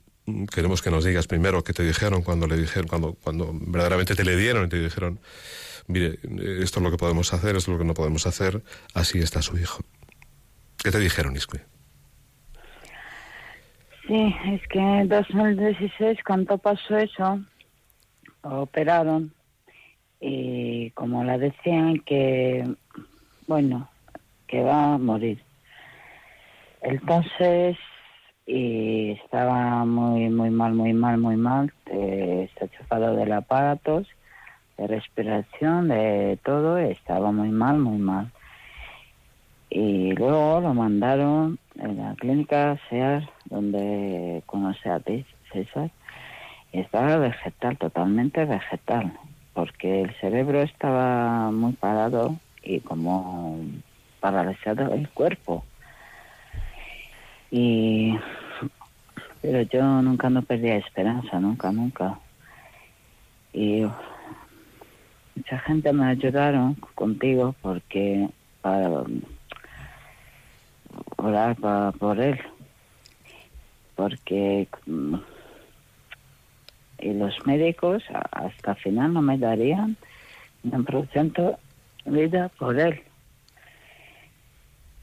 queremos 0.52 0.82
que 0.82 0.90
nos 0.90 1.04
digas 1.04 1.28
primero 1.28 1.62
qué 1.62 1.72
te 1.72 1.84
dijeron 1.84 2.22
cuando 2.22 2.48
le 2.48 2.56
dijeron, 2.56 2.88
cuando, 2.88 3.14
cuando 3.14 3.52
verdaderamente 3.54 4.16
te 4.16 4.24
le 4.24 4.36
dieron 4.36 4.66
y 4.66 4.68
te 4.68 4.82
dijeron, 4.82 5.20
mire, 5.86 6.18
esto 6.60 6.80
es 6.80 6.82
lo 6.82 6.90
que 6.90 6.96
podemos 6.96 7.32
hacer, 7.32 7.54
esto 7.54 7.70
es 7.70 7.74
lo 7.74 7.78
que 7.78 7.86
no 7.86 7.94
podemos 7.94 8.26
hacer, 8.26 8.64
así 8.94 9.20
está 9.20 9.42
su 9.42 9.56
hijo. 9.56 9.84
¿Qué 10.82 10.90
te 10.90 10.98
dijeron, 10.98 11.36
Isque? 11.36 11.72
Sí, 14.06 14.36
es 14.46 14.60
que 14.68 14.78
en 14.78 15.08
2016 15.08 16.18
cuando 16.26 16.58
pasó 16.58 16.98
eso, 16.98 17.40
operaron 18.42 19.32
y 20.20 20.90
como 20.90 21.24
la 21.24 21.38
decían 21.38 22.00
que, 22.00 22.68
bueno, 23.46 23.88
que 24.46 24.62
va 24.62 24.94
a 24.94 24.98
morir. 24.98 25.42
Entonces, 26.82 27.78
y 28.46 29.12
estaba 29.12 29.86
muy, 29.86 30.28
muy 30.28 30.50
mal, 30.50 30.74
muy 30.74 30.92
mal, 30.92 31.16
muy 31.16 31.36
mal, 31.36 31.72
está 31.86 32.68
chufado 32.68 33.16
del 33.16 33.32
aparatos, 33.32 34.06
de 34.76 34.86
respiración, 34.86 35.88
de 35.88 36.38
todo, 36.44 36.76
estaba 36.76 37.32
muy 37.32 37.48
mal, 37.48 37.78
muy 37.78 37.96
mal. 37.96 38.30
Y 39.70 40.12
luego 40.12 40.60
lo 40.60 40.74
mandaron 40.74 41.58
en 41.76 41.98
la 41.98 42.14
clínica 42.14 42.78
SEAR, 42.88 43.28
donde 43.46 44.42
conoce 44.46 44.88
a 44.88 45.00
César, 45.52 45.90
estaba 46.72 47.16
vegetal, 47.16 47.76
totalmente 47.78 48.44
vegetal, 48.44 49.12
porque 49.52 50.02
el 50.02 50.14
cerebro 50.16 50.62
estaba 50.62 51.50
muy 51.50 51.72
parado 51.72 52.36
y 52.62 52.80
como 52.80 53.58
paralizado 54.20 54.92
el 54.94 55.08
cuerpo. 55.10 55.64
Y 57.50 58.18
pero 59.44 59.60
yo 59.60 60.00
nunca 60.00 60.30
no 60.30 60.40
perdía 60.40 60.76
esperanza, 60.76 61.38
nunca, 61.38 61.70
nunca. 61.70 62.18
Y 63.52 63.84
mucha 65.36 65.58
gente 65.58 65.92
me 65.92 66.06
ayudaron 66.06 66.74
contigo 66.94 67.54
porque 67.60 68.30
para 68.62 69.04
orar 71.16 71.56
para, 71.56 71.92
por 71.92 72.20
él 72.20 72.40
porque 73.94 74.68
mm, 74.86 75.14
y 77.00 77.12
los 77.12 77.34
médicos 77.46 78.02
hasta 78.32 78.72
el 78.72 78.76
final 78.78 79.12
no 79.12 79.22
me 79.22 79.38
darían 79.38 79.96
un 80.62 80.74
por 80.74 81.58
vida 82.06 82.48
por 82.58 82.78
él. 82.78 83.02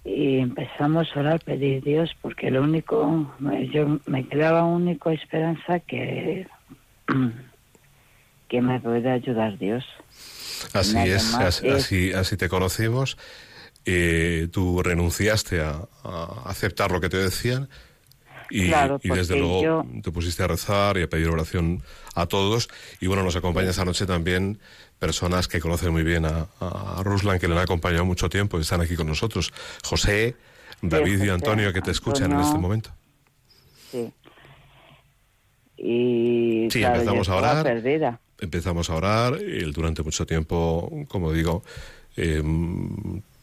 Y 0.04 0.40
empezamos 0.40 1.16
a 1.16 1.20
orar 1.20 1.40
pedir 1.44 1.84
Dios 1.84 2.10
porque 2.22 2.50
lo 2.50 2.64
único 2.64 3.32
yo 3.72 4.00
me 4.08 4.28
quedaba 4.28 4.66
única 4.66 5.12
esperanza 5.14 5.80
que 5.80 6.48
que 8.50 8.62
me 8.62 8.80
puede 8.80 9.12
ayudar 9.12 9.58
Dios. 9.60 9.86
Así 10.74 10.98
es, 10.98 11.36
así, 11.36 12.14
así 12.14 12.38
te 12.38 12.50
conocimos 12.50 13.18
eh, 13.86 14.48
tú 14.52 14.84
renunciaste 14.84 15.62
a, 15.62 15.88
aceptar 16.46 16.92
lo 16.92 17.02
que 17.02 17.10
te 17.10 17.18
decían 17.18 17.70
y, 18.50 18.70
desde 19.04 19.38
luego 19.38 19.86
te 20.04 20.12
pusiste 20.12 20.44
a 20.44 20.48
rezar 20.48 20.98
y 20.98 21.04
a 21.04 21.10
pedir 21.10 21.30
oración 21.30 21.82
a 22.16 22.26
todos. 22.26 22.70
Y 23.00 23.08
bueno, 23.08 23.24
nos 23.24 23.36
acompaña 23.36 23.70
esta 23.70 23.86
noche 23.86 24.06
también 24.06 24.60
personas 25.00 25.48
que 25.48 25.60
conocen 25.60 25.92
muy 25.92 26.04
bien 26.04 26.26
a, 26.26 27.02
Ruslan, 27.04 27.40
que 27.40 27.48
le 27.48 27.56
han 27.56 27.62
acompañado 27.62 28.06
mucho 28.06 28.30
tiempo 28.30 28.58
y 28.58 28.62
están 28.62 28.82
aquí 28.82 28.96
con 28.96 29.08
nosotros. 29.08 29.52
José, 29.84 30.36
David 30.82 31.24
y 31.24 31.30
Antonio, 31.30 31.74
que 31.74 31.82
te 31.82 31.92
escuchan 31.92 32.32
en 32.32 32.40
este 32.42 32.58
momento. 32.58 32.92
Sí. 33.92 34.14
Y 35.78 36.68
sí, 36.70 36.84
empezamos 36.84 37.30
a 37.30 37.36
orar. 37.36 37.84
Empezamos 38.40 38.90
a 38.90 38.96
orar. 38.96 39.42
Y 39.42 39.72
durante 39.72 40.04
mucho 40.04 40.26
tiempo, 40.28 40.92
como 41.08 41.32
digo, 41.32 41.64
eh, 42.22 42.44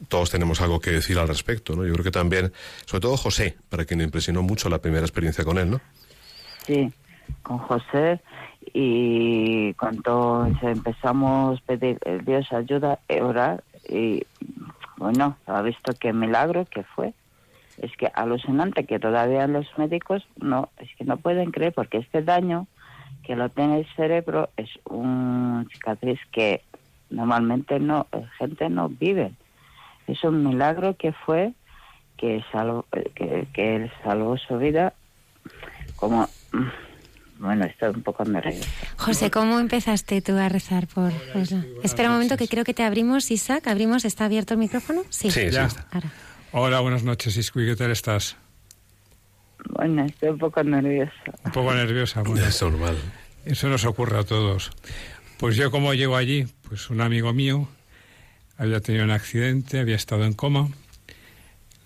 todos 0.07 0.31
tenemos 0.31 0.61
algo 0.61 0.79
que 0.79 0.91
decir 0.91 1.19
al 1.19 1.27
respecto, 1.27 1.75
¿no? 1.75 1.85
Yo 1.85 1.91
creo 1.93 2.05
que 2.05 2.11
también, 2.11 2.53
sobre 2.85 3.01
todo 3.01 3.17
José, 3.17 3.57
para 3.69 3.83
quien 3.83 3.99
impresionó 3.99 4.41
mucho 4.41 4.69
la 4.69 4.79
primera 4.79 5.03
experiencia 5.03 5.43
con 5.43 5.57
él, 5.57 5.69
¿no? 5.69 5.81
Sí, 6.65 6.89
con 7.43 7.57
José 7.57 8.21
y 8.73 9.73
cuando 9.73 10.47
empezamos 10.61 11.59
a 11.59 11.65
pedir 11.65 11.99
eh, 12.05 12.21
Dios 12.25 12.51
ayuda 12.53 12.99
a 13.09 13.25
orar 13.25 13.63
y 13.89 14.23
bueno, 14.97 15.37
ha 15.45 15.61
visto 15.61 15.93
qué 15.99 16.13
milagro 16.13 16.65
que 16.65 16.83
fue. 16.83 17.13
Es 17.81 17.95
que 17.97 18.07
alucinante 18.13 18.85
que 18.85 18.99
todavía 18.99 19.47
los 19.47 19.65
médicos 19.77 20.25
no, 20.37 20.69
es 20.77 20.89
que 20.97 21.05
no 21.05 21.17
pueden 21.17 21.51
creer 21.51 21.73
porque 21.73 21.97
este 21.97 22.21
daño 22.21 22.67
que 23.23 23.35
lo 23.35 23.49
tiene 23.49 23.79
el 23.79 23.87
cerebro 23.95 24.49
es 24.57 24.69
un 24.85 25.67
cicatriz 25.71 26.19
que 26.31 26.61
normalmente 27.09 27.79
no, 27.79 28.07
gente 28.37 28.69
no 28.69 28.89
vive. 28.89 29.31
Es 30.07 30.23
un 30.23 30.43
milagro 30.43 30.95
que 30.95 31.11
fue 31.11 31.53
que, 32.17 32.43
salvo, 32.51 32.85
que, 33.15 33.47
que 33.53 33.75
él 33.75 33.91
salvó 34.03 34.37
su 34.37 34.57
vida 34.57 34.93
como... 35.95 36.27
Bueno, 37.37 37.63
estoy 37.65 37.89
un 37.89 38.03
poco 38.03 38.25
nerviosa. 38.25 38.69
José, 38.97 39.31
¿cómo 39.31 39.59
empezaste 39.59 40.21
tú 40.21 40.35
a 40.35 40.49
rezar 40.49 40.87
por 40.87 41.13
Espera 41.83 42.09
un 42.09 42.15
momento 42.15 42.35
que 42.35 42.49
creo 42.49 42.65
que 42.65 42.73
te 42.73 42.83
abrimos, 42.83 43.31
Isaac. 43.31 43.67
¿Abrimos? 43.67 44.03
¿Está 44.03 44.25
abierto 44.25 44.55
el 44.55 44.59
micrófono? 44.59 45.03
Sí, 45.09 45.31
sí 45.31 45.49
ya. 45.49 45.69
Hola, 46.51 46.81
buenas 46.81 47.03
noches, 47.03 47.37
Isqui. 47.37 47.65
¿Qué 47.65 47.77
tal 47.77 47.91
estás? 47.91 48.35
Bueno, 49.69 50.03
estoy 50.03 50.29
un 50.29 50.37
poco 50.37 50.61
nerviosa. 50.63 51.13
Un 51.45 51.51
poco 51.53 51.73
nerviosa, 51.73 52.23
bueno. 52.23 52.45
Es 52.45 52.61
normal. 52.61 52.97
Eso 53.45 53.69
nos 53.69 53.85
ocurre 53.85 54.19
a 54.19 54.23
todos. 54.23 54.71
Pues 55.37 55.55
yo 55.55 55.71
como 55.71 55.93
llego 55.93 56.17
allí, 56.17 56.45
pues 56.69 56.89
un 56.91 57.01
amigo 57.01 57.33
mío 57.33 57.67
había 58.57 58.79
tenido 58.79 59.03
un 59.03 59.11
accidente, 59.11 59.79
había 59.79 59.95
estado 59.95 60.23
en 60.25 60.33
coma, 60.33 60.69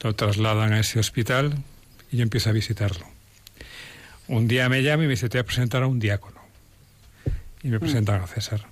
lo 0.01 0.13
trasladan 0.13 0.73
a 0.73 0.79
ese 0.81 0.99
hospital 0.99 1.57
y 2.11 2.17
yo 2.17 2.23
empiezo 2.23 2.49
a 2.49 2.53
visitarlo. 2.53 3.05
Un 4.27 4.49
día 4.49 4.67
me 4.67 4.83
llama 4.83 5.03
y 5.03 5.07
me 5.07 5.11
dice, 5.11 5.29
te 5.29 5.37
voy 5.37 5.43
a 5.43 5.45
presentar 5.45 5.83
a 5.83 5.87
un 5.87 5.99
diácono. 5.99 6.41
Y 7.63 7.69
me 7.69 7.79
presentan 7.79 8.21
a 8.21 8.27
César. 8.27 8.65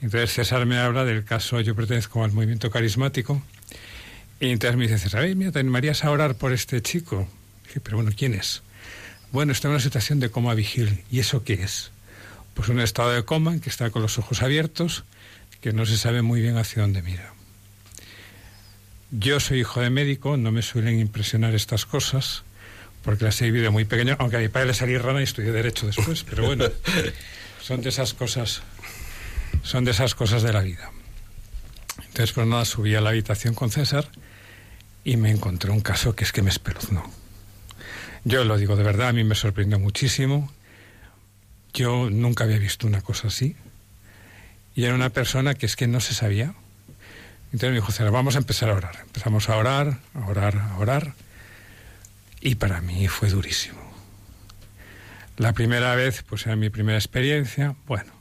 Entonces 0.00 0.32
César 0.32 0.64
me 0.66 0.78
habla 0.78 1.04
del 1.04 1.24
caso, 1.24 1.60
yo 1.60 1.74
pertenezco 1.74 2.22
al 2.22 2.32
movimiento 2.32 2.70
carismático, 2.70 3.42
y 4.38 4.50
entonces 4.50 4.76
me 4.76 4.84
dice 4.84 4.98
César, 4.98 5.26
mira, 5.34 5.50
te 5.50 5.58
animarías 5.58 6.04
a 6.04 6.12
orar 6.12 6.36
por 6.36 6.52
este 6.52 6.80
chico. 6.80 7.28
dije, 7.66 7.80
pero 7.80 7.96
bueno, 7.96 8.12
¿quién 8.16 8.34
es? 8.34 8.62
Bueno, 9.32 9.50
está 9.50 9.66
en 9.66 9.72
una 9.72 9.80
situación 9.80 10.20
de 10.20 10.30
coma 10.30 10.54
vigil. 10.54 11.02
¿Y 11.10 11.18
eso 11.18 11.42
qué 11.42 11.54
es? 11.54 11.90
Pues 12.58 12.70
un 12.70 12.80
estado 12.80 13.12
de 13.12 13.24
coma 13.24 13.52
en 13.52 13.60
que 13.60 13.70
está 13.70 13.90
con 13.90 14.02
los 14.02 14.18
ojos 14.18 14.42
abiertos, 14.42 15.04
que 15.60 15.72
no 15.72 15.86
se 15.86 15.96
sabe 15.96 16.22
muy 16.22 16.40
bien 16.40 16.56
hacia 16.56 16.82
dónde 16.82 17.02
mira. 17.02 17.32
Yo 19.12 19.38
soy 19.38 19.60
hijo 19.60 19.80
de 19.80 19.90
médico, 19.90 20.36
no 20.36 20.50
me 20.50 20.62
suelen 20.62 20.98
impresionar 20.98 21.54
estas 21.54 21.86
cosas, 21.86 22.42
porque 23.04 23.26
las 23.26 23.40
he 23.42 23.44
vivido 23.44 23.70
muy 23.70 23.84
pequeño, 23.84 24.16
aunque 24.18 24.38
a 24.38 24.40
mi 24.40 24.48
padre 24.48 24.66
le 24.66 24.74
salí 24.74 24.98
rana 24.98 25.20
y 25.20 25.22
estudié 25.22 25.52
Derecho 25.52 25.86
después, 25.86 26.24
pero 26.24 26.46
bueno, 26.46 26.64
son 27.62 27.80
de 27.80 27.90
esas 27.90 28.12
cosas, 28.12 28.62
son 29.62 29.84
de 29.84 29.92
esas 29.92 30.16
cosas 30.16 30.42
de 30.42 30.52
la 30.52 30.62
vida. 30.62 30.90
Entonces, 32.08 32.32
pues 32.32 32.44
nada, 32.48 32.64
subí 32.64 32.96
a 32.96 33.00
la 33.00 33.10
habitación 33.10 33.54
con 33.54 33.70
César 33.70 34.08
y 35.04 35.16
me 35.16 35.30
encontré 35.30 35.70
un 35.70 35.80
caso 35.80 36.16
que 36.16 36.24
es 36.24 36.32
que 36.32 36.42
me 36.42 36.50
espeluznó. 36.50 37.08
Yo 38.24 38.42
lo 38.42 38.56
digo 38.56 38.74
de 38.74 38.82
verdad, 38.82 39.10
a 39.10 39.12
mí 39.12 39.22
me 39.22 39.36
sorprendió 39.36 39.78
muchísimo. 39.78 40.52
Yo 41.72 42.10
nunca 42.10 42.44
había 42.44 42.58
visto 42.58 42.86
una 42.86 43.00
cosa 43.00 43.28
así. 43.28 43.56
Y 44.74 44.84
era 44.84 44.94
una 44.94 45.10
persona 45.10 45.54
que 45.54 45.66
es 45.66 45.76
que 45.76 45.86
no 45.86 46.00
se 46.00 46.14
sabía. 46.14 46.54
Entonces 47.52 47.70
me 47.70 47.76
dijo, 47.76 48.12
vamos 48.12 48.36
a 48.36 48.38
empezar 48.38 48.70
a 48.70 48.74
orar. 48.74 48.96
Empezamos 49.02 49.48
a 49.48 49.56
orar, 49.56 49.98
a 50.14 50.26
orar, 50.26 50.56
a 50.56 50.78
orar. 50.78 51.14
Y 52.40 52.56
para 52.56 52.80
mí 52.80 53.08
fue 53.08 53.30
durísimo. 53.30 53.80
La 55.36 55.52
primera 55.52 55.94
vez, 55.94 56.24
pues 56.28 56.46
era 56.46 56.56
mi 56.56 56.68
primera 56.68 56.98
experiencia, 56.98 57.74
bueno. 57.86 58.12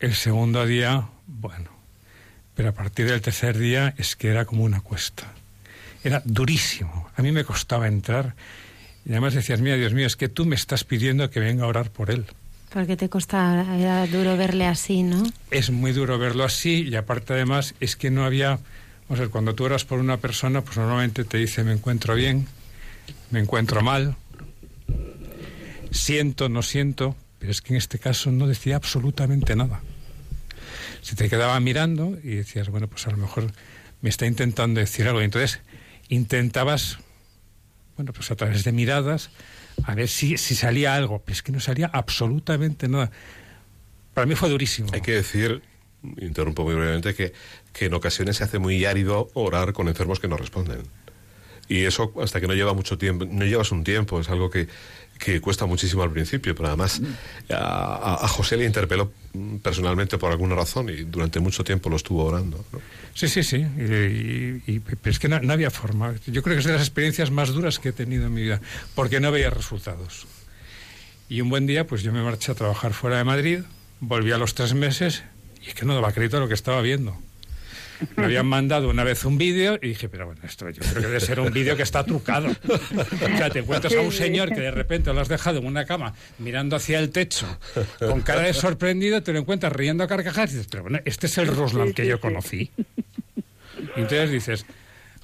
El 0.00 0.14
segundo 0.14 0.66
día, 0.66 1.08
bueno. 1.26 1.70
Pero 2.54 2.70
a 2.70 2.72
partir 2.72 3.06
del 3.06 3.20
tercer 3.20 3.56
día 3.56 3.94
es 3.96 4.16
que 4.16 4.28
era 4.28 4.44
como 4.44 4.64
una 4.64 4.80
cuesta. 4.80 5.32
Era 6.02 6.22
durísimo. 6.24 7.10
A 7.16 7.22
mí 7.22 7.32
me 7.32 7.44
costaba 7.44 7.86
entrar. 7.86 8.34
Y 9.04 9.10
además 9.10 9.34
decías, 9.34 9.60
mira, 9.60 9.76
Dios 9.76 9.94
mío, 9.94 10.06
es 10.06 10.16
que 10.16 10.28
tú 10.28 10.44
me 10.44 10.56
estás 10.56 10.84
pidiendo 10.84 11.30
que 11.30 11.40
venga 11.40 11.64
a 11.64 11.68
orar 11.68 11.90
por 11.90 12.10
él. 12.10 12.26
Porque 12.72 12.96
te 12.96 13.08
cuesta, 13.10 13.76
era 13.78 14.06
duro 14.06 14.36
verle 14.36 14.66
así, 14.66 15.02
¿no? 15.02 15.22
Es 15.50 15.70
muy 15.70 15.92
duro 15.92 16.18
verlo 16.18 16.44
así 16.44 16.82
y 16.88 16.96
aparte 16.96 17.34
además 17.34 17.74
es 17.80 17.96
que 17.96 18.10
no 18.10 18.24
había, 18.24 18.58
o 19.08 19.16
sea, 19.16 19.28
cuando 19.28 19.54
tú 19.54 19.64
oras 19.64 19.84
por 19.84 19.98
una 19.98 20.16
persona, 20.16 20.62
pues 20.62 20.78
normalmente 20.78 21.24
te 21.24 21.36
dice 21.36 21.64
me 21.64 21.72
encuentro 21.72 22.14
bien, 22.14 22.46
me 23.30 23.40
encuentro 23.40 23.82
mal, 23.82 24.16
siento, 25.90 26.48
no 26.48 26.62
siento, 26.62 27.14
pero 27.38 27.52
es 27.52 27.60
que 27.60 27.74
en 27.74 27.76
este 27.76 27.98
caso 27.98 28.30
no 28.30 28.46
decía 28.46 28.76
absolutamente 28.76 29.54
nada. 29.54 29.82
Se 31.02 31.16
te 31.16 31.28
quedaba 31.28 31.58
mirando 31.60 32.16
y 32.22 32.36
decías, 32.36 32.68
bueno, 32.68 32.88
pues 32.88 33.06
a 33.06 33.10
lo 33.10 33.16
mejor 33.16 33.52
me 34.00 34.08
está 34.08 34.26
intentando 34.26 34.80
decir 34.80 35.08
algo. 35.08 35.20
Y 35.20 35.24
entonces 35.24 35.60
intentabas, 36.08 36.98
bueno, 37.96 38.12
pues 38.12 38.30
a 38.30 38.36
través 38.36 38.64
de 38.64 38.72
miradas, 38.72 39.30
a 39.84 39.94
ver 39.94 40.08
si, 40.08 40.38
si 40.38 40.54
salía 40.54 40.94
algo. 40.94 41.22
Pero 41.24 41.34
es 41.34 41.42
que 41.42 41.52
no 41.52 41.60
salía 41.60 41.90
absolutamente 41.92 42.88
nada. 42.88 43.10
Para 44.14 44.26
mí 44.26 44.34
fue 44.34 44.48
durísimo. 44.48 44.90
Hay 44.92 45.00
que 45.00 45.12
decir, 45.12 45.62
interrumpo 46.18 46.64
muy 46.64 46.74
brevemente, 46.74 47.14
que, 47.14 47.32
que 47.72 47.86
en 47.86 47.94
ocasiones 47.94 48.36
se 48.36 48.44
hace 48.44 48.58
muy 48.58 48.84
árido 48.84 49.30
orar 49.34 49.72
con 49.72 49.88
enfermos 49.88 50.20
que 50.20 50.28
no 50.28 50.36
responden. 50.36 50.82
Y 51.68 51.84
eso 51.84 52.12
hasta 52.20 52.40
que 52.40 52.48
no 52.48 52.54
lleva 52.54 52.74
mucho 52.74 52.98
tiempo, 52.98 53.24
no 53.24 53.44
llevas 53.44 53.72
un 53.72 53.84
tiempo, 53.84 54.20
es 54.20 54.28
algo 54.28 54.50
que, 54.50 54.68
que 55.22 55.40
cuesta 55.40 55.66
muchísimo 55.66 56.02
al 56.02 56.10
principio, 56.10 56.52
pero 56.54 56.68
además 56.68 57.00
a, 57.48 58.26
José 58.26 58.56
le 58.56 58.64
interpeló 58.64 59.12
personalmente 59.62 60.18
por 60.18 60.32
alguna 60.32 60.56
razón 60.56 60.88
y 60.88 61.04
durante 61.04 61.38
mucho 61.38 61.62
tiempo 61.62 61.88
lo 61.88 61.96
estuvo 61.96 62.24
orando. 62.24 62.64
Sí, 63.14 63.28
sí, 63.28 63.44
sí, 63.44 63.58
y, 64.66 64.80
pero 64.80 65.10
es 65.10 65.20
que 65.20 65.28
no, 65.28 65.36
había 65.52 65.70
forma. 65.70 66.14
Yo 66.26 66.42
creo 66.42 66.56
que 66.56 66.60
es 66.60 66.66
de 66.66 66.72
las 66.72 66.82
experiencias 66.82 67.30
más 67.30 67.50
duras 67.50 67.78
que 67.78 67.90
he 67.90 67.92
tenido 67.92 68.26
en 68.26 68.34
mi 68.34 68.42
vida, 68.42 68.60
porque 68.96 69.20
no 69.20 69.30
veía 69.30 69.50
resultados. 69.50 70.26
Y 71.28 71.40
un 71.40 71.50
buen 71.50 71.66
día, 71.66 71.86
pues 71.86 72.02
yo 72.02 72.12
me 72.12 72.22
marché 72.22 72.50
a 72.50 72.56
trabajar 72.56 72.92
fuera 72.92 73.18
de 73.18 73.24
Madrid, 73.24 73.60
volví 74.00 74.32
a 74.32 74.38
los 74.38 74.54
tres 74.54 74.74
meses 74.74 75.22
y 75.64 75.68
es 75.68 75.74
que 75.74 75.86
no 75.86 75.94
daba 75.94 76.12
crédito 76.12 76.38
a 76.38 76.40
lo 76.40 76.48
que 76.48 76.54
estaba 76.54 76.80
viendo. 76.80 77.16
Me 78.16 78.24
habían 78.24 78.46
mandado 78.46 78.88
una 78.88 79.04
vez 79.04 79.24
un 79.24 79.38
vídeo 79.38 79.78
y 79.80 79.88
dije, 79.88 80.08
pero 80.08 80.26
bueno, 80.26 80.40
esto 80.44 80.68
yo 80.70 80.82
creo 80.82 80.94
que 80.94 81.00
debe 81.00 81.20
ser 81.20 81.40
un 81.40 81.52
vídeo 81.52 81.76
que 81.76 81.82
está 81.82 82.04
trucado. 82.04 82.48
o 82.48 83.36
sea, 83.36 83.50
te 83.50 83.60
encuentras 83.60 83.94
a 83.94 84.00
un 84.00 84.12
señor 84.12 84.52
que 84.52 84.60
de 84.60 84.70
repente 84.70 85.12
lo 85.12 85.20
has 85.20 85.28
dejado 85.28 85.58
en 85.58 85.66
una 85.66 85.84
cama 85.84 86.14
mirando 86.38 86.76
hacia 86.76 86.98
el 86.98 87.10
techo 87.10 87.46
con 87.98 88.22
cara 88.22 88.42
de 88.42 88.54
sorprendido, 88.54 89.22
te 89.22 89.32
lo 89.32 89.38
encuentras 89.38 89.72
riendo 89.72 90.04
a 90.04 90.08
carcajadas 90.08 90.50
y 90.50 90.54
dices, 90.54 90.68
pero 90.70 90.84
bueno, 90.84 91.00
este 91.04 91.26
es 91.26 91.38
el 91.38 91.48
Ruslan 91.48 91.92
que 91.92 92.06
yo 92.06 92.20
conocí. 92.20 92.70
Y 93.96 94.00
entonces 94.00 94.30
dices, 94.30 94.66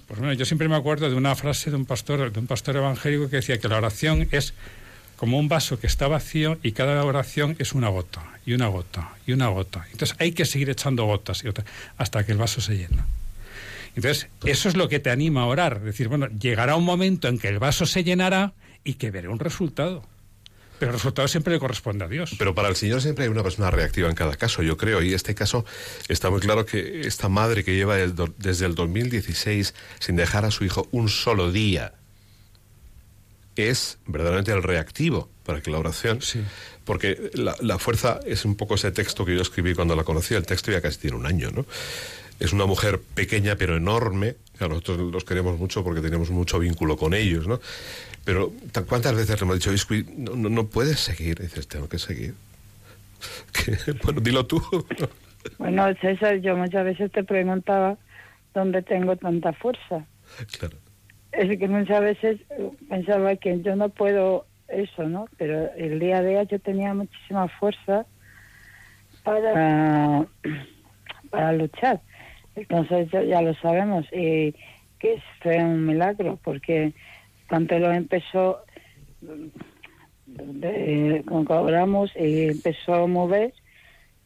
pues 0.07 0.20
bueno, 0.20 0.33
yo 0.33 0.45
siempre 0.45 0.68
me 0.68 0.76
acuerdo 0.76 1.09
de 1.09 1.16
una 1.16 1.35
frase 1.35 1.70
de 1.70 1.76
un 1.76 1.87
pastor, 1.87 2.33
de 2.33 2.41
un 2.41 2.47
pastor 2.47 2.76
evangélico 2.76 3.29
que 3.29 3.37
decía 3.37 3.59
que 3.59 3.68
la 3.68 3.76
oración 3.76 4.29
es 4.31 4.55
como 5.19 5.39
un 5.39 5.49
vaso 5.49 5.81
que 5.81 5.89
está 5.89 6.07
vacío 6.07 6.59
y 6.62 6.73
cada 6.73 7.05
oración 7.05 7.57
es 7.59 7.73
una 7.73 7.89
gota, 7.89 8.23
y 8.47 8.55
una 8.55 8.69
gota, 8.69 9.11
y 9.27 9.33
una 9.33 9.49
gota. 9.49 9.85
Entonces 9.91 10.16
hay 10.21 10.31
que 10.33 10.47
seguir 10.47 10.71
echando 10.71 11.05
gotas 11.05 11.43
y 11.45 11.49
otras 11.49 11.66
hasta 11.99 12.25
que 12.25 12.33
el 12.33 12.39
vaso 12.39 12.61
se 12.61 12.77
llena. 12.77 13.05
Entonces, 13.97 14.29
eso 14.45 14.69
es 14.69 14.77
lo 14.77 14.89
que 14.89 15.01
te 15.01 15.11
anima 15.11 15.43
a 15.43 15.47
orar. 15.47 15.81
Decir, 15.81 16.07
bueno, 16.07 16.29
llegará 16.29 16.77
un 16.77 16.85
momento 16.85 17.27
en 17.27 17.39
que 17.39 17.49
el 17.49 17.59
vaso 17.59 17.85
se 17.85 18.05
llenará 18.05 18.53
y 18.85 18.95
que 18.95 19.11
veré 19.11 19.27
un 19.27 19.41
resultado. 19.41 20.05
Pero 20.79 20.93
el 20.93 20.99
resultado 20.99 21.27
siempre 21.27 21.53
le 21.53 21.59
corresponde 21.59 22.05
a 22.05 22.09
Dios. 22.09 22.37
Pero 22.39 22.55
para 22.55 22.69
el 22.69 22.77
Señor 22.77 23.03
siempre 23.03 23.25
hay 23.25 23.31
una 23.31 23.43
persona 23.43 23.73
reactiva 23.73 24.09
en 24.09 24.14
cada 24.14 24.37
caso, 24.37 24.62
yo 24.62 24.77
creo. 24.77 25.03
Y 25.03 25.14
este 25.14 25.35
caso 25.35 25.64
está 26.07 26.31
muy 26.31 26.39
claro 26.39 26.64
que 26.64 27.01
esta 27.01 27.29
madre 27.29 27.64
que 27.64 27.75
lleva 27.75 27.99
el 27.99 28.14
desde 28.37 28.66
el 28.66 28.77
2016 28.77 29.75
sin 29.99 30.14
dejar 30.14 30.45
a 30.45 30.53
su 30.53 30.64
hijo 30.64 30.87
un 30.93 31.09
solo 31.09 31.51
día 31.51 31.95
es 33.59 33.99
verdaderamente 34.07 34.53
el 34.53 34.63
reactivo 34.63 35.29
para 35.45 35.61
que 35.61 35.71
la 35.71 35.79
oración. 35.79 36.23
Sí. 36.23 36.43
Porque 36.85 37.31
la, 37.35 37.55
la 37.61 37.79
fuerza 37.79 38.21
es 38.25 38.45
un 38.45 38.57
poco 38.57 38.77
ese 38.77 38.93
texto 38.93 39.25
que 39.25 39.35
yo 39.35 39.43
escribí 39.43 39.75
cuando 39.75 39.97
la 39.97 40.05
conocí. 40.05 40.35
El 40.35 40.47
texto 40.47 40.71
ya 40.71 40.81
casi 40.81 40.99
tiene 40.99 41.17
un 41.17 41.27
año, 41.27 41.51
¿no? 41.51 41.67
Es 42.41 42.53
una 42.53 42.67
mujer 42.67 43.01
pequeña 43.15 43.57
pero 43.57 43.77
enorme. 43.77 44.37
A 44.61 44.69
nosotros 44.69 45.13
los 45.13 45.25
queremos 45.25 45.59
mucho 45.59 45.83
porque 45.85 46.01
tenemos 46.01 46.31
mucho 46.31 46.59
vínculo 46.59 46.97
con 46.97 47.15
ellos, 47.15 47.47
¿no? 47.49 47.61
Pero 48.25 48.53
¿tan- 48.73 48.85
¿cuántas 48.85 49.15
veces 49.15 49.41
le 49.41 49.45
hemos 49.45 49.59
dicho, 49.59 49.73
no, 50.17 50.35
no, 50.37 50.49
no 50.49 50.67
puedes 50.67 51.01
seguir? 51.01 51.39
Y 51.41 51.45
dices, 51.45 51.67
tengo 51.69 51.89
que 51.89 51.99
seguir. 51.99 52.35
Que, 53.53 53.77
bueno, 54.05 54.21
dilo 54.21 54.47
tú. 54.47 54.63
Bueno, 55.59 55.87
César, 56.01 56.37
yo 56.41 56.57
muchas 56.57 56.85
veces 56.85 57.11
te 57.13 57.25
preguntaba 57.25 57.97
dónde 58.55 58.83
tengo 58.83 59.17
tanta 59.17 59.53
fuerza. 59.53 60.05
claro. 60.59 60.77
Es 61.33 61.59
que 61.59 61.68
muchas 61.68 62.01
veces 62.01 62.41
eh, 62.51 62.70
pensaba 62.89 63.37
que 63.37 63.61
yo 63.61 63.76
no 63.76 63.89
puedo 63.91 64.47
eso, 64.68 65.09
¿no? 65.09 65.26
Pero 65.37 65.72
el 65.74 65.99
día 65.99 66.18
a 66.18 66.22
día 66.22 66.43
yo 66.45 66.59
tenía 66.59 66.95
muchísima 66.95 67.49
fuerza 67.49 68.07
para, 69.22 70.26
para 71.31 71.53
luchar. 71.53 72.01
Entonces 72.55 73.09
ya, 73.11 73.41
lo 73.43 73.55
sabemos 73.55 74.07
y 74.12 74.55
que 74.99 75.22
fue 75.41 75.62
un 75.62 75.87
milagro 75.87 76.39
porque 76.43 76.93
cuando 77.49 77.79
lo 77.79 77.93
empezó, 77.93 78.64
de, 80.26 81.22
con 81.26 81.47
que 81.47 81.53
oramos 81.53 82.11
y 82.16 82.49
empezó 82.49 82.95
a 82.95 83.07
mover, 83.07 83.55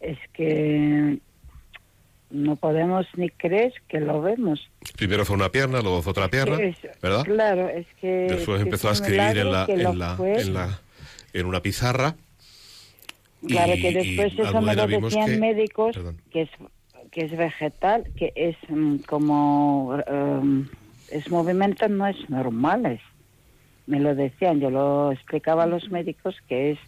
es 0.00 0.18
que 0.32 1.18
no 2.33 2.57
podemos 2.57 3.07
ni 3.16 3.28
creer 3.30 3.72
que 3.89 4.01
lo 4.01 4.20
vemos. 4.22 4.68
Primero 4.97 5.24
fue 5.24 5.37
una 5.37 5.51
pierna, 5.51 5.80
luego 5.83 6.03
fue 6.03 6.11
otra 6.12 6.28
pierna, 6.28 6.57
Es- 6.57 6.76
¿verdad? 7.01 7.24
Claro, 7.24 7.68
es 7.68 7.87
que... 8.01 8.26
Después 8.30 8.61
empezó 8.62 8.89
a 8.89 8.93
escribir 8.93 9.20
en 9.39 9.53
la, 9.53 9.66
en 9.68 9.83
la, 9.99 10.16
en 10.18 10.55
la, 10.55 10.80
en 11.33 11.47
una 11.47 11.61
pizarra. 11.61 12.16
Claro 13.47 13.74
y- 13.74 13.83
que 13.83 13.93
después 13.93 14.33
eso 14.39 14.61
me 14.61 14.74
lo 14.74 14.87
decían 14.87 15.26
que- 15.26 15.39
médicos 15.39 15.95
Perdón. 15.97 16.16
que 16.30 16.43
es 16.43 16.51
que 17.11 17.26
es 17.26 17.37
vegetal, 17.37 18.05
que 18.16 18.33
es 18.35 18.57
mm, 18.68 18.99
como 19.07 19.97
um, 20.11 20.66
es 21.11 21.28
movimientos 21.30 21.91
no 21.91 22.07
es 22.07 22.16
normales. 22.30 23.01
Me 23.87 24.01
lo 24.01 24.14
decían, 24.14 24.61
yo 24.61 24.70
lo 24.70 25.12
explicaba 25.12 25.64
a 25.64 25.66
los 25.66 25.91
médicos 25.91 26.37
que 26.49 26.70
es 26.70 26.78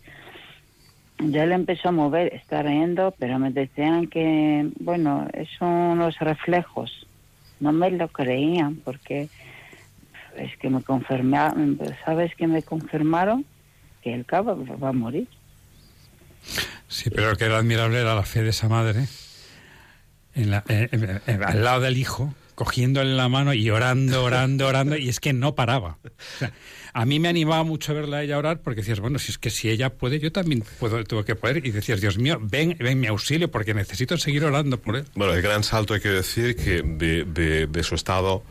ya 1.19 1.47
le 1.47 1.55
empezó 1.55 1.89
a 1.89 1.93
mover, 1.93 2.35
está 2.35 2.62
riendo, 2.62 3.15
pero 3.19 3.39
me 3.39 3.51
decían 3.51 4.09
que 4.09 4.69
bueno, 4.81 5.27
es 5.33 5.49
unos 5.61 6.19
reflejos. 6.19 7.07
No 7.61 7.73
me 7.73 7.91
lo 7.91 8.09
creían 8.09 8.77
porque 8.77 9.29
es 10.37 10.57
que 10.59 10.69
me 10.71 10.83
confirmaron, 10.83 11.79
¿sabes 12.05 12.35
que 12.35 12.47
me 12.47 12.62
confirmaron? 12.62 13.45
Que 14.03 14.12
el 14.12 14.27
cabo 14.27 14.57
va 14.83 14.89
a 14.89 14.93
morir. 14.93 15.29
Sí, 16.89 17.11
pero 17.11 17.31
lo 17.31 17.37
que 17.37 17.45
era 17.45 17.57
admirable 17.59 18.01
era 18.01 18.15
la 18.15 18.25
fe 18.25 18.43
de 18.43 18.51
esa 18.51 18.69
madre 18.69 19.07
en 20.35 20.51
la- 20.51 20.65
eh, 20.69 20.89
eh, 20.93 21.21
eh, 21.27 21.39
al 21.45 21.65
lado 21.65 21.81
del 21.81 21.97
hijo, 21.97 22.35
cogiéndole 22.55 23.15
la 23.15 23.29
mano 23.29 23.55
y 23.55 23.69
orando, 23.71 24.25
orando, 24.25 24.67
orando, 24.67 24.97
y 24.97 25.09
es 25.09 25.21
que 25.21 25.33
no 25.33 25.55
paraba. 25.55 25.99
A 26.93 27.05
mí 27.07 27.19
me 27.19 27.29
animaba 27.29 27.65
mucho 27.65 27.93
verla 27.93 28.19
a 28.19 28.23
ella 28.23 28.39
orar 28.39 28.61
porque 28.61 28.83
decías, 28.83 29.01
bueno, 29.01 29.19
si 29.19 29.33
es 29.33 29.39
que 29.39 29.51
si 29.51 29.69
ella 29.69 29.91
puede, 29.91 30.21
yo 30.21 30.31
también 30.31 30.63
puedo, 30.79 31.03
tengo 31.05 31.25
que 31.25 31.35
poder. 31.35 31.67
Y 31.67 31.73
decías, 31.73 32.01
Dios 32.01 32.19
mío, 32.19 32.39
ven, 32.41 32.77
ven 32.79 33.01
mi 33.01 33.09
auxilio 33.09 33.51
porque 33.51 33.75
necesito 33.75 34.17
seguir 34.17 34.45
orando 34.45 34.81
por 34.81 34.97
él. 34.97 35.05
Bueno, 35.15 35.35
el 35.35 35.43
gran 35.43 35.65
salto 35.65 35.95
hay 35.95 36.01
que 36.01 36.11
decir 36.11 36.55
que 36.55 36.83
de, 36.83 37.83
su 37.83 37.97
estado 37.97 38.45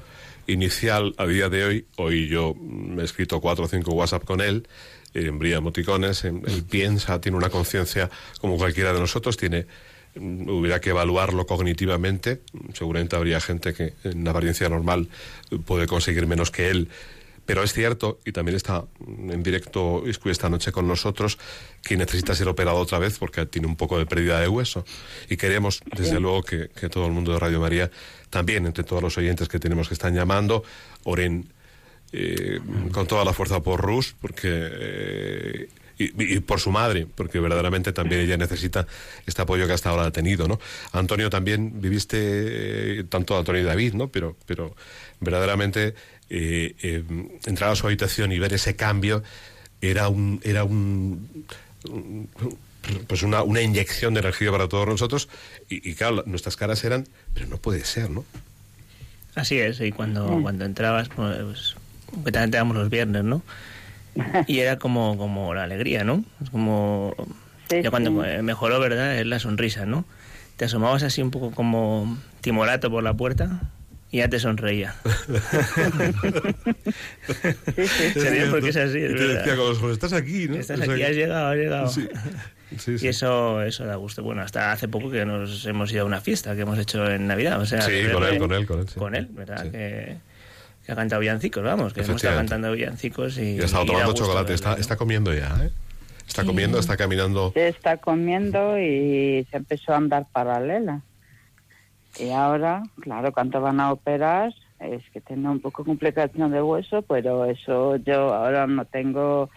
inicial 0.46 1.16
a 1.18 1.26
día 1.26 1.48
de 1.48 1.64
hoy, 1.64 1.86
hoy 1.96 2.28
yo 2.28 2.54
mm, 2.54 3.00
he 3.00 3.04
escrito 3.04 3.40
cuatro 3.40 3.64
o 3.64 3.68
cinco 3.70 3.94
WhatsApp 3.94 4.26
con 4.26 4.42
él, 4.42 4.68
envía 5.14 5.58
emoticones, 5.58 6.26
em- 6.26 6.42
él 6.46 6.64
piensa, 6.70 7.22
tiene 7.22 7.38
una 7.38 7.50
conciencia 7.50 8.10
como 8.42 8.58
cualquiera 8.58 8.92
de 8.92 9.00
nosotros, 9.00 9.38
tiene 9.38 9.68
hubiera 10.16 10.80
que 10.80 10.92
evaluarlo 10.92 11.46
cognitivamente, 11.46 12.42
seguramente 12.74 13.16
habría 13.16 13.40
gente 13.40 13.74
que 13.74 13.94
en 14.04 14.28
apariencia 14.28 14.70
normal 14.70 15.10
puede 15.66 15.88
conseguir 15.88 16.28
menos 16.28 16.52
que 16.52 16.70
él, 16.70 16.90
pero 17.46 17.62
es 17.62 17.74
cierto, 17.74 18.20
y 18.26 18.32
también 18.32 18.56
está 18.56 18.86
en 19.06 19.44
directo 19.44 20.04
Iscu 20.08 20.30
esta 20.30 20.50
noche 20.50 20.72
con 20.72 20.88
nosotros, 20.88 21.38
que 21.82 21.98
necesita 21.98 22.36
ser 22.36 22.48
operado 22.48 22.78
otra 22.78 23.00
vez 23.00 23.18
porque 23.18 23.46
tiene 23.46 23.68
un 23.68 23.76
poco 23.76 23.98
de 23.98 24.06
pérdida 24.06 24.40
de 24.40 24.48
hueso. 24.48 24.86
Y 25.30 25.36
queremos, 25.36 25.82
desde 25.94 26.22
luego, 26.22 26.44
que, 26.44 26.70
que 26.70 26.88
todo 26.88 27.06
el 27.06 27.12
mundo 27.12 27.34
de 27.34 27.40
Radio 27.40 27.60
María, 27.60 27.92
también 28.30 28.66
entre 28.66 28.86
todos 28.86 29.04
los 29.04 29.18
oyentes 29.18 29.50
que 29.50 29.60
tenemos 29.60 29.90
que 29.90 29.94
están 29.94 30.16
llamando, 30.16 30.64
oren 31.04 31.52
eh, 32.14 32.62
con 32.94 33.08
toda 33.08 33.26
la 33.26 33.34
fuerza 33.34 33.62
por 33.62 33.82
Rus, 33.82 34.16
porque... 34.22 34.48
eh, 34.50 35.68
y, 36.06 36.36
y 36.36 36.40
por 36.40 36.60
su 36.60 36.72
madre, 36.72 37.08
porque 37.16 37.40
verdaderamente 37.40 37.94
también 37.94 38.22
ella 38.22 38.38
necesita 38.38 38.86
este 39.26 39.42
apoyo 39.42 39.68
que 39.68 39.74
hasta 39.74 39.90
ahora 39.90 40.06
ha 40.06 40.12
tenido, 40.12 40.48
¿no? 40.48 40.60
Antonio 40.92 41.30
también 41.30 41.82
viviste, 41.82 42.18
eh, 43.00 43.04
tanto 43.10 43.38
Antonio 43.38 43.62
y 43.62 43.66
David, 43.66 43.94
¿no? 43.94 44.08
Pero, 44.10 44.36
pero 44.46 44.76
verdaderamente 45.20 45.96
eh, 46.30 46.76
eh, 46.82 47.04
entrar 47.46 47.72
a 47.72 47.76
su 47.76 47.86
habitación 47.88 48.32
y 48.32 48.40
ver 48.40 48.54
ese 48.54 48.76
cambio 48.76 49.24
era 49.82 50.08
un, 50.10 50.40
era 50.44 50.64
un, 50.64 51.46
un- 51.90 52.30
pues 53.08 53.24
una, 53.24 53.44
una 53.44 53.62
inyección 53.62 54.14
de 54.14 54.20
energía 54.20 54.52
para 54.52 54.68
todos 54.68 54.86
nosotros 54.88 55.30
y, 55.70 55.90
y 55.90 55.96
claro, 55.96 56.24
nuestras 56.26 56.58
caras 56.58 56.84
eran, 56.84 57.08
pero 57.34 57.48
no 57.48 57.58
puede 57.58 57.86
ser, 57.86 58.10
¿no? 58.10 58.26
Así 59.36 59.58
es, 59.58 59.80
y 59.82 59.92
cuando, 59.92 60.40
cuando 60.42 60.66
entrabas, 60.66 61.10
pues, 61.10 61.76
completamente 62.10 62.58
éramos 62.58 62.76
los 62.78 62.90
viernes, 62.90 63.24
¿no? 63.24 63.42
Y 64.48 64.60
era 64.60 64.78
como, 64.78 65.18
como 65.18 65.54
la 65.54 65.64
alegría, 65.64 66.04
¿no? 66.04 66.24
Es 66.44 66.50
como... 66.50 67.16
Sí, 67.70 67.82
ya 67.82 67.90
cuando 67.90 68.12
sí. 68.24 68.42
mejoró, 68.44 68.80
¿verdad? 68.80 69.18
Es 69.18 69.26
la 69.26 69.40
sonrisa, 69.40 69.86
¿no? 69.86 70.06
Te 70.58 70.66
asomabas 70.66 71.02
así 71.04 71.22
un 71.22 71.32
poco 71.32 71.52
como 71.52 72.18
timorato 72.42 72.92
por 72.92 73.04
la 73.04 73.14
puerta 73.14 73.62
y 74.12 74.18
ya 74.18 74.28
te 74.30 74.40
sonreía. 74.40 74.94
¿Sería? 78.14 78.50
Porque 78.52 78.70
es 78.70 78.78
así, 78.78 79.00
es 79.00 79.12
Y 79.12 79.16
te 79.16 79.20
verdad. 79.26 79.40
decía, 79.40 79.56
como, 79.56 79.74
"Pues 79.80 79.94
estás 79.94 80.14
aquí, 80.14 80.48
¿no? 80.48 80.56
Estás 80.56 80.80
O 80.80 80.84
sea 80.86 80.94
aquí, 80.94 81.04
has 81.04 81.12
llegado, 81.16 81.48
has 81.50 81.56
llegado. 81.58 81.88
Sí, 81.90 82.08
sí, 82.78 82.98
sí. 83.00 83.06
Y 83.06 83.10
eso, 83.10 83.62
eso 83.64 83.86
da 83.86 83.96
gusto. 83.96 84.24
Bueno, 84.24 84.42
hasta 84.42 84.72
hace 84.72 84.88
poco 84.88 85.10
que 85.10 85.26
nos 85.26 85.66
hemos 85.66 85.92
ido 85.92 86.04
a 86.04 86.06
una 86.06 86.22
fiesta 86.22 86.56
que 86.56 86.62
hemos 86.62 86.78
hecho 86.78 87.10
en 87.10 87.28
Navidad. 87.28 87.60
O 87.62 87.66
sea, 87.66 87.82
Sí, 87.82 87.92
con 88.14 88.24
él, 88.24 88.38
con 88.40 88.54
él, 88.54 88.66
con 88.66 88.80
él, 88.80 88.88
sí. 88.88 89.00
Con 89.00 89.16
él, 89.16 89.28
¿verdad? 89.32 89.64
Sí. 89.64 89.72
Que, 89.72 90.18
que 90.86 90.92
ha 90.92 90.96
cantado 90.96 91.22
villancicos, 91.22 91.64
vamos, 91.64 91.94
que 91.94 92.02
hemos 92.02 92.18
estado 92.18 92.38
cantando 92.38 92.72
villancicos 92.72 93.38
y. 93.38 93.56
Y 93.56 93.62
ha 93.62 93.66
estado 93.66 93.86
tomando 93.86 94.14
chocolate, 94.14 94.54
está, 94.54 94.70
verlo, 94.70 94.78
¿no? 94.78 94.82
está 94.82 94.98
comiendo 94.98 95.34
ya, 95.34 95.60
¿eh? 95.64 95.70
Está 96.28 96.46
comiendo, 96.46 96.80
está 96.80 96.98
caminando. 96.98 97.52
Se 97.54 97.68
está 97.68 97.98
comiendo 97.98 98.80
y 98.80 99.46
se 99.52 99.58
empezó 99.58 99.94
a 99.94 99.98
andar 99.98 100.26
paralela. 100.32 101.02
Y 102.18 102.30
ahora, 102.30 102.84
claro, 103.02 103.32
cuando 103.32 103.60
van 103.62 103.80
a 103.80 103.92
operar, 103.92 104.54
es 104.80 105.04
que 105.12 105.22
tiene 105.22 105.50
un 105.50 105.60
poco 105.60 105.84
complicación 105.84 106.52
de 106.52 106.62
hueso, 106.62 107.02
pero 107.02 107.46
eso 107.46 107.98
yo 107.98 108.34
ahora 108.34 108.68
no 108.68 108.86
tengo 108.86 109.50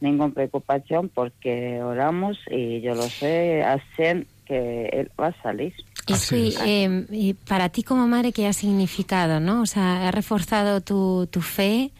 ninguna 0.00 0.34
preocupación 0.34 1.08
porque 1.08 1.82
oramos 1.82 2.38
y 2.50 2.80
yo 2.80 2.94
lo 2.94 3.04
sé, 3.04 3.62
hacen 3.62 4.26
que 4.46 4.86
él 4.92 5.10
va 5.20 5.28
a 5.28 5.42
salir. 5.42 5.74
Y 6.06 6.14
sí, 6.14 6.54
eh, 6.66 7.06
y 7.10 7.34
para 7.34 7.68
ti 7.70 7.82
como 7.82 8.06
madre, 8.06 8.32
¿qué 8.32 8.46
ha 8.46 8.52
significado? 8.52 9.40
¿no? 9.40 9.62
O 9.62 9.66
sea, 9.66 10.08
ha 10.08 10.10
reforzado 10.10 10.80
tu, 10.80 11.26
tu 11.30 11.40
fe, 11.40 11.90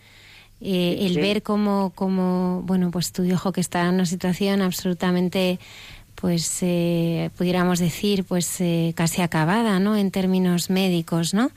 eh, 0.60 0.98
el 1.00 1.14
Sí. 1.14 1.20
ver 1.20 1.42
cómo, 1.42 1.92
cómo, 1.94 2.62
bueno, 2.64 2.90
pues 2.90 3.12
tu 3.12 3.24
hijo 3.24 3.52
que 3.52 3.60
está 3.60 3.82
en 3.86 3.94
una 3.94 4.06
situación 4.06 4.62
absolutamente 4.62 5.58
pues 6.14 6.58
eh, 6.62 7.30
pudiéramos 7.36 7.80
decir, 7.80 8.24
pues 8.24 8.60
eh, 8.60 8.94
casi 8.96 9.20
acabada, 9.20 9.78
¿no? 9.80 9.96
En 9.96 10.10
términos 10.10 10.70
médicos, 10.70 11.34
¿no? 11.34 11.50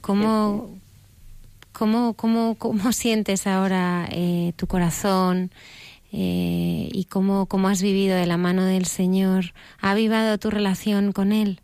¿Cómo, 0.00 0.68
cómo, 1.72 2.12
cómo, 2.14 2.56
cómo 2.56 2.92
sientes 2.92 3.46
ahora 3.46 4.06
eh, 4.10 4.52
tu 4.56 4.66
corazón 4.66 5.50
y 6.16 7.06
cómo, 7.10 7.46
cómo 7.46 7.68
has 7.68 7.82
vivido 7.82 8.16
de 8.16 8.26
la 8.26 8.36
mano 8.36 8.64
del 8.64 8.84
Señor? 8.84 9.46
¿Ha 9.80 9.90
avivado 9.90 10.38
tu 10.38 10.50
relación 10.50 11.12
con 11.12 11.32
Él? 11.32 11.60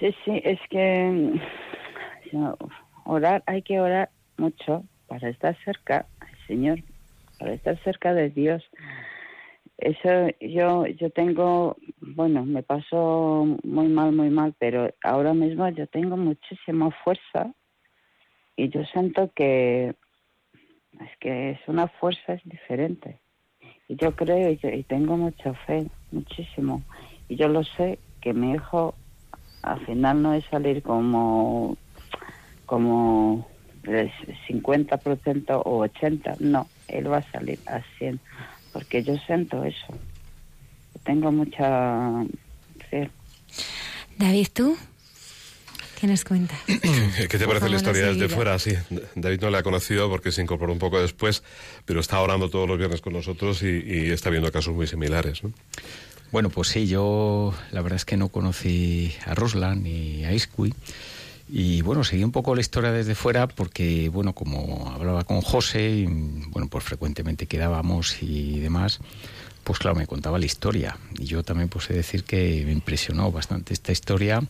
Sí, 0.00 0.14
sí, 0.24 0.40
es 0.44 0.58
que 0.70 1.40
orar, 3.04 3.42
hay 3.46 3.62
que 3.62 3.80
orar 3.80 4.10
mucho 4.38 4.84
para 5.06 5.28
estar 5.28 5.56
cerca 5.64 6.06
al 6.20 6.46
Señor, 6.46 6.78
para 7.38 7.52
estar 7.52 7.78
cerca 7.84 8.14
de 8.14 8.30
Dios. 8.30 8.62
Eso 9.76 10.28
yo 10.40 10.86
yo 10.86 11.10
tengo, 11.10 11.76
bueno, 12.00 12.44
me 12.44 12.62
pasó 12.62 13.58
muy 13.62 13.88
mal, 13.88 14.12
muy 14.12 14.30
mal, 14.30 14.54
pero 14.58 14.90
ahora 15.04 15.34
mismo 15.34 15.68
yo 15.68 15.86
tengo 15.86 16.16
muchísima 16.16 16.90
fuerza 17.04 17.52
y 18.56 18.68
yo 18.68 18.84
siento 18.84 19.30
que 19.34 19.94
es 21.00 21.16
que 21.18 21.50
es 21.50 21.60
una 21.66 21.88
fuerza 21.88 22.36
diferente. 22.44 23.18
Y 23.88 23.96
yo 23.96 24.14
creo 24.14 24.50
y, 24.50 24.82
tengo 24.84 25.16
mucha 25.16 25.52
fe, 25.54 25.86
muchísimo. 26.12 26.82
Y 27.28 27.36
yo 27.36 27.48
lo 27.48 27.64
sé 27.64 27.98
que 28.20 28.32
mi 28.32 28.52
hijo 28.52 28.94
al 29.62 29.84
final 29.84 30.22
no 30.22 30.34
es 30.34 30.44
salir 30.46 30.82
como 30.82 31.76
como 32.66 33.48
el 33.82 34.12
50% 34.48 35.62
o 35.64 35.86
80%, 35.86 36.38
no, 36.38 36.68
él 36.86 37.10
va 37.10 37.18
a 37.18 37.32
salir 37.32 37.58
a 37.66 37.80
100%, 37.98 38.20
porque 38.72 39.02
yo 39.02 39.16
siento 39.26 39.64
eso. 39.64 39.86
Tengo 41.02 41.32
mucha 41.32 42.24
fe. 42.90 43.10
David, 44.16 44.48
¿tú? 44.52 44.76
¿Qué 46.00 46.06
nos 46.06 46.24
cuentas? 46.24 46.58
¿Qué 46.66 47.38
te 47.38 47.46
parece 47.46 47.68
la 47.68 47.76
historia 47.76 48.06
desde 48.06 48.30
fuera? 48.30 48.58
Sí, 48.58 48.72
David 49.14 49.40
no 49.42 49.50
le 49.50 49.58
ha 49.58 49.62
conocido 49.62 50.08
porque 50.08 50.32
se 50.32 50.40
incorporó 50.40 50.72
un 50.72 50.78
poco 50.78 50.98
después, 50.98 51.42
pero 51.84 52.00
está 52.00 52.18
orando 52.20 52.48
todos 52.48 52.66
los 52.66 52.78
viernes 52.78 53.02
con 53.02 53.12
nosotros 53.12 53.62
y, 53.62 54.10
está 54.10 54.30
viendo 54.30 54.50
casos 54.50 54.74
muy 54.74 54.86
similares. 54.86 55.44
¿no? 55.44 55.52
Bueno, 56.32 56.48
pues 56.48 56.68
sí, 56.68 56.86
yo 56.86 57.52
la 57.70 57.82
verdad 57.82 57.96
es 57.96 58.06
que 58.06 58.16
no 58.16 58.28
conocí 58.28 59.14
a 59.26 59.34
Roslan 59.34 59.82
ni 59.82 60.24
a 60.24 60.32
Isqui. 60.32 60.72
Y 61.50 61.82
bueno, 61.82 62.02
seguí 62.02 62.24
un 62.24 62.32
poco 62.32 62.54
la 62.54 62.62
historia 62.62 62.92
desde 62.92 63.14
fuera 63.14 63.46
porque, 63.46 64.08
bueno, 64.08 64.32
como 64.34 64.90
hablaba 64.94 65.24
con 65.24 65.42
José, 65.42 65.90
y, 65.90 66.06
bueno, 66.06 66.68
pues 66.70 66.82
frecuentemente 66.82 67.46
quedábamos 67.46 68.22
y 68.22 68.58
demás, 68.60 69.00
pues 69.64 69.78
claro, 69.78 69.96
me 69.96 70.06
contaba 70.06 70.38
la 70.38 70.46
historia. 70.46 70.96
Y 71.18 71.24
yo 71.24 71.42
también 71.42 71.68
puse 71.68 71.92
decir 71.92 72.24
que 72.24 72.62
me 72.64 72.72
impresionó 72.72 73.30
bastante 73.30 73.74
esta 73.74 73.92
historia, 73.92 74.42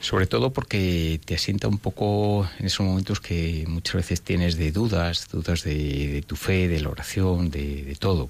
sobre 0.00 0.26
todo 0.26 0.52
porque 0.52 1.20
te 1.24 1.34
asienta 1.34 1.68
un 1.68 1.78
poco 1.78 2.48
en 2.58 2.66
esos 2.66 2.86
momentos 2.86 3.20
que 3.20 3.64
muchas 3.66 3.94
veces 3.96 4.22
tienes 4.22 4.56
de 4.56 4.72
dudas, 4.72 5.28
dudas 5.30 5.64
de, 5.64 6.22
tu 6.26 6.36
fe, 6.36 6.68
de 6.68 6.80
la 6.80 6.90
oración, 6.90 7.50
de, 7.50 7.96
todo. 7.98 8.28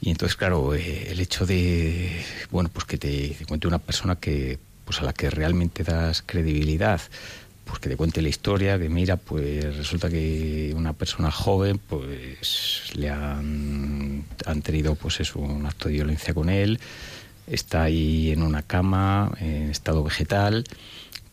Y 0.00 0.10
entonces, 0.10 0.36
claro, 0.36 0.74
eh, 0.74 1.08
el 1.10 1.20
hecho 1.20 1.46
de, 1.46 2.24
bueno, 2.50 2.68
pues 2.72 2.84
que 2.84 2.98
te, 2.98 3.30
te 3.30 3.46
cuente 3.46 3.66
una 3.66 3.78
persona 3.78 4.16
que 4.16 4.58
pues 4.84 5.00
a 5.00 5.04
la 5.04 5.12
que 5.12 5.30
realmente 5.30 5.82
das 5.82 6.22
credibilidad, 6.24 7.00
pues 7.64 7.80
que 7.80 7.88
te 7.88 7.96
cuente 7.96 8.22
la 8.22 8.28
historia 8.28 8.78
de 8.78 8.88
mira, 8.88 9.16
pues 9.16 9.76
resulta 9.76 10.08
que 10.08 10.72
una 10.76 10.92
persona 10.92 11.32
joven, 11.32 11.78
pues 11.78 12.92
le 12.94 13.10
han, 13.10 14.24
han 14.46 14.62
tenido 14.62 14.94
pues 14.94 15.18
eso, 15.20 15.40
un 15.40 15.66
acto 15.66 15.88
de 15.88 15.94
violencia 15.94 16.32
con 16.32 16.48
él, 16.48 16.78
está 17.46 17.84
ahí 17.84 18.30
en 18.30 18.42
una 18.42 18.62
cama, 18.62 19.32
en 19.40 19.70
estado 19.70 20.02
vegetal, 20.02 20.64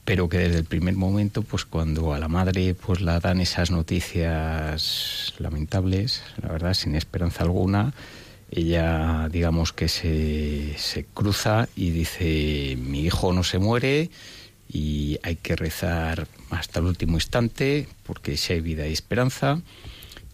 pero 0.05 0.29
que 0.29 0.37
desde 0.37 0.59
el 0.59 0.65
primer 0.65 0.95
momento, 0.95 1.43
pues 1.43 1.65
cuando 1.65 2.13
a 2.13 2.19
la 2.19 2.27
madre 2.27 2.75
pues 2.75 3.01
la 3.01 3.19
dan 3.19 3.39
esas 3.39 3.71
noticias 3.71 5.33
lamentables, 5.39 6.23
la 6.41 6.49
verdad, 6.49 6.73
sin 6.73 6.95
esperanza 6.95 7.43
alguna, 7.43 7.93
ella 8.51 9.29
digamos 9.31 9.73
que 9.73 9.87
se, 9.87 10.77
se 10.77 11.05
cruza 11.05 11.67
y 11.75 11.89
dice 11.89 12.75
mi 12.77 13.01
hijo 13.01 13.33
no 13.33 13.43
se 13.43 13.57
muere 13.57 14.11
y 14.71 15.17
hay 15.23 15.37
que 15.37 15.55
rezar 15.55 16.27
hasta 16.51 16.79
el 16.79 16.85
último 16.85 17.17
instante 17.17 17.87
porque 18.03 18.37
si 18.37 18.53
hay 18.53 18.61
vida 18.61 18.87
y 18.87 18.93
esperanza 18.93 19.61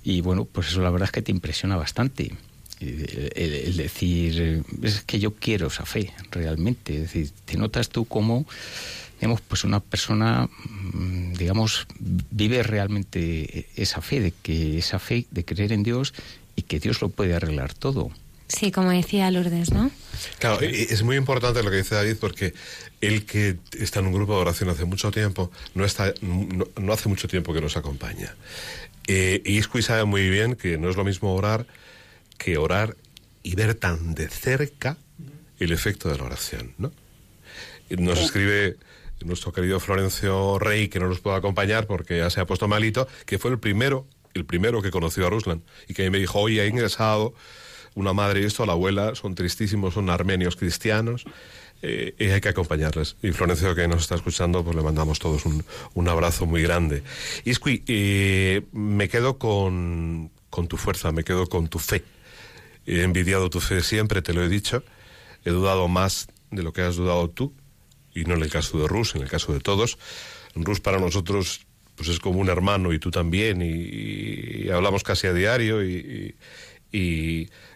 y 0.03 0.19
bueno 0.19 0.43
pues 0.43 0.67
eso 0.67 0.81
la 0.81 0.89
verdad 0.89 1.05
es 1.05 1.11
que 1.11 1.21
te 1.21 1.31
impresiona 1.31 1.77
bastante 1.77 2.33
el, 2.79 3.77
decir 3.77 4.63
es 4.83 5.01
que 5.01 5.19
yo 5.19 5.33
quiero 5.35 5.67
esa 5.67 5.85
fe 5.85 6.13
realmente 6.31 6.95
es 6.95 7.01
decir 7.01 7.31
te 7.45 7.57
notas 7.57 7.89
tú 7.89 8.05
como 8.05 8.45
digamos 9.19 9.41
pues 9.41 9.63
una 9.63 9.79
persona 9.79 10.47
mm, 10.93 11.33
digamos 11.33 11.87
vive 11.99 12.63
realmente 12.63 13.67
esa 13.75 14.01
fe 14.01 14.19
de 14.21 14.31
que 14.31 14.77
esa 14.77 14.99
fe 14.99 15.25
de 15.31 15.43
creer 15.43 15.73
en 15.73 15.83
Dios 15.83 16.13
y 16.59 16.63
que 16.63 16.79
Dios 16.79 17.01
lo 17.01 17.09
puede 17.09 17.33
arreglar 17.33 17.73
todo. 17.73 18.11
Sí, 18.49 18.71
como 18.71 18.89
decía 18.89 19.29
Lourdes, 19.31 19.71
¿no? 19.71 19.91
Claro, 20.39 20.59
es 20.61 21.03
muy 21.03 21.15
importante 21.15 21.61
lo 21.63 21.69
que 21.69 21.77
dice 21.77 21.95
David 21.95 22.17
porque 22.19 22.53
él 22.99 23.25
que 23.25 23.57
está 23.79 23.99
en 23.99 24.07
un 24.07 24.13
grupo 24.13 24.33
de 24.33 24.39
oración 24.39 24.69
hace 24.69 24.85
mucho 24.85 25.11
tiempo, 25.11 25.51
no, 25.75 25.85
está, 25.85 26.13
no, 26.21 26.93
hace 26.93 27.07
mucho 27.07 27.27
tiempo 27.27 27.53
que 27.53 27.61
nos 27.61 27.77
acompaña. 27.77 28.35
Eh, 29.07 29.41
y 29.45 29.57
Isqui 29.57 29.81
sabe 29.83 30.03
muy 30.05 30.29
bien 30.29 30.55
que 30.55 30.77
no 30.77 30.89
es 30.89 30.95
lo 30.95 31.05
mismo 31.05 31.33
orar 31.33 31.67
que 32.39 32.57
orar 32.57 32.97
y 33.43 33.53
ver 33.53 33.75
tan 33.75 34.15
de 34.15 34.27
cerca 34.27 34.97
el 35.59 35.71
efecto 35.71 36.09
de 36.09 36.17
la 36.17 36.23
oración, 36.23 36.73
¿no? 36.79 36.91
Nos 37.91 38.19
escribe 38.19 38.77
nuestro 39.21 39.51
querido 39.51 39.79
Florencio 39.79 40.57
Rey, 40.57 40.87
que 40.87 40.99
no 40.99 41.07
nos 41.07 41.19
puede 41.19 41.37
acompañar 41.37 41.85
porque 41.85 42.17
ya 42.17 42.31
se 42.31 42.39
ha 42.39 42.47
puesto 42.47 42.67
malito, 42.67 43.07
que 43.27 43.37
fue 43.37 43.51
el 43.51 43.59
primero 43.59 44.07
el 44.33 44.45
primero 44.45 44.81
que 44.81 44.91
conoció 44.91 45.27
a 45.27 45.29
Ruslan, 45.29 45.63
y 45.87 45.93
que 45.93 46.09
me 46.09 46.19
dijo, 46.19 46.39
oye, 46.39 46.61
ha 46.61 46.65
ingresado 46.65 47.33
una 47.95 48.13
madre 48.13 48.41
y 48.41 48.45
esto, 48.45 48.65
la 48.65 48.73
abuela, 48.73 49.15
son 49.15 49.35
tristísimos, 49.35 49.95
son 49.95 50.09
armenios 50.09 50.55
cristianos, 50.55 51.25
eh, 51.81 52.13
y 52.17 52.25
hay 52.25 52.41
que 52.41 52.49
acompañarles. 52.49 53.15
Y 53.21 53.31
Florencio, 53.31 53.73
que 53.75 53.87
nos 53.87 54.01
está 54.01 54.15
escuchando, 54.15 54.63
pues 54.63 54.75
le 54.75 54.83
mandamos 54.83 55.19
todos 55.19 55.45
un, 55.45 55.63
un 55.93 56.07
abrazo 56.07 56.45
muy 56.45 56.61
grande. 56.61 57.03
Isqui, 57.45 57.83
eh, 57.87 58.61
me 58.71 59.09
quedo 59.09 59.37
con, 59.37 60.31
con 60.49 60.67
tu 60.67 60.77
fuerza, 60.77 61.11
me 61.11 61.23
quedo 61.23 61.47
con 61.47 61.67
tu 61.67 61.79
fe. 61.79 62.03
He 62.89 63.03
envidiado 63.03 63.51
tu 63.51 63.59
fe 63.59 63.83
siempre, 63.83 64.23
te 64.23 64.33
lo 64.33 64.43
he 64.43 64.49
dicho. 64.49 64.83
He 65.45 65.51
dudado 65.51 65.87
más 65.87 66.27
de 66.49 66.63
lo 66.63 66.73
que 66.73 66.81
has 66.81 66.95
dudado 66.95 67.29
tú, 67.29 67.53
y 68.15 68.23
no 68.23 68.33
en 68.33 68.41
el 68.41 68.49
caso 68.49 68.79
de 68.79 68.87
Rus, 68.87 69.13
en 69.13 69.21
el 69.21 69.29
caso 69.29 69.53
de 69.53 69.59
todos. 69.59 69.99
Rus 70.55 70.79
para 70.79 70.99
nosotros 70.99 71.67
pues 71.95 72.09
es 72.09 72.19
como 72.19 72.39
un 72.39 72.47
hermano 72.49 72.93
y 72.93 72.99
tú 72.99 73.11
también, 73.11 73.61
y, 73.61 74.69
hablamos 74.69 75.03
casi 75.03 75.27
a 75.27 75.33
diario, 75.33 75.83
y, 75.83 76.35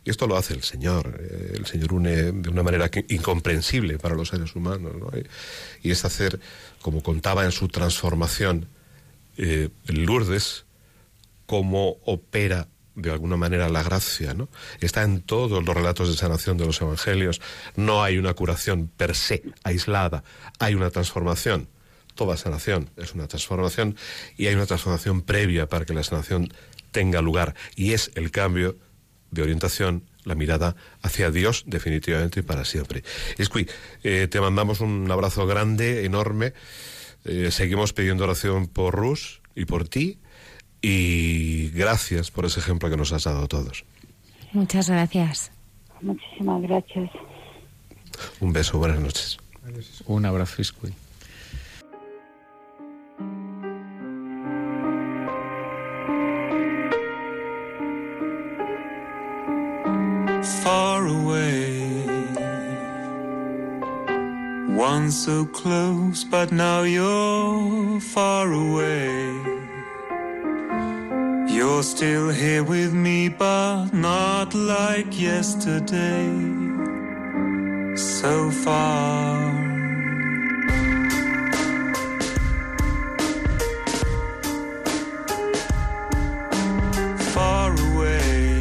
esto 0.05 0.27
lo 0.27 0.35
hace 0.35 0.53
el 0.55 0.63
Señor. 0.63 1.21
El 1.53 1.65
Señor 1.67 1.93
une 1.93 2.31
de 2.31 2.49
una 2.49 2.63
manera 2.63 2.89
incomprensible 3.09 3.99
para 3.99 4.15
los 4.15 4.29
seres 4.29 4.55
humanos, 4.55 4.93
y, 5.83 5.91
es 5.91 6.05
hacer, 6.05 6.39
como 6.81 7.03
contaba 7.03 7.45
en 7.45 7.51
su 7.51 7.67
transformación 7.67 8.67
eh, 9.37 9.69
Lourdes, 9.87 10.65
cómo 11.45 11.97
opera 12.05 12.67
de 12.95 13.11
alguna 13.11 13.37
manera 13.37 13.69
la 13.69 13.83
gracia, 13.83 14.33
¿no? 14.33 14.49
Está 14.79 15.03
en 15.03 15.21
todos 15.21 15.63
los 15.63 15.75
relatos 15.75 16.09
de 16.09 16.15
sanación 16.15 16.57
de 16.57 16.65
los 16.65 16.81
evangelios. 16.81 17.41
No 17.75 18.03
hay 18.03 18.17
una 18.17 18.33
curación 18.33 18.87
per 18.87 19.15
se, 19.15 19.43
aislada, 19.63 20.23
hay 20.59 20.75
una 20.75 20.89
transformación 20.89 21.69
toda 22.15 22.37
sanación 22.37 22.89
es 22.97 23.13
una 23.13 23.27
transformación 23.27 23.95
y 24.37 24.47
hay 24.47 24.55
una 24.55 24.65
transformación 24.65 25.21
previa 25.21 25.67
para 25.67 25.85
que 25.85 25.93
la 25.93 26.03
sanación 26.03 26.53
tenga 26.91 27.21
lugar 27.21 27.55
y 27.75 27.93
es 27.93 28.11
el 28.15 28.31
cambio 28.31 28.77
de 29.31 29.41
orientación, 29.41 30.03
la 30.23 30.35
mirada 30.35 30.75
hacia 31.01 31.31
Dios 31.31 31.63
definitivamente 31.65 32.41
y 32.41 32.43
para 32.43 32.65
siempre. 32.65 33.03
Escui, 33.37 33.67
eh, 34.03 34.27
te 34.29 34.39
mandamos 34.39 34.79
un 34.79 35.09
abrazo 35.09 35.47
grande, 35.47 36.05
enorme. 36.05 36.53
Eh, 37.25 37.49
seguimos 37.51 37.93
pidiendo 37.93 38.25
oración 38.25 38.67
por 38.67 38.95
Rus 38.95 39.41
y 39.55 39.65
por 39.65 39.87
ti 39.87 40.19
y 40.83 41.69
gracias 41.69 42.29
por 42.29 42.45
ese 42.45 42.59
ejemplo 42.59 42.89
que 42.89 42.97
nos 42.97 43.13
has 43.13 43.23
dado 43.23 43.45
a 43.45 43.47
todos. 43.47 43.85
Muchas 44.51 44.89
gracias. 44.89 45.49
Muchísimas 46.01 46.61
gracias. 46.61 47.09
Un 48.39 48.53
beso, 48.53 48.77
buenas 48.77 48.99
noches. 48.99 49.37
Un 50.05 50.25
abrazo, 50.25 50.61
Isqui. 50.61 50.93
far 60.63 61.07
away. 61.07 62.03
Once 64.75 65.15
so 65.15 65.45
close, 65.45 66.23
but 66.25 66.51
now 66.51 66.83
you're 66.83 67.99
far 68.01 68.51
away. 68.51 69.52
You're 71.53 71.83
still 71.83 72.29
here 72.29 72.63
with 72.63 72.93
me, 72.93 73.29
but 73.29 73.93
not 73.93 74.55
like 74.55 75.21
yesterday. 75.21 76.25
So 77.95 78.49
far. 78.49 79.53
Far 87.35 87.69
away. 87.87 88.59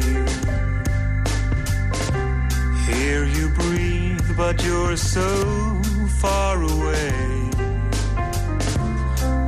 Hear 2.85 3.25
you 3.25 3.49
breathe, 3.49 4.37
but 4.37 4.63
you're 4.63 4.97
so 4.97 5.81
far 6.21 6.61
away. 6.61 7.49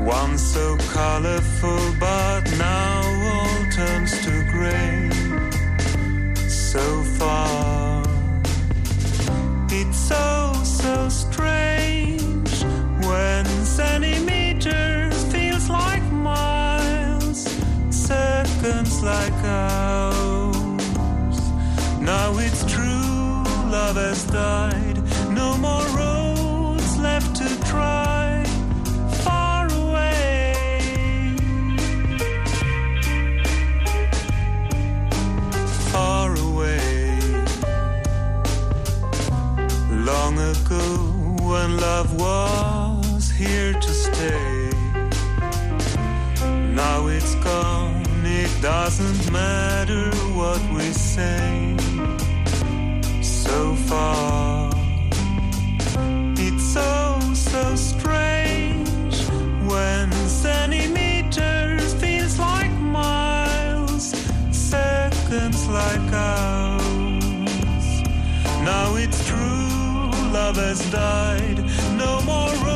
Once 0.03 0.41
so 0.41 0.77
colorful, 0.91 1.93
but 1.99 2.41
now 2.57 3.04
it's 9.71 9.97
so, 9.97 10.53
so 10.63 11.09
strange 11.09 12.63
when 13.05 13.45
centimeters 13.63 15.23
feels 15.31 15.69
like 15.69 16.03
miles, 16.11 17.47
seconds 17.89 19.03
like 19.03 19.33
hours. 19.43 21.39
Now 22.01 22.37
it's 22.37 22.63
true, 22.65 23.43
love 23.69 23.95
has 23.95 24.23
died, 24.25 25.01
no 25.31 25.57
more 25.57 26.04
when 41.55 41.77
love 41.77 42.11
was 42.19 43.31
here 43.31 43.71
to 43.85 43.91
stay. 44.05 44.69
Now 46.83 47.07
it's 47.07 47.35
gone, 47.35 48.03
it 48.25 48.51
doesn't 48.61 49.31
matter 49.31 50.05
what 50.39 50.61
we 50.75 50.87
say. 50.91 51.77
So 53.21 53.73
far, 53.89 54.69
it's 56.45 56.65
so, 56.77 57.19
so 57.33 57.63
strange 57.75 59.15
when 59.71 60.11
centimeters 60.27 61.93
feels 62.03 62.37
like 62.37 62.73
miles, 62.99 64.05
seconds 64.51 65.61
like 65.69 66.07
hours. 66.27 67.87
Now 68.71 68.87
it's 69.03 69.21
true, 69.29 69.84
love 70.35 70.57
has 70.57 70.91
died, 70.91 71.57
no 71.97 72.21
more 72.23 72.74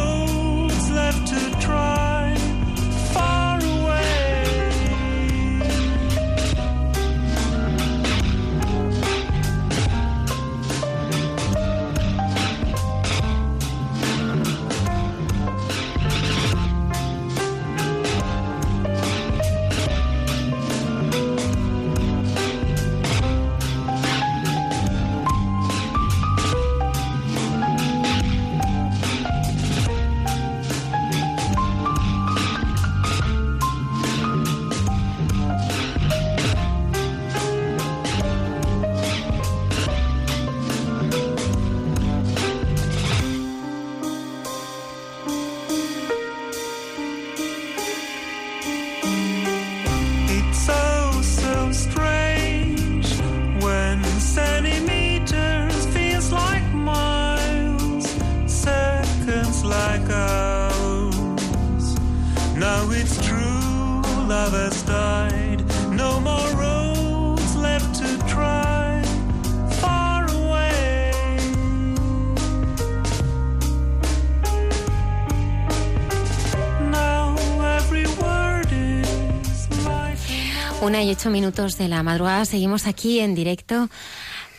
Una 80.90 81.04
y 81.04 81.12
ocho 81.12 81.30
minutos 81.30 81.78
de 81.78 81.88
la 81.88 82.02
madrugada. 82.02 82.46
Seguimos 82.46 82.88
aquí 82.88 83.20
en 83.20 83.36
directo. 83.36 83.90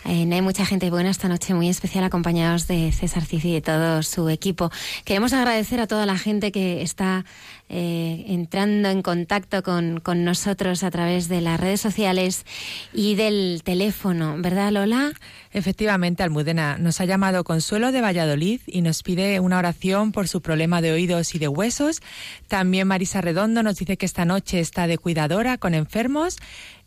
Eh, 0.05 0.27
hay 0.31 0.43
mucha 0.43 0.65
gente 0.65 0.91
buena 0.91 1.11
esta 1.11 1.29
noche, 1.29 1.55
muy 1.55 1.69
especial, 1.69 2.05
acompañados 2.05 2.67
de 2.67 2.91
César 2.93 3.25
Cici 3.25 3.51
y 3.51 3.55
de 3.55 3.61
todo 3.61 4.03
su 4.03 4.29
equipo. 4.29 4.71
Queremos 5.05 5.33
agradecer 5.33 5.81
a 5.81 5.87
toda 5.87 6.07
la 6.07 6.17
gente 6.17 6.53
que 6.53 6.83
está 6.83 7.25
eh, 7.69 8.25
entrando 8.29 8.89
en 8.89 9.03
contacto 9.03 9.63
con, 9.63 10.01
con 10.01 10.25
nosotros 10.25 10.83
a 10.83 10.91
través 10.91 11.29
de 11.29 11.41
las 11.41 11.61
redes 11.61 11.81
sociales 11.81 12.45
y 12.93 13.15
del 13.15 13.63
teléfono, 13.63 14.37
¿verdad, 14.39 14.73
Lola? 14.73 15.13
Efectivamente, 15.53 16.23
Almudena 16.23 16.79
nos 16.79 17.01
ha 17.01 17.05
llamado 17.05 17.45
Consuelo 17.45 17.93
de 17.93 18.01
Valladolid 18.01 18.61
y 18.67 18.83
nos 18.83 19.03
pide 19.03 19.39
una 19.41 19.59
oración 19.59 20.13
por 20.13 20.29
su 20.29 20.41
problema 20.41 20.81
de 20.81 20.93
oídos 20.93 21.35
y 21.35 21.39
de 21.39 21.49
huesos. 21.49 22.01
También 22.49 22.89
Marisa 22.89 23.21
Redondo 23.21 23.63
nos 23.63 23.77
dice 23.77 23.97
que 23.97 24.07
esta 24.07 24.25
noche 24.25 24.61
está 24.61 24.87
de 24.87 24.99
cuidadora 24.99 25.59
con 25.59 25.75
enfermos. 25.75 26.39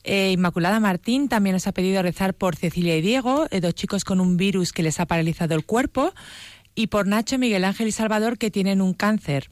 Eh, 0.03 0.31
Inmaculada 0.31 0.79
Martín 0.79 1.29
también 1.29 1.53
nos 1.53 1.67
ha 1.67 1.71
pedido 1.71 2.01
rezar 2.01 2.33
por 2.33 2.55
Cecilia 2.55 2.97
y 2.97 3.01
Diego, 3.01 3.47
eh, 3.51 3.61
dos 3.61 3.73
chicos 3.73 4.03
con 4.03 4.19
un 4.19 4.37
virus 4.37 4.73
que 4.73 4.83
les 4.83 4.99
ha 4.99 5.05
paralizado 5.05 5.55
el 5.55 5.65
cuerpo, 5.65 6.13
y 6.75 6.87
por 6.87 7.07
Nacho, 7.07 7.37
Miguel 7.37 7.63
Ángel 7.63 7.87
y 7.87 7.91
Salvador 7.91 8.37
que 8.37 8.51
tienen 8.51 8.81
un 8.81 8.93
cáncer. 8.93 9.49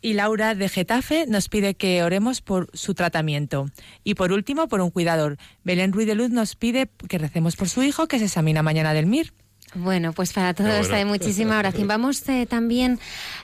Y 0.00 0.12
Laura 0.12 0.54
de 0.54 0.68
Getafe 0.68 1.24
nos 1.26 1.48
pide 1.48 1.76
que 1.76 2.02
oremos 2.02 2.42
por 2.42 2.68
su 2.74 2.94
tratamiento. 2.94 3.70
Y 4.02 4.14
por 4.14 4.32
último, 4.32 4.68
por 4.68 4.82
un 4.82 4.90
cuidador. 4.90 5.38
Belén 5.62 5.92
Ruiz 5.92 6.06
de 6.06 6.14
Luz 6.14 6.28
nos 6.28 6.56
pide 6.56 6.90
que 7.08 7.16
recemos 7.16 7.56
por 7.56 7.70
su 7.70 7.82
hijo 7.82 8.06
que 8.06 8.18
se 8.18 8.26
examina 8.26 8.62
mañana 8.62 8.92
del 8.92 9.06
MIR. 9.06 9.32
Bueno, 9.74 10.12
pues 10.12 10.32
para 10.32 10.54
todos 10.54 10.88
bueno. 10.88 10.94
hay 10.94 11.04
muchísima 11.04 11.58
oración. 11.58 11.88
Vamos 11.88 12.28
eh, 12.28 12.46
también 12.46 13.00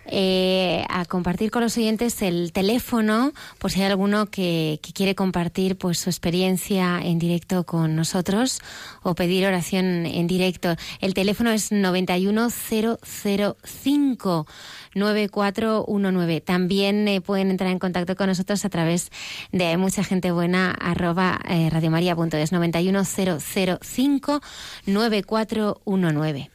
eh, 0.06 0.86
a 0.88 1.04
compartir 1.04 1.50
con 1.50 1.62
los 1.62 1.76
oyentes 1.76 2.22
el 2.22 2.52
teléfono, 2.52 3.32
por 3.58 3.72
si 3.72 3.82
hay 3.82 3.90
alguno 3.90 4.26
que, 4.26 4.78
que 4.80 4.92
quiere 4.92 5.16
compartir 5.16 5.76
pues 5.76 5.98
su 5.98 6.08
experiencia 6.08 7.00
en 7.02 7.18
directo 7.18 7.64
con 7.64 7.96
nosotros 7.96 8.60
o 9.02 9.16
pedir 9.16 9.44
oración 9.44 10.06
en 10.06 10.28
directo. 10.28 10.76
El 11.00 11.14
teléfono 11.14 11.50
es 11.50 11.72
91005 11.72 14.46
9419. 14.94 16.40
También 16.40 17.06
eh, 17.08 17.20
pueden 17.20 17.50
entrar 17.50 17.70
en 17.70 17.78
contacto 17.78 18.16
con 18.16 18.26
nosotros 18.28 18.64
a 18.64 18.68
través 18.68 19.10
de 19.52 19.76
mucha 19.76 20.02
gente 20.04 20.30
buena 20.32 20.70
arroba 20.72 21.40
eh, 21.48 21.68
radiomaria.es 21.70 22.52
91005 22.52 24.40
9419. 24.86 26.50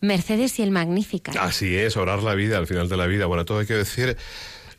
Mercedes 0.00 0.58
y 0.58 0.62
el 0.62 0.70
Magnífica. 0.70 1.32
Así 1.40 1.74
es, 1.76 1.96
orar 1.96 2.22
la 2.22 2.34
vida 2.34 2.58
al 2.58 2.66
final 2.66 2.88
de 2.88 2.96
la 2.96 3.06
vida. 3.06 3.26
Bueno, 3.26 3.44
todo 3.44 3.58
hay 3.60 3.66
que 3.66 3.74
decir. 3.74 4.16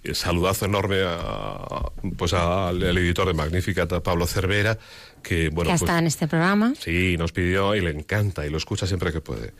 eh, 0.04 0.14
Saludazo 0.16 0.64
enorme 0.66 1.02
a, 1.06 1.92
pues 2.18 2.32
al, 2.34 2.82
al 2.82 2.98
editor 2.98 3.28
de 3.28 3.34
Magnificat, 3.34 3.92
a 3.92 4.02
Pablo 4.02 4.26
Cervera, 4.28 4.78
que 5.22 5.50
bueno, 5.50 5.68
que 5.68 5.72
ha 5.74 5.74
pues, 5.74 5.82
estado 5.82 6.00
en 6.00 6.08
este 6.08 6.28
programa. 6.30 6.74
Sí, 6.80 7.18
nos 7.18 7.34
pidió 7.34 7.76
y 7.76 7.82
le 7.82 7.90
encanta 7.92 8.46
y 8.46 8.50
lo 8.50 8.58
escucha 8.58 8.88
siempre 8.88 9.12
que 9.12 9.20
puede. 9.20 9.52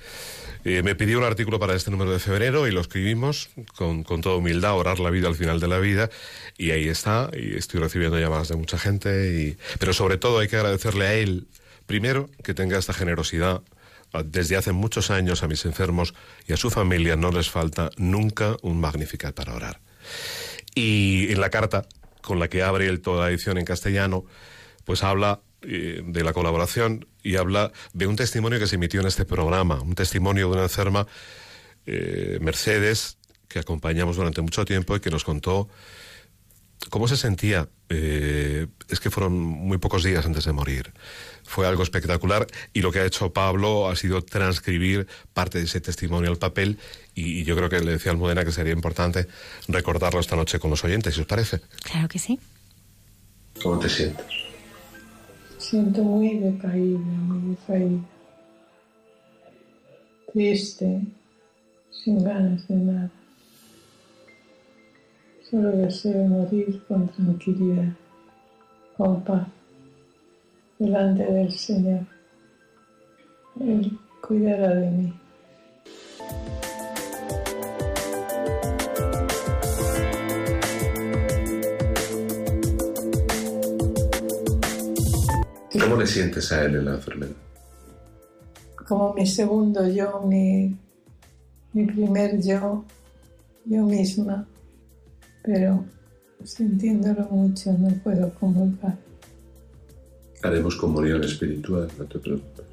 Eh, 0.66 0.84
me 0.84 0.94
pidió 0.96 1.18
un 1.20 1.24
artículo 1.24 1.58
para 1.58 1.74
este 1.74 1.90
número 1.90 2.12
de 2.12 2.20
febrero 2.20 2.68
y 2.68 2.72
lo 2.72 2.82
escribimos 2.82 3.50
con, 3.78 4.04
con 4.04 4.22
toda 4.22 4.36
humildad, 4.36 4.76
orar 4.76 5.00
la 5.00 5.10
vida 5.10 5.28
al 5.28 5.36
final 5.36 5.60
de 5.60 5.68
la 5.68 5.80
vida. 5.80 6.10
Y 6.58 6.72
ahí 6.72 6.88
está, 6.90 7.30
y 7.34 7.56
estoy 7.56 7.80
recibiendo 7.80 8.20
llamadas 8.20 8.50
de 8.50 8.56
mucha 8.56 8.78
gente. 8.78 9.34
Y... 9.34 9.58
Pero 9.80 9.94
sobre 9.94 10.18
todo 10.18 10.40
hay 10.40 10.48
que 10.48 10.58
agradecerle 10.58 11.08
a 11.08 11.14
él, 11.14 11.48
primero, 11.86 12.30
que 12.44 12.54
tenga 12.54 12.78
esta 12.78 12.94
generosidad. 12.94 13.62
Desde 14.26 14.58
hace 14.58 14.72
muchos 14.72 15.12
años 15.12 15.44
a 15.44 15.48
mis 15.48 15.66
enfermos 15.66 16.14
y 16.48 16.54
a 16.54 16.58
su 16.58 16.72
familia 16.72 17.16
no 17.16 17.32
les 17.32 17.50
falta 17.50 17.92
nunca 17.98 18.58
un 18.62 18.82
Magnificat 18.82 19.36
para 19.36 19.54
orar. 19.54 19.80
Y 20.76 21.32
en 21.32 21.40
la 21.40 21.52
carta 21.52 21.86
con 22.22 22.40
la 22.40 22.50
que 22.50 22.64
abre 22.64 22.88
el 22.88 23.02
toda 23.02 23.26
la 23.26 23.30
edición 23.30 23.58
en 23.58 23.66
castellano, 23.66 24.26
pues 24.84 25.04
habla 25.04 25.42
de 25.62 26.24
la 26.24 26.34
colaboración 26.34 27.06
y 27.24 27.36
habla 27.36 27.72
de 27.94 28.08
un 28.08 28.16
testimonio 28.16 28.60
que 28.60 28.68
se 28.68 28.76
emitió 28.76 29.02
en 29.02 29.08
este 29.08 29.26
programa, 29.26 29.82
un 29.82 29.96
testimonio 29.96 30.48
de 30.48 30.54
una 30.54 30.64
enferma, 30.64 31.08
eh, 31.86 32.38
Mercedes, 32.42 33.18
que 33.48 33.60
acompañamos 33.60 34.16
durante 34.16 34.42
mucho 34.42 34.64
tiempo 34.66 34.96
y 34.96 35.00
que 35.00 35.10
nos 35.10 35.24
contó 35.24 35.68
cómo 36.90 37.08
se 37.08 37.18
sentía. 37.18 37.68
Eh, 37.90 38.68
es 38.88 39.00
que 39.00 39.10
fueron 39.10 39.34
muy 39.34 39.80
pocos 39.80 40.04
días 40.04 40.26
antes 40.26 40.46
de 40.46 40.52
morir. 40.52 40.94
Fue 41.44 41.66
algo 41.66 41.82
espectacular 41.82 42.46
y 42.74 42.82
lo 42.82 42.92
que 42.92 43.00
ha 43.00 43.06
hecho 43.06 43.34
Pablo 43.34 43.90
ha 43.90 43.96
sido 43.96 44.22
transcribir 44.22 45.08
parte 45.34 45.58
de 45.58 45.66
ese 45.66 45.82
testimonio 45.82 46.30
al 46.30 46.38
papel 46.38 46.78
y, 47.16 47.40
y 47.40 47.44
yo 47.44 47.56
creo 47.56 47.70
que 47.70 47.80
le 47.80 47.94
decía 47.94 48.12
Almudena 48.12 48.46
que 48.46 48.52
sería 48.52 48.74
importante 48.74 49.28
recordarlo 49.68 50.20
esta 50.20 50.36
noche 50.36 50.60
con 50.60 50.70
los 50.70 50.84
oyentes, 50.84 51.16
si 51.16 51.22
os 51.22 51.28
parece. 51.28 51.62
Claro 51.84 52.08
que 52.08 52.20
sí. 52.20 52.40
¿Cómo 53.62 53.80
te 53.80 53.90
sientes? 53.90 54.49
Siento 55.60 56.02
muy 56.04 56.40
decaída, 56.40 57.00
muy 57.00 57.54
decaída. 57.54 58.00
Triste, 60.32 61.02
sin 61.92 62.24
ganas 62.24 62.66
de 62.70 62.76
nada. 62.76 63.12
Solo 65.44 65.70
deseo 65.72 66.24
morir 66.28 66.82
con 66.88 67.10
tranquilidad, 67.10 67.92
con 68.96 69.22
paz, 69.26 69.50
delante 70.80 71.26
del 71.26 71.52
Señor. 71.52 72.06
Él 73.60 74.00
cuidará 74.26 74.76
de 74.76 74.92
mí. 74.92 75.19
¿Cómo 85.80 85.96
le 85.96 86.06
sientes 86.06 86.52
a 86.52 86.66
él 86.66 86.76
en 86.76 86.86
la 86.86 86.96
enfermedad? 86.96 87.36
Como 88.88 89.14
mi 89.14 89.26
segundo 89.26 89.88
yo, 89.88 90.22
mi, 90.22 90.76
mi 91.74 91.86
primer 91.86 92.42
yo, 92.42 92.84
yo 93.66 93.84
misma, 93.86 94.46
pero 95.44 95.86
sintiéndolo 96.44 97.28
mucho 97.30 97.72
no 97.74 97.90
puedo 98.04 98.34
comulgar. 98.36 98.98
Haremos 100.42 100.76
comunión 100.76 101.24
espiritual, 101.24 101.90
no 101.98 102.06
te 102.06 102.20
preocupes. 102.20 102.66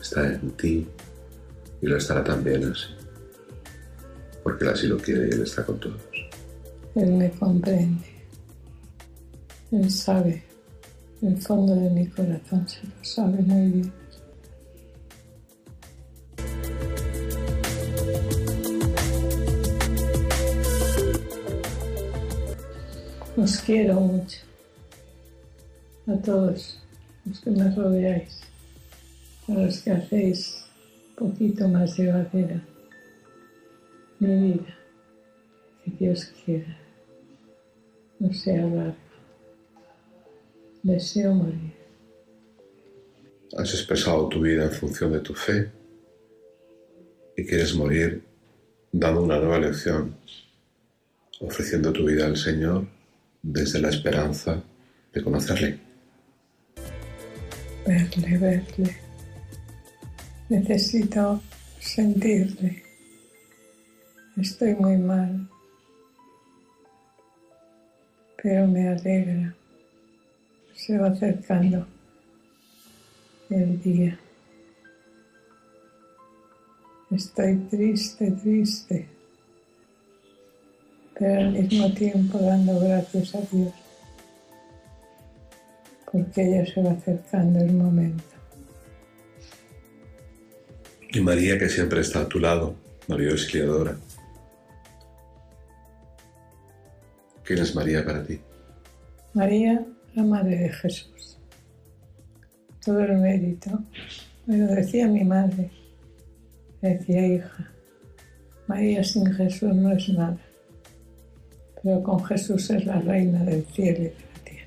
Está 0.00 0.26
en 0.34 0.50
ti 0.52 0.86
y 1.80 1.86
lo 1.86 1.96
estará 1.96 2.22
también 2.22 2.64
así. 2.64 2.88
Porque 4.42 4.64
Él 4.64 4.70
así 4.70 4.86
lo 4.86 4.98
quiere 4.98 5.28
y 5.28 5.30
Él 5.30 5.42
está 5.42 5.64
con 5.64 5.78
todos. 5.78 6.00
Él 6.94 7.12
me 7.12 7.30
comprende. 7.30 8.04
Él 9.70 9.90
sabe. 9.90 10.51
El 11.22 11.40
fondo 11.40 11.76
de 11.76 11.88
mi 11.88 12.08
corazón 12.08 12.68
se 12.68 12.84
lo 12.84 13.04
sabe 13.04 13.38
muy 13.42 13.70
bien. 13.70 13.92
Os 23.36 23.56
quiero 23.58 24.00
mucho. 24.00 24.38
A 26.08 26.16
todos 26.16 26.80
los 27.24 27.40
que 27.40 27.50
me 27.50 27.72
rodeáis. 27.72 28.40
A 29.46 29.52
los 29.52 29.80
que 29.80 29.92
hacéis 29.92 30.64
un 31.20 31.28
poquito 31.28 31.68
más 31.68 31.96
llevadera 31.96 32.66
mi 34.18 34.54
vida. 34.54 34.76
Que 35.84 35.90
Dios 36.00 36.32
quiera. 36.44 36.76
No 38.18 38.34
sea 38.34 38.66
larga. 38.66 39.01
Deseo 40.82 41.32
morir. 41.32 41.72
Has 43.56 43.72
expresado 43.72 44.28
tu 44.28 44.40
vida 44.40 44.64
en 44.64 44.72
función 44.72 45.12
de 45.12 45.20
tu 45.20 45.32
fe 45.32 45.70
y 47.36 47.44
quieres 47.46 47.74
morir 47.74 48.24
dando 48.90 49.22
una 49.22 49.38
nueva 49.38 49.60
lección, 49.60 50.16
ofreciendo 51.40 51.92
tu 51.92 52.04
vida 52.06 52.26
al 52.26 52.36
Señor 52.36 52.86
desde 53.42 53.78
la 53.78 53.90
esperanza 53.90 54.60
de 55.12 55.22
conocerle. 55.22 55.78
Verle, 57.86 58.38
verle. 58.38 58.96
Necesito 60.48 61.40
sentirle. 61.78 62.82
Estoy 64.36 64.74
muy 64.74 64.96
mal, 64.96 65.48
pero 68.42 68.66
me 68.66 68.88
alegra. 68.88 69.54
Se 70.84 70.98
va 70.98 71.10
acercando 71.10 71.86
el 73.50 73.80
día. 73.80 74.18
Estoy 77.08 77.56
triste, 77.70 78.32
triste, 78.32 79.08
pero 81.16 81.40
al 81.40 81.52
mismo 81.52 81.94
tiempo 81.94 82.36
dando 82.38 82.80
gracias 82.80 83.32
a 83.36 83.42
Dios, 83.42 83.72
porque 86.10 86.50
ya 86.50 86.66
se 86.66 86.82
va 86.82 86.90
acercando 86.90 87.60
el 87.60 87.74
momento. 87.74 88.24
Y 91.10 91.20
María, 91.20 91.60
que 91.60 91.68
siempre 91.68 92.00
está 92.00 92.22
a 92.22 92.28
tu 92.28 92.40
lado, 92.40 92.74
María 93.06 93.30
Auxiliadora. 93.30 93.96
¿Quién 97.44 97.60
es 97.60 97.72
María 97.72 98.04
para 98.04 98.24
ti? 98.24 98.40
María, 99.34 99.86
la 100.14 100.22
Madre 100.22 100.58
de 100.58 100.68
Jesús. 100.70 101.38
Todo 102.84 103.00
el 103.00 103.18
mérito 103.18 103.70
me 104.46 104.58
lo 104.58 104.66
decía 104.66 105.06
mi 105.06 105.24
madre. 105.24 105.70
Decía, 106.80 107.26
hija, 107.26 107.70
María 108.66 109.04
sin 109.04 109.32
Jesús 109.32 109.74
no 109.74 109.92
es 109.92 110.08
nada, 110.08 110.36
pero 111.80 112.02
con 112.02 112.24
Jesús 112.24 112.70
es 112.70 112.84
la 112.84 113.00
reina 113.00 113.44
del 113.44 113.64
cielo 113.66 113.98
y 113.98 114.04
de 114.04 114.14
la 114.14 114.44
tierra. 114.44 114.66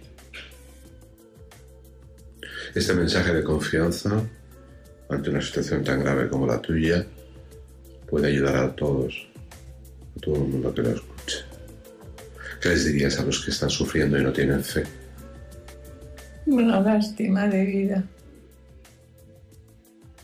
Este 2.73 2.93
mensaje 2.93 3.33
de 3.33 3.43
confianza 3.43 4.21
ante 5.09 5.29
una 5.29 5.41
situación 5.41 5.83
tan 5.83 5.99
grave 5.99 6.29
como 6.29 6.47
la 6.47 6.61
tuya 6.61 7.05
puede 8.09 8.29
ayudar 8.29 8.55
a 8.55 8.75
todos, 8.75 9.27
a 10.15 10.19
todo 10.21 10.35
el 10.35 10.43
mundo 10.43 10.73
que 10.73 10.83
lo 10.83 10.91
escuche. 10.91 11.39
¿Qué 12.61 12.69
les 12.69 12.85
dirías 12.85 13.19
a 13.19 13.25
los 13.25 13.43
que 13.43 13.51
están 13.51 13.69
sufriendo 13.69 14.17
y 14.17 14.23
no 14.23 14.31
tienen 14.31 14.63
fe? 14.63 14.83
Una 16.47 16.79
lástima 16.79 17.47
de 17.47 17.65
vida, 17.65 18.03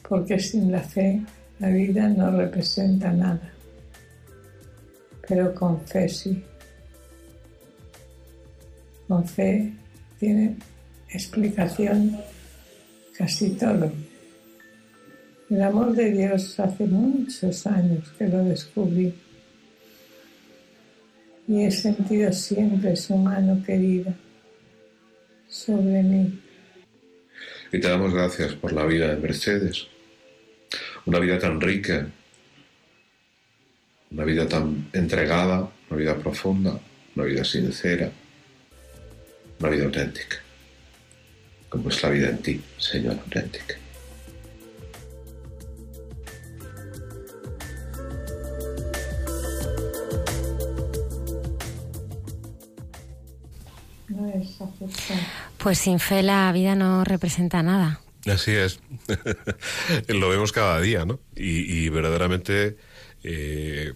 porque 0.07 0.39
sin 0.39 0.72
la 0.72 0.81
fe 0.81 1.19
la 1.57 1.69
vida 1.69 2.10
no 2.10 2.30
representa 2.30 3.11
nada, 3.11 3.52
pero 5.27 5.53
con 5.56 5.81
fe 5.81 6.07
sí. 6.07 6.43
Con 9.07 9.27
fe 9.27 9.73
tiene 10.19 10.57
explicación 11.10 12.18
casi 13.18 13.49
todo. 13.52 13.91
El 15.49 15.61
amor 15.64 15.93
de 15.95 16.11
Dios 16.11 16.60
hace 16.60 16.85
muchos 16.85 17.65
años 17.65 18.11
que 18.18 18.27
lo 18.27 18.43
descubrí 18.43 19.14
y 21.48 21.64
he 21.64 21.72
sentido 21.72 22.31
siempre 22.31 22.95
su 22.95 23.18
mano 23.18 23.61
querida 23.65 24.15
sobre 25.52 26.02
mí. 26.02 26.40
Y 27.72 27.80
te 27.80 27.88
damos 27.88 28.14
gracias 28.14 28.53
por 28.53 28.73
la 28.73 28.86
vida 28.86 29.14
de 29.14 29.18
Mercedes, 29.18 29.88
una 31.06 31.19
vida 31.19 31.38
tan 31.38 31.60
rica, 31.61 32.07
una 34.10 34.23
vida 34.23 34.48
tan 34.48 34.90
entregada, 34.94 35.69
una 35.90 35.99
vida 35.99 36.18
profunda, 36.18 36.80
una 37.15 37.26
vida 37.26 37.44
sincera, 37.44 38.10
una 39.60 39.69
vida 39.69 39.86
auténtica, 39.86 40.38
como 41.69 41.90
es 41.90 42.02
la 42.02 42.10
vida 42.10 42.30
en 42.30 42.38
ti, 42.40 42.61
Señor 42.78 43.18
auténtica. 43.19 43.76
Pues 55.58 55.80
sin 55.80 56.00
fe 56.00 56.24
la 56.24 56.52
vida 56.52 56.76
no 56.76 57.04
representa 57.04 57.64
nada. 57.64 58.02
Así 58.26 58.52
es. 58.52 58.80
Lo 60.08 60.30
vemos 60.30 60.52
cada 60.52 60.80
día, 60.80 61.06
¿no? 61.06 61.20
Y, 61.36 61.86
y 61.86 61.90
verdaderamente 61.90 62.78
eh, 63.24 63.94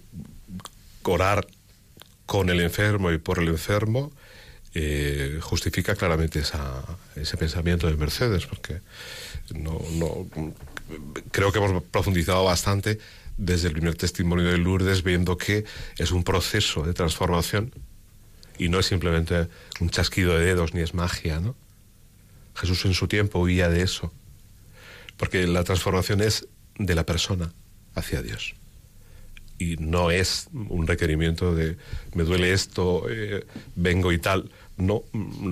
orar 1.04 1.48
con 2.26 2.50
el 2.50 2.60
enfermo 2.62 3.12
y 3.12 3.18
por 3.18 3.40
el 3.40 3.48
enfermo 3.50 4.12
eh, 4.74 5.40
justifica 5.42 5.96
claramente 5.96 6.40
esa, 6.40 6.84
ese 7.16 7.38
pensamiento 7.38 7.88
de 7.88 7.96
Mercedes, 7.96 8.46
porque 8.46 8.82
no, 9.54 9.80
no, 9.94 10.28
creo 11.32 11.52
que 11.52 11.60
hemos 11.60 11.84
profundizado 11.84 12.44
bastante 12.44 13.00
desde 13.38 13.70
el 13.70 13.74
primer 13.74 13.96
testimonio 13.96 14.46
de 14.46 14.58
Lourdes, 14.58 15.04
viendo 15.04 15.38
que 15.38 15.66
es 15.98 16.12
un 16.12 16.24
proceso 16.24 16.84
de 16.84 16.94
transformación 16.94 17.72
Y 18.58 18.70
no 18.70 18.80
es 18.80 18.86
simplemente 18.86 19.48
un 19.80 19.90
chasquido 19.90 20.38
de 20.38 20.46
dedos 20.46 20.74
ni 20.74 20.82
es 20.82 20.94
magia, 20.94 21.40
¿no? 21.40 21.56
Jesús 22.56 22.86
en 22.86 22.94
su 22.94 23.08
tiempo 23.08 23.40
huía 23.40 23.70
de 23.70 23.82
eso, 23.82 24.14
porque 25.18 25.46
la 25.46 25.64
transformación 25.64 26.22
es 26.22 26.48
de 26.78 26.96
la 26.96 27.06
persona 27.06 27.52
hacia 27.96 28.22
Dios. 28.22 28.56
Y 29.58 29.78
no 29.78 30.12
es 30.12 30.48
un 30.54 30.86
requerimiento 30.88 31.56
de 31.56 31.78
me 32.14 32.24
duele 32.24 32.54
esto, 32.54 33.06
eh, 33.10 33.46
vengo 33.76 34.12
y 34.12 34.20
tal. 34.20 34.52
No, 34.78 35.04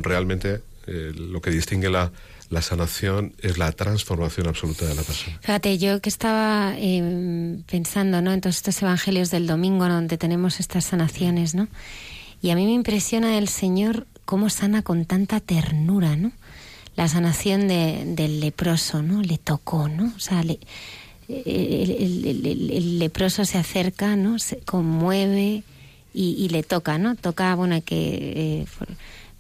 realmente 0.02 0.62
eh, 0.88 1.14
lo 1.16 1.42
que 1.42 1.52
distingue 1.52 1.90
la, 1.90 2.12
la 2.50 2.62
sanación 2.62 3.34
es 3.40 3.58
la 3.58 3.72
transformación 3.72 4.48
absoluta 4.48 4.86
de 4.86 4.96
la 4.96 5.04
persona. 5.04 5.40
Fíjate, 5.42 5.78
yo 5.78 6.02
que 6.02 6.10
estaba 6.10 6.76
eh, 6.78 7.60
pensando 7.70 8.22
¿no? 8.22 8.32
en 8.32 8.42
todos 8.42 8.58
estos 8.58 8.82
evangelios 8.82 9.32
del 9.32 9.48
domingo 9.48 9.88
donde 9.88 10.18
tenemos 10.18 10.60
estas 10.60 10.86
sanaciones, 10.86 11.56
¿no? 11.56 11.68
Y 12.44 12.52
a 12.52 12.56
mí 12.56 12.66
me 12.66 12.74
impresiona 12.74 13.38
el 13.40 13.48
Señor 13.48 14.06
cómo 14.26 14.50
sana 14.52 14.84
con 14.84 15.06
tanta 15.06 15.40
ternura, 15.40 16.16
¿no? 16.16 16.32
La 16.96 17.08
sanación 17.08 17.68
de, 17.68 18.04
del 18.06 18.40
leproso, 18.40 19.02
¿no? 19.02 19.24
Le 19.24 19.40
tocó, 19.40 19.90
¿no? 19.90 20.14
O 20.16 20.20
sea, 20.20 20.44
le, 20.44 20.60
el, 21.28 22.70
el- 22.70 23.00
leproso 23.00 23.46
se 23.46 23.58
acerca, 23.58 24.16
¿no? 24.16 24.38
Se 24.40 24.58
conmueve 24.60 25.64
y, 26.14 26.36
y 26.38 26.50
le 26.50 26.62
toca, 26.64 26.98
¿no? 27.00 27.16
Toca, 27.16 27.56
bueno, 27.56 27.82
que 27.84 27.96
eh, 28.62 28.66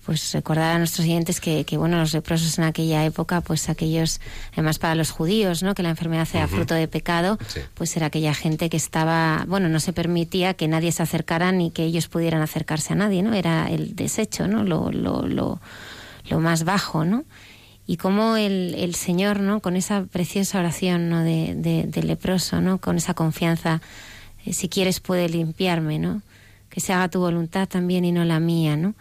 pues 0.06 0.32
recordar 0.34 0.76
a 0.76 0.78
nuestros 0.80 1.04
siguientes 1.06 1.40
que, 1.40 1.64
que, 1.66 1.78
bueno, 1.78 1.98
los 1.98 2.14
leprosos 2.14 2.58
en 2.58 2.66
aquella 2.66 3.06
época, 3.06 3.42
pues 3.42 3.70
aquellos, 3.70 4.20
además 4.54 4.78
para 4.80 4.96
los 4.96 5.12
judíos, 5.12 5.64
¿no? 5.64 5.76
Que 5.76 5.84
la 5.84 5.90
enfermedad 5.90 6.28
era 6.34 6.48
fruto 6.48 6.74
de 6.74 6.88
pecado, 6.88 7.38
Sí. 7.48 7.62
pues 7.74 7.96
era 7.96 8.08
aquella 8.08 8.34
gente 8.34 8.70
que 8.70 8.78
estaba, 8.78 9.46
bueno, 9.48 9.70
no 9.70 9.80
se 9.80 9.94
permitía 9.94 10.54
que 10.56 10.68
nadie 10.68 10.92
se 10.92 11.04
acercara 11.04 11.52
ni 11.52 11.72
que 11.72 11.84
ellos 11.86 12.08
pudieran 12.10 12.42
acercarse 12.42 12.94
a 12.94 12.96
nadie, 12.98 13.24
¿no? 13.24 13.34
Era 13.34 13.70
el 13.70 13.96
desecho, 13.96 14.48
¿no? 14.48 14.64
Lo, 14.64 14.92
lo, 14.92 15.26
lo, 15.28 15.60
lo 16.30 16.40
más 16.40 16.64
bajo, 16.66 17.06
¿no? 17.06 17.24
Y 17.86 17.98
cómo 17.98 18.38
el, 18.38 18.76
el 18.78 18.96
Señor, 18.96 19.40
¿no? 19.42 19.60
Con 19.62 19.76
esa 19.76 20.04
preciosa 20.06 20.60
oración, 20.60 21.10
¿no? 21.10 21.22
De, 21.24 21.54
de, 21.56 21.84
de 21.88 22.04
leproso, 22.04 22.62
¿no? 22.62 22.78
Con 22.78 22.98
esa 22.98 23.14
confianza, 23.14 23.82
eh, 24.46 24.54
si 24.54 24.70
quieres 24.70 25.00
puede 25.00 25.28
limpiarme, 25.30 26.00
¿no? 26.00 26.22
Que 26.70 26.80
se 26.80 26.92
haga 26.94 27.08
tu 27.10 27.20
voluntad 27.20 27.68
también 27.68 28.04
y 28.06 28.12
no 28.12 28.24
la 28.26 28.40
mía, 28.40 28.76
¿no? 28.78 28.96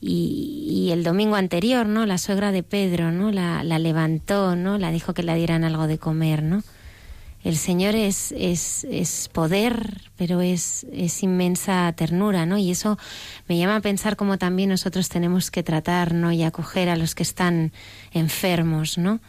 Y, 0.00 0.66
y 0.68 0.90
el 0.92 1.04
domingo 1.04 1.36
anterior, 1.36 1.86
¿no? 1.86 2.06
La 2.06 2.18
suegra 2.18 2.52
de 2.52 2.62
Pedro, 2.62 3.12
¿no? 3.12 3.32
La, 3.32 3.64
la 3.64 3.78
levantó, 3.78 4.54
¿no? 4.54 4.78
La 4.78 4.90
dijo 4.90 5.14
que 5.14 5.22
le 5.22 5.34
dieran 5.34 5.64
algo 5.64 5.86
de 5.86 5.98
comer, 5.98 6.42
¿no? 6.42 6.62
El 7.46 7.56
Señor 7.56 7.94
es, 7.94 8.32
es, 8.36 8.82
es 8.90 9.28
poder, 9.32 10.10
pero 10.16 10.40
es, 10.40 10.84
es 10.92 11.22
inmensa 11.22 11.92
ternura, 11.96 12.44
¿no? 12.44 12.58
Y 12.58 12.72
eso 12.72 12.98
me 13.46 13.56
llama 13.56 13.76
a 13.76 13.80
pensar 13.80 14.16
cómo 14.16 14.36
también 14.36 14.70
nosotros 14.70 15.08
tenemos 15.08 15.52
que 15.52 15.62
tratar, 15.62 16.12
¿no? 16.12 16.32
Y 16.32 16.42
acoger 16.42 16.88
a 16.88 16.96
los 16.96 17.14
que 17.14 17.22
están 17.22 17.72
enfermos, 18.10 18.98
¿no? 18.98 19.20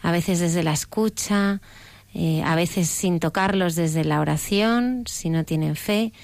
A 0.00 0.12
veces 0.12 0.40
desde 0.40 0.62
la 0.62 0.72
escucha, 0.72 1.60
eh, 2.14 2.42
a 2.42 2.56
veces 2.56 2.88
sin 2.88 3.20
tocarlos 3.20 3.74
desde 3.74 4.02
la 4.02 4.20
oración, 4.20 5.04
si 5.06 5.28
no 5.28 5.44
tienen 5.44 5.76
fe, 5.76 6.14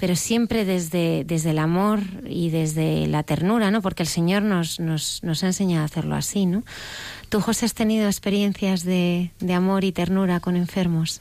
pero 0.00 0.16
siempre 0.16 0.64
desde, 0.64 1.24
desde 1.26 1.50
el 1.50 1.58
amor 1.58 2.00
y 2.26 2.48
desde 2.48 3.06
la 3.06 3.22
ternura, 3.22 3.70
¿no? 3.70 3.82
Porque 3.82 4.02
el 4.02 4.08
Señor 4.08 4.42
nos, 4.42 4.80
nos, 4.80 5.22
nos 5.22 5.44
ha 5.44 5.48
enseñado 5.48 5.82
a 5.82 5.84
hacerlo 5.84 6.16
así, 6.16 6.46
¿no? 6.46 6.64
¿Tú, 7.28 7.42
José, 7.42 7.66
has 7.66 7.74
tenido 7.74 8.06
experiencias 8.06 8.82
de, 8.82 9.30
de 9.40 9.52
amor 9.52 9.84
y 9.84 9.92
ternura 9.92 10.40
con 10.40 10.56
enfermos? 10.56 11.20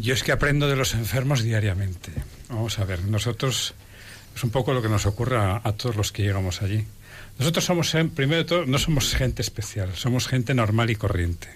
Yo 0.00 0.12
es 0.12 0.24
que 0.24 0.32
aprendo 0.32 0.68
de 0.68 0.74
los 0.74 0.94
enfermos 0.94 1.44
diariamente. 1.44 2.10
Vamos 2.48 2.80
a 2.80 2.84
ver, 2.84 3.04
nosotros 3.04 3.74
es 4.34 4.42
un 4.42 4.50
poco 4.50 4.74
lo 4.74 4.82
que 4.82 4.88
nos 4.88 5.06
ocurre 5.06 5.36
a, 5.36 5.60
a 5.62 5.72
todos 5.72 5.94
los 5.94 6.10
que 6.10 6.24
llegamos 6.24 6.62
allí. 6.62 6.84
Nosotros 7.38 7.64
somos, 7.64 7.94
eh, 7.94 8.04
primero 8.04 8.42
de 8.42 8.44
todo, 8.44 8.66
no 8.66 8.78
somos 8.78 9.14
gente 9.14 9.40
especial, 9.40 9.94
somos 9.94 10.26
gente 10.26 10.52
normal 10.52 10.90
y 10.90 10.96
corriente. 10.96 11.48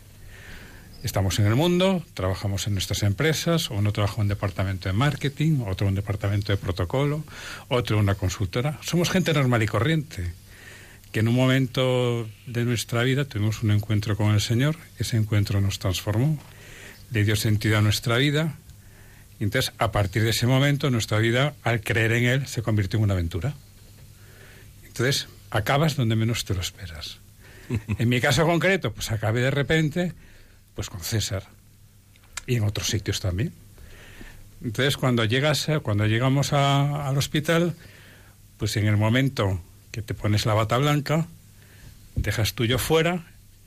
Estamos 1.04 1.38
en 1.38 1.46
el 1.46 1.54
mundo, 1.54 2.04
trabajamos 2.14 2.66
en 2.66 2.72
nuestras 2.72 3.04
empresas, 3.04 3.70
uno 3.70 3.92
trabaja 3.92 4.16
en 4.16 4.22
un 4.22 4.28
departamento 4.28 4.88
de 4.88 4.92
marketing, 4.92 5.60
otro 5.64 5.86
en 5.86 5.90
un 5.90 5.94
departamento 5.94 6.50
de 6.50 6.58
protocolo, 6.58 7.22
otro 7.68 7.96
en 7.96 8.02
una 8.02 8.16
consultora. 8.16 8.80
Somos 8.82 9.08
gente 9.08 9.32
normal 9.32 9.62
y 9.62 9.68
corriente, 9.68 10.32
que 11.12 11.20
en 11.20 11.28
un 11.28 11.36
momento 11.36 12.28
de 12.46 12.64
nuestra 12.64 13.04
vida 13.04 13.26
tuvimos 13.26 13.62
un 13.62 13.70
encuentro 13.70 14.16
con 14.16 14.34
el 14.34 14.40
Señor, 14.40 14.76
ese 14.98 15.16
encuentro 15.16 15.60
nos 15.60 15.78
transformó, 15.78 16.36
le 17.12 17.24
dio 17.24 17.36
sentido 17.36 17.78
a 17.78 17.80
nuestra 17.80 18.16
vida, 18.16 18.56
y 19.38 19.44
entonces 19.44 19.72
a 19.78 19.92
partir 19.92 20.24
de 20.24 20.30
ese 20.30 20.48
momento 20.48 20.90
nuestra 20.90 21.18
vida, 21.18 21.54
al 21.62 21.80
creer 21.80 22.10
en 22.10 22.24
Él, 22.24 22.46
se 22.48 22.62
convirtió 22.62 22.98
en 22.98 23.04
una 23.04 23.14
aventura. 23.14 23.54
Entonces 24.84 25.28
acabas 25.50 25.94
donde 25.94 26.16
menos 26.16 26.44
te 26.44 26.54
lo 26.54 26.60
esperas. 26.60 27.18
En 27.98 28.08
mi 28.08 28.20
caso 28.20 28.44
concreto, 28.46 28.92
pues 28.92 29.12
acabé 29.12 29.42
de 29.42 29.50
repente 29.52 30.12
pues 30.78 30.90
con 30.90 31.00
César 31.00 31.42
y 32.46 32.54
en 32.54 32.62
otros 32.62 32.86
sitios 32.86 33.18
también. 33.18 33.52
Entonces 34.62 34.96
cuando 34.96 35.24
llegas, 35.24 35.68
eh, 35.68 35.80
cuando 35.80 36.06
llegamos 36.06 36.52
al 36.52 37.18
hospital, 37.18 37.74
pues 38.58 38.76
en 38.76 38.86
el 38.86 38.96
momento 38.96 39.60
que 39.90 40.02
te 40.02 40.14
pones 40.14 40.46
la 40.46 40.54
bata 40.54 40.78
blanca, 40.78 41.26
dejas 42.14 42.54
tuyo 42.54 42.78
fuera 42.78 43.26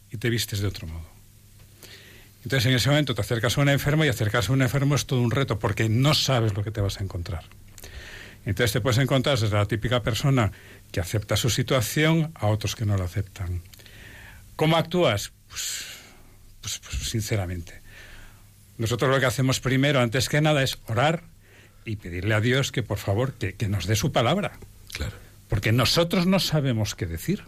y 0.09 0.19
te 0.19 0.29
vistes 0.29 0.61
de 0.61 0.67
otro 0.67 0.87
modo. 0.87 1.05
Entonces 2.45 2.67
en 2.67 2.75
ese 2.75 2.87
momento 2.87 3.13
te 3.13 3.19
acercas 3.19 3.57
a 3.57 3.61
un 3.61 3.67
enfermo 3.67 4.05
y 4.05 4.07
acercarse 4.07 4.49
a 4.49 4.55
un 4.55 4.61
enfermo 4.61 4.95
es 4.95 5.05
todo 5.05 5.19
un 5.19 5.31
reto 5.31 5.59
porque 5.59 5.89
no 5.89 6.13
sabes 6.13 6.53
lo 6.53 6.63
que 6.63 6.71
te 6.71 6.79
vas 6.79 7.01
a 7.01 7.03
encontrar. 7.03 7.43
Entonces 8.45 8.71
te 8.71 8.79
puedes 8.79 8.99
encontrar 8.99 9.37
desde 9.37 9.57
la 9.57 9.65
típica 9.65 10.01
persona 10.01 10.53
que 10.93 11.01
acepta 11.01 11.35
su 11.35 11.49
situación 11.49 12.31
a 12.35 12.47
otros 12.47 12.77
que 12.77 12.85
no 12.85 12.95
la 12.95 13.03
aceptan. 13.03 13.61
¿Cómo 14.55 14.77
actúas? 14.77 15.33
Pues, 15.49 15.90
pues, 16.61 16.79
pues, 16.79 17.09
sinceramente. 17.09 17.81
Nosotros 18.77 19.11
lo 19.11 19.19
que 19.19 19.25
hacemos 19.25 19.59
primero, 19.59 19.99
antes 19.99 20.29
que 20.29 20.41
nada, 20.41 20.63
es 20.63 20.79
orar 20.87 21.23
y 21.85 21.97
pedirle 21.97 22.33
a 22.33 22.41
Dios 22.41 22.71
que 22.71 22.83
por 22.83 22.97
favor 22.97 23.33
que, 23.33 23.53
que 23.53 23.67
nos 23.67 23.85
dé 23.85 23.95
su 23.95 24.11
palabra. 24.11 24.53
Claro. 24.93 25.13
Porque 25.49 25.71
nosotros 25.71 26.25
no 26.25 26.39
sabemos 26.39 26.95
qué 26.95 27.05
decir. 27.05 27.43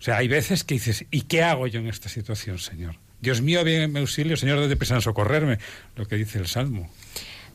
O 0.00 0.02
sea, 0.02 0.16
hay 0.16 0.28
veces 0.28 0.64
que 0.64 0.74
dices, 0.74 1.06
¿y 1.10 1.22
qué 1.22 1.42
hago 1.42 1.66
yo 1.66 1.80
en 1.80 1.86
esta 1.86 2.08
situación, 2.08 2.58
Señor? 2.58 2.96
Dios 3.20 3.40
mío, 3.40 3.64
ven 3.64 3.82
en 3.82 3.92
mi 3.92 4.00
auxilio, 4.00 4.36
Señor, 4.36 4.60
de 4.60 4.68
deprisa 4.68 4.96
en 4.96 5.00
socorrerme, 5.00 5.58
lo 5.96 6.06
que 6.06 6.16
dice 6.16 6.38
el 6.38 6.46
Salmo. 6.46 6.90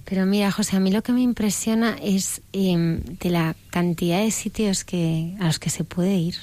Pero 0.05 0.25
mira, 0.25 0.51
José, 0.51 0.75
a 0.75 0.79
mí 0.79 0.91
lo 0.91 1.03
que 1.03 1.11
me 1.11 1.21
impresiona 1.21 1.95
es 2.01 2.41
em, 2.53 3.01
de 3.01 3.29
la 3.29 3.55
cantidad 3.69 4.23
de 4.23 4.31
sitios 4.31 4.83
que, 4.83 5.35
a 5.39 5.45
los 5.45 5.59
que 5.59 5.69
se 5.69 5.83
puede 5.83 6.15
ir. 6.15 6.35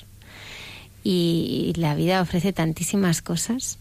Y, 1.03 1.73
la 1.77 1.97
vida 1.97 2.23
ofrece 2.23 2.53
tantísimas 2.53 3.23
cosas. 3.23 3.78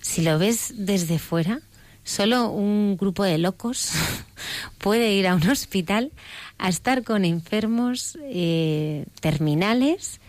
Si 0.00 0.22
lo 0.22 0.38
ves 0.38 0.74
desde 0.76 1.18
fuera, 1.18 1.60
solo 2.04 2.48
un 2.50 2.96
grupo 2.96 3.24
de 3.24 3.38
locos 3.38 3.92
puede 4.78 5.12
ir 5.12 5.26
a 5.28 5.34
un 5.34 5.48
hospital 5.48 6.12
a 6.58 6.68
estar 6.68 7.02
con 7.04 7.24
enfermos 7.24 8.18
eh, 8.22 9.04
terminales 9.20 10.20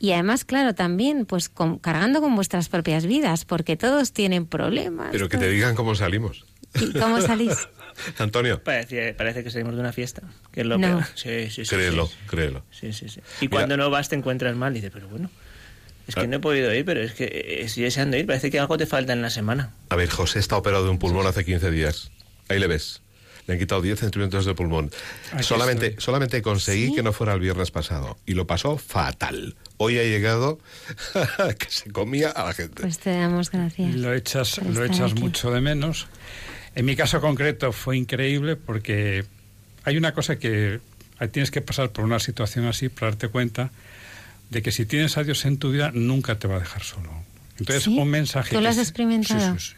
y 0.00 0.12
además, 0.12 0.44
claro, 0.44 0.74
también 0.74 1.26
pues 1.26 1.48
con- 1.48 1.78
cargando 1.78 2.20
con 2.20 2.34
vuestras 2.36 2.68
propias 2.68 3.06
vidas, 3.06 3.44
porque 3.44 3.76
todos 3.76 4.12
tienen 4.12 4.46
problemas. 4.46 5.08
Pero 5.10 5.28
que 5.28 5.38
te 5.38 5.48
digan 5.48 5.74
cómo 5.74 5.94
salimos. 5.96 6.44
¿Y 6.80 6.92
cómo 6.92 7.20
salís? 7.22 7.68
Antonio. 8.18 8.62
Parece, 8.62 9.12
parece 9.14 9.42
que 9.42 9.50
salimos 9.50 9.74
de 9.74 9.80
una 9.80 9.92
fiesta, 9.92 10.22
que 10.52 10.60
es 10.60 10.66
lo 10.66 10.78
No. 10.78 10.86
peor. 10.98 11.04
Sí, 11.16 11.50
sí, 11.50 11.64
sí. 11.64 11.74
Créelo, 11.74 12.06
sí. 12.06 12.14
créelo. 12.28 12.62
Sí, 12.70 12.92
sí, 12.92 13.08
sí. 13.08 13.20
Y 13.40 13.48
cuando 13.48 13.76
no 13.76 13.90
vas 13.90 14.08
te 14.08 14.14
encuentras 14.14 14.54
mal 14.54 14.70
y 14.72 14.76
dices, 14.76 14.92
pero 14.94 15.08
bueno, 15.08 15.30
es 16.08 16.14
que 16.14 16.26
no 16.26 16.36
he 16.36 16.40
podido 16.40 16.74
ir, 16.74 16.86
pero 16.86 17.02
es 17.02 17.12
que 17.12 17.24
eh, 17.24 17.64
estoy 17.64 17.82
deseando 17.82 18.16
ir, 18.16 18.26
parece 18.26 18.50
que 18.50 18.58
algo 18.58 18.78
te 18.78 18.86
falta 18.86 19.12
en 19.12 19.20
la 19.20 19.28
semana. 19.28 19.74
A 19.90 19.96
ver, 19.96 20.08
José 20.08 20.38
está 20.38 20.56
operado 20.56 20.84
de 20.84 20.90
un 20.90 20.98
pulmón 20.98 21.26
hace 21.26 21.44
15 21.44 21.70
días. 21.70 22.10
Ahí 22.48 22.58
le 22.58 22.66
ves. 22.66 23.02
Le 23.46 23.54
han 23.54 23.60
quitado 23.60 23.82
10 23.82 24.00
centímetros 24.00 24.46
de 24.46 24.54
pulmón. 24.54 24.90
Aquí 25.32 25.42
solamente, 25.42 25.88
estoy. 25.88 26.02
solamente 26.02 26.40
conseguí 26.40 26.94
que 26.94 27.02
no 27.02 27.12
fuera 27.12 27.34
el 27.34 27.40
viernes 27.40 27.70
pasado. 27.70 28.16
Y 28.24 28.32
lo 28.32 28.46
pasó 28.46 28.78
fatal. 28.78 29.56
Hoy 29.76 29.98
ha 29.98 30.02
llegado 30.02 30.58
que 31.58 31.70
se 31.70 31.90
comía 31.90 32.30
a 32.30 32.46
la 32.46 32.54
gente. 32.54 32.80
Pues 32.80 32.98
te 32.98 33.10
damos 33.10 33.50
gracias. 33.50 33.94
Lo 33.94 34.14
echas, 34.14 34.62
lo 34.62 34.84
echas 34.84 35.12
aquí. 35.12 35.20
mucho 35.20 35.50
de 35.50 35.60
menos. 35.60 36.06
En 36.74 36.86
mi 36.86 36.96
caso 36.96 37.20
concreto 37.20 37.72
fue 37.72 37.98
increíble 37.98 38.56
porque 38.56 39.26
hay 39.84 39.98
una 39.98 40.14
cosa 40.14 40.38
que 40.38 40.80
tienes 41.32 41.50
que 41.50 41.60
pasar 41.60 41.90
por 41.90 42.04
una 42.04 42.18
situación 42.18 42.64
así 42.64 42.88
para 42.88 43.10
darte 43.10 43.28
cuenta 43.28 43.72
de 44.50 44.62
que 44.62 44.72
si 44.72 44.86
tienes 44.86 45.16
a 45.18 45.24
Dios 45.24 45.44
en 45.44 45.58
tu 45.58 45.70
vida 45.70 45.90
nunca 45.92 46.38
te 46.38 46.48
va 46.48 46.56
a 46.56 46.60
dejar 46.60 46.82
solo. 46.82 47.10
Entonces 47.58 47.84
¿Sí? 47.84 47.98
un 47.98 48.08
mensaje... 48.08 48.54
¿Tú 48.54 48.60
lo 48.60 48.68
has 48.68 48.78
experimentado? 48.78 49.58
Sí, 49.58 49.66
sí, 49.66 49.72
sí. 49.72 49.76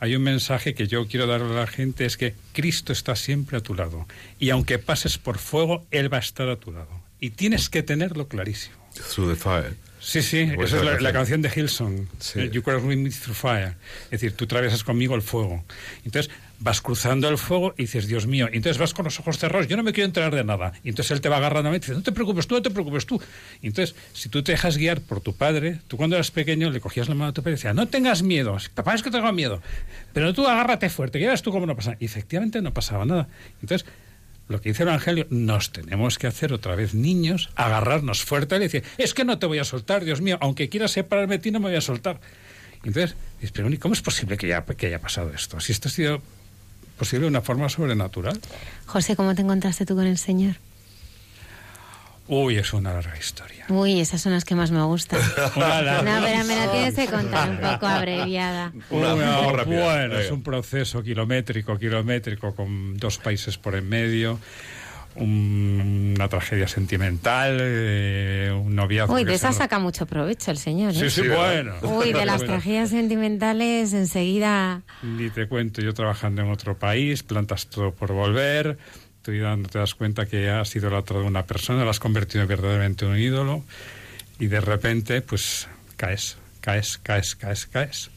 Hay 0.00 0.16
un 0.16 0.22
mensaje 0.22 0.74
que 0.74 0.88
yo 0.88 1.06
quiero 1.06 1.28
darle 1.28 1.52
a 1.52 1.60
la 1.60 1.66
gente, 1.68 2.04
es 2.04 2.16
que 2.16 2.34
Cristo 2.52 2.92
está 2.92 3.14
siempre 3.14 3.58
a 3.58 3.60
tu 3.60 3.74
lado. 3.74 4.08
Y 4.40 4.50
aunque 4.50 4.80
pases 4.80 5.16
por 5.16 5.38
fuego, 5.38 5.86
Él 5.92 6.12
va 6.12 6.16
a 6.16 6.20
estar 6.20 6.48
a 6.48 6.56
tu 6.56 6.72
lado. 6.72 6.88
Y 7.20 7.30
tienes 7.30 7.68
que 7.68 7.84
tenerlo 7.84 8.26
clarísimo. 8.26 8.74
Through 9.14 9.30
the 9.30 9.36
fire. 9.36 9.76
Sí, 10.00 10.20
sí, 10.20 10.50
Pues 10.56 10.70
esa 10.72 10.78
es 10.78 10.84
la, 10.84 11.00
la 11.00 11.12
canción. 11.12 11.40
de 11.40 11.48
eh, 11.48 12.50
You 12.52 12.62
cross 12.62 12.82
with 12.82 12.96
me 12.96 13.10
through 13.10 13.36
fire. 13.36 13.76
Es 14.06 14.20
decir, 14.20 14.32
tú 14.32 14.46
atraviesas 14.46 14.82
conmigo 14.82 15.14
el 15.14 15.22
fuego. 15.22 15.64
Entonces 16.04 16.32
vas 16.62 16.80
cruzando 16.80 17.28
el 17.28 17.38
fuego 17.38 17.74
y 17.76 17.82
dices, 17.82 18.06
Dios 18.06 18.26
mío. 18.26 18.48
Y 18.52 18.56
entonces 18.56 18.78
vas 18.78 18.94
con 18.94 19.04
los 19.04 19.18
ojos 19.18 19.36
cerrados, 19.36 19.66
yo 19.66 19.76
no 19.76 19.82
me 19.82 19.92
quiero 19.92 20.06
enterar 20.06 20.34
de 20.34 20.44
nada. 20.44 20.72
Y 20.84 20.90
entonces 20.90 21.10
él 21.10 21.20
te 21.20 21.28
va 21.28 21.38
agarrando 21.38 21.68
a 21.68 21.72
mí 21.72 21.76
y 21.76 21.80
dice, 21.80 21.92
no 21.92 22.02
te 22.02 22.12
preocupes 22.12 22.46
tú, 22.46 22.54
no 22.54 22.62
te 22.62 22.70
preocupes 22.70 23.04
tú. 23.04 23.20
Entonces, 23.62 23.96
si 24.12 24.28
tú 24.28 24.42
te 24.42 24.52
dejas 24.52 24.78
guiar 24.78 25.00
por 25.00 25.20
tu 25.20 25.34
padre, 25.34 25.80
tú 25.88 25.96
cuando 25.96 26.16
eras 26.16 26.30
pequeño 26.30 26.70
le 26.70 26.80
cogías 26.80 27.08
la 27.08 27.16
mano 27.16 27.30
a 27.30 27.32
tu 27.32 27.42
padre 27.42 27.52
y 27.52 27.56
decías, 27.56 27.74
no 27.74 27.88
tengas 27.88 28.22
miedo. 28.22 28.56
Papá, 28.74 28.94
es 28.94 29.02
que 29.02 29.10
tengo 29.10 29.30
miedo. 29.32 29.60
Pero 30.12 30.32
tú 30.32 30.46
agárrate 30.46 30.88
fuerte, 30.88 31.18
que 31.18 31.24
ya 31.24 31.32
ves 31.32 31.42
tú 31.42 31.50
cómo 31.50 31.66
no 31.66 31.74
pasa. 31.74 31.96
Y 31.98 32.04
efectivamente 32.04 32.62
no 32.62 32.72
pasaba 32.72 33.04
nada. 33.04 33.28
Entonces, 33.60 33.86
lo 34.48 34.60
que 34.60 34.68
dice 34.68 34.84
el 34.84 34.90
Evangelio, 34.90 35.26
nos 35.30 35.72
tenemos 35.72 36.18
que 36.18 36.28
hacer 36.28 36.52
otra 36.52 36.76
vez 36.76 36.94
niños, 36.94 37.50
agarrarnos 37.56 38.22
fuerte 38.22 38.54
y 38.56 38.60
decir, 38.60 38.84
es 38.98 39.14
que 39.14 39.24
no 39.24 39.38
te 39.40 39.46
voy 39.46 39.58
a 39.58 39.64
soltar, 39.64 40.04
Dios 40.04 40.20
mío, 40.20 40.38
aunque 40.40 40.68
quieras 40.68 40.92
separarme 40.92 41.36
de 41.36 41.42
ti, 41.42 41.50
no 41.50 41.58
me 41.58 41.68
voy 41.68 41.76
a 41.76 41.80
soltar. 41.80 42.20
Entonces, 42.84 43.16
pero 43.52 43.68
¿y 43.70 43.78
¿cómo 43.78 43.94
es 43.94 44.02
posible 44.02 44.36
que 44.36 44.54
que 44.76 44.86
haya 44.86 45.00
pasado 45.00 45.32
esto? 45.34 45.58
Si 45.60 45.72
esto 45.72 45.88
ha 45.88 45.90
sido 45.90 46.22
posible 46.98 47.24
de 47.24 47.28
una 47.30 47.40
forma 47.42 47.68
sobrenatural. 47.68 48.40
José, 48.86 49.16
¿cómo 49.16 49.34
te 49.34 49.42
encontraste 49.42 49.86
tú 49.86 49.94
con 49.94 50.06
el 50.06 50.18
Señor? 50.18 50.56
Uy, 52.28 52.56
es 52.56 52.72
una 52.72 52.92
larga 52.92 53.16
historia. 53.18 53.66
Uy, 53.68 54.00
esas 54.00 54.20
son 54.22 54.32
las 54.32 54.44
que 54.44 54.54
más 54.54 54.70
me 54.70 54.82
gustan. 54.84 55.20
Una 55.56 55.82
larga 55.82 56.20
No, 56.20 56.24
pero 56.24 56.44
me 56.44 56.56
la 56.56 56.70
tienes 56.72 56.94
que 56.94 57.06
contar 57.06 57.50
un 57.50 57.58
poco 57.58 57.86
abreviada. 57.86 58.72
Una- 58.90 59.14
Una- 59.14 59.52
rápida, 59.52 59.84
bueno, 59.84 60.18
es 60.18 60.30
un 60.30 60.42
proceso 60.42 61.02
kilométrico, 61.02 61.76
kilométrico, 61.78 62.54
con 62.54 62.96
dos 62.96 63.18
países 63.18 63.58
por 63.58 63.74
en 63.74 63.88
medio, 63.88 64.38
una 65.16 66.28
tragedia 66.28 66.66
sentimental, 66.68 67.58
eh, 67.60 68.50
un 68.54 68.74
noviazgo. 68.74 69.14
Uy, 69.14 69.24
de 69.24 69.34
esa 69.34 69.52
saca 69.52 69.78
mucho 69.78 70.06
provecho 70.06 70.50
el 70.50 70.58
Señor, 70.58 70.92
¿eh? 70.92 71.10
Sí, 71.10 71.10
sí, 71.10 71.28
bueno. 71.28 71.74
Uy, 71.82 72.12
de 72.12 72.24
las 72.24 72.42
tragedias 72.44 72.90
sentimentales 72.90 73.92
enseguida... 73.92 74.82
Ni 75.02 75.30
te 75.30 75.48
cuento, 75.48 75.82
yo 75.82 75.92
trabajando 75.92 76.42
en 76.42 76.50
otro 76.50 76.78
país, 76.78 77.22
plantas 77.22 77.66
todo 77.66 77.92
por 77.92 78.12
volver, 78.12 78.78
tú 79.22 79.32
dando, 79.38 79.68
te 79.68 79.78
das 79.78 79.94
cuenta 79.94 80.26
que 80.26 80.50
has 80.50 80.74
idolatrado 80.74 81.24
a 81.24 81.26
una 81.26 81.44
persona, 81.44 81.84
la 81.84 81.90
has 81.90 82.00
convertido 82.00 82.46
verdaderamente 82.46 83.04
en 83.04 83.10
un 83.12 83.18
ídolo, 83.18 83.62
y 84.38 84.46
de 84.46 84.60
repente, 84.60 85.20
pues, 85.20 85.68
caes, 85.96 86.36
caes, 86.60 86.98
caes, 87.02 87.36
caes, 87.36 87.66
caes. 87.66 88.10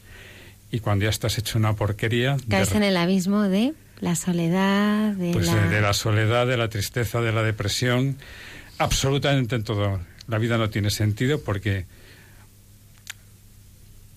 Y 0.70 0.80
cuando 0.80 1.04
ya 1.04 1.10
estás 1.10 1.38
hecho 1.38 1.58
una 1.58 1.74
porquería... 1.74 2.36
de 2.36 2.46
Caes 2.48 2.72
en 2.72 2.82
el 2.82 2.96
abismo 2.96 3.42
de 3.42 3.74
la 4.00 4.14
soledad, 4.16 5.12
de 5.14 5.32
Pues 5.32 5.46
la... 5.46 5.68
de, 5.68 5.80
la 5.80 5.92
soledad, 5.94 6.46
de 6.46 6.56
la 6.56 6.68
tristeza, 6.68 7.20
de 7.20 7.32
la 7.32 7.42
depresión, 7.42 8.16
absolutamente 8.78 9.56
en 9.56 9.64
todo. 9.64 10.00
La 10.28 10.38
vida 10.38 10.58
no 10.58 10.70
tiene 10.70 10.90
sentido 10.90 11.40
porque 11.40 11.86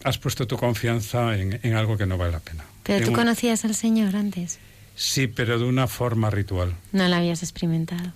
has 0.03 0.17
puesto 0.17 0.47
tu 0.47 0.57
confianza 0.57 1.37
en, 1.37 1.59
en 1.63 1.73
algo 1.75 1.97
que 1.97 2.05
no 2.05 2.17
vale 2.17 2.31
la 2.31 2.39
pena. 2.39 2.63
Pero 2.83 2.99
En 2.99 3.03
tú 3.05 3.09
un- 3.11 3.15
conocías 3.15 3.65
al 3.65 3.75
Señor 3.75 4.15
antes, 4.15 4.59
Sí, 4.95 5.27
pero 5.27 5.57
de 5.59 5.65
una 5.65 5.87
forma 5.87 6.29
ritual. 6.29 6.75
no 6.91 7.07
lo 7.07 7.15
habías 7.15 7.41
experimentado. 7.41 8.11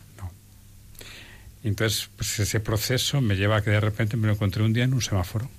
Y 1.64 1.70
Entonces, 1.70 2.10
pues 2.18 2.38
ese 2.40 2.60
proceso 2.60 3.22
me 3.22 3.36
lleva 3.38 3.58
a 3.58 3.62
que 3.64 3.70
de 3.70 3.80
repente 3.80 4.18
me 4.18 4.28
lo 4.28 4.34
encontré 4.34 4.64
un 4.64 4.74
día 4.74 4.84
en 4.84 4.94
un 4.94 5.02
semáforo. 5.02 5.50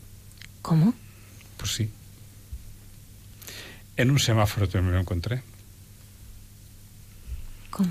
¿Cómo? 0.61 0.93
Pues 1.57 1.73
sí. 1.73 1.89
En 3.97 4.11
un 4.11 4.19
semáforo 4.19 4.69
me 4.83 4.91
lo 4.93 5.01
encontré. 5.01 5.43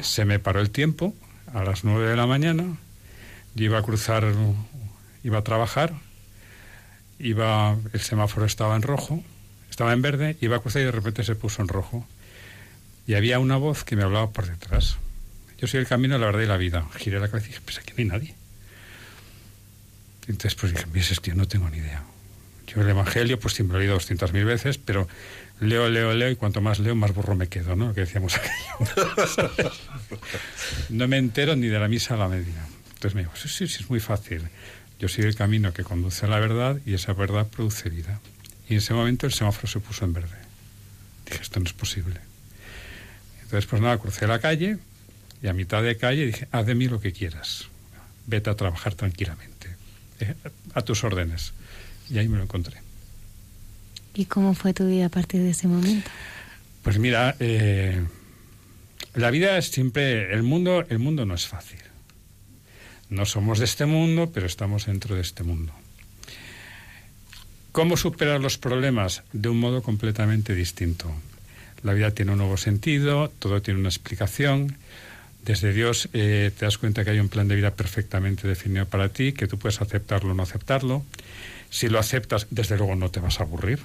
Se 0.01 0.25
me 0.25 0.39
paró 0.39 0.59
el 0.59 0.69
tiempo 0.69 1.13
a 1.53 1.63
las 1.63 1.83
nueve 1.83 2.09
de 2.09 2.15
la 2.15 2.25
mañana. 2.27 2.77
Yo 3.55 3.65
iba 3.65 3.79
a 3.79 3.83
cruzar, 3.83 4.33
iba 5.23 5.37
a 5.39 5.43
trabajar. 5.43 5.93
Iba, 7.19 7.77
el 7.93 8.01
semáforo 8.01 8.45
estaba 8.45 8.75
en 8.75 8.81
rojo, 8.81 9.23
estaba 9.69 9.93
en 9.93 10.01
verde, 10.01 10.35
iba 10.41 10.57
a 10.57 10.59
cruzar 10.59 10.81
y 10.81 10.85
de 10.85 10.91
repente 10.91 11.23
se 11.23 11.35
puso 11.35 11.61
en 11.61 11.67
rojo. 11.67 12.05
Y 13.07 13.13
había 13.13 13.39
una 13.39 13.55
voz 13.57 13.83
que 13.83 13.95
me 13.95 14.03
hablaba 14.03 14.31
por 14.31 14.47
detrás. 14.47 14.97
Yo 15.57 15.67
soy 15.67 15.79
el 15.79 15.87
camino, 15.87 16.17
la 16.17 16.25
verdad 16.25 16.41
y 16.41 16.47
la 16.47 16.57
vida. 16.57 16.85
Giré 16.97 17.19
la 17.19 17.27
cabeza 17.29 17.47
y 17.47 17.49
dije, 17.49 17.61
pues 17.63 17.77
aquí 17.77 17.91
no 17.93 17.97
hay 17.99 18.05
nadie. 18.05 18.35
Entonces, 20.27 20.55
pues 20.55 20.73
dije, 20.73 20.85
"Ves, 20.91 21.11
es 21.11 21.19
que 21.19 21.33
no 21.33 21.47
tengo 21.47 21.69
ni 21.69 21.77
idea. 21.77 22.03
Yo 22.75 22.81
el 22.81 22.89
Evangelio, 22.89 23.39
pues 23.39 23.53
siempre 23.53 23.77
lo 23.77 23.83
he 23.83 23.85
leído 23.87 23.99
200.000 23.99 24.45
veces, 24.45 24.77
pero 24.77 25.07
leo, 25.59 25.89
leo, 25.89 26.13
leo, 26.13 26.29
y 26.29 26.35
cuanto 26.35 26.61
más 26.61 26.79
leo, 26.79 26.95
más 26.95 27.13
burro 27.13 27.35
me 27.35 27.47
quedo, 27.47 27.75
¿no? 27.75 27.87
Lo 27.89 27.93
que 27.93 28.01
decíamos 28.01 28.35
aquello. 28.35 29.71
no 30.89 31.07
me 31.07 31.17
entero 31.17 31.55
ni 31.55 31.67
de 31.67 31.79
la 31.79 31.87
misa 31.87 32.15
a 32.15 32.17
la 32.17 32.27
media. 32.27 32.65
Entonces 32.87 33.15
me 33.15 33.21
dijo, 33.21 33.35
sí, 33.35 33.49
sí, 33.49 33.67
sí, 33.67 33.83
es 33.83 33.89
muy 33.89 33.99
fácil. 33.99 34.41
Yo 34.99 35.07
soy 35.07 35.25
el 35.25 35.35
camino 35.35 35.73
que 35.73 35.83
conduce 35.83 36.25
a 36.25 36.29
la 36.29 36.39
verdad 36.39 36.79
y 36.85 36.93
esa 36.93 37.13
verdad 37.13 37.47
produce 37.47 37.89
vida. 37.89 38.19
Y 38.69 38.73
en 38.73 38.77
ese 38.79 38.93
momento 38.93 39.25
el 39.25 39.33
semáforo 39.33 39.67
se 39.67 39.79
puso 39.79 40.05
en 40.05 40.13
verde. 40.13 40.37
Dije, 41.25 41.41
esto 41.41 41.59
no 41.59 41.65
es 41.65 41.73
posible. 41.73 42.19
Entonces, 43.43 43.69
pues 43.69 43.81
nada, 43.81 43.97
crucé 43.97 44.25
la 44.25 44.39
calle 44.39 44.77
y 45.41 45.47
a 45.47 45.53
mitad 45.53 45.83
de 45.83 45.97
calle 45.97 46.25
dije, 46.25 46.47
haz 46.51 46.65
de 46.65 46.75
mí 46.75 46.87
lo 46.87 46.99
que 47.01 47.11
quieras. 47.11 47.67
Vete 48.25 48.49
a 48.49 48.55
trabajar 48.55 48.95
tranquilamente. 48.95 49.75
Eh, 50.21 50.33
A 50.73 50.81
tus 50.81 51.03
órdenes. 51.03 51.53
Y 52.09 52.17
ahí 52.17 52.27
me 52.27 52.37
lo 52.37 52.43
encontré. 52.43 52.77
¿Y 54.13 54.25
cómo 54.25 54.53
fue 54.53 54.73
tu 54.73 54.87
vida 54.87 55.07
a 55.07 55.09
partir 55.09 55.41
de 55.41 55.51
ese 55.51 55.67
momento? 55.67 56.09
Pues 56.83 56.99
mira, 56.99 57.35
eh, 57.39 58.03
la 59.15 59.31
vida 59.31 59.57
es 59.57 59.69
siempre, 59.69 60.33
el 60.33 60.43
mundo, 60.43 60.85
el 60.89 60.99
mundo 60.99 61.25
no 61.25 61.33
es 61.33 61.47
fácil. 61.47 61.79
No 63.09 63.25
somos 63.25 63.59
de 63.59 63.65
este 63.65 63.85
mundo, 63.85 64.31
pero 64.33 64.45
estamos 64.45 64.85
dentro 64.85 65.15
de 65.15 65.21
este 65.21 65.43
mundo. 65.43 65.73
¿Cómo 67.71 67.97
superar 67.97 68.39
los 68.39 68.57
problemas? 68.57 69.23
De 69.33 69.49
un 69.49 69.59
modo 69.59 69.81
completamente 69.81 70.53
distinto. 70.53 71.11
La 71.83 71.93
vida 71.93 72.11
tiene 72.11 72.31
un 72.31 72.37
nuevo 72.37 72.57
sentido, 72.57 73.29
todo 73.39 73.61
tiene 73.61 73.79
una 73.79 73.89
explicación. 73.89 74.77
Desde 75.43 75.73
Dios 75.73 76.07
eh, 76.13 76.51
te 76.57 76.65
das 76.65 76.77
cuenta 76.77 77.03
que 77.03 77.11
hay 77.11 77.19
un 77.19 77.29
plan 77.29 77.47
de 77.47 77.55
vida 77.55 77.71
perfectamente 77.71 78.47
definido 78.47 78.85
para 78.85 79.09
ti, 79.09 79.33
que 79.33 79.47
tú 79.47 79.57
puedes 79.57 79.81
aceptarlo 79.81 80.31
o 80.31 80.33
no 80.33 80.43
aceptarlo. 80.43 81.03
Si 81.73 81.89
lo 81.89 81.97
aceptas, 81.97 82.45
desde 82.51 82.77
luego 82.77 82.95
no 82.95 83.09
te 83.09 83.19
vas 83.19 83.39
a 83.39 83.43
aburrir. 83.43 83.79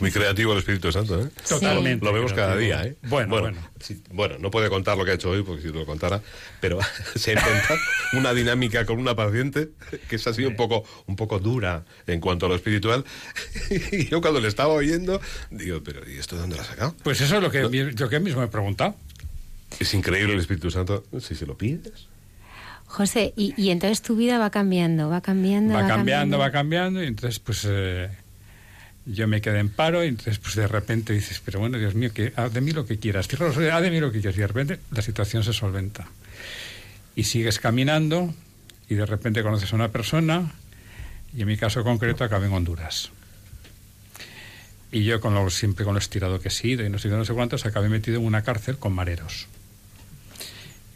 Muy 0.00 0.10
creativo 0.10 0.52
el 0.52 0.60
Espíritu 0.60 0.90
Santo, 0.90 1.20
¿eh? 1.20 1.28
Totalmente 1.46 2.02
Lo 2.02 2.14
vemos 2.14 2.32
cada 2.32 2.56
día, 2.56 2.82
¿eh? 2.86 2.96
Bueno, 3.02 3.40
bueno. 3.40 3.58
sí, 3.78 4.02
bueno, 4.10 4.38
no 4.38 4.50
puede 4.50 4.70
contar 4.70 4.96
lo 4.96 5.04
que 5.04 5.10
ha 5.10 5.14
hecho 5.14 5.28
hoy, 5.28 5.42
porque 5.42 5.60
si 5.60 5.68
lo 5.68 5.84
contara, 5.84 6.22
pero 6.62 6.78
se 7.14 7.34
inventa 7.34 7.76
una 8.14 8.32
dinámica 8.32 8.86
con 8.86 8.98
una 8.98 9.14
paciente 9.14 9.68
que 10.08 10.16
esa 10.16 10.30
ha 10.30 10.32
sido 10.32 10.48
un 10.48 10.56
poco, 10.56 10.82
un 11.04 11.14
poco 11.14 11.40
dura 11.40 11.84
en 12.06 12.20
cuanto 12.20 12.46
a 12.46 12.48
lo 12.48 12.54
espiritual. 12.54 13.04
Y 13.92 14.06
yo 14.08 14.22
cuando 14.22 14.40
le 14.40 14.48
estaba 14.48 14.72
oyendo, 14.72 15.20
digo, 15.50 15.82
pero 15.84 16.08
¿y 16.08 16.16
esto 16.16 16.36
de 16.36 16.40
dónde 16.40 16.56
lo 16.56 16.62
ha 16.62 16.64
sacado? 16.64 16.96
Pues 17.02 17.20
eso 17.20 17.36
es 17.36 17.42
lo 17.42 17.50
que 17.50 17.92
yo 17.94 18.08
que 18.08 18.18
mismo 18.18 18.40
me 18.40 18.46
he 18.46 18.50
preguntado. 18.50 18.96
Es 19.78 19.92
increíble 19.92 20.32
el 20.32 20.40
Espíritu 20.40 20.70
Santo, 20.70 21.04
si 21.20 21.34
se 21.34 21.44
lo 21.44 21.58
pides. 21.58 22.13
José, 22.86 23.32
y, 23.36 23.54
y 23.56 23.70
entonces 23.70 24.02
tu 24.02 24.16
vida 24.16 24.38
va 24.38 24.50
cambiando, 24.50 25.08
va 25.08 25.20
cambiando, 25.20 25.74
va 25.74 25.86
cambiando, 25.86 26.38
va 26.38 26.50
cambiando, 26.50 27.02
y 27.02 27.06
entonces 27.06 27.40
pues 27.40 27.66
eh, 27.68 28.08
yo 29.06 29.26
me 29.26 29.40
quedé 29.40 29.58
en 29.58 29.68
paro, 29.68 30.04
y 30.04 30.08
entonces 30.08 30.38
pues 30.38 30.54
de 30.54 30.68
repente 30.68 31.12
dices, 31.12 31.42
pero 31.44 31.58
bueno, 31.60 31.78
Dios 31.78 31.94
mío, 31.94 32.12
que 32.12 32.32
haz 32.36 32.52
de 32.52 32.60
mí 32.60 32.72
lo 32.72 32.86
que 32.86 32.98
quieras, 32.98 33.28
haz 33.28 33.82
de 33.82 33.90
mí 33.90 34.00
lo 34.00 34.12
que 34.12 34.20
quieras, 34.20 34.36
y 34.36 34.40
de 34.40 34.46
repente 34.46 34.78
la 34.92 35.02
situación 35.02 35.42
se 35.42 35.52
solventa. 35.52 36.06
Y 37.16 37.24
sigues 37.24 37.58
caminando, 37.58 38.32
y 38.88 38.94
de 38.94 39.06
repente 39.06 39.42
conoces 39.42 39.72
a 39.72 39.76
una 39.76 39.90
persona, 39.90 40.52
y 41.36 41.42
en 41.42 41.48
mi 41.48 41.56
caso 41.56 41.82
concreto 41.82 42.22
acabé 42.22 42.46
en 42.46 42.52
Honduras. 42.52 43.10
Y 44.92 45.02
yo 45.02 45.20
con 45.20 45.34
lo, 45.34 45.50
siempre 45.50 45.84
con 45.84 45.94
lo 45.94 45.98
estirado 45.98 46.40
que 46.40 46.48
he 46.48 46.52
sido, 46.52 46.86
y 46.86 46.90
no 46.90 46.98
sé 46.98 47.08
no 47.08 47.24
sé 47.24 47.34
cuántos, 47.34 47.66
acabé 47.66 47.88
metido 47.88 48.18
en 48.18 48.24
una 48.24 48.42
cárcel 48.42 48.76
con 48.76 48.92
mareros. 48.92 49.48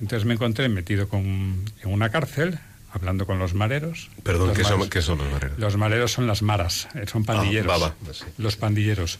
Entonces 0.00 0.24
me 0.24 0.34
encontré 0.34 0.68
metido 0.68 1.08
con, 1.08 1.64
en 1.82 1.92
una 1.92 2.10
cárcel, 2.10 2.58
hablando 2.92 3.26
con 3.26 3.38
los 3.38 3.54
mareros. 3.54 4.10
Perdón, 4.22 4.48
Los 4.48 4.58
¿qué 4.58 4.64
son, 4.64 4.88
qué 4.88 5.02
son 5.02 5.18
los 5.18 5.30
mareros? 5.30 5.58
los 5.58 5.76
maleros 5.76 6.12
son 6.12 6.26
las 6.26 6.42
maras, 6.42 6.88
eh, 6.94 7.04
son 7.06 7.24
pandilleros. 7.24 7.72
Ah, 7.72 7.78
va, 7.78 7.94
va, 8.06 8.14
sí. 8.14 8.24
Los 8.38 8.56
pandilleros. 8.56 9.18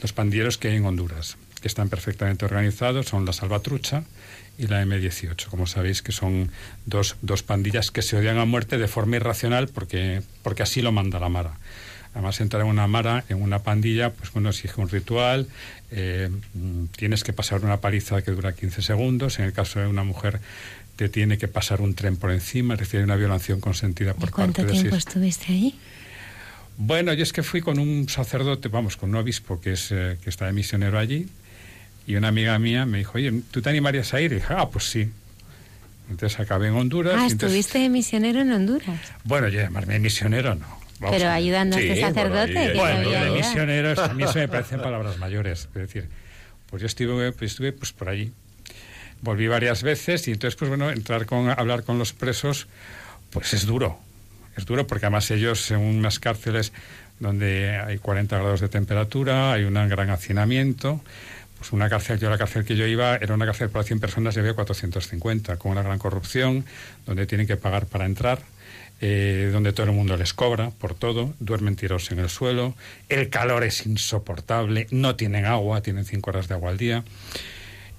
Los 0.00 0.12
pandilleros 0.12 0.58
que 0.58 0.68
hay 0.68 0.76
en 0.76 0.84
Honduras, 0.84 1.36
que 1.60 1.68
están 1.68 1.88
perfectamente 1.88 2.44
organizados, 2.44 3.06
son 3.06 3.24
la 3.24 3.32
Salvatrucha 3.32 4.04
y 4.58 4.66
la 4.66 4.82
M18. 4.84 5.46
Como 5.46 5.66
sabéis, 5.66 6.02
que 6.02 6.12
son 6.12 6.50
dos, 6.86 7.16
dos 7.22 7.42
pandillas 7.42 7.90
que 7.90 8.02
se 8.02 8.16
odian 8.16 8.38
a 8.38 8.44
muerte 8.44 8.78
de 8.78 8.88
forma 8.88 9.16
irracional 9.16 9.68
porque, 9.68 10.22
porque 10.42 10.62
así 10.62 10.82
lo 10.82 10.92
manda 10.92 11.18
la 11.20 11.28
Mara. 11.28 11.52
Además, 12.14 12.40
entrar 12.40 12.62
en 12.62 12.68
una 12.68 12.86
Mara, 12.86 13.24
en 13.28 13.40
una 13.40 13.60
pandilla, 13.60 14.10
pues 14.12 14.32
bueno, 14.32 14.50
exige 14.50 14.80
un 14.80 14.88
ritual, 14.88 15.46
eh, 15.92 16.30
tienes 16.96 17.22
que 17.24 17.32
pasar 17.32 17.64
una 17.64 17.80
paliza 17.80 18.22
que 18.22 18.30
dura 18.32 18.52
15 18.54 18.82
segundos, 18.82 19.38
en 19.38 19.44
el 19.44 19.52
caso 19.52 19.78
de 19.80 19.86
una 19.86 20.04
mujer 20.04 20.40
te 20.96 21.08
tiene 21.08 21.38
que 21.38 21.48
pasar 21.48 21.80
un 21.80 21.94
tren 21.94 22.16
por 22.16 22.30
encima, 22.32 22.74
es 22.74 22.80
decir, 22.80 22.98
hay 22.98 23.04
una 23.04 23.16
violación 23.16 23.60
consentida 23.60 24.14
por 24.14 24.30
¿Cuánto 24.30 24.62
parte 24.62 24.72
de 24.72 24.80
tiempo 24.80 24.96
seis- 24.96 25.06
estuviste 25.06 25.52
ahí? 25.52 25.74
bueno, 26.78 27.12
yo 27.12 27.22
es 27.22 27.32
que 27.32 27.42
fui 27.42 27.60
con 27.60 27.78
un 27.78 28.08
sacerdote, 28.08 28.68
vamos, 28.68 28.96
con 28.96 29.10
un 29.10 29.16
obispo 29.16 29.60
que, 29.60 29.72
es, 29.72 29.88
eh, 29.92 30.16
que 30.22 30.30
está 30.30 30.46
de 30.46 30.52
misionero 30.52 30.98
allí, 30.98 31.28
y 32.06 32.16
una 32.16 32.28
amiga 32.28 32.58
mía 32.58 32.84
me 32.86 32.98
dijo, 32.98 33.12
oye, 33.18 33.32
¿tú 33.50 33.62
te 33.62 33.70
animarías 33.70 34.12
a 34.14 34.20
ir? 34.20 34.32
Y 34.32 34.36
dije, 34.36 34.52
ah, 34.56 34.68
pues 34.70 34.84
sí. 34.90 35.08
Entonces 36.10 36.40
acabé 36.40 36.68
en 36.68 36.74
Honduras. 36.74 37.14
Ah, 37.16 37.26
entonces- 37.28 37.42
estuviste 37.60 37.88
misionero 37.88 38.40
en 38.40 38.50
Honduras. 38.52 39.00
bueno, 39.24 39.48
yo 39.48 39.60
llamarme 39.60 39.98
misionero 39.98 40.54
no. 40.54 40.81
Vamos 41.02 41.16
Pero 41.18 41.30
ayudando 41.30 41.76
a 41.76 41.80
este 41.80 42.00
sacerdote. 42.00 42.52
que 42.52 42.78
Bueno, 42.78 43.00
de 43.00 43.16
ayudar. 43.16 43.30
misioneros, 43.32 43.98
a 43.98 44.14
mí 44.14 44.22
eso 44.22 44.38
me 44.38 44.46
parecen 44.48 44.80
palabras 44.80 45.18
mayores. 45.18 45.68
Es 45.74 45.74
decir, 45.74 46.08
pues 46.70 46.80
yo 46.80 46.86
estuve, 46.86 47.32
pues 47.32 47.50
estuve 47.50 47.72
pues 47.72 47.92
por 47.92 48.08
allí. 48.08 48.30
Volví 49.20 49.48
varias 49.48 49.82
veces 49.82 50.28
y 50.28 50.30
entonces, 50.30 50.56
pues 50.56 50.68
bueno, 50.68 50.90
entrar 50.90 51.26
con, 51.26 51.50
hablar 51.50 51.82
con 51.82 51.98
los 51.98 52.12
presos, 52.12 52.68
pues 53.30 53.52
es 53.52 53.66
duro. 53.66 53.98
Es 54.56 54.64
duro 54.64 54.86
porque 54.86 55.06
además 55.06 55.28
ellos 55.32 55.72
en 55.72 55.78
unas 55.78 56.20
cárceles 56.20 56.72
donde 57.18 57.70
hay 57.70 57.98
40 57.98 58.38
grados 58.38 58.60
de 58.60 58.68
temperatura, 58.68 59.52
hay 59.52 59.64
un 59.64 59.74
gran 59.74 60.10
hacinamiento. 60.10 61.00
Pues 61.58 61.72
una 61.72 61.88
cárcel, 61.88 62.20
yo 62.20 62.30
la 62.30 62.38
cárcel 62.38 62.64
que 62.64 62.76
yo 62.76 62.86
iba 62.86 63.16
era 63.16 63.34
una 63.34 63.46
cárcel 63.46 63.70
para 63.70 63.84
100 63.84 63.98
personas 63.98 64.36
y 64.36 64.40
había 64.40 64.54
450, 64.54 65.56
con 65.56 65.72
una 65.72 65.82
gran 65.82 65.98
corrupción, 65.98 66.64
donde 67.06 67.26
tienen 67.26 67.48
que 67.48 67.56
pagar 67.56 67.86
para 67.86 68.04
entrar 68.04 68.40
eh, 69.04 69.50
donde 69.52 69.72
todo 69.72 69.86
el 69.86 69.92
mundo 69.92 70.16
les 70.16 70.32
cobra 70.32 70.70
por 70.70 70.94
todo, 70.94 71.34
duermen 71.40 71.74
tirados 71.74 72.12
en 72.12 72.20
el 72.20 72.30
suelo, 72.30 72.76
el 73.08 73.30
calor 73.30 73.64
es 73.64 73.84
insoportable, 73.84 74.86
no 74.92 75.16
tienen 75.16 75.44
agua, 75.44 75.82
tienen 75.82 76.04
cinco 76.04 76.30
horas 76.30 76.46
de 76.46 76.54
agua 76.54 76.70
al 76.70 76.78
día. 76.78 77.02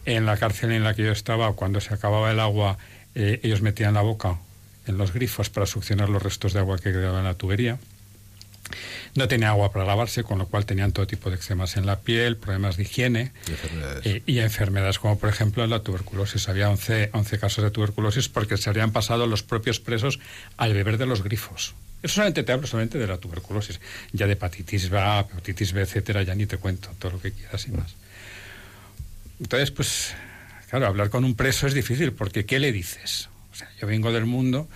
En 0.05 0.25
la 0.25 0.37
cárcel 0.37 0.71
en 0.71 0.85
la 0.85 0.93
que 0.93 1.03
yo 1.03 1.11
estaba, 1.11 1.51
cuando 1.53 1.81
se 1.81 1.93
acababa 1.93 2.31
el 2.31 2.39
agua, 2.39 2.77
eh, 3.15 3.41
ellos 3.43 3.61
metían 3.61 3.93
la 3.95 4.01
boca 4.01 4.39
en 4.87 4.97
los 4.97 5.11
grifos 5.11 5.49
para 5.49 5.65
succionar 5.65 6.07
los 6.07 6.23
restos 6.23 6.53
de 6.53 6.59
agua 6.59 6.77
que 6.77 6.93
quedaban 6.93 7.19
en 7.19 7.25
la 7.25 7.33
tubería. 7.33 7.79
No 9.15 9.27
tenía 9.27 9.49
agua 9.49 9.71
para 9.71 9.85
lavarse, 9.85 10.23
con 10.23 10.39
lo 10.39 10.47
cual 10.47 10.65
tenían 10.65 10.91
todo 10.91 11.05
tipo 11.05 11.29
de 11.29 11.35
eczemas 11.35 11.77
en 11.77 11.85
la 11.85 11.99
piel, 11.99 12.37
problemas 12.37 12.77
de 12.77 12.83
higiene 12.83 13.31
eh, 14.03 14.23
y 14.25 14.39
enfermedades 14.39 14.99
como 14.99 15.19
por 15.19 15.29
ejemplo 15.29 15.65
la 15.67 15.79
tuberculosis. 15.79 16.49
Había 16.49 16.69
11, 16.69 17.11
11 17.13 17.39
casos 17.39 17.63
de 17.63 17.71
tuberculosis 17.71 18.29
porque 18.29 18.57
se 18.57 18.69
habían 18.69 18.91
pasado 18.91 19.27
los 19.27 19.43
propios 19.43 19.79
presos 19.79 20.19
al 20.57 20.73
beber 20.73 20.97
de 20.97 21.05
los 21.05 21.23
grifos. 21.23 21.75
Eso 22.01 22.15
solamente 22.15 22.43
te 22.43 22.51
hablo 22.51 22.67
solamente 22.67 22.97
de 22.97 23.07
la 23.07 23.17
tuberculosis, 23.17 23.79
ya 24.11 24.27
de 24.27 24.33
hepatitis 24.33 24.91
A, 24.91 25.21
hepatitis 25.21 25.71
B, 25.71 25.81
etcétera, 25.81 26.21
ya 26.23 26.35
ni 26.35 26.45
te 26.45 26.57
cuento, 26.57 26.89
todo 26.99 27.13
lo 27.13 27.21
que 27.21 27.31
quieras 27.31 27.65
y 27.67 27.71
más. 27.71 27.95
Entonces, 29.39 29.71
pues, 29.71 30.13
claro, 30.69 30.87
hablar 30.87 31.09
con 31.09 31.23
un 31.23 31.35
preso 31.35 31.65
es 31.65 31.73
difícil 31.73 32.11
porque 32.11 32.45
¿qué 32.45 32.59
le 32.59 32.73
dices? 32.73 33.29
O 33.53 33.55
sea, 33.55 33.69
yo 33.79 33.87
vengo 33.87 34.11
del 34.11 34.25
mundo, 34.25 34.67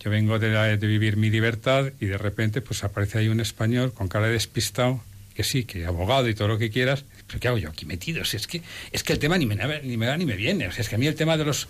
yo 0.00 0.10
vengo 0.10 0.38
de, 0.38 0.50
la- 0.50 0.76
de 0.76 0.86
vivir 0.86 1.16
mi 1.16 1.30
libertad 1.30 1.92
y 2.00 2.06
de 2.06 2.18
repente 2.18 2.60
pues 2.60 2.84
aparece 2.84 3.18
ahí 3.18 3.28
un 3.28 3.40
español 3.40 3.92
con 3.92 4.08
cara 4.08 4.26
de 4.26 4.32
despistado, 4.32 5.02
que 5.34 5.44
sí, 5.44 5.64
que 5.64 5.86
abogado 5.86 6.28
y 6.28 6.34
todo 6.34 6.48
lo 6.48 6.58
que 6.58 6.68
quieras, 6.70 7.04
pero 7.26 7.38
¿qué 7.38 7.48
hago 7.48 7.58
yo 7.58 7.68
aquí 7.68 7.86
metido? 7.86 8.24
Si 8.24 8.36
es 8.36 8.46
que 8.46 8.60
es 8.90 9.02
que 9.04 9.12
el 9.12 9.18
tema 9.20 9.38
ni 9.38 9.46
me, 9.46 9.54
ni 9.82 9.96
me 9.96 10.06
da 10.06 10.16
ni 10.16 10.26
me 10.26 10.34
viene, 10.36 10.66
o 10.66 10.72
sea, 10.72 10.80
es 10.82 10.88
que 10.88 10.96
a 10.96 10.98
mí 10.98 11.06
el 11.06 11.14
tema 11.14 11.36
de 11.36 11.44
los 11.44 11.68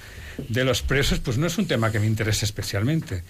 de 0.48 0.64
los 0.64 0.82
presos 0.82 1.18
pues 1.20 1.36
no 1.38 1.46
es 1.46 1.58
un 1.58 1.66
tema 1.66 1.92
que 1.92 2.00
me 2.00 2.06
interese 2.06 2.44
especialmente. 2.46 3.22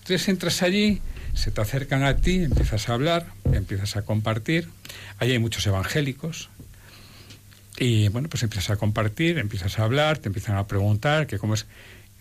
Entonces 0.00 0.26
entras 0.28 0.62
allí, 0.62 1.00
se 1.34 1.50
te 1.52 1.60
acercan 1.60 2.02
a 2.02 2.16
ti, 2.16 2.42
empiezas 2.42 2.88
a 2.88 2.94
hablar, 2.94 3.26
empiezas 3.52 3.96
a 3.96 4.02
compartir, 4.02 4.68
allí 5.18 5.32
hay 5.32 5.38
muchos 5.38 5.64
evangélicos, 5.66 6.48
y 7.76 8.08
bueno, 8.08 8.28
pues 8.28 8.42
empiezas 8.44 8.70
a 8.70 8.76
compartir, 8.76 9.38
empiezas 9.38 9.78
a 9.78 9.84
hablar, 9.84 10.18
te 10.18 10.28
empiezan 10.28 10.56
a 10.56 10.66
preguntar 10.66 11.26
que 11.26 11.38
cómo 11.38 11.54
es. 11.54 11.66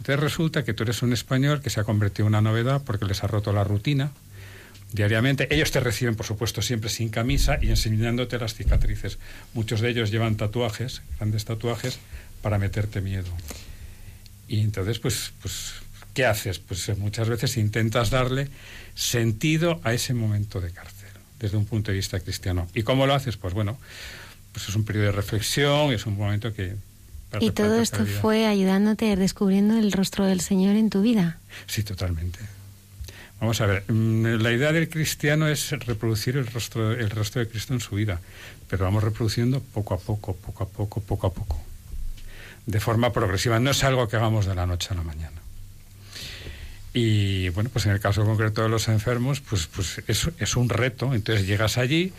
Entonces 0.04 0.20
resulta 0.20 0.66
que 0.66 0.74
tú 0.74 0.84
eres 0.84 1.02
un 1.02 1.14
español 1.14 1.62
que 1.62 1.70
se 1.70 1.80
ha 1.80 1.86
convertido 1.86 2.28
en 2.28 2.34
una 2.34 2.42
novedad 2.42 2.82
porque 2.84 3.06
les 3.06 3.24
ha 3.24 3.28
roto 3.28 3.54
la 3.54 3.64
rutina 3.64 4.12
diariamente. 4.92 5.48
Ellos 5.50 5.72
te 5.72 5.80
reciben, 5.80 6.18
por 6.18 6.26
supuesto, 6.26 6.62
siempre 6.62 6.90
sin 6.90 7.08
camisa 7.08 7.58
y 7.62 7.70
enseñándote 7.70 8.38
las 8.38 8.54
cicatrices. 8.54 9.18
Muchos 9.54 9.80
de 9.80 9.92
ellos 9.92 10.12
llevan 10.12 10.36
tatuajes, 10.36 11.04
grandes 11.16 11.46
tatuajes, 11.46 12.00
para 12.42 12.60
meterte 12.60 13.00
miedo. 13.00 13.30
Y 14.50 14.60
entonces, 14.60 15.00
pues, 15.00 15.32
pues 15.42 15.76
¿qué 16.14 16.26
haces? 16.26 16.60
Pues 16.60 16.90
eh, 16.90 16.96
muchas 16.96 17.30
veces 17.30 17.56
intentas 17.56 18.10
darle 18.10 18.50
sentido 18.96 19.80
a 19.86 19.94
ese 19.94 20.14
momento 20.14 20.60
de 20.60 20.72
cárcel, 20.72 21.12
desde 21.40 21.56
un 21.56 21.66
punto 21.66 21.92
de 21.92 21.96
vista 21.96 22.20
cristiano. 22.20 22.68
¿Y 22.74 22.84
cómo 22.84 23.08
lo 23.08 23.14
haces? 23.14 23.38
Pues 23.38 23.54
bueno, 23.54 23.80
pues 24.52 24.68
es 24.68 24.76
un 24.76 24.84
periodo 24.84 25.06
de 25.06 25.12
reflexión, 25.14 25.94
es 25.94 26.06
un 26.06 26.18
momento 26.18 26.54
que... 26.54 26.76
Y 27.40 27.52
todo 27.52 27.82
esto 27.82 28.06
fue 28.06 28.46
ayudándote 28.46 29.16
descubriendo 29.16 29.78
el 29.78 29.92
rostro 29.92 30.26
del 30.26 30.42
Señor 30.42 30.76
en 30.76 30.90
tu 30.90 31.02
vida. 31.02 31.40
Sí, 31.68 31.84
totalmente. 31.84 32.40
Vamos 33.40 33.60
a 33.62 33.66
ver, 33.66 33.84
mm, 33.92 34.42
la 34.42 34.52
idea 34.52 34.72
del 34.72 34.88
cristiano 34.88 35.48
es 35.48 35.72
reproducir 35.72 36.38
el 36.38 36.48
rostro, 36.48 36.94
el 36.94 37.10
rostro 37.10 37.42
de 37.42 37.50
Cristo 37.50 37.74
en 37.74 37.82
su 37.82 37.96
vida, 37.96 38.22
pero 38.70 38.86
vamos 38.86 39.04
reproduciendo 39.04 39.60
poco 39.60 39.94
a 39.94 39.98
poco, 39.98 40.36
poco 40.36 40.64
a 40.64 40.68
poco, 40.68 41.02
poco 41.02 41.28
a 41.28 41.34
poco, 41.34 41.62
de 42.66 42.80
forma 42.80 43.12
progresiva. 43.12 43.60
No 43.60 43.72
es 43.72 43.84
algo 43.84 44.08
que 44.08 44.16
hagamos 44.16 44.46
de 44.46 44.56
la 44.56 44.66
noche 44.66 44.90
a 44.92 44.96
la 44.96 45.04
mañana. 45.04 45.42
Y 46.94 47.50
bueno, 47.50 47.70
pues 47.74 47.86
en 47.86 47.92
el 47.92 48.00
caso 48.00 48.24
concreto 48.24 48.62
de 48.62 48.70
los 48.70 48.88
enfermos, 48.88 49.42
pues, 49.42 49.68
pues 49.68 50.02
es, 50.08 50.30
es 50.38 50.56
un 50.56 50.70
reto. 50.70 51.14
Entonces 51.14 51.48
llegas 51.48 51.78
allí 51.78 52.14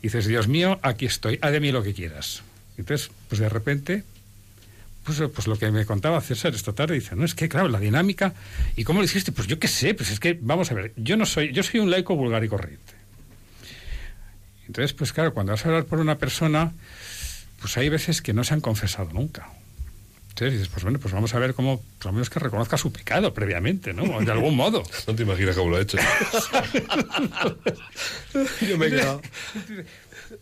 y 0.00 0.04
dices, 0.04 0.26
Dios 0.26 0.48
mío, 0.48 0.78
aquí 0.82 1.04
estoy, 1.04 1.38
haz 1.42 1.52
de 1.52 1.60
mí 1.60 1.72
lo 1.72 1.82
que 1.82 1.92
quieras. 1.92 2.42
Entonces, 2.78 3.10
pues 3.28 3.40
de 3.40 3.48
repente, 3.48 4.04
pues, 5.16 5.30
pues 5.34 5.46
lo 5.46 5.58
que 5.58 5.70
me 5.70 5.84
contaba 5.84 6.20
César 6.20 6.54
esta 6.54 6.72
tarde, 6.72 6.94
dice, 6.94 7.16
no, 7.16 7.24
es 7.24 7.34
que 7.34 7.48
claro, 7.48 7.68
la 7.68 7.80
dinámica, 7.80 8.34
¿y 8.76 8.84
cómo 8.84 9.00
lo 9.00 9.04
hiciste? 9.04 9.32
Pues 9.32 9.48
yo 9.48 9.58
qué 9.58 9.68
sé, 9.68 9.94
pues 9.94 10.10
es 10.10 10.20
que, 10.20 10.38
vamos 10.40 10.70
a 10.70 10.74
ver, 10.74 10.92
yo 10.96 11.16
no 11.16 11.26
soy, 11.26 11.52
yo 11.52 11.62
soy 11.62 11.80
un 11.80 11.90
laico 11.90 12.16
vulgar 12.16 12.44
y 12.44 12.48
corriente. 12.48 12.94
Entonces, 14.66 14.92
pues 14.92 15.12
claro, 15.12 15.34
cuando 15.34 15.52
vas 15.52 15.64
a 15.64 15.68
hablar 15.68 15.86
por 15.86 15.98
una 15.98 16.18
persona, 16.18 16.72
pues 17.60 17.76
hay 17.76 17.88
veces 17.88 18.22
que 18.22 18.32
no 18.32 18.44
se 18.44 18.54
han 18.54 18.60
confesado 18.60 19.12
nunca. 19.12 19.48
Entonces 20.30 20.52
dices, 20.52 20.68
pues 20.68 20.84
bueno, 20.84 21.00
pues 21.00 21.12
vamos 21.12 21.34
a 21.34 21.40
ver 21.40 21.54
cómo, 21.54 21.82
por 21.98 22.06
lo 22.06 22.12
menos 22.12 22.30
que 22.30 22.38
reconozca 22.38 22.78
su 22.78 22.92
pecado 22.92 23.34
previamente, 23.34 23.92
¿no? 23.92 24.20
De 24.20 24.30
algún 24.30 24.54
modo. 24.54 24.84
No 25.06 25.14
te 25.14 25.24
imaginas 25.24 25.56
cómo 25.56 25.70
lo 25.70 25.76
ha 25.76 25.80
hecho. 25.80 25.98
Yo 28.68 28.78
me 28.78 28.86
he 28.86 28.90
quedado. 28.90 29.20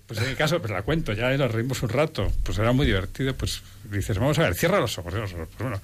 Pues 0.08 0.20
en 0.20 0.30
el 0.30 0.36
caso, 0.36 0.58
pues 0.58 0.72
la 0.72 0.80
cuento, 0.82 1.12
ya 1.12 1.36
nos 1.36 1.52
reímos 1.52 1.82
un 1.82 1.90
rato, 1.90 2.32
pues 2.42 2.56
era 2.56 2.72
muy 2.72 2.86
divertido, 2.86 3.34
pues 3.34 3.62
dices, 3.92 4.18
vamos 4.18 4.38
a 4.38 4.44
ver, 4.44 4.54
cierra 4.54 4.80
los 4.80 4.96
ojos. 4.96 5.12
Pues 5.14 5.48
bueno, 5.58 5.78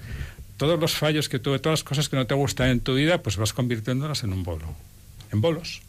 todos 0.57 0.79
los 0.79 0.95
fallos 0.95 1.29
que 1.29 1.37
tuve, 1.37 1.59
todas 1.59 1.79
las 1.79 1.83
cosas 1.83 2.09
que 2.09 2.15
no 2.15 2.25
te 2.25 2.33
gustan 2.33 2.69
en 2.69 2.79
tu 2.79 2.95
vida, 2.95 3.21
pues 3.21 3.37
vas 3.37 3.53
convirtiéndolas 3.53 4.23
en 4.23 4.33
un 4.33 4.41
bolo, 4.41 4.65
en 5.31 5.41
bolos. 5.41 5.83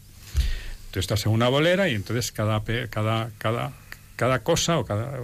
Tú 0.91 0.99
estás 0.99 1.25
en 1.25 1.31
una 1.31 1.49
bolera 1.49 1.89
y 1.89 1.95
entonces 1.95 2.31
cada, 2.31 2.63
cada, 2.91 3.31
cada, 3.39 3.71
cada 4.15 4.39
cosa 4.43 4.77
o 4.77 4.85
cada 4.85 5.17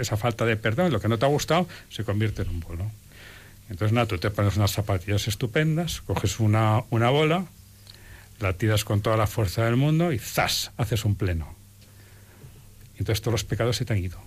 esa 0.00 0.16
falta 0.16 0.44
de 0.44 0.56
perdón, 0.56 0.92
lo 0.92 1.00
que 1.00 1.06
no 1.06 1.16
te 1.16 1.26
ha 1.26 1.28
gustado, 1.28 1.68
se 1.90 2.02
convierte 2.02 2.42
en 2.42 2.48
un 2.48 2.58
bolo. 2.58 2.90
Entonces, 3.70 3.92
nada, 3.92 4.06
te 4.06 4.30
pones 4.30 4.56
unas 4.56 4.72
zapatillas 4.72 5.28
estupendas, 5.28 6.00
coges 6.00 6.40
una, 6.40 6.82
una 6.90 7.10
bola, 7.10 7.44
la 8.40 8.54
tiras 8.54 8.84
con 8.84 9.00
toda 9.00 9.16
la 9.16 9.28
fuerza 9.28 9.64
del 9.64 9.76
mundo 9.76 10.10
y 10.12 10.18
¡zas! 10.18 10.72
haces 10.76 11.04
un 11.04 11.14
pleno. 11.14 11.57
Entonces 12.98 13.20
todos 13.22 13.32
los 13.32 13.44
pecados 13.44 13.76
se 13.76 13.84
te 13.84 13.92
han 13.94 13.98
ido. 14.00 14.18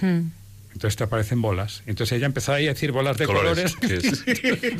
Hmm. 0.00 0.28
Entonces 0.72 0.96
te 0.96 1.04
aparecen 1.04 1.40
bolas. 1.40 1.82
Entonces 1.86 2.16
ella 2.16 2.26
empezó 2.26 2.52
ahí 2.52 2.66
a 2.66 2.70
decir 2.70 2.90
bolas 2.90 3.16
de 3.16 3.26
Colores, 3.26 3.76
es- 3.82 4.22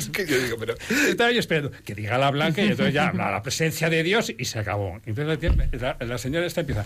que 0.09 0.25
yo 0.27 0.41
digo, 0.41 0.57
pero- 0.59 0.75
Estaba 1.07 1.31
yo 1.31 1.39
esperando 1.39 1.71
que 1.71 1.95
diga 1.95 2.17
la 2.17 2.31
blanca 2.31 2.61
y 2.61 2.67
entonces 2.67 2.93
ya 2.93 3.13
la, 3.13 3.31
la 3.31 3.41
presencia 3.43 3.89
de 3.89 4.03
Dios 4.03 4.33
y 4.37 4.43
se 4.45 4.59
acabó. 4.59 4.99
Entonces 5.05 5.27
la, 5.27 5.37
tía- 5.37 5.69
la- 5.71 5.97
la 6.05 6.17
señora 6.17 6.45
esta 6.45 6.61
empieza. 6.61 6.85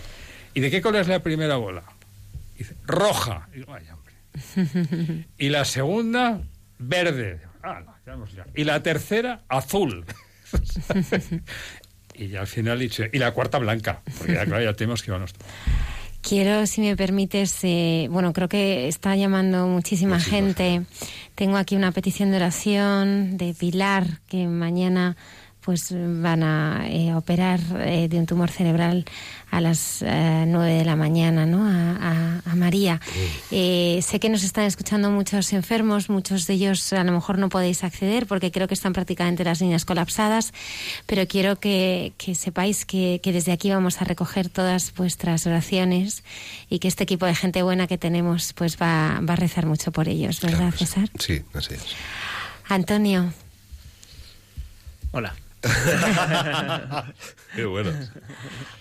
¿Y 0.53 0.59
de 0.61 0.69
qué 0.69 0.81
color 0.81 1.01
es 1.01 1.07
la 1.07 1.21
primera 1.23 1.55
bola? 1.55 1.84
Y 2.55 2.59
dice, 2.59 2.76
roja. 2.85 3.47
Y, 3.53 3.57
digo, 3.59 3.73
"Ay, 3.73 3.85
hombre". 3.91 5.26
Y 5.39 5.49
la 5.49 5.65
segunda, 5.65 6.41
verde. 6.77 7.39
Ah, 7.63 7.81
no, 7.85 7.95
ya 8.05 8.13
hemos 8.13 8.31
liado. 8.34 8.51
Y 8.55 8.63
la 8.63 8.84
tercera, 8.84 9.41
azul. 9.47 10.05
y 12.13 12.27
ya 12.27 12.41
al 12.41 12.47
final 12.47 12.80
he 12.80 12.84
dicho, 12.84 13.03
y 13.11 13.17
la 13.19 13.31
cuarta 13.31 13.57
blanca. 13.59 14.01
Porque 14.17 14.34
ya, 14.34 14.45
claro, 14.45 14.63
ya 14.63 14.73
tenemos 14.73 15.01
que 15.01 15.11
íbamos. 15.11 15.34
Quiero, 16.30 16.68
si 16.68 16.81
me 16.81 16.95
permites, 16.95 17.57
eh, 17.64 18.07
bueno, 18.11 18.34
creo 18.34 18.47
que 18.47 18.88
está 18.88 19.15
llamando 19.15 19.65
muchísima 19.65 20.19
gente. 20.19 20.84
Tengo 21.34 21.57
aquí 21.57 21.76
una 21.76 21.91
petición 21.91 22.30
de 22.30 22.35
oración 22.35 23.35
de 23.35 23.56
Pilar, 23.56 24.06
que 24.27 24.45
mañana 24.45 25.18
pues 25.69 25.93
van 25.93 26.41
a 26.41 26.87
eh, 26.89 27.13
operar 27.13 27.59
eh, 27.85 28.07
de 28.09 28.17
un 28.17 28.25
tumor 28.25 28.49
cerebral 28.49 29.05
a 29.51 29.61
las 29.61 30.01
eh, 30.01 30.45
9 30.47 30.73
de 30.73 30.83
la 30.83 30.95
mañana, 30.95 31.45
¿no? 31.45 31.63
A, 31.63 32.39
a- 32.41 32.41
a 32.51 32.55
María. 32.55 32.99
Eh, 33.51 33.99
sé 34.01 34.19
que 34.19 34.29
nos 34.29 34.43
están 34.43 34.63
escuchando 34.65 35.11
muchos 35.11 35.53
enfermos, 35.53 36.09
muchos 36.09 36.47
de 36.47 36.55
ellos 36.55 36.91
a 36.93 37.03
lo 37.03 37.11
mejor 37.11 37.37
no 37.37 37.49
podéis 37.49 37.83
acceder 37.83 38.25
porque 38.25 38.49
creo 38.49 38.67
que 38.67 38.73
están 38.73 38.93
prácticamente 38.93 39.43
las 39.43 39.61
líneas 39.61 39.85
colapsadas, 39.85 40.53
pero 41.05 41.27
quiero 41.27 41.59
que, 41.59 42.13
que 42.17 42.33
sepáis 42.33 42.83
que, 42.83 43.19
que 43.21 43.31
desde 43.31 43.51
aquí 43.51 43.69
vamos 43.69 44.01
a 44.01 44.05
recoger 44.05 44.49
todas 44.49 44.91
vuestras 44.95 45.45
oraciones 45.45 46.23
y 46.67 46.79
que 46.79 46.87
este 46.87 47.03
equipo 47.03 47.27
de 47.27 47.35
gente 47.35 47.61
buena 47.61 47.85
que 47.85 47.99
tenemos 47.99 48.53
pues 48.53 48.75
va, 48.81 49.19
va 49.21 49.33
a 49.33 49.37
rezar 49.37 49.67
mucho 49.67 49.91
por 49.91 50.07
ellos, 50.09 50.41
¿verdad, 50.41 50.73
César? 50.73 51.09
Sí, 51.19 51.43
así 51.53 51.75
es. 51.75 51.83
Antonio, 52.69 53.31
Hola. 55.11 55.33
Qué 57.56 57.65
bueno. 57.65 57.91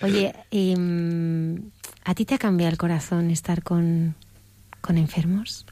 oye, 0.02 0.34
y, 0.50 0.76
mm, 0.76 1.70
¿a 2.04 2.14
ti 2.14 2.24
te 2.24 2.34
ha 2.34 2.38
cambiado 2.38 2.70
el 2.70 2.78
corazón 2.78 3.30
estar 3.30 3.62
con, 3.62 4.14
con 4.80 4.98
enfermos? 4.98 5.66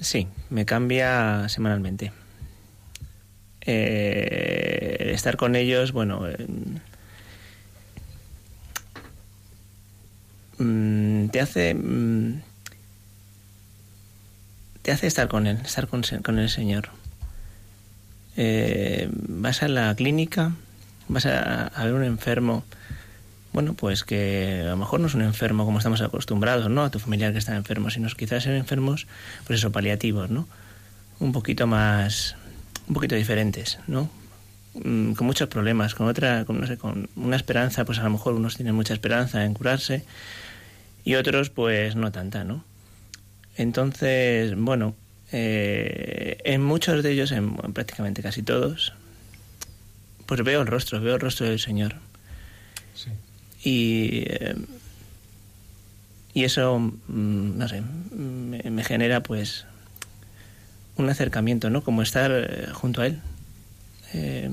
Sí, 0.00 0.28
me 0.50 0.64
cambia 0.64 1.48
semanalmente. 1.48 2.12
Eh, 3.62 5.10
estar 5.12 5.36
con 5.36 5.56
ellos, 5.56 5.90
bueno, 5.92 6.28
eh, 6.28 6.46
mm, 10.58 11.28
te 11.28 11.40
hace 11.40 11.74
mm, 11.74 12.42
te 14.82 14.92
hace 14.92 15.08
estar 15.08 15.26
con 15.26 15.48
él, 15.48 15.58
estar 15.64 15.88
con, 15.88 16.02
con 16.22 16.38
el 16.38 16.48
Señor. 16.48 16.90
Eh, 18.36 19.08
vas 19.10 19.62
a 19.62 19.68
la 19.68 19.94
clínica, 19.94 20.52
vas 21.08 21.26
a, 21.26 21.68
a 21.68 21.84
ver 21.84 21.94
un 21.94 22.04
enfermo, 22.04 22.64
bueno, 23.52 23.74
pues 23.74 24.04
que 24.04 24.62
a 24.64 24.70
lo 24.70 24.76
mejor 24.76 25.00
no 25.00 25.06
es 25.06 25.14
un 25.14 25.22
enfermo 25.22 25.64
como 25.64 25.78
estamos 25.78 26.02
acostumbrados, 26.02 26.68
¿no? 26.68 26.84
A 26.84 26.90
tu 26.90 26.98
familiar 26.98 27.32
que 27.32 27.38
está 27.38 27.56
enfermo, 27.56 27.90
sino 27.90 28.08
quizás 28.10 28.42
ser 28.42 28.54
enfermos, 28.54 29.06
pues 29.46 29.60
eso, 29.60 29.72
paliativos, 29.72 30.30
¿no? 30.30 30.46
Un 31.18 31.32
poquito 31.32 31.66
más, 31.66 32.36
un 32.88 32.94
poquito 32.94 33.14
diferentes, 33.14 33.78
¿no? 33.86 34.10
Mm, 34.74 35.12
Con 35.12 35.26
muchos 35.26 35.48
problemas, 35.48 35.94
con 35.94 36.06
otra, 36.06 36.44
con, 36.44 36.60
no 36.60 36.66
sé, 36.66 36.76
con 36.76 37.08
una 37.16 37.36
esperanza, 37.36 37.86
pues 37.86 37.98
a 37.98 38.02
lo 38.02 38.10
mejor 38.10 38.34
unos 38.34 38.56
tienen 38.56 38.74
mucha 38.74 38.92
esperanza 38.92 39.44
en 39.44 39.54
curarse 39.54 40.04
y 41.04 41.14
otros, 41.14 41.48
pues 41.48 41.96
no 41.96 42.12
tanta, 42.12 42.44
¿no? 42.44 42.62
Entonces, 43.56 44.54
bueno, 44.54 44.94
eh, 45.32 46.38
en 46.44 46.62
muchos 46.62 47.02
de 47.02 47.12
ellos, 47.12 47.32
en, 47.32 47.56
en 47.62 47.72
prácticamente 47.72 48.22
casi 48.22 48.42
todos, 48.42 48.92
pues 50.26 50.42
veo 50.42 50.60
el 50.60 50.66
rostro, 50.66 51.00
veo 51.00 51.14
el 51.14 51.20
rostro 51.20 51.46
del 51.46 51.60
Señor. 51.60 51.96
Y, 53.62 54.24
eh, 54.26 54.54
y 56.34 56.44
eso, 56.44 56.78
mm, 56.78 57.58
no 57.58 57.68
sé, 57.68 57.82
me, 58.12 58.62
me 58.70 58.84
genera 58.84 59.22
pues 59.22 59.66
un 60.96 61.08
acercamiento, 61.08 61.70
¿no? 61.70 61.82
Como 61.82 62.02
estar 62.02 62.30
eh, 62.32 62.68
junto 62.72 63.02
a 63.02 63.06
Él. 63.06 63.20
Eh, 64.12 64.50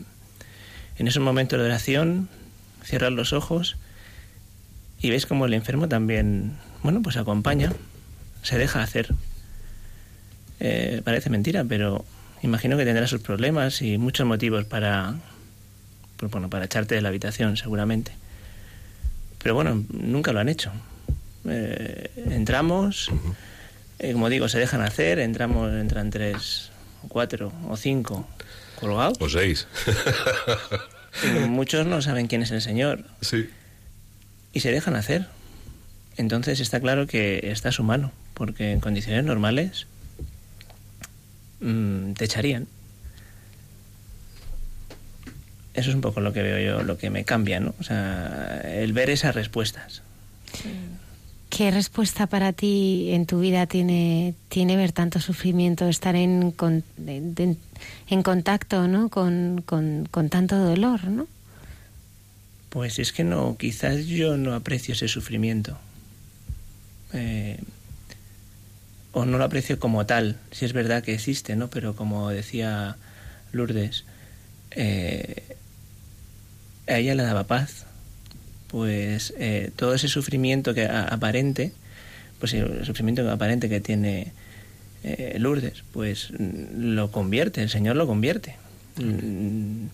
en 0.98 1.08
esos 1.08 1.24
momentos 1.24 1.60
de 1.60 1.66
oración, 1.66 2.30
cierrar 2.84 3.12
los 3.12 3.34
ojos 3.34 3.78
y 5.00 5.10
ves 5.10 5.26
como 5.26 5.46
el 5.46 5.54
enfermo 5.54 5.88
también, 5.88 6.58
bueno, 6.84 7.02
pues 7.02 7.18
acompaña, 7.18 7.74
se 8.42 8.58
deja 8.58 8.82
hacer. 8.82 9.14
Eh, 10.60 11.02
parece 11.04 11.30
mentira, 11.30 11.64
pero 11.64 12.06
imagino 12.42 12.78
que 12.78 12.86
tendrá 12.86 13.08
sus 13.08 13.22
problemas 13.22 13.82
y 13.82 13.98
muchos 13.98 14.28
motivos 14.28 14.66
para, 14.66 15.16
pues 16.18 16.32
bueno, 16.32 16.50
para 16.50 16.66
echarte 16.66 16.96
de 16.96 17.02
la 17.02 17.10
habitación, 17.10 17.58
seguramente. 17.58 18.12
Pero 19.42 19.56
bueno, 19.56 19.84
nunca 19.92 20.32
lo 20.32 20.40
han 20.40 20.50
hecho. 20.50 20.72
Eh, 21.46 22.12
entramos, 22.30 23.12
eh, 24.00 24.14
como 24.14 24.30
digo, 24.30 24.48
se 24.48 24.60
dejan 24.60 24.82
hacer, 24.82 25.20
entramos, 25.20 25.74
entran 25.74 26.10
tres, 26.10 26.72
o 27.04 27.08
cuatro 27.10 27.52
o 27.68 27.76
cinco 27.76 28.28
colgados. 28.80 29.18
O 29.20 29.30
seis. 29.30 29.68
Muchos 31.48 31.86
no 31.86 32.02
saben 32.02 32.28
quién 32.28 32.42
es 32.42 32.52
el 32.52 32.62
Señor. 32.62 33.04
Sí. 33.22 33.50
Y 34.54 34.62
se 34.62 34.72
dejan 34.72 34.96
hacer. 34.96 35.28
Entonces 36.16 36.60
está 36.60 36.80
claro 36.80 37.08
que 37.08 37.52
está 37.52 37.72
su 37.72 37.84
mano, 37.84 38.12
porque 38.34 38.72
en 38.72 38.80
condiciones 38.80 39.24
normales 39.26 39.88
mm, 41.64 42.14
te 42.14 42.26
echarían. 42.26 42.68
Eso 45.74 45.90
es 45.90 45.96
un 45.96 46.02
poco 46.02 46.22
lo 46.22 46.34
que 46.34 46.44
veo 46.44 46.60
yo, 46.60 46.84
lo 46.84 46.98
que 46.98 47.10
me 47.10 47.26
cambia, 47.26 47.60
¿no? 47.60 47.74
O 47.80 47.84
sea, 47.84 48.62
el 48.64 48.94
ver 48.94 49.10
esas 49.10 49.34
respuestas. 49.34 50.04
¿Qué 51.50 51.72
respuesta 51.72 52.28
para 52.28 52.54
ti 52.54 53.10
en 53.12 53.26
tu 53.26 53.40
vida 53.40 53.66
tiene, 53.66 54.36
tiene 54.50 54.76
ver 54.78 54.92
tanto 54.92 55.20
sufrimiento, 55.20 55.88
estar 55.88 56.16
en, 56.16 56.52
con- 56.52 56.84
en, 57.08 57.34
en- 57.38 57.58
en 58.10 58.24
contacto 58.24 58.88
¿no? 58.88 59.10
con, 59.10 59.64
con- 59.66 60.08
con 60.12 60.30
tanto 60.30 60.58
dolor? 60.58 61.06
¿no? 61.06 61.28
Pues 62.70 62.98
es 63.00 63.12
que 63.12 63.24
no, 63.24 63.56
quizás 63.58 64.06
yo 64.06 64.38
no 64.38 64.54
aprecio 64.54 64.94
ese 64.94 65.08
sufrimiento. 65.08 65.78
Eh, 67.14 67.60
o 69.14 69.26
no 69.26 69.38
lo 69.38 69.44
aprecio 69.44 69.80
como 69.80 70.06
tal, 70.06 70.38
si 70.52 70.66
es 70.66 70.74
verdad 70.74 71.04
que 71.04 71.14
existe, 71.14 71.56
¿no? 71.56 71.70
Pero 71.70 71.96
como 71.96 72.30
decía 72.30 72.98
Lourdes, 73.52 74.06
eh, 74.72 75.56
a 76.88 76.98
ella 76.98 77.16
le 77.16 77.24
daba 77.24 77.46
paz. 77.46 77.86
Pues 78.68 79.36
eh, 79.38 79.72
todo 79.76 79.94
ese 79.94 80.08
sufrimiento 80.08 80.74
que 80.74 80.86
aparente, 80.88 81.74
pues 82.40 82.54
el 82.56 82.84
sufrimiento 82.86 83.30
aparente 83.30 83.70
que 83.70 83.80
tiene 83.80 84.34
eh, 85.04 85.38
Lourdes, 85.40 85.84
pues 85.92 86.32
mm, 86.32 86.96
lo 86.96 87.12
convierte, 87.12 87.62
el 87.62 87.70
Señor 87.70 87.96
lo 87.96 88.08
convierte. 88.08 88.56
Mm, 88.96 89.90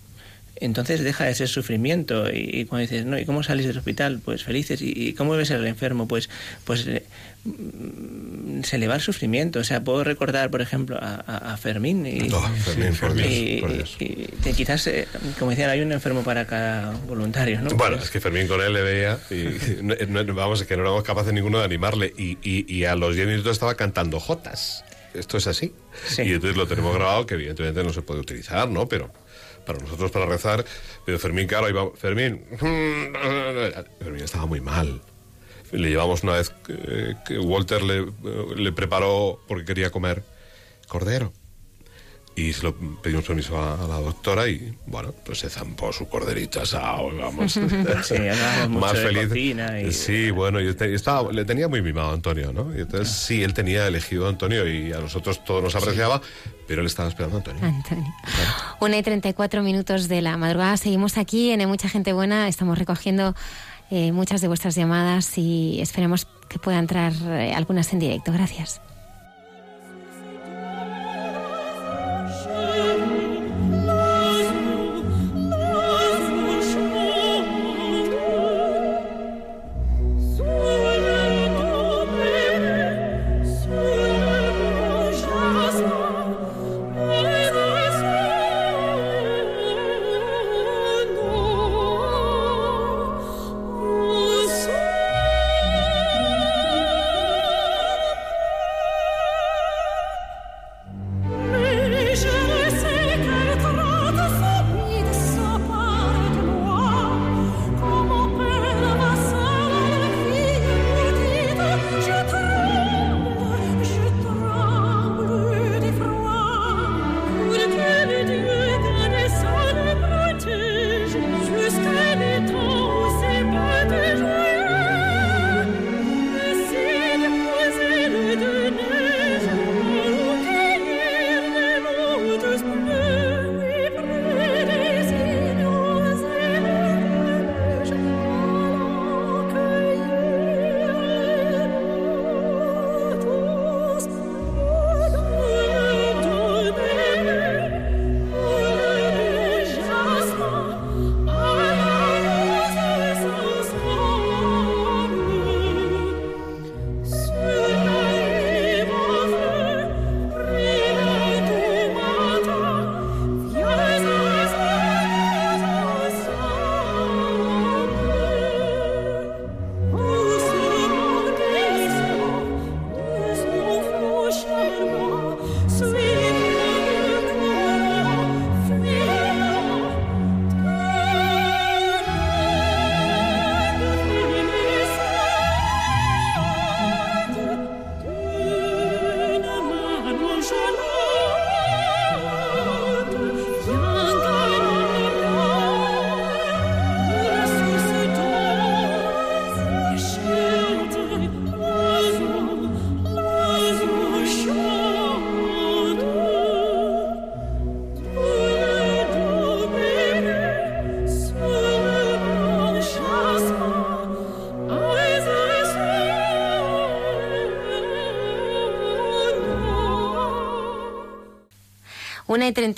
Entonces 0.62 1.02
deja 1.02 1.26
de 1.26 1.36
ser 1.36 1.50
sufrimiento 1.50 2.32
y, 2.34 2.66
cuando 2.66 2.84
dices, 2.84 3.06
no, 3.06 3.20
¿y 3.20 3.26
cómo 3.26 3.44
salís 3.44 3.66
del 3.66 3.78
hospital? 3.78 4.22
Pues 4.24 4.44
felices. 4.44 4.82
¿Y, 4.82 5.14
cómo 5.14 5.34
ves 5.34 5.52
al 5.52 5.68
enfermo? 5.68 6.08
Pues, 6.08 6.30
pues 6.64 6.86
se 8.64 8.78
le 8.78 8.88
va 8.88 8.96
el 8.96 9.02
sufrimiento. 9.02 9.60
O 9.60 9.64
sea, 9.64 9.84
puedo 9.84 10.04
recordar, 10.04 10.50
por 10.52 10.62
ejemplo, 10.62 10.98
a, 11.02 11.58
Fermín. 11.58 12.06
Y, 12.06 12.30
No, 12.30 12.42
Fermín, 12.42 12.96
por 12.96 13.14
Dios, 13.14 13.28
y- 13.30 13.58
por 13.62 13.74
Dios. 13.74 13.98
y- 14.00 14.28
y 14.50 14.54
quizás, 14.54 14.88
eh, 14.88 15.08
como 15.38 15.52
decían, 15.52 15.70
hay 15.70 15.82
un 15.82 15.92
enfermo 15.92 16.24
para 16.24 16.46
cada 16.48 16.92
voluntario, 17.08 17.62
¿no? 17.62 17.70
Bueno, 17.72 17.96
Pues- 17.96 18.06
es 18.06 18.12
que 18.12 18.20
Fermín 18.22 18.48
con 18.48 18.62
él 18.62 18.74
le 18.74 18.82
veía 18.82 19.20
y 19.30 19.44
no- 19.84 20.24
no- 20.24 20.34
vamos, 20.36 20.62
es 20.62 20.68
que 20.68 20.76
no 20.78 20.84
éramos 20.84 21.04
capaces 21.04 21.34
ninguno 21.34 21.60
de 21.60 21.66
animarle 21.66 22.14
y, 22.18 22.38
y- 22.44 22.66
y 22.74 22.86
a 22.86 22.96
los 22.96 23.16
10 23.16 23.28
minutos 23.28 23.54
estaba 23.54 23.76
cantando 23.76 24.20
jotas. 24.20 24.84
Esto 25.14 25.38
es 25.38 25.48
así. 25.48 25.74
Y 26.20 26.34
entonces 26.34 26.56
lo 26.56 26.68
tenemos 26.68 26.94
grabado, 26.96 27.26
que 27.26 27.34
evidentemente 27.34 27.84
no 27.84 27.92
se 27.92 28.02
puede 28.04 28.20
utilizar, 28.22 28.70
¿no? 28.70 28.88
Pero 28.88 29.12
para 29.66 29.80
nosotros, 29.80 30.12
para 30.12 30.26
rezar, 30.26 30.64
pero 31.06 31.18
Fermín, 31.20 31.48
claro, 31.48 31.68
iba, 31.70 31.90
Fermín, 31.96 32.44
Fermín 34.00 34.24
estaba 34.24 34.46
muy 34.46 34.62
mal. 34.62 35.02
Le 35.72 35.90
llevamos 35.90 36.24
una 36.24 36.34
vez 36.34 36.54
eh, 36.68 37.16
que 37.28 37.38
Walter 37.40 37.82
le, 37.84 38.06
le 38.56 38.72
preparó 38.72 39.40
porque 39.48 39.66
quería 39.66 39.90
comer 39.92 40.24
cordero. 40.88 41.32
Y 42.36 42.54
se 42.54 42.64
lo 42.64 42.74
pedimos 43.02 43.26
permiso 43.26 43.58
a, 43.60 43.74
a 43.84 43.88
la 43.88 44.00
doctora 44.00 44.48
y, 44.48 44.74
bueno, 44.86 45.14
pues 45.26 45.40
se 45.40 45.50
zampó 45.50 45.92
su 45.92 46.08
corderito 46.08 46.62
asado, 46.62 47.10
vamos. 47.18 47.52
Sí, 48.04 48.14
mucho 48.70 48.80
Más 48.80 48.94
de 48.94 49.00
feliz. 49.28 49.36
y- 49.88 49.92
Sí, 49.92 50.32
bueno, 50.32 50.62
yo 50.62 50.74
te- 50.74 50.94
estaba, 50.94 51.34
le 51.34 51.44
tenía 51.44 51.68
muy 51.68 51.82
mimado 51.82 52.12
a 52.12 52.14
Antonio, 52.14 52.54
¿no? 52.54 52.74
Y 52.74 52.80
entonces 52.82 53.10
sí, 53.14 53.44
él 53.44 53.54
tenía 53.54 53.88
elegido 53.88 54.26
a 54.26 54.30
Antonio 54.30 54.66
y 54.68 54.94
a 54.94 55.00
nosotros 55.00 55.44
todo 55.44 55.62
nos 55.62 55.76
apreciaba, 55.76 56.22
pero 56.66 56.80
él 56.80 56.88
estaba 56.88 57.10
esperando 57.10 57.36
a 57.36 57.40
Antonio. 57.40 57.62
Antonio. 57.66 58.14
Una 58.80 58.98
y 58.98 59.04
34 59.04 59.62
minutos 59.62 60.08
de 60.08 60.22
la 60.22 60.38
madrugada. 60.38 60.78
Seguimos 60.78 61.18
aquí 61.18 61.52
en 61.52 61.60
Hay 61.60 61.68
Mucha 61.68 61.90
Gente 61.90 62.14
Buena. 62.14 62.48
Estamos 62.48 62.78
recogiendo 62.80 63.36
eh, 63.92 64.12
muchas 64.12 64.42
de 64.42 64.48
vuestras 64.48 64.76
llamadas 64.76 65.38
y 65.38 65.80
esperemos 65.82 66.28
que 66.48 66.60
pueda 66.60 66.80
entrar 66.80 67.14
eh, 67.24 67.54
algunas 67.54 67.94
en 67.94 68.00
directo. 68.00 68.32
Gracias. 68.32 68.82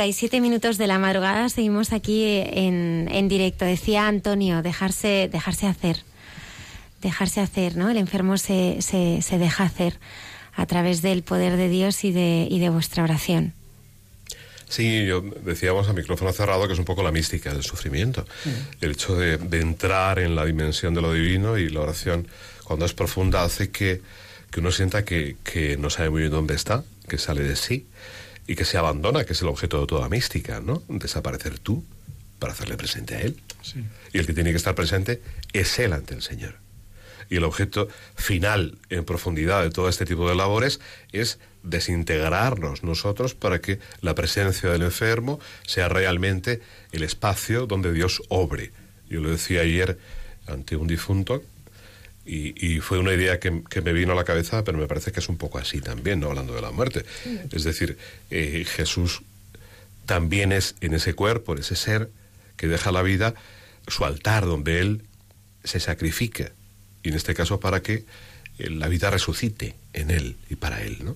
Una 0.02 0.08
y 0.08 0.14
37 0.14 0.42
minutos 0.42 0.80
de 0.80 0.88
la 0.88 0.98
madrugada 0.98 1.48
seguimos 1.50 1.94
aquí 1.94 2.24
en, 2.26 3.08
en 3.12 3.28
directo. 3.28 3.66
Decía 3.66 4.08
Antonio, 4.08 4.64
dejarse, 4.64 5.30
dejarse 5.32 5.68
hacer. 5.68 5.98
Dejarse 7.04 7.40
hacer, 7.40 7.76
¿no? 7.76 7.88
El 7.88 7.98
enfermo 7.98 8.40
se, 8.40 8.82
se, 8.82 9.22
se 9.22 9.38
deja 9.38 9.64
hacer 9.64 10.00
a 10.56 10.66
través 10.66 11.04
del 11.04 11.22
poder 11.22 11.56
de 11.56 11.70
Dios 11.70 12.04
y 12.04 12.12
de, 12.12 12.48
y 12.50 12.58
de 12.58 12.70
vuestra 12.70 13.04
oración. 13.04 13.54
Sí, 14.70 15.06
yo 15.06 15.22
decíamos 15.22 15.88
a 15.88 15.94
micrófono 15.94 16.34
cerrado 16.34 16.66
que 16.66 16.74
es 16.74 16.80
un 16.80 16.86
poco 16.86 17.04
la 17.04 17.12
mística 17.12 17.54
del 17.54 17.62
sufrimiento. 17.62 18.26
El 18.82 18.94
hecho 18.94 19.16
de, 19.16 19.38
de 19.38 19.62
entrar 19.62 20.18
en 20.18 20.36
la 20.36 20.46
dimensión 20.46 20.96
de 20.96 21.02
lo 21.04 21.14
divino 21.14 21.60
y 21.60 21.70
la 21.70 21.82
oración, 21.82 22.28
cuando 22.64 22.86
es 22.86 22.94
profunda, 22.96 23.44
hace 23.44 23.70
que, 23.70 24.02
que 24.50 24.62
uno 24.62 24.72
sienta 24.72 25.06
que, 25.06 25.36
que 25.44 25.78
no 25.78 25.92
sabe 25.92 26.10
muy 26.10 26.22
bien 26.22 26.32
dónde 26.32 26.56
está, 26.56 26.84
que 27.08 27.20
sale 27.20 27.44
de 27.44 27.56
sí 27.56 27.86
y 28.48 28.56
que 28.56 28.66
se 28.66 28.78
abandona, 28.78 29.24
que 29.24 29.34
es 29.34 29.42
el 29.42 29.48
objeto 29.48 29.80
de 29.82 29.88
toda 29.88 30.10
mística, 30.10 30.62
¿no? 30.62 30.84
Desaparecer 30.88 31.60
tú 31.60 31.84
para 32.40 32.54
hacerle 32.54 32.78
presente 32.78 33.16
a 33.16 33.22
Él. 33.22 33.40
Sí. 33.62 33.84
Y 34.14 34.18
el 34.18 34.26
que 34.26 34.34
tiene 34.34 34.52
que 34.52 34.58
estar 34.58 34.76
presente 34.76 35.22
es 35.54 35.78
Él 35.80 35.94
ante 35.94 36.16
el 36.16 36.22
Señor. 36.22 36.56
Y 37.30 37.38
el 37.38 37.46
objeto 37.46 37.88
final 38.16 38.78
en 38.90 39.06
profundidad 39.06 39.64
de 39.64 39.70
todo 39.70 39.88
este 39.88 40.06
tipo 40.06 40.28
de 40.28 40.36
labores 40.36 40.82
es 41.14 41.40
desintegrarnos 41.64 42.84
nosotros 42.84 43.36
para 43.36 43.62
que 43.62 43.80
la 44.02 44.16
presencia 44.16 44.70
del 44.70 44.82
enfermo 44.82 45.40
sea 45.66 45.88
realmente 45.88 46.62
el 46.92 47.04
espacio 47.04 47.68
donde 47.68 47.94
Dios 47.94 48.22
obre. 48.28 48.72
Yo 49.10 49.22
lo 49.22 49.30
decía 49.30 49.62
ayer 49.62 49.98
ante 50.48 50.76
un 50.76 50.88
difunto 50.88 51.44
y, 52.26 52.54
y 52.76 52.80
fue 52.80 53.00
una 53.00 53.14
idea 53.14 53.40
que, 53.40 53.64
que 53.70 53.82
me 53.82 53.94
vino 53.94 54.12
a 54.14 54.16
la 54.16 54.24
cabeza, 54.24 54.64
pero 54.64 54.78
me 54.78 54.88
parece 54.88 55.12
que 55.12 55.20
es 55.20 55.30
un 55.30 55.38
poco 55.38 55.58
así 55.58 55.82
también, 55.82 56.20
no 56.20 56.28
hablando 56.30 56.54
de 56.54 56.62
la 56.62 56.72
muerte. 56.72 57.04
Es 57.52 57.64
decir, 57.64 57.98
eh, 58.30 58.66
Jesús 58.68 59.22
también 60.06 60.52
es 60.52 60.76
en 60.82 60.94
ese 60.94 61.14
cuerpo, 61.14 61.54
en 61.54 61.60
ese 61.60 61.76
ser 61.76 62.10
que 62.58 62.68
deja 62.68 62.92
la 62.92 63.02
vida, 63.02 63.34
su 63.88 64.06
altar 64.06 64.46
donde 64.46 64.80
Él 64.80 65.04
se 65.64 65.80
sacrifica. 65.80 66.52
Y 67.04 67.10
en 67.10 67.16
este 67.16 67.34
caso 67.34 67.60
para 67.60 67.82
que 67.82 68.06
eh, 68.60 68.70
la 68.70 68.88
vida 68.88 69.10
resucite 69.10 69.76
en 69.94 70.12
Él 70.12 70.38
y 70.50 70.56
para 70.56 70.82
Él, 70.84 71.00
¿no? 71.04 71.16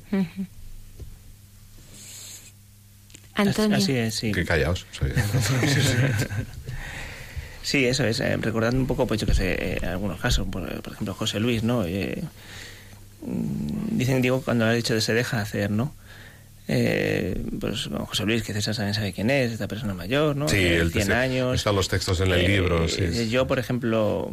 Antonio. 3.35 3.77
Así 3.77 3.91
es, 3.91 4.15
sí. 4.15 4.31
Que 4.31 4.45
callaos. 4.45 4.85
soy- 4.91 5.11
Sí, 7.65 7.83
eso 7.85 8.05
es. 8.05 8.19
eh, 8.19 8.37
recordando 8.37 8.79
un 8.79 8.85
poco, 8.85 9.07
pues 9.07 9.19
yo 9.19 9.25
que 9.25 9.33
sé, 9.33 9.55
eh, 9.59 9.79
algunos 9.87 10.19
casos, 10.19 10.47
por, 10.47 10.69
por 10.83 10.93
ejemplo, 10.93 11.15
José 11.15 11.39
Luis, 11.39 11.63
¿no? 11.63 11.83
Eh, 11.83 12.21
mm, 13.25 13.97
dicen, 13.97 14.21
digo, 14.21 14.41
cuando 14.41 14.65
ha 14.65 14.71
dicho 14.73 14.93
de 14.93 15.01
se 15.01 15.13
deja 15.13 15.41
hacer, 15.41 15.71
¿no? 15.71 15.93
Eh, 16.67 17.39
pues 17.59 17.89
José 18.07 18.25
Luis, 18.25 18.43
que 18.43 18.53
César 18.53 18.75
también 18.75 18.93
sabe 18.93 19.13
quién 19.13 19.29
es, 19.29 19.51
esta 19.51 19.67
persona 19.67 19.93
mayor, 19.93 20.35
¿no? 20.35 20.47
Sí, 20.47 20.57
Eh, 20.57 20.77
el 20.77 20.91
100 20.91 21.09
testi- 21.09 21.13
años. 21.13 21.55
Están 21.55 21.75
los 21.75 21.87
textos 21.87 22.19
en 22.21 22.31
el 22.31 22.41
Eh, 22.41 22.47
libro. 22.47 22.87
sí. 22.87 23.01
eh, 23.03 23.29
Yo, 23.29 23.47
por 23.47 23.59
ejemplo, 23.59 24.31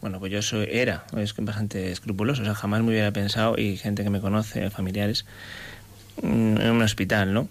bueno, 0.00 0.18
pues 0.20 0.32
yo 0.32 0.42
soy, 0.42 0.68
era, 0.70 1.04
es 1.16 1.34
bastante 1.36 1.90
escrupuloso, 1.92 2.42
o 2.42 2.44
sea, 2.44 2.54
jamás 2.54 2.82
me 2.82 2.88
hubiera 2.90 3.12
pensado, 3.12 3.56
y 3.58 3.76
gente 3.76 4.02
que 4.04 4.10
me 4.10 4.20
conoce, 4.20 4.70
familiares, 4.70 5.24
mm, 6.22 6.60
en 6.60 6.70
un 6.70 6.82
hospital, 6.82 7.32
¿no? 7.34 7.48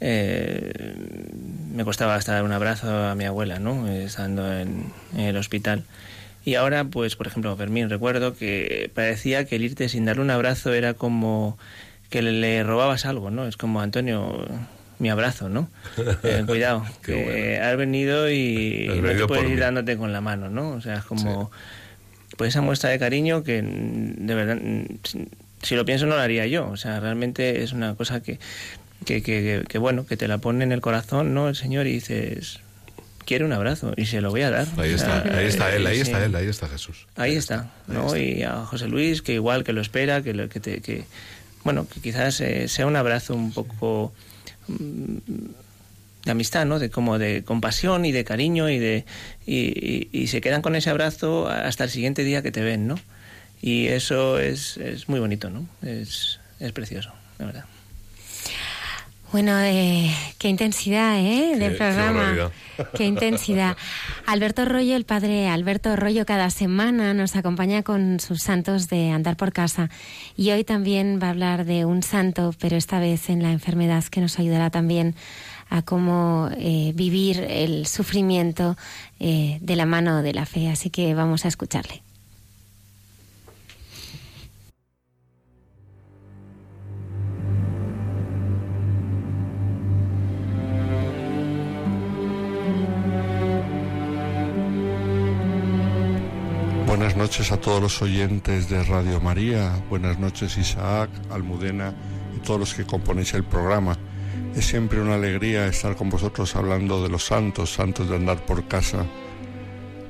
Eh, 0.00 0.72
me 1.74 1.84
costaba 1.84 2.14
hasta 2.14 2.32
dar 2.32 2.42
un 2.44 2.52
abrazo 2.52 2.90
a 3.06 3.14
mi 3.14 3.24
abuela, 3.24 3.58
¿no? 3.58 3.88
Estando 3.88 4.52
en, 4.52 4.84
en 5.14 5.20
el 5.20 5.36
hospital. 5.36 5.84
Y 6.44 6.54
ahora, 6.54 6.84
pues, 6.84 7.16
por 7.16 7.26
ejemplo, 7.26 7.56
Fermín, 7.56 7.90
recuerdo 7.90 8.36
que 8.36 8.90
parecía 8.94 9.44
que 9.46 9.56
el 9.56 9.64
irte 9.64 9.88
sin 9.88 10.04
darle 10.04 10.22
un 10.22 10.30
abrazo 10.30 10.72
era 10.72 10.94
como 10.94 11.58
que 12.10 12.22
le, 12.22 12.32
le 12.32 12.62
robabas 12.62 13.04
algo, 13.04 13.30
¿no? 13.30 13.46
Es 13.48 13.56
como, 13.56 13.80
Antonio, 13.80 14.46
mi 14.98 15.08
abrazo, 15.10 15.48
¿no? 15.48 15.68
Eh, 16.22 16.44
cuidado, 16.46 16.86
que 17.02 17.24
bueno. 17.58 17.66
has 17.66 17.76
venido 17.76 18.30
y 18.30 18.86
Has 18.88 18.96
no 18.96 19.02
venido 19.02 19.26
te 19.26 19.28
puedes 19.28 19.44
ir 19.44 19.50
mí. 19.56 19.60
dándote 19.60 19.96
con 19.96 20.12
la 20.12 20.20
mano, 20.20 20.48
¿no? 20.48 20.70
O 20.70 20.80
sea, 20.80 20.98
es 20.98 21.04
como... 21.04 21.50
Pues 22.36 22.50
esa 22.50 22.60
muestra 22.60 22.90
de 22.90 22.98
cariño 22.98 23.42
que 23.44 23.62
de 23.62 24.34
verdad, 24.34 24.58
si- 25.04 25.28
si 25.62 25.74
lo 25.74 25.84
pienso 25.86 26.04
no 26.06 26.16
lo 26.16 26.20
haría 26.20 26.46
yo. 26.46 26.68
O 26.68 26.76
sea, 26.76 27.00
realmente 27.00 27.62
es 27.62 27.72
una 27.72 27.94
cosa 27.94 28.20
que, 28.22 28.38
que, 29.04 29.22
que, 29.68 29.78
bueno, 29.78 30.06
que 30.06 30.16
te 30.16 30.26
la 30.28 30.38
pone 30.38 30.64
en 30.64 30.72
el 30.72 30.80
corazón, 30.80 31.34
¿no? 31.34 31.48
El 31.48 31.54
Señor 31.56 31.86
y 31.86 31.92
dices, 31.92 32.60
quiere 33.24 33.44
un 33.44 33.52
abrazo 33.52 33.92
y 33.96 34.06
se 34.06 34.20
lo 34.20 34.30
voy 34.30 34.42
a 34.42 34.50
dar. 34.50 34.66
Ahí 34.78 34.90
está, 34.92 35.22
ahí 35.36 35.46
está 35.46 35.74
Él, 35.74 35.86
ahí 35.86 35.96
sí. 35.96 36.02
está 36.02 36.24
Él, 36.24 36.34
ahí 36.34 36.46
está 36.46 36.68
Jesús. 36.68 37.06
Ahí 37.16 37.36
está, 37.36 37.70
¿no? 37.86 38.16
Y 38.16 38.42
a 38.42 38.64
José 38.64 38.88
Luis, 38.88 39.22
que 39.22 39.34
igual 39.34 39.64
que 39.64 39.72
lo 39.72 39.80
espera, 39.80 40.22
que, 40.22 40.32
lo, 40.34 40.48
que, 40.48 40.60
te, 40.60 40.80
que 40.80 41.04
bueno, 41.64 41.86
que 41.88 42.00
quizás 42.00 42.40
eh, 42.40 42.68
sea 42.68 42.86
un 42.86 42.96
abrazo 42.96 43.34
un 43.34 43.52
poco 43.52 44.12
mm, 44.68 45.16
de 46.24 46.30
amistad, 46.30 46.64
¿no? 46.66 46.78
De 46.78 46.90
como 46.90 47.18
de 47.18 47.42
compasión 47.44 48.04
y 48.04 48.12
de 48.12 48.24
cariño 48.24 48.68
y 48.68 48.78
de 48.78 49.04
y, 49.46 49.56
y- 49.56 50.08
y 50.12 50.26
se 50.28 50.40
quedan 50.40 50.62
con 50.62 50.74
ese 50.74 50.90
abrazo 50.90 51.48
hasta 51.48 51.84
el 51.84 51.90
siguiente 51.90 52.24
día 52.24 52.42
que 52.42 52.50
te 52.52 52.62
ven, 52.62 52.86
¿no? 52.88 52.96
Y 53.62 53.86
eso 53.86 54.38
es, 54.38 54.76
es 54.76 55.08
muy 55.08 55.18
bonito, 55.20 55.50
¿no? 55.50 55.68
Es, 55.82 56.38
es 56.60 56.72
precioso, 56.72 57.12
la 57.38 57.46
verdad. 57.46 57.64
Bueno, 59.32 59.58
eh, 59.60 60.14
qué 60.38 60.48
intensidad, 60.48 61.18
¿eh? 61.18 61.56
Qué 61.58 61.70
programa. 61.70 62.50
Qué 62.94 63.04
intensidad. 63.04 63.76
Alberto 64.26 64.64
Rollo, 64.64 64.94
el 64.96 65.04
padre 65.04 65.48
Alberto 65.48 65.96
Rollo, 65.96 66.24
cada 66.24 66.48
semana 66.50 67.12
nos 67.12 67.34
acompaña 67.34 67.82
con 67.82 68.20
sus 68.20 68.42
santos 68.42 68.88
de 68.88 69.10
andar 69.10 69.36
por 69.36 69.52
casa. 69.52 69.90
Y 70.36 70.52
hoy 70.52 70.64
también 70.64 71.18
va 71.20 71.26
a 71.28 71.30
hablar 71.30 71.64
de 71.64 71.84
un 71.84 72.02
santo, 72.02 72.54
pero 72.60 72.76
esta 72.76 73.00
vez 73.00 73.28
en 73.28 73.42
la 73.42 73.50
enfermedad, 73.50 74.04
que 74.04 74.20
nos 74.20 74.38
ayudará 74.38 74.70
también 74.70 75.16
a 75.68 75.82
cómo 75.82 76.48
eh, 76.56 76.92
vivir 76.94 77.44
el 77.48 77.86
sufrimiento 77.86 78.76
eh, 79.18 79.58
de 79.60 79.76
la 79.76 79.86
mano 79.86 80.22
de 80.22 80.34
la 80.34 80.46
fe. 80.46 80.68
Así 80.68 80.90
que 80.90 81.14
vamos 81.14 81.44
a 81.44 81.48
escucharle. 81.48 82.05
Buenas 96.96 97.14
noches 97.14 97.52
a 97.52 97.60
todos 97.60 97.82
los 97.82 98.00
oyentes 98.00 98.70
de 98.70 98.82
Radio 98.82 99.20
María, 99.20 99.84
buenas 99.90 100.18
noches 100.18 100.56
Isaac, 100.56 101.10
Almudena 101.30 101.94
y 102.34 102.40
todos 102.40 102.58
los 102.58 102.72
que 102.72 102.86
componéis 102.86 103.34
el 103.34 103.44
programa. 103.44 103.98
Es 104.56 104.64
siempre 104.64 105.02
una 105.02 105.16
alegría 105.16 105.66
estar 105.66 105.94
con 105.94 106.08
vosotros 106.08 106.56
hablando 106.56 107.02
de 107.02 107.10
los 107.10 107.26
santos, 107.26 107.74
santos 107.74 108.08
de 108.08 108.16
andar 108.16 108.46
por 108.46 108.66
casa. 108.66 109.04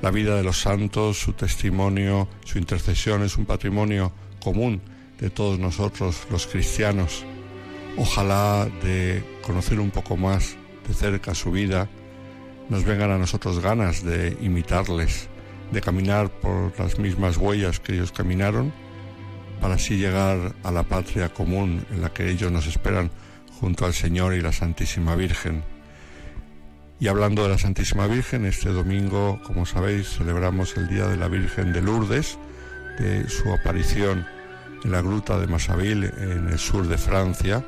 La 0.01 0.11
vida 0.11 0.37
de 0.37 0.43
los 0.43 0.61
santos, 0.61 1.19
su 1.19 1.33
testimonio, 1.33 2.29
su 2.45 2.57
intercesión 2.57 3.21
es 3.21 3.35
un 3.35 3.45
patrimonio 3.45 4.13
común 4.41 4.81
de 5.19 5.29
todos 5.29 5.59
nosotros 5.59 6.25
los 6.31 6.47
cristianos. 6.47 7.25
Ojalá 7.97 8.65
de 8.81 9.25
conocer 9.41 9.81
un 9.81 9.91
poco 9.91 10.15
más 10.15 10.55
de 10.87 10.93
cerca 10.93 11.35
su 11.35 11.51
vida, 11.51 11.89
nos 12.69 12.85
vengan 12.85 13.11
a 13.11 13.17
nosotros 13.17 13.59
ganas 13.59 14.05
de 14.05 14.37
imitarles, 14.39 15.27
de 15.71 15.81
caminar 15.81 16.29
por 16.29 16.77
las 16.79 16.99
mismas 16.99 17.37
huellas 17.37 17.79
que 17.79 17.93
ellos 17.93 18.11
caminaron, 18.11 18.73
para 19.61 19.75
así 19.75 19.97
llegar 19.97 20.55
a 20.63 20.71
la 20.71 20.83
patria 20.83 21.29
común 21.29 21.85
en 21.91 22.01
la 22.01 22.13
que 22.13 22.29
ellos 22.29 22.51
nos 22.51 22.67
esperan 22.67 23.09
junto 23.59 23.85
al 23.85 23.93
Señor 23.93 24.33
y 24.33 24.41
la 24.41 24.51
Santísima 24.51 25.15
Virgen. 25.15 25.63
Y 26.99 27.07
hablando 27.07 27.43
de 27.43 27.49
la 27.49 27.57
Santísima 27.57 28.07
Virgen, 28.07 28.45
este 28.45 28.69
domingo, 28.69 29.39
como 29.43 29.65
sabéis, 29.65 30.09
celebramos 30.17 30.77
el 30.77 30.87
Día 30.87 31.07
de 31.07 31.17
la 31.17 31.27
Virgen 31.27 31.73
de 31.73 31.81
Lourdes, 31.81 32.37
de 32.99 33.29
su 33.29 33.51
aparición 33.51 34.25
en 34.83 34.91
la 34.91 35.01
gruta 35.01 35.39
de 35.39 35.47
Massaville, 35.47 36.11
en 36.17 36.47
el 36.49 36.57
sur 36.57 36.87
de 36.87 36.97
Francia, 36.97 37.63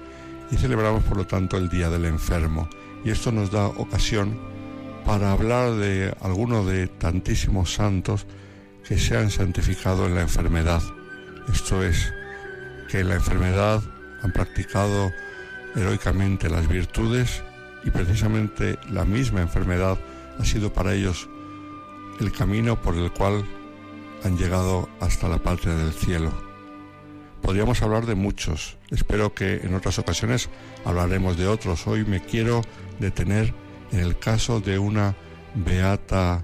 y 0.51 0.57
celebramos 0.57 1.03
por 1.03 1.17
lo 1.17 1.27
tanto 1.27 1.57
el 1.57 1.69
Día 1.69 1.89
del 1.89 2.05
Enfermo. 2.05 2.67
Y 3.03 3.11
esto 3.11 3.31
nos 3.31 3.51
da 3.51 3.67
ocasión 3.67 4.39
para 5.05 5.31
hablar 5.31 5.73
de 5.73 6.13
alguno 6.21 6.65
de 6.65 6.87
tantísimos 6.87 7.73
santos 7.73 8.25
que 8.87 8.97
se 8.97 9.17
han 9.17 9.29
santificado 9.29 10.05
en 10.05 10.15
la 10.15 10.21
enfermedad. 10.21 10.81
Esto 11.51 11.83
es, 11.83 12.13
que 12.89 12.99
en 12.99 13.09
la 13.09 13.15
enfermedad 13.15 13.81
han 14.23 14.31
practicado 14.31 15.11
heroicamente 15.75 16.49
las 16.49 16.67
virtudes 16.67 17.43
y 17.83 17.91
precisamente 17.91 18.77
la 18.89 19.05
misma 19.05 19.41
enfermedad 19.41 19.97
ha 20.39 20.45
sido 20.45 20.73
para 20.73 20.93
ellos 20.93 21.29
el 22.19 22.31
camino 22.31 22.81
por 22.81 22.95
el 22.95 23.11
cual 23.11 23.45
han 24.23 24.37
llegado 24.37 24.89
hasta 24.99 25.29
la 25.29 25.37
patria 25.37 25.75
del 25.75 25.93
cielo. 25.93 26.31
Podríamos 27.41 27.81
hablar 27.81 28.05
de 28.05 28.15
muchos, 28.15 28.77
espero 28.89 29.33
que 29.33 29.61
en 29.63 29.73
otras 29.73 29.97
ocasiones 29.99 30.49
hablaremos 30.83 31.37
de 31.37 31.47
otros. 31.47 31.87
Hoy 31.87 32.03
me 32.03 32.21
quiero 32.21 32.61
detener 32.99 33.53
en 33.91 33.99
el 33.99 34.17
caso 34.17 34.59
de 34.59 34.79
una 34.79 35.15
beata 35.55 36.43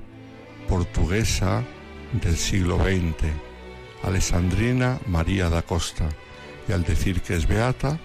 portuguesa 0.68 1.64
del 2.14 2.38
siglo 2.38 2.78
XX, 2.78 3.30
Alessandrina 4.04 5.00
María 5.08 5.50
da 5.50 5.62
Costa. 5.62 6.10
Y 6.68 6.72
al 6.72 6.84
decir 6.84 7.22
que 7.22 7.36
es 7.36 7.48
beata, 7.48 8.00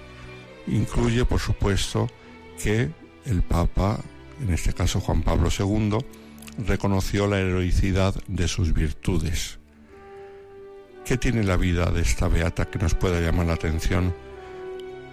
incluye, 0.66 1.24
por 1.24 1.40
supuesto, 1.40 2.08
que 2.62 2.90
el 3.24 3.42
Papa, 3.42 3.98
en 4.42 4.52
este 4.52 4.72
caso 4.72 5.00
Juan 5.00 5.22
Pablo 5.22 5.48
II, 5.56 5.98
reconoció 6.66 7.26
la 7.26 7.38
heroicidad 7.38 8.14
de 8.26 8.48
sus 8.48 8.74
virtudes. 8.74 9.58
¿Qué 11.04 11.16
tiene 11.16 11.42
la 11.42 11.56
vida 11.56 11.90
de 11.90 12.02
esta 12.02 12.28
beata 12.28 12.66
que 12.66 12.78
nos 12.78 12.94
pueda 12.94 13.20
llamar 13.20 13.46
la 13.46 13.54
atención? 13.54 14.14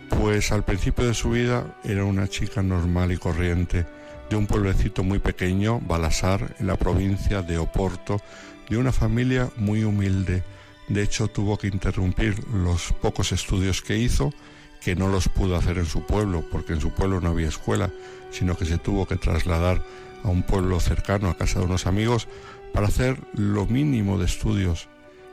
Pues 0.09 0.51
al 0.51 0.63
principio 0.63 1.05
de 1.05 1.13
su 1.13 1.31
vida 1.31 1.79
era 1.83 2.03
una 2.03 2.27
chica 2.27 2.61
normal 2.61 3.11
y 3.11 3.17
corriente, 3.17 3.85
de 4.29 4.35
un 4.35 4.47
pueblecito 4.47 5.03
muy 5.03 5.19
pequeño, 5.19 5.79
Balasar, 5.79 6.55
en 6.59 6.67
la 6.67 6.75
provincia 6.75 7.41
de 7.41 7.57
Oporto, 7.57 8.21
de 8.69 8.77
una 8.77 8.91
familia 8.91 9.49
muy 9.57 9.83
humilde. 9.83 10.43
De 10.89 11.01
hecho, 11.01 11.27
tuvo 11.27 11.57
que 11.57 11.67
interrumpir 11.67 12.47
los 12.49 12.93
pocos 12.93 13.31
estudios 13.31 13.81
que 13.81 13.97
hizo, 13.97 14.33
que 14.81 14.95
no 14.95 15.07
los 15.07 15.29
pudo 15.29 15.55
hacer 15.55 15.77
en 15.77 15.85
su 15.85 16.05
pueblo, 16.05 16.43
porque 16.51 16.73
en 16.73 16.81
su 16.81 16.91
pueblo 16.91 17.21
no 17.21 17.29
había 17.29 17.47
escuela, 17.47 17.89
sino 18.31 18.57
que 18.57 18.65
se 18.65 18.77
tuvo 18.77 19.05
que 19.05 19.15
trasladar 19.15 19.81
a 20.23 20.29
un 20.29 20.43
pueblo 20.43 20.79
cercano, 20.79 21.29
a 21.29 21.37
casa 21.37 21.59
de 21.59 21.65
unos 21.65 21.87
amigos, 21.87 22.27
para 22.73 22.87
hacer 22.87 23.19
lo 23.33 23.65
mínimo 23.65 24.17
de 24.17 24.25
estudios. 24.25 24.87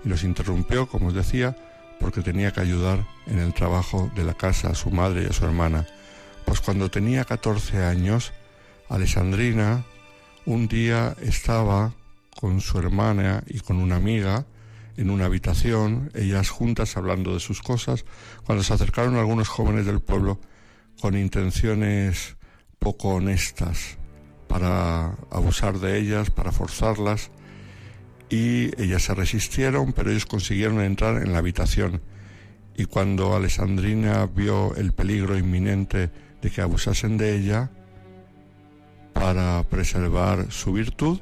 Y 0.04 0.08
los 0.08 0.22
interrumpió, 0.24 0.86
como 0.86 1.08
os 1.08 1.14
decía, 1.14 1.56
porque 2.00 2.20
tenía 2.20 2.52
que 2.52 2.60
ayudar 2.60 3.06
en 3.26 3.38
el 3.38 3.54
trabajo 3.54 4.10
de 4.14 4.24
la 4.24 4.34
casa 4.34 4.68
a 4.68 4.74
su 4.74 4.90
madre 4.90 5.22
y 5.24 5.26
a 5.26 5.32
su 5.32 5.44
hermana. 5.44 5.86
Pues 6.44 6.60
cuando 6.60 6.90
tenía 6.90 7.24
14 7.24 7.84
años, 7.84 8.32
Alessandrina 8.88 9.84
un 10.46 10.68
día 10.68 11.16
estaba 11.22 11.94
con 12.38 12.60
su 12.60 12.78
hermana 12.78 13.42
y 13.46 13.60
con 13.60 13.78
una 13.78 13.96
amiga 13.96 14.46
en 14.96 15.10
una 15.10 15.24
habitación, 15.24 16.10
ellas 16.14 16.50
juntas 16.50 16.96
hablando 16.96 17.34
de 17.34 17.40
sus 17.40 17.62
cosas, 17.62 18.04
cuando 18.44 18.62
se 18.62 18.74
acercaron 18.74 19.16
algunos 19.16 19.48
jóvenes 19.48 19.86
del 19.86 20.00
pueblo 20.00 20.38
con 21.00 21.16
intenciones 21.16 22.36
poco 22.78 23.14
honestas 23.14 23.98
para 24.46 25.16
abusar 25.30 25.78
de 25.80 25.98
ellas, 25.98 26.30
para 26.30 26.52
forzarlas, 26.52 27.30
y 28.30 28.70
ellas 28.80 29.02
se 29.02 29.14
resistieron, 29.14 29.92
pero 29.92 30.10
ellos 30.10 30.26
consiguieron 30.26 30.80
entrar 30.80 31.22
en 31.22 31.32
la 31.32 31.38
habitación. 31.38 32.02
Y 32.76 32.84
cuando 32.84 33.34
Alessandrina 33.34 34.26
vio 34.26 34.74
el 34.76 34.92
peligro 34.92 35.36
inminente 35.36 36.10
de 36.40 36.50
que 36.50 36.60
abusasen 36.60 37.16
de 37.16 37.36
ella, 37.36 37.70
para 39.14 39.62
preservar 39.62 40.52
su 40.52 40.74
virtud, 40.74 41.20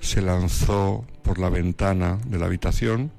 se 0.00 0.20
lanzó 0.20 1.06
por 1.22 1.38
la 1.38 1.48
ventana 1.48 2.18
de 2.26 2.38
la 2.38 2.46
habitación 2.46 3.12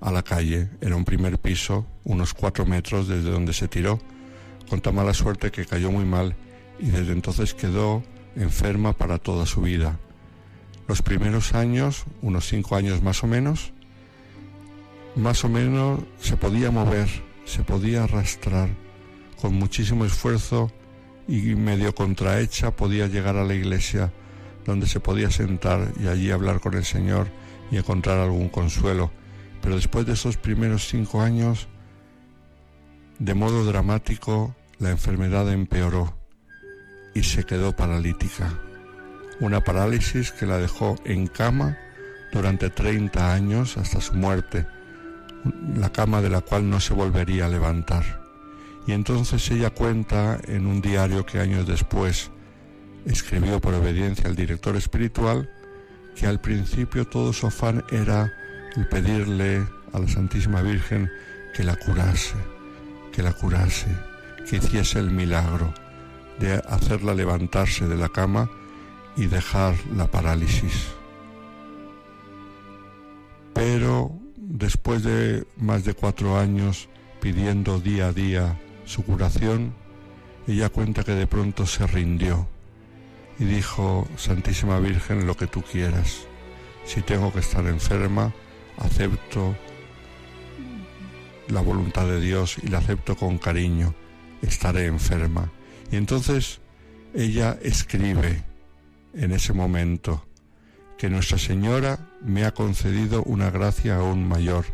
a 0.00 0.10
la 0.10 0.22
calle. 0.22 0.70
Era 0.80 0.96
un 0.96 1.04
primer 1.04 1.38
piso, 1.38 1.84
unos 2.04 2.32
cuatro 2.32 2.64
metros 2.64 3.08
desde 3.08 3.30
donde 3.30 3.52
se 3.52 3.68
tiró, 3.68 4.00
con 4.70 4.80
tan 4.80 4.94
mala 4.94 5.12
suerte 5.12 5.50
que 5.50 5.66
cayó 5.66 5.90
muy 5.90 6.04
mal 6.04 6.36
y 6.78 6.86
desde 6.86 7.12
entonces 7.12 7.52
quedó 7.52 8.02
enferma 8.36 8.92
para 8.92 9.18
toda 9.18 9.44
su 9.44 9.60
vida. 9.60 9.98
Los 10.88 11.02
primeros 11.02 11.54
años, 11.54 12.04
unos 12.22 12.48
cinco 12.48 12.76
años 12.76 13.02
más 13.02 13.22
o 13.22 13.26
menos, 13.26 13.72
más 15.16 15.44
o 15.44 15.48
menos 15.48 16.00
se 16.20 16.36
podía 16.36 16.70
mover, 16.70 17.08
se 17.44 17.62
podía 17.62 18.04
arrastrar. 18.04 18.68
Con 19.40 19.54
muchísimo 19.54 20.04
esfuerzo 20.04 20.70
y 21.30 21.54
medio 21.54 21.94
contrahecha 21.94 22.72
podía 22.72 23.06
llegar 23.06 23.36
a 23.36 23.44
la 23.44 23.54
iglesia 23.54 24.12
donde 24.66 24.88
se 24.88 24.98
podía 24.98 25.30
sentar 25.30 25.92
y 26.02 26.08
allí 26.08 26.32
hablar 26.32 26.60
con 26.60 26.74
el 26.74 26.84
Señor 26.84 27.28
y 27.70 27.76
encontrar 27.76 28.18
algún 28.18 28.48
consuelo. 28.48 29.12
Pero 29.62 29.76
después 29.76 30.06
de 30.06 30.14
esos 30.14 30.36
primeros 30.36 30.88
cinco 30.88 31.22
años, 31.22 31.68
de 33.20 33.34
modo 33.34 33.64
dramático, 33.64 34.56
la 34.78 34.90
enfermedad 34.90 35.50
empeoró 35.52 36.16
y 37.14 37.22
se 37.22 37.44
quedó 37.44 37.76
paralítica. 37.76 38.52
Una 39.38 39.62
parálisis 39.62 40.32
que 40.32 40.46
la 40.46 40.58
dejó 40.58 40.96
en 41.04 41.28
cama 41.28 41.78
durante 42.32 42.70
30 42.70 43.32
años 43.32 43.76
hasta 43.76 44.00
su 44.00 44.14
muerte, 44.14 44.66
la 45.76 45.90
cama 45.90 46.20
de 46.20 46.30
la 46.30 46.40
cual 46.40 46.68
no 46.68 46.80
se 46.80 46.92
volvería 46.92 47.46
a 47.46 47.48
levantar. 47.48 48.19
Y 48.90 48.92
entonces 48.92 49.48
ella 49.52 49.70
cuenta 49.70 50.40
en 50.48 50.66
un 50.66 50.80
diario 50.80 51.24
que 51.24 51.38
años 51.38 51.64
después 51.64 52.32
escribió 53.04 53.60
por 53.60 53.72
obediencia 53.72 54.26
al 54.26 54.34
director 54.34 54.74
espiritual 54.74 55.48
que 56.16 56.26
al 56.26 56.40
principio 56.40 57.06
todo 57.06 57.32
su 57.32 57.46
afán 57.46 57.84
era 57.92 58.32
el 58.74 58.88
pedirle 58.88 59.64
a 59.92 60.00
la 60.00 60.08
Santísima 60.08 60.60
Virgen 60.62 61.08
que 61.54 61.62
la 61.62 61.76
curase, 61.76 62.34
que 63.12 63.22
la 63.22 63.32
curase, 63.32 63.86
que 64.48 64.56
hiciese 64.56 64.98
el 64.98 65.12
milagro 65.12 65.72
de 66.40 66.54
hacerla 66.54 67.14
levantarse 67.14 67.86
de 67.86 67.96
la 67.96 68.08
cama 68.08 68.50
y 69.16 69.26
dejar 69.26 69.76
la 69.94 70.08
parálisis. 70.08 70.88
Pero 73.54 74.18
después 74.36 75.04
de 75.04 75.46
más 75.58 75.84
de 75.84 75.94
cuatro 75.94 76.36
años 76.36 76.88
pidiendo 77.20 77.78
día 77.78 78.08
a 78.08 78.12
día 78.12 78.60
su 78.90 79.04
curación, 79.04 79.72
ella 80.48 80.68
cuenta 80.68 81.04
que 81.04 81.12
de 81.12 81.28
pronto 81.28 81.64
se 81.64 81.86
rindió 81.86 82.48
y 83.38 83.44
dijo, 83.44 84.08
Santísima 84.16 84.80
Virgen, 84.80 85.28
lo 85.28 85.36
que 85.36 85.46
tú 85.46 85.62
quieras. 85.62 86.26
Si 86.84 87.00
tengo 87.00 87.32
que 87.32 87.38
estar 87.38 87.64
enferma, 87.66 88.34
acepto 88.78 89.54
la 91.46 91.60
voluntad 91.60 92.04
de 92.06 92.20
Dios 92.20 92.56
y 92.60 92.66
la 92.66 92.78
acepto 92.78 93.16
con 93.16 93.38
cariño. 93.38 93.94
Estaré 94.42 94.86
enferma. 94.86 95.52
Y 95.92 95.96
entonces 95.96 96.60
ella 97.14 97.56
escribe 97.62 98.42
en 99.14 99.30
ese 99.30 99.52
momento 99.52 100.26
que 100.98 101.08
Nuestra 101.08 101.38
Señora 101.38 102.10
me 102.22 102.44
ha 102.44 102.54
concedido 102.54 103.22
una 103.22 103.50
gracia 103.50 103.98
aún 103.98 104.26
mayor. 104.26 104.64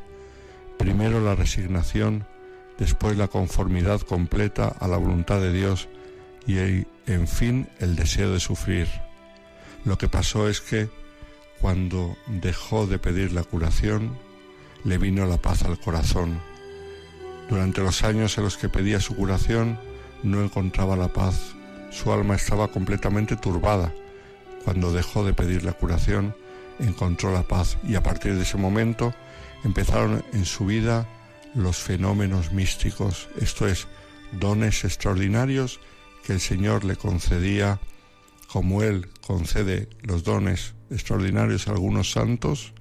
Primero 0.79 1.21
la 1.21 1.35
resignación 1.35 2.27
después 2.79 3.17
la 3.17 3.29
conformidad 3.29 4.01
completa 4.01 4.69
a 4.69 4.89
la 4.89 4.97
voluntad 4.97 5.41
de 5.41 5.53
Dios 5.53 5.89
y 6.47 6.59
en 6.59 7.29
fin 7.29 7.69
el 7.81 7.97
deseo 7.97 8.33
de 8.33 8.41
sufrir. 8.41 8.89
Lo 9.85 9.99
que 9.99 10.09
pasó 10.09 10.49
es 10.49 10.61
que 10.61 10.89
cuando 11.61 12.17
dejó 12.27 12.87
de 12.87 12.99
pedir 12.99 13.33
la 13.33 13.45
curación, 13.45 14.17
le 14.85 14.99
vino 14.99 15.27
la 15.27 15.39
paz 15.39 15.63
al 15.63 15.79
corazón. 15.79 16.41
Durante 17.49 17.81
los 17.81 18.03
años 18.05 18.37
en 18.37 18.45
los 18.45 18.57
que 18.57 18.69
pedía 18.69 19.01
su 19.01 19.17
curación, 19.17 19.79
no 20.23 20.43
encontraba 20.43 20.97
la 20.97 21.13
paz. 21.13 21.55
Su 21.91 22.13
alma 22.13 22.35
estaba 22.35 22.69
completamente 22.69 23.37
turbada. 23.37 23.93
Cuando 24.65 24.93
dejó 24.93 25.25
de 25.25 25.33
pedir 25.33 25.65
la 25.65 25.73
curación, 25.73 26.35
encontró 26.79 27.33
la 27.33 27.43
paz 27.43 27.79
y 27.87 27.95
a 27.95 28.03
partir 28.03 28.35
de 28.35 28.43
ese 28.43 28.57
momento 28.57 29.15
empezaron 29.65 30.25
en 30.33 30.45
su 30.45 30.67
vida 30.67 31.07
los 31.57 31.79
fenómenos 31.79 32.53
místicos, 32.53 33.29
esto 33.41 33.67
es, 33.67 33.89
dones 34.33 34.85
extraordinarios 34.85 35.81
que 36.23 36.35
el 36.35 36.41
Señor 36.41 36.85
le 36.85 36.97
concedía, 36.97 37.81
como 38.49 38.83
Él 38.83 39.09
concede 39.27 39.89
los 40.03 40.23
dones 40.23 40.75
extraordinarios 40.91 41.67
a 41.67 41.73
algunos 41.73 42.11
santos, 42.11 42.75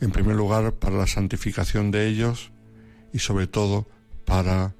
en 0.00 0.12
primer 0.12 0.36
lugar 0.36 0.74
para 0.74 0.96
la 0.96 1.06
santificación 1.06 1.90
de 1.90 2.06
ellos 2.06 2.52
y 3.12 3.18
sobre 3.18 3.46
todo 3.46 3.88
para 4.24 4.74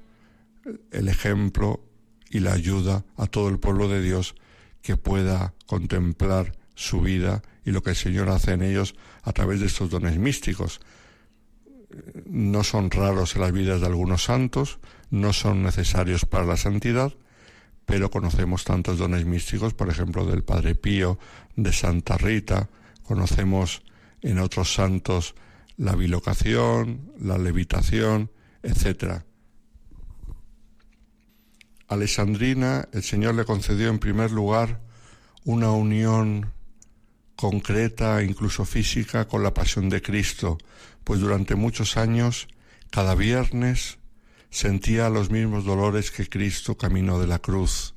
el 0.91 1.09
ejemplo 1.09 1.83
y 2.29 2.39
la 2.39 2.53
ayuda 2.53 3.05
a 3.17 3.27
todo 3.27 3.49
el 3.49 3.59
pueblo 3.59 3.87
de 3.89 4.01
Dios 4.01 4.35
que 4.81 4.97
pueda 4.97 5.53
contemplar 5.65 6.53
su 6.75 7.01
vida 7.01 7.41
y 7.65 7.71
lo 7.71 7.83
que 7.83 7.91
el 7.91 7.95
Señor 7.95 8.29
hace 8.29 8.53
en 8.53 8.61
ellos 8.61 8.95
a 9.23 9.33
través 9.33 9.59
de 9.59 9.65
estos 9.65 9.89
dones 9.89 10.17
místicos 10.17 10.79
no 12.25 12.63
son 12.63 12.91
raros 12.91 13.35
en 13.35 13.41
las 13.41 13.51
vidas 13.51 13.81
de 13.81 13.87
algunos 13.87 14.23
santos, 14.23 14.79
no 15.09 15.33
son 15.33 15.63
necesarios 15.63 16.25
para 16.25 16.45
la 16.45 16.57
santidad, 16.57 17.13
pero 17.85 18.09
conocemos 18.09 18.63
tantos 18.63 18.97
dones 18.97 19.25
místicos, 19.25 19.73
por 19.73 19.89
ejemplo, 19.89 20.25
del 20.25 20.43
Padre 20.43 20.75
Pío, 20.75 21.19
de 21.55 21.71
Santa 21.71 22.17
Rita, 22.17 22.69
conocemos 23.03 23.83
en 24.21 24.39
otros 24.39 24.73
santos 24.73 25.35
la 25.77 25.95
bilocación, 25.95 27.11
la 27.19 27.37
levitación, 27.37 28.31
etc. 28.63 29.21
Alessandrina, 31.87 32.89
el 32.91 33.03
Señor 33.03 33.35
le 33.35 33.45
concedió 33.45 33.89
en 33.89 33.99
primer 33.99 34.31
lugar 34.31 34.81
una 35.43 35.71
unión 35.71 36.51
concreta, 37.35 38.23
incluso 38.23 38.65
física, 38.65 39.27
con 39.27 39.43
la 39.43 39.53
pasión 39.53 39.89
de 39.89 40.01
Cristo, 40.01 40.57
pues 41.05 41.21
durante 41.21 41.55
muchos 41.55 41.95
años, 41.95 42.49
cada 42.89 43.15
viernes, 43.15 43.99
sentía 44.49 45.09
los 45.09 45.29
mismos 45.29 45.63
dolores 45.63 46.11
que 46.11 46.27
Cristo 46.27 46.77
camino 46.77 47.19
de 47.19 47.27
la 47.27 47.39
cruz. 47.39 47.93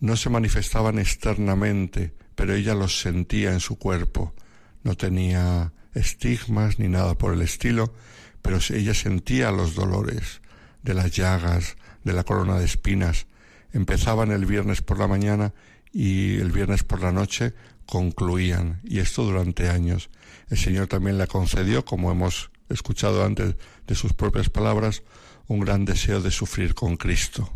No 0.00 0.16
se 0.16 0.28
manifestaban 0.28 0.98
externamente, 0.98 2.12
pero 2.34 2.54
ella 2.54 2.74
los 2.74 3.00
sentía 3.00 3.52
en 3.52 3.60
su 3.60 3.78
cuerpo. 3.78 4.34
No 4.82 4.96
tenía 4.96 5.72
estigmas 5.94 6.80
ni 6.80 6.88
nada 6.88 7.16
por 7.16 7.34
el 7.34 7.40
estilo, 7.40 7.94
pero 8.42 8.58
ella 8.70 8.94
sentía 8.94 9.52
los 9.52 9.76
dolores 9.76 10.42
de 10.82 10.94
las 10.94 11.12
llagas, 11.12 11.76
de 12.02 12.12
la 12.12 12.24
corona 12.24 12.58
de 12.58 12.64
espinas. 12.64 13.26
Empezaban 13.72 14.32
el 14.32 14.44
viernes 14.44 14.82
por 14.82 14.98
la 14.98 15.06
mañana 15.06 15.54
y 15.92 16.38
el 16.38 16.50
viernes 16.50 16.82
por 16.82 17.00
la 17.00 17.12
noche 17.12 17.54
concluían, 17.86 18.80
y 18.82 18.98
esto 18.98 19.22
durante 19.22 19.68
años. 19.68 20.10
El 20.52 20.58
Señor 20.58 20.86
también 20.86 21.16
le 21.16 21.26
concedió, 21.28 21.82
como 21.82 22.12
hemos 22.12 22.50
escuchado 22.68 23.24
antes 23.24 23.56
de 23.86 23.94
sus 23.94 24.12
propias 24.12 24.50
palabras, 24.50 25.02
un 25.48 25.60
gran 25.60 25.86
deseo 25.86 26.20
de 26.20 26.30
sufrir 26.30 26.74
con 26.74 26.98
Cristo. 26.98 27.50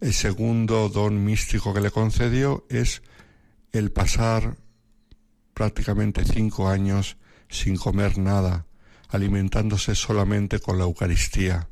El 0.00 0.12
segundo 0.12 0.88
don 0.88 1.24
místico 1.24 1.72
que 1.72 1.80
le 1.80 1.92
concedió 1.92 2.66
es 2.68 3.02
el 3.70 3.92
pasar 3.92 4.56
prácticamente 5.54 6.24
cinco 6.24 6.68
años 6.68 7.16
sin 7.48 7.76
comer 7.76 8.18
nada, 8.18 8.66
alimentándose 9.08 9.94
solamente 9.94 10.58
con 10.58 10.78
la 10.78 10.84
Eucaristía. 10.84 11.68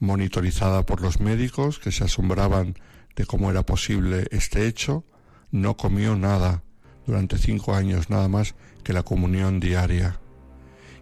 Monitorizada 0.00 0.84
por 0.84 1.00
los 1.00 1.20
médicos 1.20 1.78
que 1.78 1.92
se 1.92 2.02
asombraban 2.02 2.74
de 3.14 3.24
cómo 3.24 3.52
era 3.52 3.64
posible 3.64 4.26
este 4.32 4.66
hecho, 4.66 5.04
no 5.52 5.76
comió 5.76 6.16
nada 6.16 6.64
durante 7.06 7.38
cinco 7.38 7.74
años, 7.74 8.10
nada 8.10 8.28
más 8.28 8.54
que 8.82 8.92
la 8.92 9.02
comunión 9.02 9.60
diaria. 9.60 10.20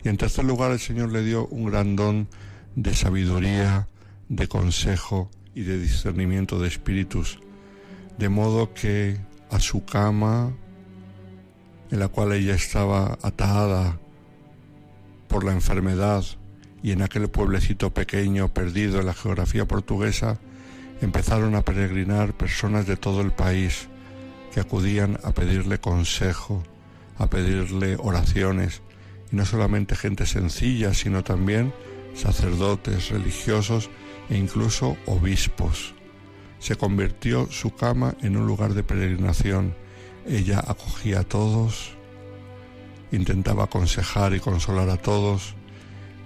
Y 0.04 0.08
en 0.08 0.16
tercer 0.16 0.44
lugar, 0.44 0.72
el 0.72 0.80
Señor 0.80 1.12
le 1.12 1.22
dio 1.22 1.46
un 1.48 1.66
gran 1.66 1.96
don 1.96 2.28
de 2.74 2.94
sabiduría, 2.94 3.88
de 4.28 4.48
consejo 4.48 5.30
y 5.54 5.62
de 5.62 5.78
discernimiento 5.78 6.58
de 6.58 6.68
espíritus, 6.68 7.38
de 8.18 8.28
modo 8.28 8.72
que 8.74 9.18
a 9.50 9.60
su 9.60 9.84
cama, 9.84 10.52
en 11.90 11.98
la 11.98 12.08
cual 12.08 12.32
ella 12.32 12.54
estaba 12.54 13.18
atada 13.22 14.00
por 15.28 15.44
la 15.44 15.52
enfermedad 15.52 16.24
y 16.82 16.90
en 16.92 17.02
aquel 17.02 17.28
pueblecito 17.28 17.92
pequeño 17.92 18.52
perdido 18.52 18.98
en 18.98 19.06
la 19.06 19.14
geografía 19.14 19.66
portuguesa, 19.66 20.40
empezaron 21.00 21.54
a 21.54 21.62
peregrinar 21.62 22.36
personas 22.36 22.86
de 22.86 22.96
todo 22.96 23.20
el 23.20 23.32
país 23.32 23.88
que 24.52 24.60
acudían 24.60 25.18
a 25.24 25.32
pedirle 25.32 25.80
consejo, 25.80 26.62
a 27.18 27.28
pedirle 27.28 27.96
oraciones, 27.98 28.82
y 29.30 29.36
no 29.36 29.46
solamente 29.46 29.96
gente 29.96 30.26
sencilla, 30.26 30.94
sino 30.94 31.24
también 31.24 31.72
sacerdotes, 32.14 33.10
religiosos 33.10 33.90
e 34.28 34.36
incluso 34.36 34.96
obispos. 35.06 35.94
Se 36.58 36.76
convirtió 36.76 37.50
su 37.50 37.74
cama 37.74 38.14
en 38.22 38.36
un 38.36 38.46
lugar 38.46 38.74
de 38.74 38.84
peregrinación. 38.84 39.74
Ella 40.26 40.60
acogía 40.60 41.20
a 41.20 41.24
todos, 41.24 41.94
intentaba 43.10 43.64
aconsejar 43.64 44.34
y 44.34 44.40
consolar 44.40 44.90
a 44.90 44.96
todos 44.96 45.54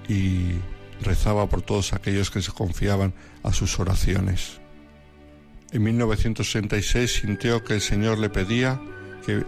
y 0.09 0.53
rezaba 1.01 1.49
por 1.49 1.63
todos 1.63 1.93
aquellos 1.93 2.31
que 2.31 2.43
se 2.43 2.53
confiaban 2.53 3.15
a 3.43 3.53
sus 3.53 3.79
oraciones. 3.79 4.61
En 5.77 5.83
1966 5.83 7.21
sintió 7.21 7.63
que 7.63 7.75
el 7.75 7.83
Señor 7.83 8.17
le 8.17 8.31
pedía 8.31 8.81
que 9.27 9.45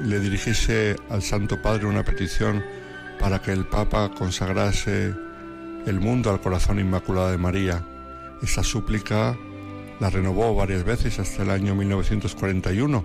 le 0.00 0.20
dirigiese 0.20 0.94
al 1.08 1.22
Santo 1.22 1.60
Padre 1.60 1.86
una 1.86 2.04
petición 2.04 2.62
para 3.18 3.42
que 3.42 3.50
el 3.50 3.66
Papa 3.66 4.12
consagrase 4.16 5.12
el 5.86 5.98
mundo 5.98 6.30
al 6.30 6.40
corazón 6.40 6.78
inmaculado 6.78 7.32
de 7.32 7.38
María. 7.38 7.84
Esa 8.40 8.62
súplica 8.62 9.36
la 9.98 10.08
renovó 10.08 10.54
varias 10.54 10.84
veces 10.84 11.18
hasta 11.18 11.42
el 11.42 11.50
año 11.50 11.74
1941, 11.74 13.04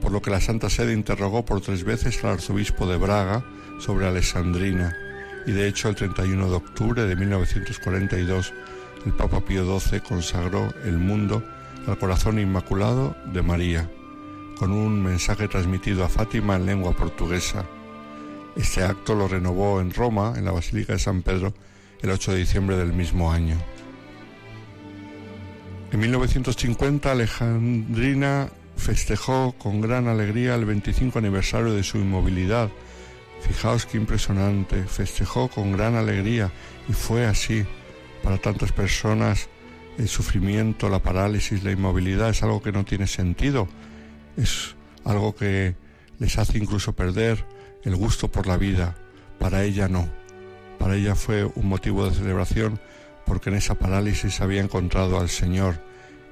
por 0.00 0.12
lo 0.12 0.22
que 0.22 0.30
la 0.30 0.40
Santa 0.40 0.70
Sede 0.70 0.92
interrogó 0.92 1.44
por 1.44 1.60
tres 1.60 1.82
veces 1.82 2.22
al 2.22 2.34
arzobispo 2.34 2.86
de 2.86 2.98
Braga 2.98 3.44
sobre 3.80 4.06
Alessandrina, 4.06 4.96
y 5.44 5.50
de 5.50 5.66
hecho 5.66 5.88
el 5.88 5.96
31 5.96 6.50
de 6.50 6.54
octubre 6.54 7.02
de 7.02 7.16
1942 7.16 8.52
el 9.06 9.12
Papa 9.12 9.40
Pío 9.40 9.80
XII 9.80 9.98
consagró 10.02 10.72
el 10.84 10.96
mundo 10.96 11.42
al 11.86 11.98
corazón 11.98 12.38
inmaculado 12.38 13.16
de 13.32 13.42
María, 13.42 13.90
con 14.58 14.72
un 14.72 15.02
mensaje 15.02 15.48
transmitido 15.48 16.04
a 16.04 16.08
Fátima 16.08 16.56
en 16.56 16.66
lengua 16.66 16.92
portuguesa. 16.92 17.64
Este 18.56 18.82
acto 18.82 19.14
lo 19.14 19.28
renovó 19.28 19.80
en 19.80 19.92
Roma, 19.92 20.34
en 20.36 20.44
la 20.44 20.52
Basílica 20.52 20.92
de 20.92 20.98
San 20.98 21.22
Pedro, 21.22 21.54
el 22.02 22.10
8 22.10 22.32
de 22.32 22.38
diciembre 22.38 22.76
del 22.76 22.92
mismo 22.92 23.32
año. 23.32 23.56
En 25.92 25.98
1950 25.98 27.10
Alejandrina 27.10 28.48
festejó 28.76 29.52
con 29.58 29.80
gran 29.80 30.08
alegría 30.08 30.54
el 30.54 30.64
25 30.64 31.18
aniversario 31.18 31.72
de 31.72 31.82
su 31.82 31.98
inmovilidad. 31.98 32.70
Fijaos 33.42 33.86
qué 33.86 33.96
impresionante, 33.96 34.84
festejó 34.84 35.48
con 35.48 35.72
gran 35.72 35.96
alegría 35.96 36.52
y 36.88 36.92
fue 36.92 37.26
así. 37.26 37.64
Para 38.22 38.38
tantas 38.38 38.70
personas 38.72 39.48
el 40.00 40.08
sufrimiento, 40.08 40.88
la 40.88 41.02
parálisis, 41.02 41.62
la 41.62 41.72
inmovilidad 41.72 42.30
es 42.30 42.42
algo 42.42 42.62
que 42.62 42.72
no 42.72 42.86
tiene 42.86 43.06
sentido, 43.06 43.68
es 44.38 44.74
algo 45.04 45.34
que 45.34 45.76
les 46.18 46.38
hace 46.38 46.56
incluso 46.56 46.94
perder 46.94 47.44
el 47.84 47.96
gusto 47.96 48.28
por 48.28 48.46
la 48.46 48.56
vida. 48.56 48.96
Para 49.38 49.62
ella 49.62 49.88
no. 49.88 50.08
Para 50.78 50.96
ella 50.96 51.14
fue 51.14 51.44
un 51.44 51.68
motivo 51.68 52.08
de 52.08 52.14
celebración 52.14 52.80
porque 53.26 53.50
en 53.50 53.56
esa 53.56 53.74
parálisis 53.74 54.40
había 54.40 54.62
encontrado 54.62 55.20
al 55.20 55.28
Señor 55.28 55.82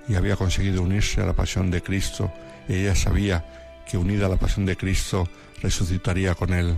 y 0.08 0.14
había 0.14 0.36
conseguido 0.36 0.82
unirse 0.82 1.20
a 1.20 1.26
la 1.26 1.34
pasión 1.34 1.70
de 1.70 1.82
Cristo 1.82 2.32
y 2.68 2.74
ella 2.74 2.94
sabía 2.94 3.44
que 3.86 3.98
unida 3.98 4.26
a 4.26 4.30
la 4.30 4.36
pasión 4.36 4.64
de 4.64 4.76
Cristo 4.76 5.28
resucitaría 5.60 6.34
con 6.34 6.54
Él. 6.54 6.74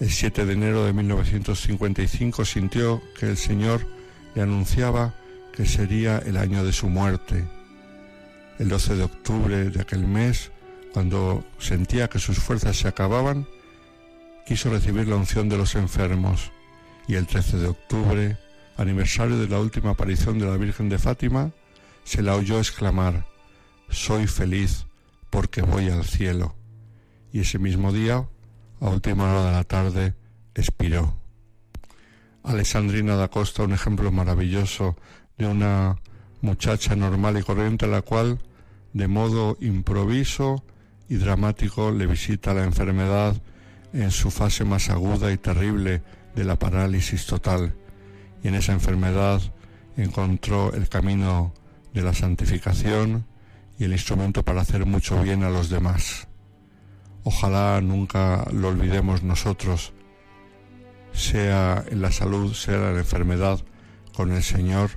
El 0.00 0.10
7 0.10 0.46
de 0.46 0.52
enero 0.52 0.84
de 0.84 0.92
1955 0.92 2.44
sintió 2.44 3.00
que 3.16 3.26
el 3.26 3.36
Señor 3.36 3.99
le 4.34 4.42
anunciaba 4.42 5.14
que 5.52 5.66
sería 5.66 6.18
el 6.18 6.36
año 6.36 6.64
de 6.64 6.72
su 6.72 6.88
muerte. 6.88 7.44
El 8.58 8.68
12 8.68 8.96
de 8.96 9.02
octubre 9.04 9.70
de 9.70 9.80
aquel 9.80 10.06
mes, 10.06 10.50
cuando 10.92 11.44
sentía 11.58 12.08
que 12.08 12.18
sus 12.18 12.38
fuerzas 12.38 12.76
se 12.76 12.88
acababan, 12.88 13.46
quiso 14.46 14.70
recibir 14.70 15.08
la 15.08 15.16
unción 15.16 15.48
de 15.48 15.56
los 15.56 15.74
enfermos 15.74 16.52
y 17.06 17.14
el 17.14 17.26
13 17.26 17.58
de 17.58 17.68
octubre, 17.68 18.38
aniversario 18.76 19.38
de 19.38 19.48
la 19.48 19.60
última 19.60 19.90
aparición 19.90 20.38
de 20.38 20.46
la 20.46 20.56
Virgen 20.56 20.88
de 20.88 20.98
Fátima, 20.98 21.52
se 22.04 22.22
la 22.22 22.34
oyó 22.36 22.58
exclamar, 22.58 23.26
Soy 23.88 24.26
feliz 24.26 24.86
porque 25.30 25.62
voy 25.62 25.88
al 25.88 26.04
cielo. 26.04 26.54
Y 27.32 27.40
ese 27.40 27.58
mismo 27.58 27.92
día, 27.92 28.28
a 28.80 28.88
última 28.88 29.30
hora 29.30 29.46
de 29.46 29.52
la 29.52 29.64
tarde, 29.64 30.14
expiró. 30.54 31.19
Alessandrina 32.42 33.16
da 33.16 33.28
Costa, 33.28 33.62
un 33.62 33.72
ejemplo 33.72 34.10
maravilloso 34.10 34.96
de 35.36 35.46
una 35.46 35.96
muchacha 36.40 36.96
normal 36.96 37.38
y 37.38 37.42
corriente 37.42 37.84
a 37.84 37.88
la 37.88 38.02
cual, 38.02 38.38
de 38.92 39.08
modo 39.08 39.56
improviso 39.60 40.64
y 41.08 41.16
dramático, 41.16 41.90
le 41.90 42.06
visita 42.06 42.54
la 42.54 42.64
enfermedad 42.64 43.40
en 43.92 44.10
su 44.10 44.30
fase 44.30 44.64
más 44.64 44.88
aguda 44.88 45.32
y 45.32 45.36
terrible 45.36 46.02
de 46.34 46.44
la 46.44 46.58
parálisis 46.58 47.26
total. 47.26 47.74
Y 48.42 48.48
en 48.48 48.54
esa 48.54 48.72
enfermedad 48.72 49.40
encontró 49.96 50.72
el 50.72 50.88
camino 50.88 51.52
de 51.92 52.02
la 52.02 52.14
santificación 52.14 53.26
y 53.78 53.84
el 53.84 53.92
instrumento 53.92 54.42
para 54.42 54.62
hacer 54.62 54.86
mucho 54.86 55.22
bien 55.22 55.42
a 55.42 55.50
los 55.50 55.68
demás. 55.68 56.28
Ojalá 57.24 57.80
nunca 57.82 58.46
lo 58.52 58.68
olvidemos 58.68 59.22
nosotros, 59.22 59.92
sea 61.12 61.84
en 61.88 62.02
la 62.02 62.12
salud, 62.12 62.54
sea 62.54 62.76
en 62.76 62.94
la 62.94 63.00
enfermedad, 63.00 63.60
con 64.14 64.32
el 64.32 64.42
Señor 64.42 64.90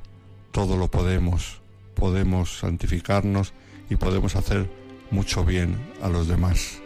todo 0.52 0.78
lo 0.78 0.90
podemos, 0.90 1.62
podemos 1.96 2.60
santificarnos 2.60 3.54
y 3.90 3.96
podemos 3.96 4.36
hacer 4.36 4.70
mucho 5.12 5.44
bien 5.44 5.78
a 6.02 6.10
los 6.10 6.28
demás. 6.28 6.80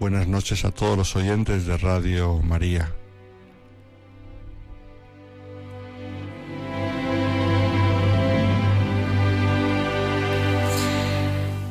Buenas 0.00 0.26
noches 0.26 0.64
a 0.64 0.70
todos 0.70 0.98
los 0.98 1.14
oyentes 1.16 1.66
de 1.66 1.76
Radio 1.76 2.40
María. 2.42 2.92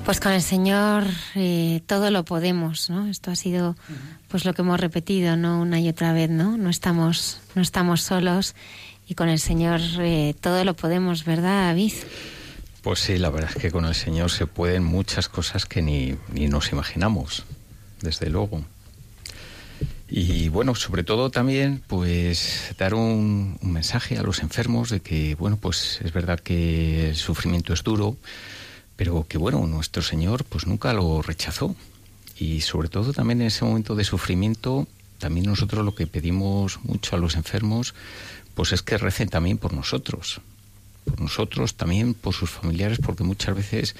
Pues 0.05 0.19
con 0.19 0.33
el 0.33 0.41
Señor 0.41 1.05
eh, 1.33 1.81
todo 1.87 2.11
lo 2.11 2.25
podemos, 2.25 2.89
¿no? 2.89 3.07
Esto 3.07 3.31
ha 3.31 3.37
sido 3.37 3.77
pues 4.27 4.43
lo 4.43 4.53
que 4.53 4.61
hemos 4.61 4.77
repetido, 4.79 5.37
¿no? 5.37 5.61
Una 5.61 5.79
y 5.79 5.87
otra 5.87 6.11
vez, 6.11 6.29
¿no? 6.29 6.57
No 6.57 6.69
estamos, 6.69 7.39
no 7.55 7.61
estamos 7.61 8.01
solos 8.01 8.53
y 9.07 9.15
con 9.15 9.29
el 9.29 9.39
Señor 9.39 9.79
eh, 9.99 10.35
todo 10.41 10.65
lo 10.65 10.73
podemos, 10.73 11.23
¿verdad, 11.23 11.67
David? 11.67 11.93
Pues 12.81 12.99
sí, 12.99 13.17
la 13.17 13.29
verdad 13.29 13.51
es 13.55 13.61
que 13.61 13.71
con 13.71 13.85
el 13.85 13.95
Señor 13.95 14.29
se 14.29 14.45
pueden 14.45 14.83
muchas 14.83 15.29
cosas 15.29 15.65
que 15.65 15.81
ni, 15.81 16.15
ni 16.33 16.49
nos 16.49 16.73
imaginamos, 16.73 17.45
desde 18.01 18.29
luego. 18.29 18.61
Y 20.09 20.49
bueno, 20.49 20.75
sobre 20.75 21.05
todo 21.05 21.31
también, 21.31 21.81
pues 21.87 22.75
dar 22.77 22.93
un, 22.93 23.57
un, 23.61 23.71
mensaje 23.71 24.17
a 24.17 24.21
los 24.21 24.41
enfermos 24.41 24.89
de 24.89 24.99
que, 24.99 25.35
bueno, 25.35 25.57
pues 25.57 26.01
es 26.03 26.11
verdad 26.11 26.41
que 26.41 27.09
el 27.09 27.15
sufrimiento 27.15 27.71
es 27.73 27.83
duro, 27.83 28.17
pero 28.95 29.25
que 29.27 29.37
bueno, 29.37 29.65
nuestro 29.67 30.01
Señor 30.01 30.43
pues 30.45 30.67
nunca 30.67 30.93
lo 30.93 31.21
rechazó. 31.21 31.75
Y 32.37 32.61
sobre 32.61 32.89
todo 32.89 33.13
también 33.13 33.41
en 33.41 33.47
ese 33.47 33.63
momento 33.63 33.95
de 33.95 34.03
sufrimiento, 34.03 34.87
también 35.19 35.45
nosotros 35.45 35.85
lo 35.85 35.95
que 35.95 36.07
pedimos 36.07 36.79
mucho 36.83 37.15
a 37.15 37.19
los 37.19 37.35
enfermos, 37.35 37.93
pues 38.55 38.71
es 38.71 38.81
que 38.81 38.97
recen 38.97 39.29
también 39.29 39.57
por 39.57 39.73
nosotros, 39.73 40.41
por 41.05 41.21
nosotros, 41.21 41.75
también 41.75 42.13
por 42.13 42.33
sus 42.33 42.49
familiares, 42.49 42.99
porque 43.01 43.23
muchas 43.23 43.55
veces 43.55 43.95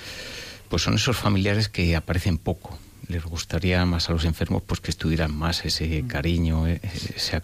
pues 0.70 0.82
son 0.82 0.96
esos 0.96 1.18
familiares 1.18 1.70
que 1.70 1.96
aparecen 1.96 2.38
poco. 2.38 2.78
Les 3.08 3.24
gustaría 3.24 3.86
más 3.86 4.10
a 4.10 4.14
los 4.14 4.26
enfermos 4.26 4.64
pues 4.66 4.80
que 4.80 4.92
estuvieran 4.92 5.36
más 5.36 5.66
ese 5.66 6.04
cariño, 6.08 6.68
e- 6.68 6.82
ese, 6.84 7.42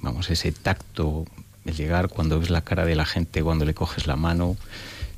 vamos, 0.00 0.30
ese 0.30 0.52
tacto, 0.52 1.24
el 1.64 1.76
llegar 1.76 2.08
cuando 2.08 2.38
ves 2.38 2.50
la 2.50 2.62
cara 2.62 2.84
de 2.84 2.94
la 2.94 3.06
gente, 3.06 3.42
cuando 3.42 3.64
le 3.64 3.74
coges 3.74 4.06
la 4.06 4.16
mano, 4.16 4.56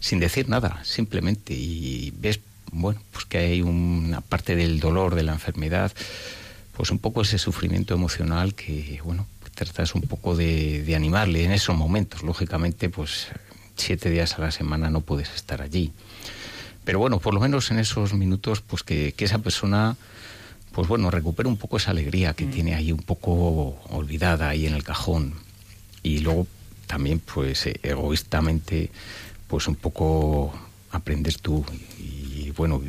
sin 0.00 0.20
decir 0.20 0.48
nada, 0.48 0.82
simplemente, 0.84 1.54
y 1.54 2.12
ves, 2.16 2.40
bueno, 2.72 3.00
pues 3.12 3.24
que 3.24 3.38
hay 3.38 3.62
una 3.62 4.20
parte 4.20 4.56
del 4.56 4.80
dolor, 4.80 5.14
de 5.14 5.22
la 5.22 5.32
enfermedad, 5.32 5.92
pues 6.76 6.90
un 6.90 6.98
poco 6.98 7.22
ese 7.22 7.38
sufrimiento 7.38 7.94
emocional 7.94 8.54
que, 8.54 9.00
bueno, 9.02 9.26
tratas 9.54 9.96
un 9.96 10.02
poco 10.02 10.36
de, 10.36 10.84
de 10.84 10.94
animarle 10.94 11.44
en 11.44 11.50
esos 11.50 11.76
momentos. 11.76 12.22
Lógicamente, 12.22 12.88
pues 12.88 13.26
siete 13.74 14.08
días 14.08 14.38
a 14.38 14.42
la 14.42 14.50
semana 14.52 14.88
no 14.88 15.00
puedes 15.00 15.34
estar 15.34 15.62
allí. 15.62 15.92
Pero 16.84 17.00
bueno, 17.00 17.18
por 17.18 17.34
lo 17.34 17.40
menos 17.40 17.70
en 17.70 17.78
esos 17.80 18.14
minutos, 18.14 18.60
pues 18.60 18.82
que, 18.84 19.12
que 19.12 19.24
esa 19.24 19.38
persona, 19.40 19.96
pues 20.72 20.86
bueno, 20.86 21.10
recupere 21.10 21.48
un 21.48 21.56
poco 21.56 21.76
esa 21.76 21.90
alegría 21.90 22.34
que 22.34 22.46
tiene 22.46 22.74
ahí 22.74 22.92
un 22.92 23.02
poco 23.02 23.80
olvidada 23.90 24.48
ahí 24.48 24.66
en 24.66 24.74
el 24.74 24.84
cajón. 24.84 25.34
Y 26.02 26.20
luego 26.20 26.46
también, 26.86 27.18
pues 27.18 27.66
eh, 27.66 27.80
egoístamente, 27.82 28.90
pues 29.48 29.66
un 29.66 29.74
poco 29.74 30.52
aprender 30.92 31.36
tú 31.38 31.64
y, 31.98 32.46
y, 32.46 32.52
bueno, 32.56 32.80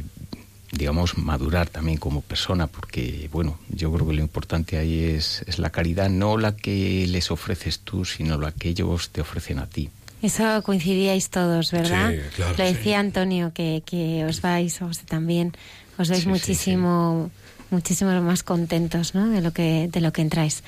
digamos, 0.72 1.18
madurar 1.18 1.68
también 1.68 1.98
como 1.98 2.22
persona, 2.22 2.68
porque, 2.68 3.27
bueno, 3.31 3.57
yo 3.69 3.91
creo 3.91 4.07
que 4.07 4.14
lo 4.14 4.22
importante 4.22 4.77
ahí 4.77 5.03
es, 5.03 5.44
es 5.48 5.57
la 5.57 5.72
caridad, 5.72 6.10
no 6.10 6.38
la 6.38 6.56
que 6.56 7.07
les 7.07 7.31
ofreces 7.31 7.80
tú, 7.80 8.06
sino 8.06 8.38
la 8.38 8.52
que 8.52 8.69
ellos 8.69 9.10
te 9.10 9.22
ofrecen 9.22 9.60
a 9.60 9.65
ti. 9.65 9.90
Eso 10.22 10.61
coincidíais 10.64 11.30
todos, 11.30 11.72
¿verdad? 11.72 12.11
Sí, 12.11 12.19
claro, 12.36 12.56
Lo 12.57 12.65
sí. 12.68 12.73
decía 12.73 12.99
Antonio, 12.99 13.52
que, 13.53 13.81
que 13.86 14.26
os 14.26 14.41
vais, 14.41 14.81
o 14.81 14.94
sea, 14.94 15.06
también 15.06 15.53
os 15.98 16.10
veis 16.10 16.23
Sí, 16.23 16.26
sí, 16.26 16.30
muchísimo, 16.30 17.31
muchísimo 17.72 18.11
más 18.22 18.44
contentos, 18.44 19.15
¿no? 19.15 19.27
De 19.30 19.41
lo 19.41 19.52
que, 19.53 19.90
de 19.91 20.02
lo 20.02 20.11
que 20.11 20.22
entráis. 20.22 20.61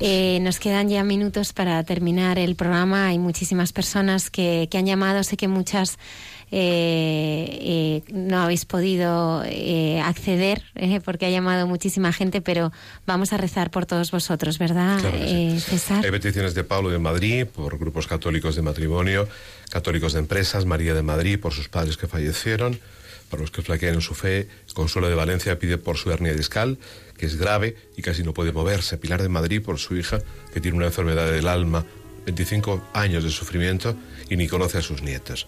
Eh, 0.00 0.38
nos 0.42 0.58
quedan 0.58 0.88
ya 0.88 1.02
minutos 1.04 1.52
para 1.52 1.82
terminar 1.84 2.38
el 2.38 2.54
programa. 2.54 3.08
Hay 3.08 3.18
muchísimas 3.18 3.72
personas 3.72 4.30
que, 4.30 4.68
que 4.70 4.78
han 4.78 4.86
llamado. 4.86 5.22
Sé 5.22 5.36
que 5.36 5.48
muchas 5.48 5.98
eh, 6.52 7.58
eh, 7.60 8.12
no 8.12 8.40
habéis 8.40 8.66
podido 8.66 9.42
eh, 9.46 10.00
acceder 10.00 10.62
eh, 10.76 11.00
porque 11.04 11.26
ha 11.26 11.30
llamado 11.30 11.66
muchísima 11.66 12.12
gente, 12.12 12.40
pero 12.40 12.72
vamos 13.04 13.32
a 13.32 13.36
rezar 13.36 13.70
por 13.70 13.86
todos 13.86 14.12
vosotros, 14.12 14.58
¿verdad, 14.58 15.00
Claro 15.00 15.18
sí. 15.26 15.58
César? 15.60 16.04
Hay 16.04 16.10
peticiones 16.10 16.54
de 16.54 16.62
Pablo 16.62 16.90
de 16.90 16.98
Madrid 16.98 17.46
por 17.46 17.78
grupos 17.78 18.06
católicos 18.06 18.54
de 18.54 18.62
matrimonio, 18.62 19.28
católicos 19.70 20.12
de 20.12 20.20
empresas, 20.20 20.66
María 20.66 20.94
de 20.94 21.02
Madrid 21.02 21.40
por 21.40 21.52
sus 21.52 21.68
padres 21.68 21.96
que 21.96 22.06
fallecieron, 22.06 22.78
para 23.28 23.40
los 23.42 23.50
que 23.50 23.62
flaquean 23.62 23.94
en 23.94 24.00
su 24.00 24.14
fe, 24.14 24.48
Consuelo 24.72 25.08
de 25.08 25.16
Valencia 25.16 25.58
pide 25.58 25.78
por 25.78 25.96
su 25.96 26.12
hernia 26.12 26.32
discal, 26.32 26.78
que 27.16 27.26
es 27.26 27.36
grave 27.36 27.76
y 27.96 28.02
casi 28.02 28.22
no 28.22 28.34
puede 28.34 28.52
moverse, 28.52 28.98
Pilar 28.98 29.22
de 29.22 29.28
Madrid 29.28 29.62
por 29.62 29.78
su 29.78 29.96
hija, 29.96 30.20
que 30.52 30.60
tiene 30.60 30.76
una 30.76 30.86
enfermedad 30.86 31.30
del 31.30 31.48
alma, 31.48 31.84
25 32.26 32.90
años 32.92 33.24
de 33.24 33.30
sufrimiento 33.30 33.96
y 34.28 34.36
ni 34.36 34.48
conoce 34.48 34.78
a 34.78 34.82
sus 34.82 35.02
nietos. 35.02 35.46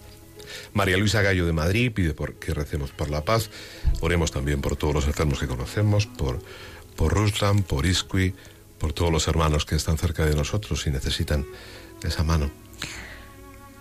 María 0.73 0.97
Luisa 0.97 1.21
Gallo 1.21 1.45
de 1.45 1.53
Madrid 1.53 1.91
pide 1.93 2.15
que 2.39 2.53
recemos 2.53 2.91
por 2.91 3.09
la 3.09 3.23
paz. 3.23 3.49
Oremos 4.01 4.31
también 4.31 4.61
por 4.61 4.75
todos 4.75 4.93
los 4.93 5.07
enfermos 5.07 5.39
que 5.39 5.47
conocemos, 5.47 6.07
por, 6.07 6.39
por 6.95 7.13
Ruslan, 7.13 7.63
por 7.63 7.85
Isqui, 7.85 8.33
por 8.79 8.93
todos 8.93 9.11
los 9.11 9.27
hermanos 9.27 9.65
que 9.65 9.75
están 9.75 9.97
cerca 9.97 10.25
de 10.25 10.35
nosotros 10.35 10.87
y 10.87 10.89
necesitan 10.89 11.45
esa 12.03 12.23
mano. 12.23 12.49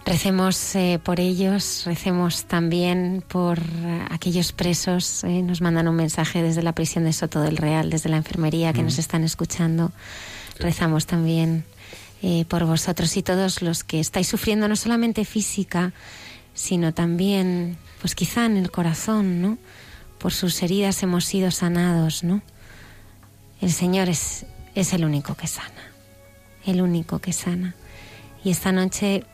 Recemos 0.08 0.74
eh, 0.74 0.98
por 1.02 1.20
ellos, 1.20 1.82
recemos 1.84 2.44
también 2.46 3.22
por 3.28 3.58
eh, 3.58 4.06
aquellos 4.10 4.52
presos. 4.52 5.22
eh, 5.24 5.42
nos 5.42 5.60
mandan 5.60 5.86
un 5.86 5.96
mensaje 5.96 6.42
desde 6.42 6.62
la 6.62 6.72
prisión 6.72 7.04
de 7.04 7.12
Soto 7.12 7.42
del 7.42 7.58
Real, 7.58 7.90
desde 7.90 8.08
la 8.08 8.16
enfermería 8.16 8.72
que 8.72 8.80
Mm. 8.80 8.84
nos 8.86 8.98
están 8.98 9.22
escuchando. 9.22 9.92
Rezamos 10.58 11.04
también 11.06 11.64
eh, 12.22 12.46
por 12.48 12.64
vosotros 12.64 13.14
y 13.18 13.22
todos 13.22 13.60
los 13.60 13.84
que 13.84 14.00
estáis 14.00 14.26
sufriendo 14.28 14.66
no 14.66 14.76
solamente 14.76 15.26
física, 15.26 15.92
sino 16.54 16.94
también, 16.94 17.76
pues 18.00 18.14
quizá 18.14 18.46
en 18.46 18.56
el 18.56 18.70
corazón, 18.70 19.42
¿no? 19.42 19.58
Por 20.18 20.32
sus 20.32 20.62
heridas 20.62 21.02
hemos 21.02 21.26
sido 21.26 21.50
sanados, 21.50 22.24
¿no? 22.24 22.40
El 23.60 23.70
Señor 23.72 24.08
es, 24.08 24.46
es 24.74 24.94
el 24.94 25.04
único 25.04 25.34
que 25.34 25.46
sana, 25.46 25.92
el 26.64 26.80
único 26.80 27.18
que 27.18 27.32
sana. 27.34 27.74
Y 28.42 28.50
esta 28.50 28.72
noche 28.72 29.24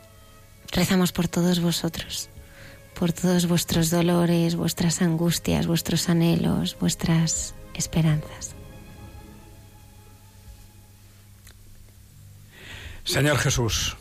rezamos 0.71 1.11
por 1.11 1.27
todos 1.27 1.59
vosotros, 1.59 2.29
por 2.97 3.11
todos 3.11 3.47
vuestros 3.47 3.89
dolores, 3.89 4.55
vuestras 4.55 5.01
angustias, 5.01 5.67
vuestros 5.67 6.09
anhelos, 6.09 6.77
vuestras 6.79 7.55
esperanzas. 7.73 8.55
Señor 13.03 13.37
Jesús, 13.37 13.97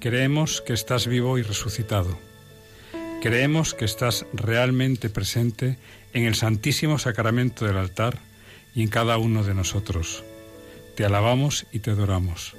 creemos 0.00 0.60
que 0.60 0.72
estás 0.72 1.06
vivo 1.06 1.38
y 1.38 1.42
resucitado. 1.42 2.18
Creemos 3.22 3.74
que 3.74 3.84
estás 3.84 4.26
realmente 4.32 5.08
presente 5.08 5.78
en 6.12 6.24
el 6.24 6.34
Santísimo 6.34 6.98
Sacramento 6.98 7.64
del 7.64 7.76
altar 7.76 8.18
y 8.74 8.82
en 8.82 8.88
cada 8.88 9.18
uno 9.18 9.44
de 9.44 9.54
nosotros. 9.54 10.24
Te 10.96 11.04
alabamos 11.04 11.66
y 11.72 11.80
te 11.80 11.90
adoramos. 11.90 12.56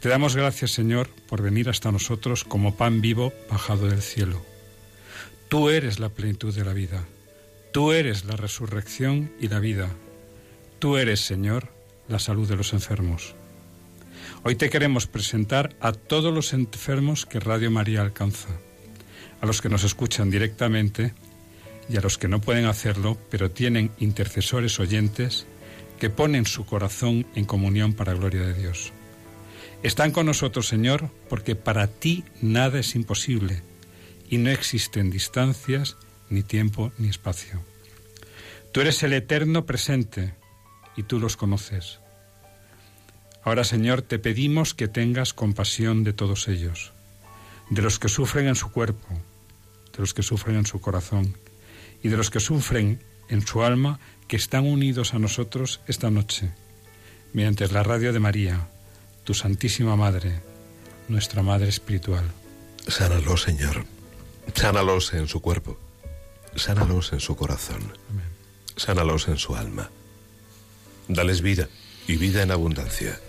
Te 0.00 0.08
damos 0.08 0.34
gracias, 0.34 0.70
Señor, 0.70 1.10
por 1.28 1.42
venir 1.42 1.68
hasta 1.68 1.92
nosotros 1.92 2.42
como 2.42 2.74
pan 2.74 3.02
vivo 3.02 3.34
bajado 3.50 3.86
del 3.86 4.00
cielo. 4.00 4.42
Tú 5.50 5.68
eres 5.68 5.98
la 5.98 6.08
plenitud 6.08 6.54
de 6.54 6.64
la 6.64 6.72
vida. 6.72 7.04
Tú 7.70 7.92
eres 7.92 8.24
la 8.24 8.34
resurrección 8.34 9.30
y 9.38 9.48
la 9.48 9.58
vida. 9.58 9.90
Tú 10.78 10.96
eres, 10.96 11.20
Señor, 11.20 11.68
la 12.08 12.18
salud 12.18 12.48
de 12.48 12.56
los 12.56 12.72
enfermos. 12.72 13.34
Hoy 14.42 14.56
te 14.56 14.70
queremos 14.70 15.06
presentar 15.06 15.76
a 15.80 15.92
todos 15.92 16.32
los 16.32 16.54
enfermos 16.54 17.26
que 17.26 17.38
Radio 17.38 17.70
María 17.70 18.00
alcanza, 18.00 18.48
a 19.42 19.46
los 19.46 19.60
que 19.60 19.68
nos 19.68 19.84
escuchan 19.84 20.30
directamente 20.30 21.12
y 21.90 21.98
a 21.98 22.00
los 22.00 22.16
que 22.16 22.28
no 22.28 22.40
pueden 22.40 22.64
hacerlo, 22.64 23.18
pero 23.28 23.50
tienen 23.50 23.90
intercesores 23.98 24.80
oyentes 24.80 25.46
que 25.98 26.08
ponen 26.08 26.46
su 26.46 26.64
corazón 26.64 27.26
en 27.34 27.44
comunión 27.44 27.92
para 27.92 28.14
gloria 28.14 28.46
de 28.46 28.54
Dios. 28.54 28.94
Están 29.82 30.10
con 30.10 30.26
nosotros, 30.26 30.68
Señor, 30.68 31.10
porque 31.28 31.56
para 31.56 31.86
ti 31.86 32.24
nada 32.42 32.78
es 32.78 32.94
imposible 32.94 33.62
y 34.28 34.36
no 34.36 34.50
existen 34.50 35.10
distancias, 35.10 35.96
ni 36.28 36.42
tiempo, 36.42 36.92
ni 36.98 37.08
espacio. 37.08 37.60
Tú 38.72 38.82
eres 38.82 39.02
el 39.02 39.14
eterno 39.14 39.64
presente 39.64 40.34
y 40.96 41.02
tú 41.04 41.18
los 41.18 41.36
conoces. 41.36 41.98
Ahora, 43.42 43.64
Señor, 43.64 44.02
te 44.02 44.18
pedimos 44.18 44.74
que 44.74 44.86
tengas 44.86 45.32
compasión 45.32 46.04
de 46.04 46.12
todos 46.12 46.46
ellos, 46.48 46.92
de 47.70 47.80
los 47.80 47.98
que 47.98 48.10
sufren 48.10 48.48
en 48.48 48.56
su 48.56 48.70
cuerpo, 48.70 49.08
de 49.92 49.98
los 49.98 50.12
que 50.12 50.22
sufren 50.22 50.56
en 50.56 50.66
su 50.66 50.80
corazón 50.80 51.36
y 52.02 52.10
de 52.10 52.18
los 52.18 52.28
que 52.28 52.40
sufren 52.40 53.02
en 53.30 53.46
su 53.46 53.62
alma 53.62 53.98
que 54.28 54.36
están 54.36 54.66
unidos 54.66 55.14
a 55.14 55.18
nosotros 55.18 55.80
esta 55.86 56.10
noche, 56.10 56.52
mediante 57.32 57.66
la 57.68 57.82
radio 57.82 58.12
de 58.12 58.20
María, 58.20 58.68
tu 59.30 59.34
Santísima 59.34 59.94
Madre, 59.94 60.40
nuestra 61.06 61.40
Madre 61.40 61.68
Espiritual. 61.68 62.24
Sánalos, 62.88 63.42
Señor. 63.42 63.84
Sánalos 64.56 65.14
en 65.14 65.28
su 65.28 65.40
cuerpo. 65.40 65.78
Sánalos 66.56 67.12
en 67.12 67.20
su 67.20 67.36
corazón. 67.36 67.80
Sánalos 68.74 69.28
en 69.28 69.38
su 69.38 69.54
alma. 69.54 69.88
Dales 71.06 71.42
vida 71.42 71.68
y 72.08 72.16
vida 72.16 72.42
en 72.42 72.50
abundancia. 72.50 73.20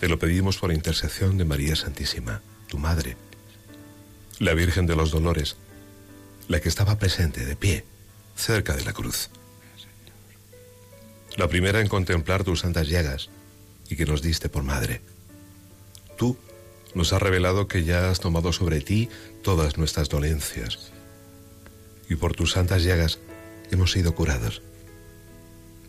Te 0.00 0.08
lo 0.08 0.18
pedimos 0.18 0.56
por 0.56 0.72
intercesión 0.72 1.36
de 1.36 1.44
María 1.44 1.76
Santísima, 1.76 2.40
tu 2.66 2.78
Madre, 2.78 3.18
la 4.38 4.54
Virgen 4.54 4.86
de 4.86 4.96
los 4.96 5.10
Dolores, 5.10 5.56
la 6.48 6.58
que 6.60 6.70
estaba 6.70 6.98
presente 6.98 7.44
de 7.44 7.54
pie, 7.54 7.84
cerca 8.34 8.74
de 8.74 8.86
la 8.86 8.94
cruz. 8.94 9.28
La 11.36 11.48
primera 11.48 11.82
en 11.82 11.88
contemplar 11.88 12.44
tus 12.44 12.60
santas 12.60 12.88
llagas 12.88 13.28
y 13.88 13.96
que 13.96 14.06
nos 14.06 14.22
diste 14.22 14.48
por 14.48 14.62
madre. 14.62 15.00
Tú 16.16 16.36
nos 16.94 17.12
has 17.12 17.22
revelado 17.22 17.68
que 17.68 17.84
ya 17.84 18.10
has 18.10 18.20
tomado 18.20 18.52
sobre 18.52 18.80
ti 18.80 19.08
todas 19.42 19.76
nuestras 19.76 20.08
dolencias 20.08 20.92
y 22.08 22.16
por 22.16 22.34
tus 22.34 22.52
santas 22.52 22.82
llagas 22.82 23.18
hemos 23.70 23.92
sido 23.92 24.14
curados. 24.14 24.62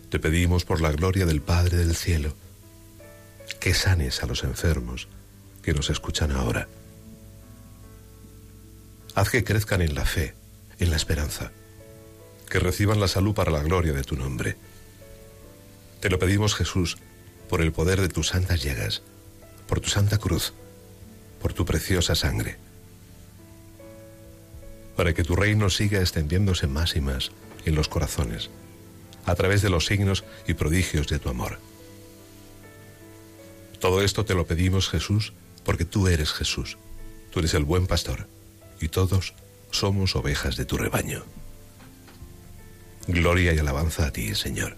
Te 0.09 0.19
pedimos 0.19 0.65
por 0.65 0.81
la 0.81 0.91
gloria 0.91 1.25
del 1.25 1.41
Padre 1.41 1.77
del 1.77 1.95
cielo 1.95 2.33
que 3.59 3.73
sanes 3.73 4.23
a 4.23 4.25
los 4.25 4.43
enfermos 4.43 5.07
que 5.61 5.73
nos 5.73 5.89
escuchan 5.89 6.31
ahora. 6.31 6.67
Haz 9.15 9.29
que 9.29 9.43
crezcan 9.43 9.81
en 9.81 9.95
la 9.95 10.05
fe, 10.05 10.35
en 10.79 10.91
la 10.91 10.95
esperanza, 10.95 11.51
que 12.49 12.59
reciban 12.59 12.99
la 12.99 13.07
salud 13.07 13.33
para 13.33 13.51
la 13.51 13.63
gloria 13.63 13.93
de 13.93 14.03
tu 14.03 14.15
nombre. 14.15 14.57
Te 15.99 16.09
lo 16.09 16.19
pedimos, 16.19 16.55
Jesús, 16.55 16.97
por 17.49 17.61
el 17.61 17.71
poder 17.71 18.01
de 18.01 18.09
tus 18.09 18.29
santas 18.29 18.63
llagas, 18.63 19.01
por 19.67 19.79
tu 19.79 19.89
santa 19.89 20.17
cruz, 20.17 20.53
por 21.41 21.53
tu 21.53 21.65
preciosa 21.65 22.15
sangre, 22.15 22.57
para 24.95 25.13
que 25.13 25.23
tu 25.23 25.35
reino 25.35 25.69
siga 25.69 25.99
extendiéndose 25.99 26.67
más 26.67 26.95
y 26.95 27.01
más 27.01 27.31
en 27.65 27.75
los 27.75 27.87
corazones, 27.87 28.49
a 29.25 29.35
través 29.35 29.61
de 29.61 29.69
los 29.69 29.85
signos 29.85 30.23
y 30.47 30.53
prodigios 30.53 31.07
de 31.07 31.19
tu 31.19 31.29
amor. 31.29 31.59
Todo 33.79 34.01
esto 34.01 34.25
te 34.25 34.33
lo 34.33 34.47
pedimos, 34.47 34.89
Jesús, 34.89 35.33
porque 35.63 35.85
tú 35.85 36.07
eres 36.07 36.31
Jesús, 36.31 36.77
tú 37.31 37.39
eres 37.39 37.53
el 37.53 37.63
buen 37.63 37.85
pastor, 37.87 38.27
y 38.81 38.87
todos 38.87 39.33
somos 39.69 40.15
ovejas 40.15 40.55
de 40.55 40.65
tu 40.65 40.77
rebaño. 40.77 41.23
Gloria 43.07 43.53
y 43.53 43.59
alabanza 43.59 44.07
a 44.07 44.11
ti, 44.11 44.33
Señor. 44.33 44.77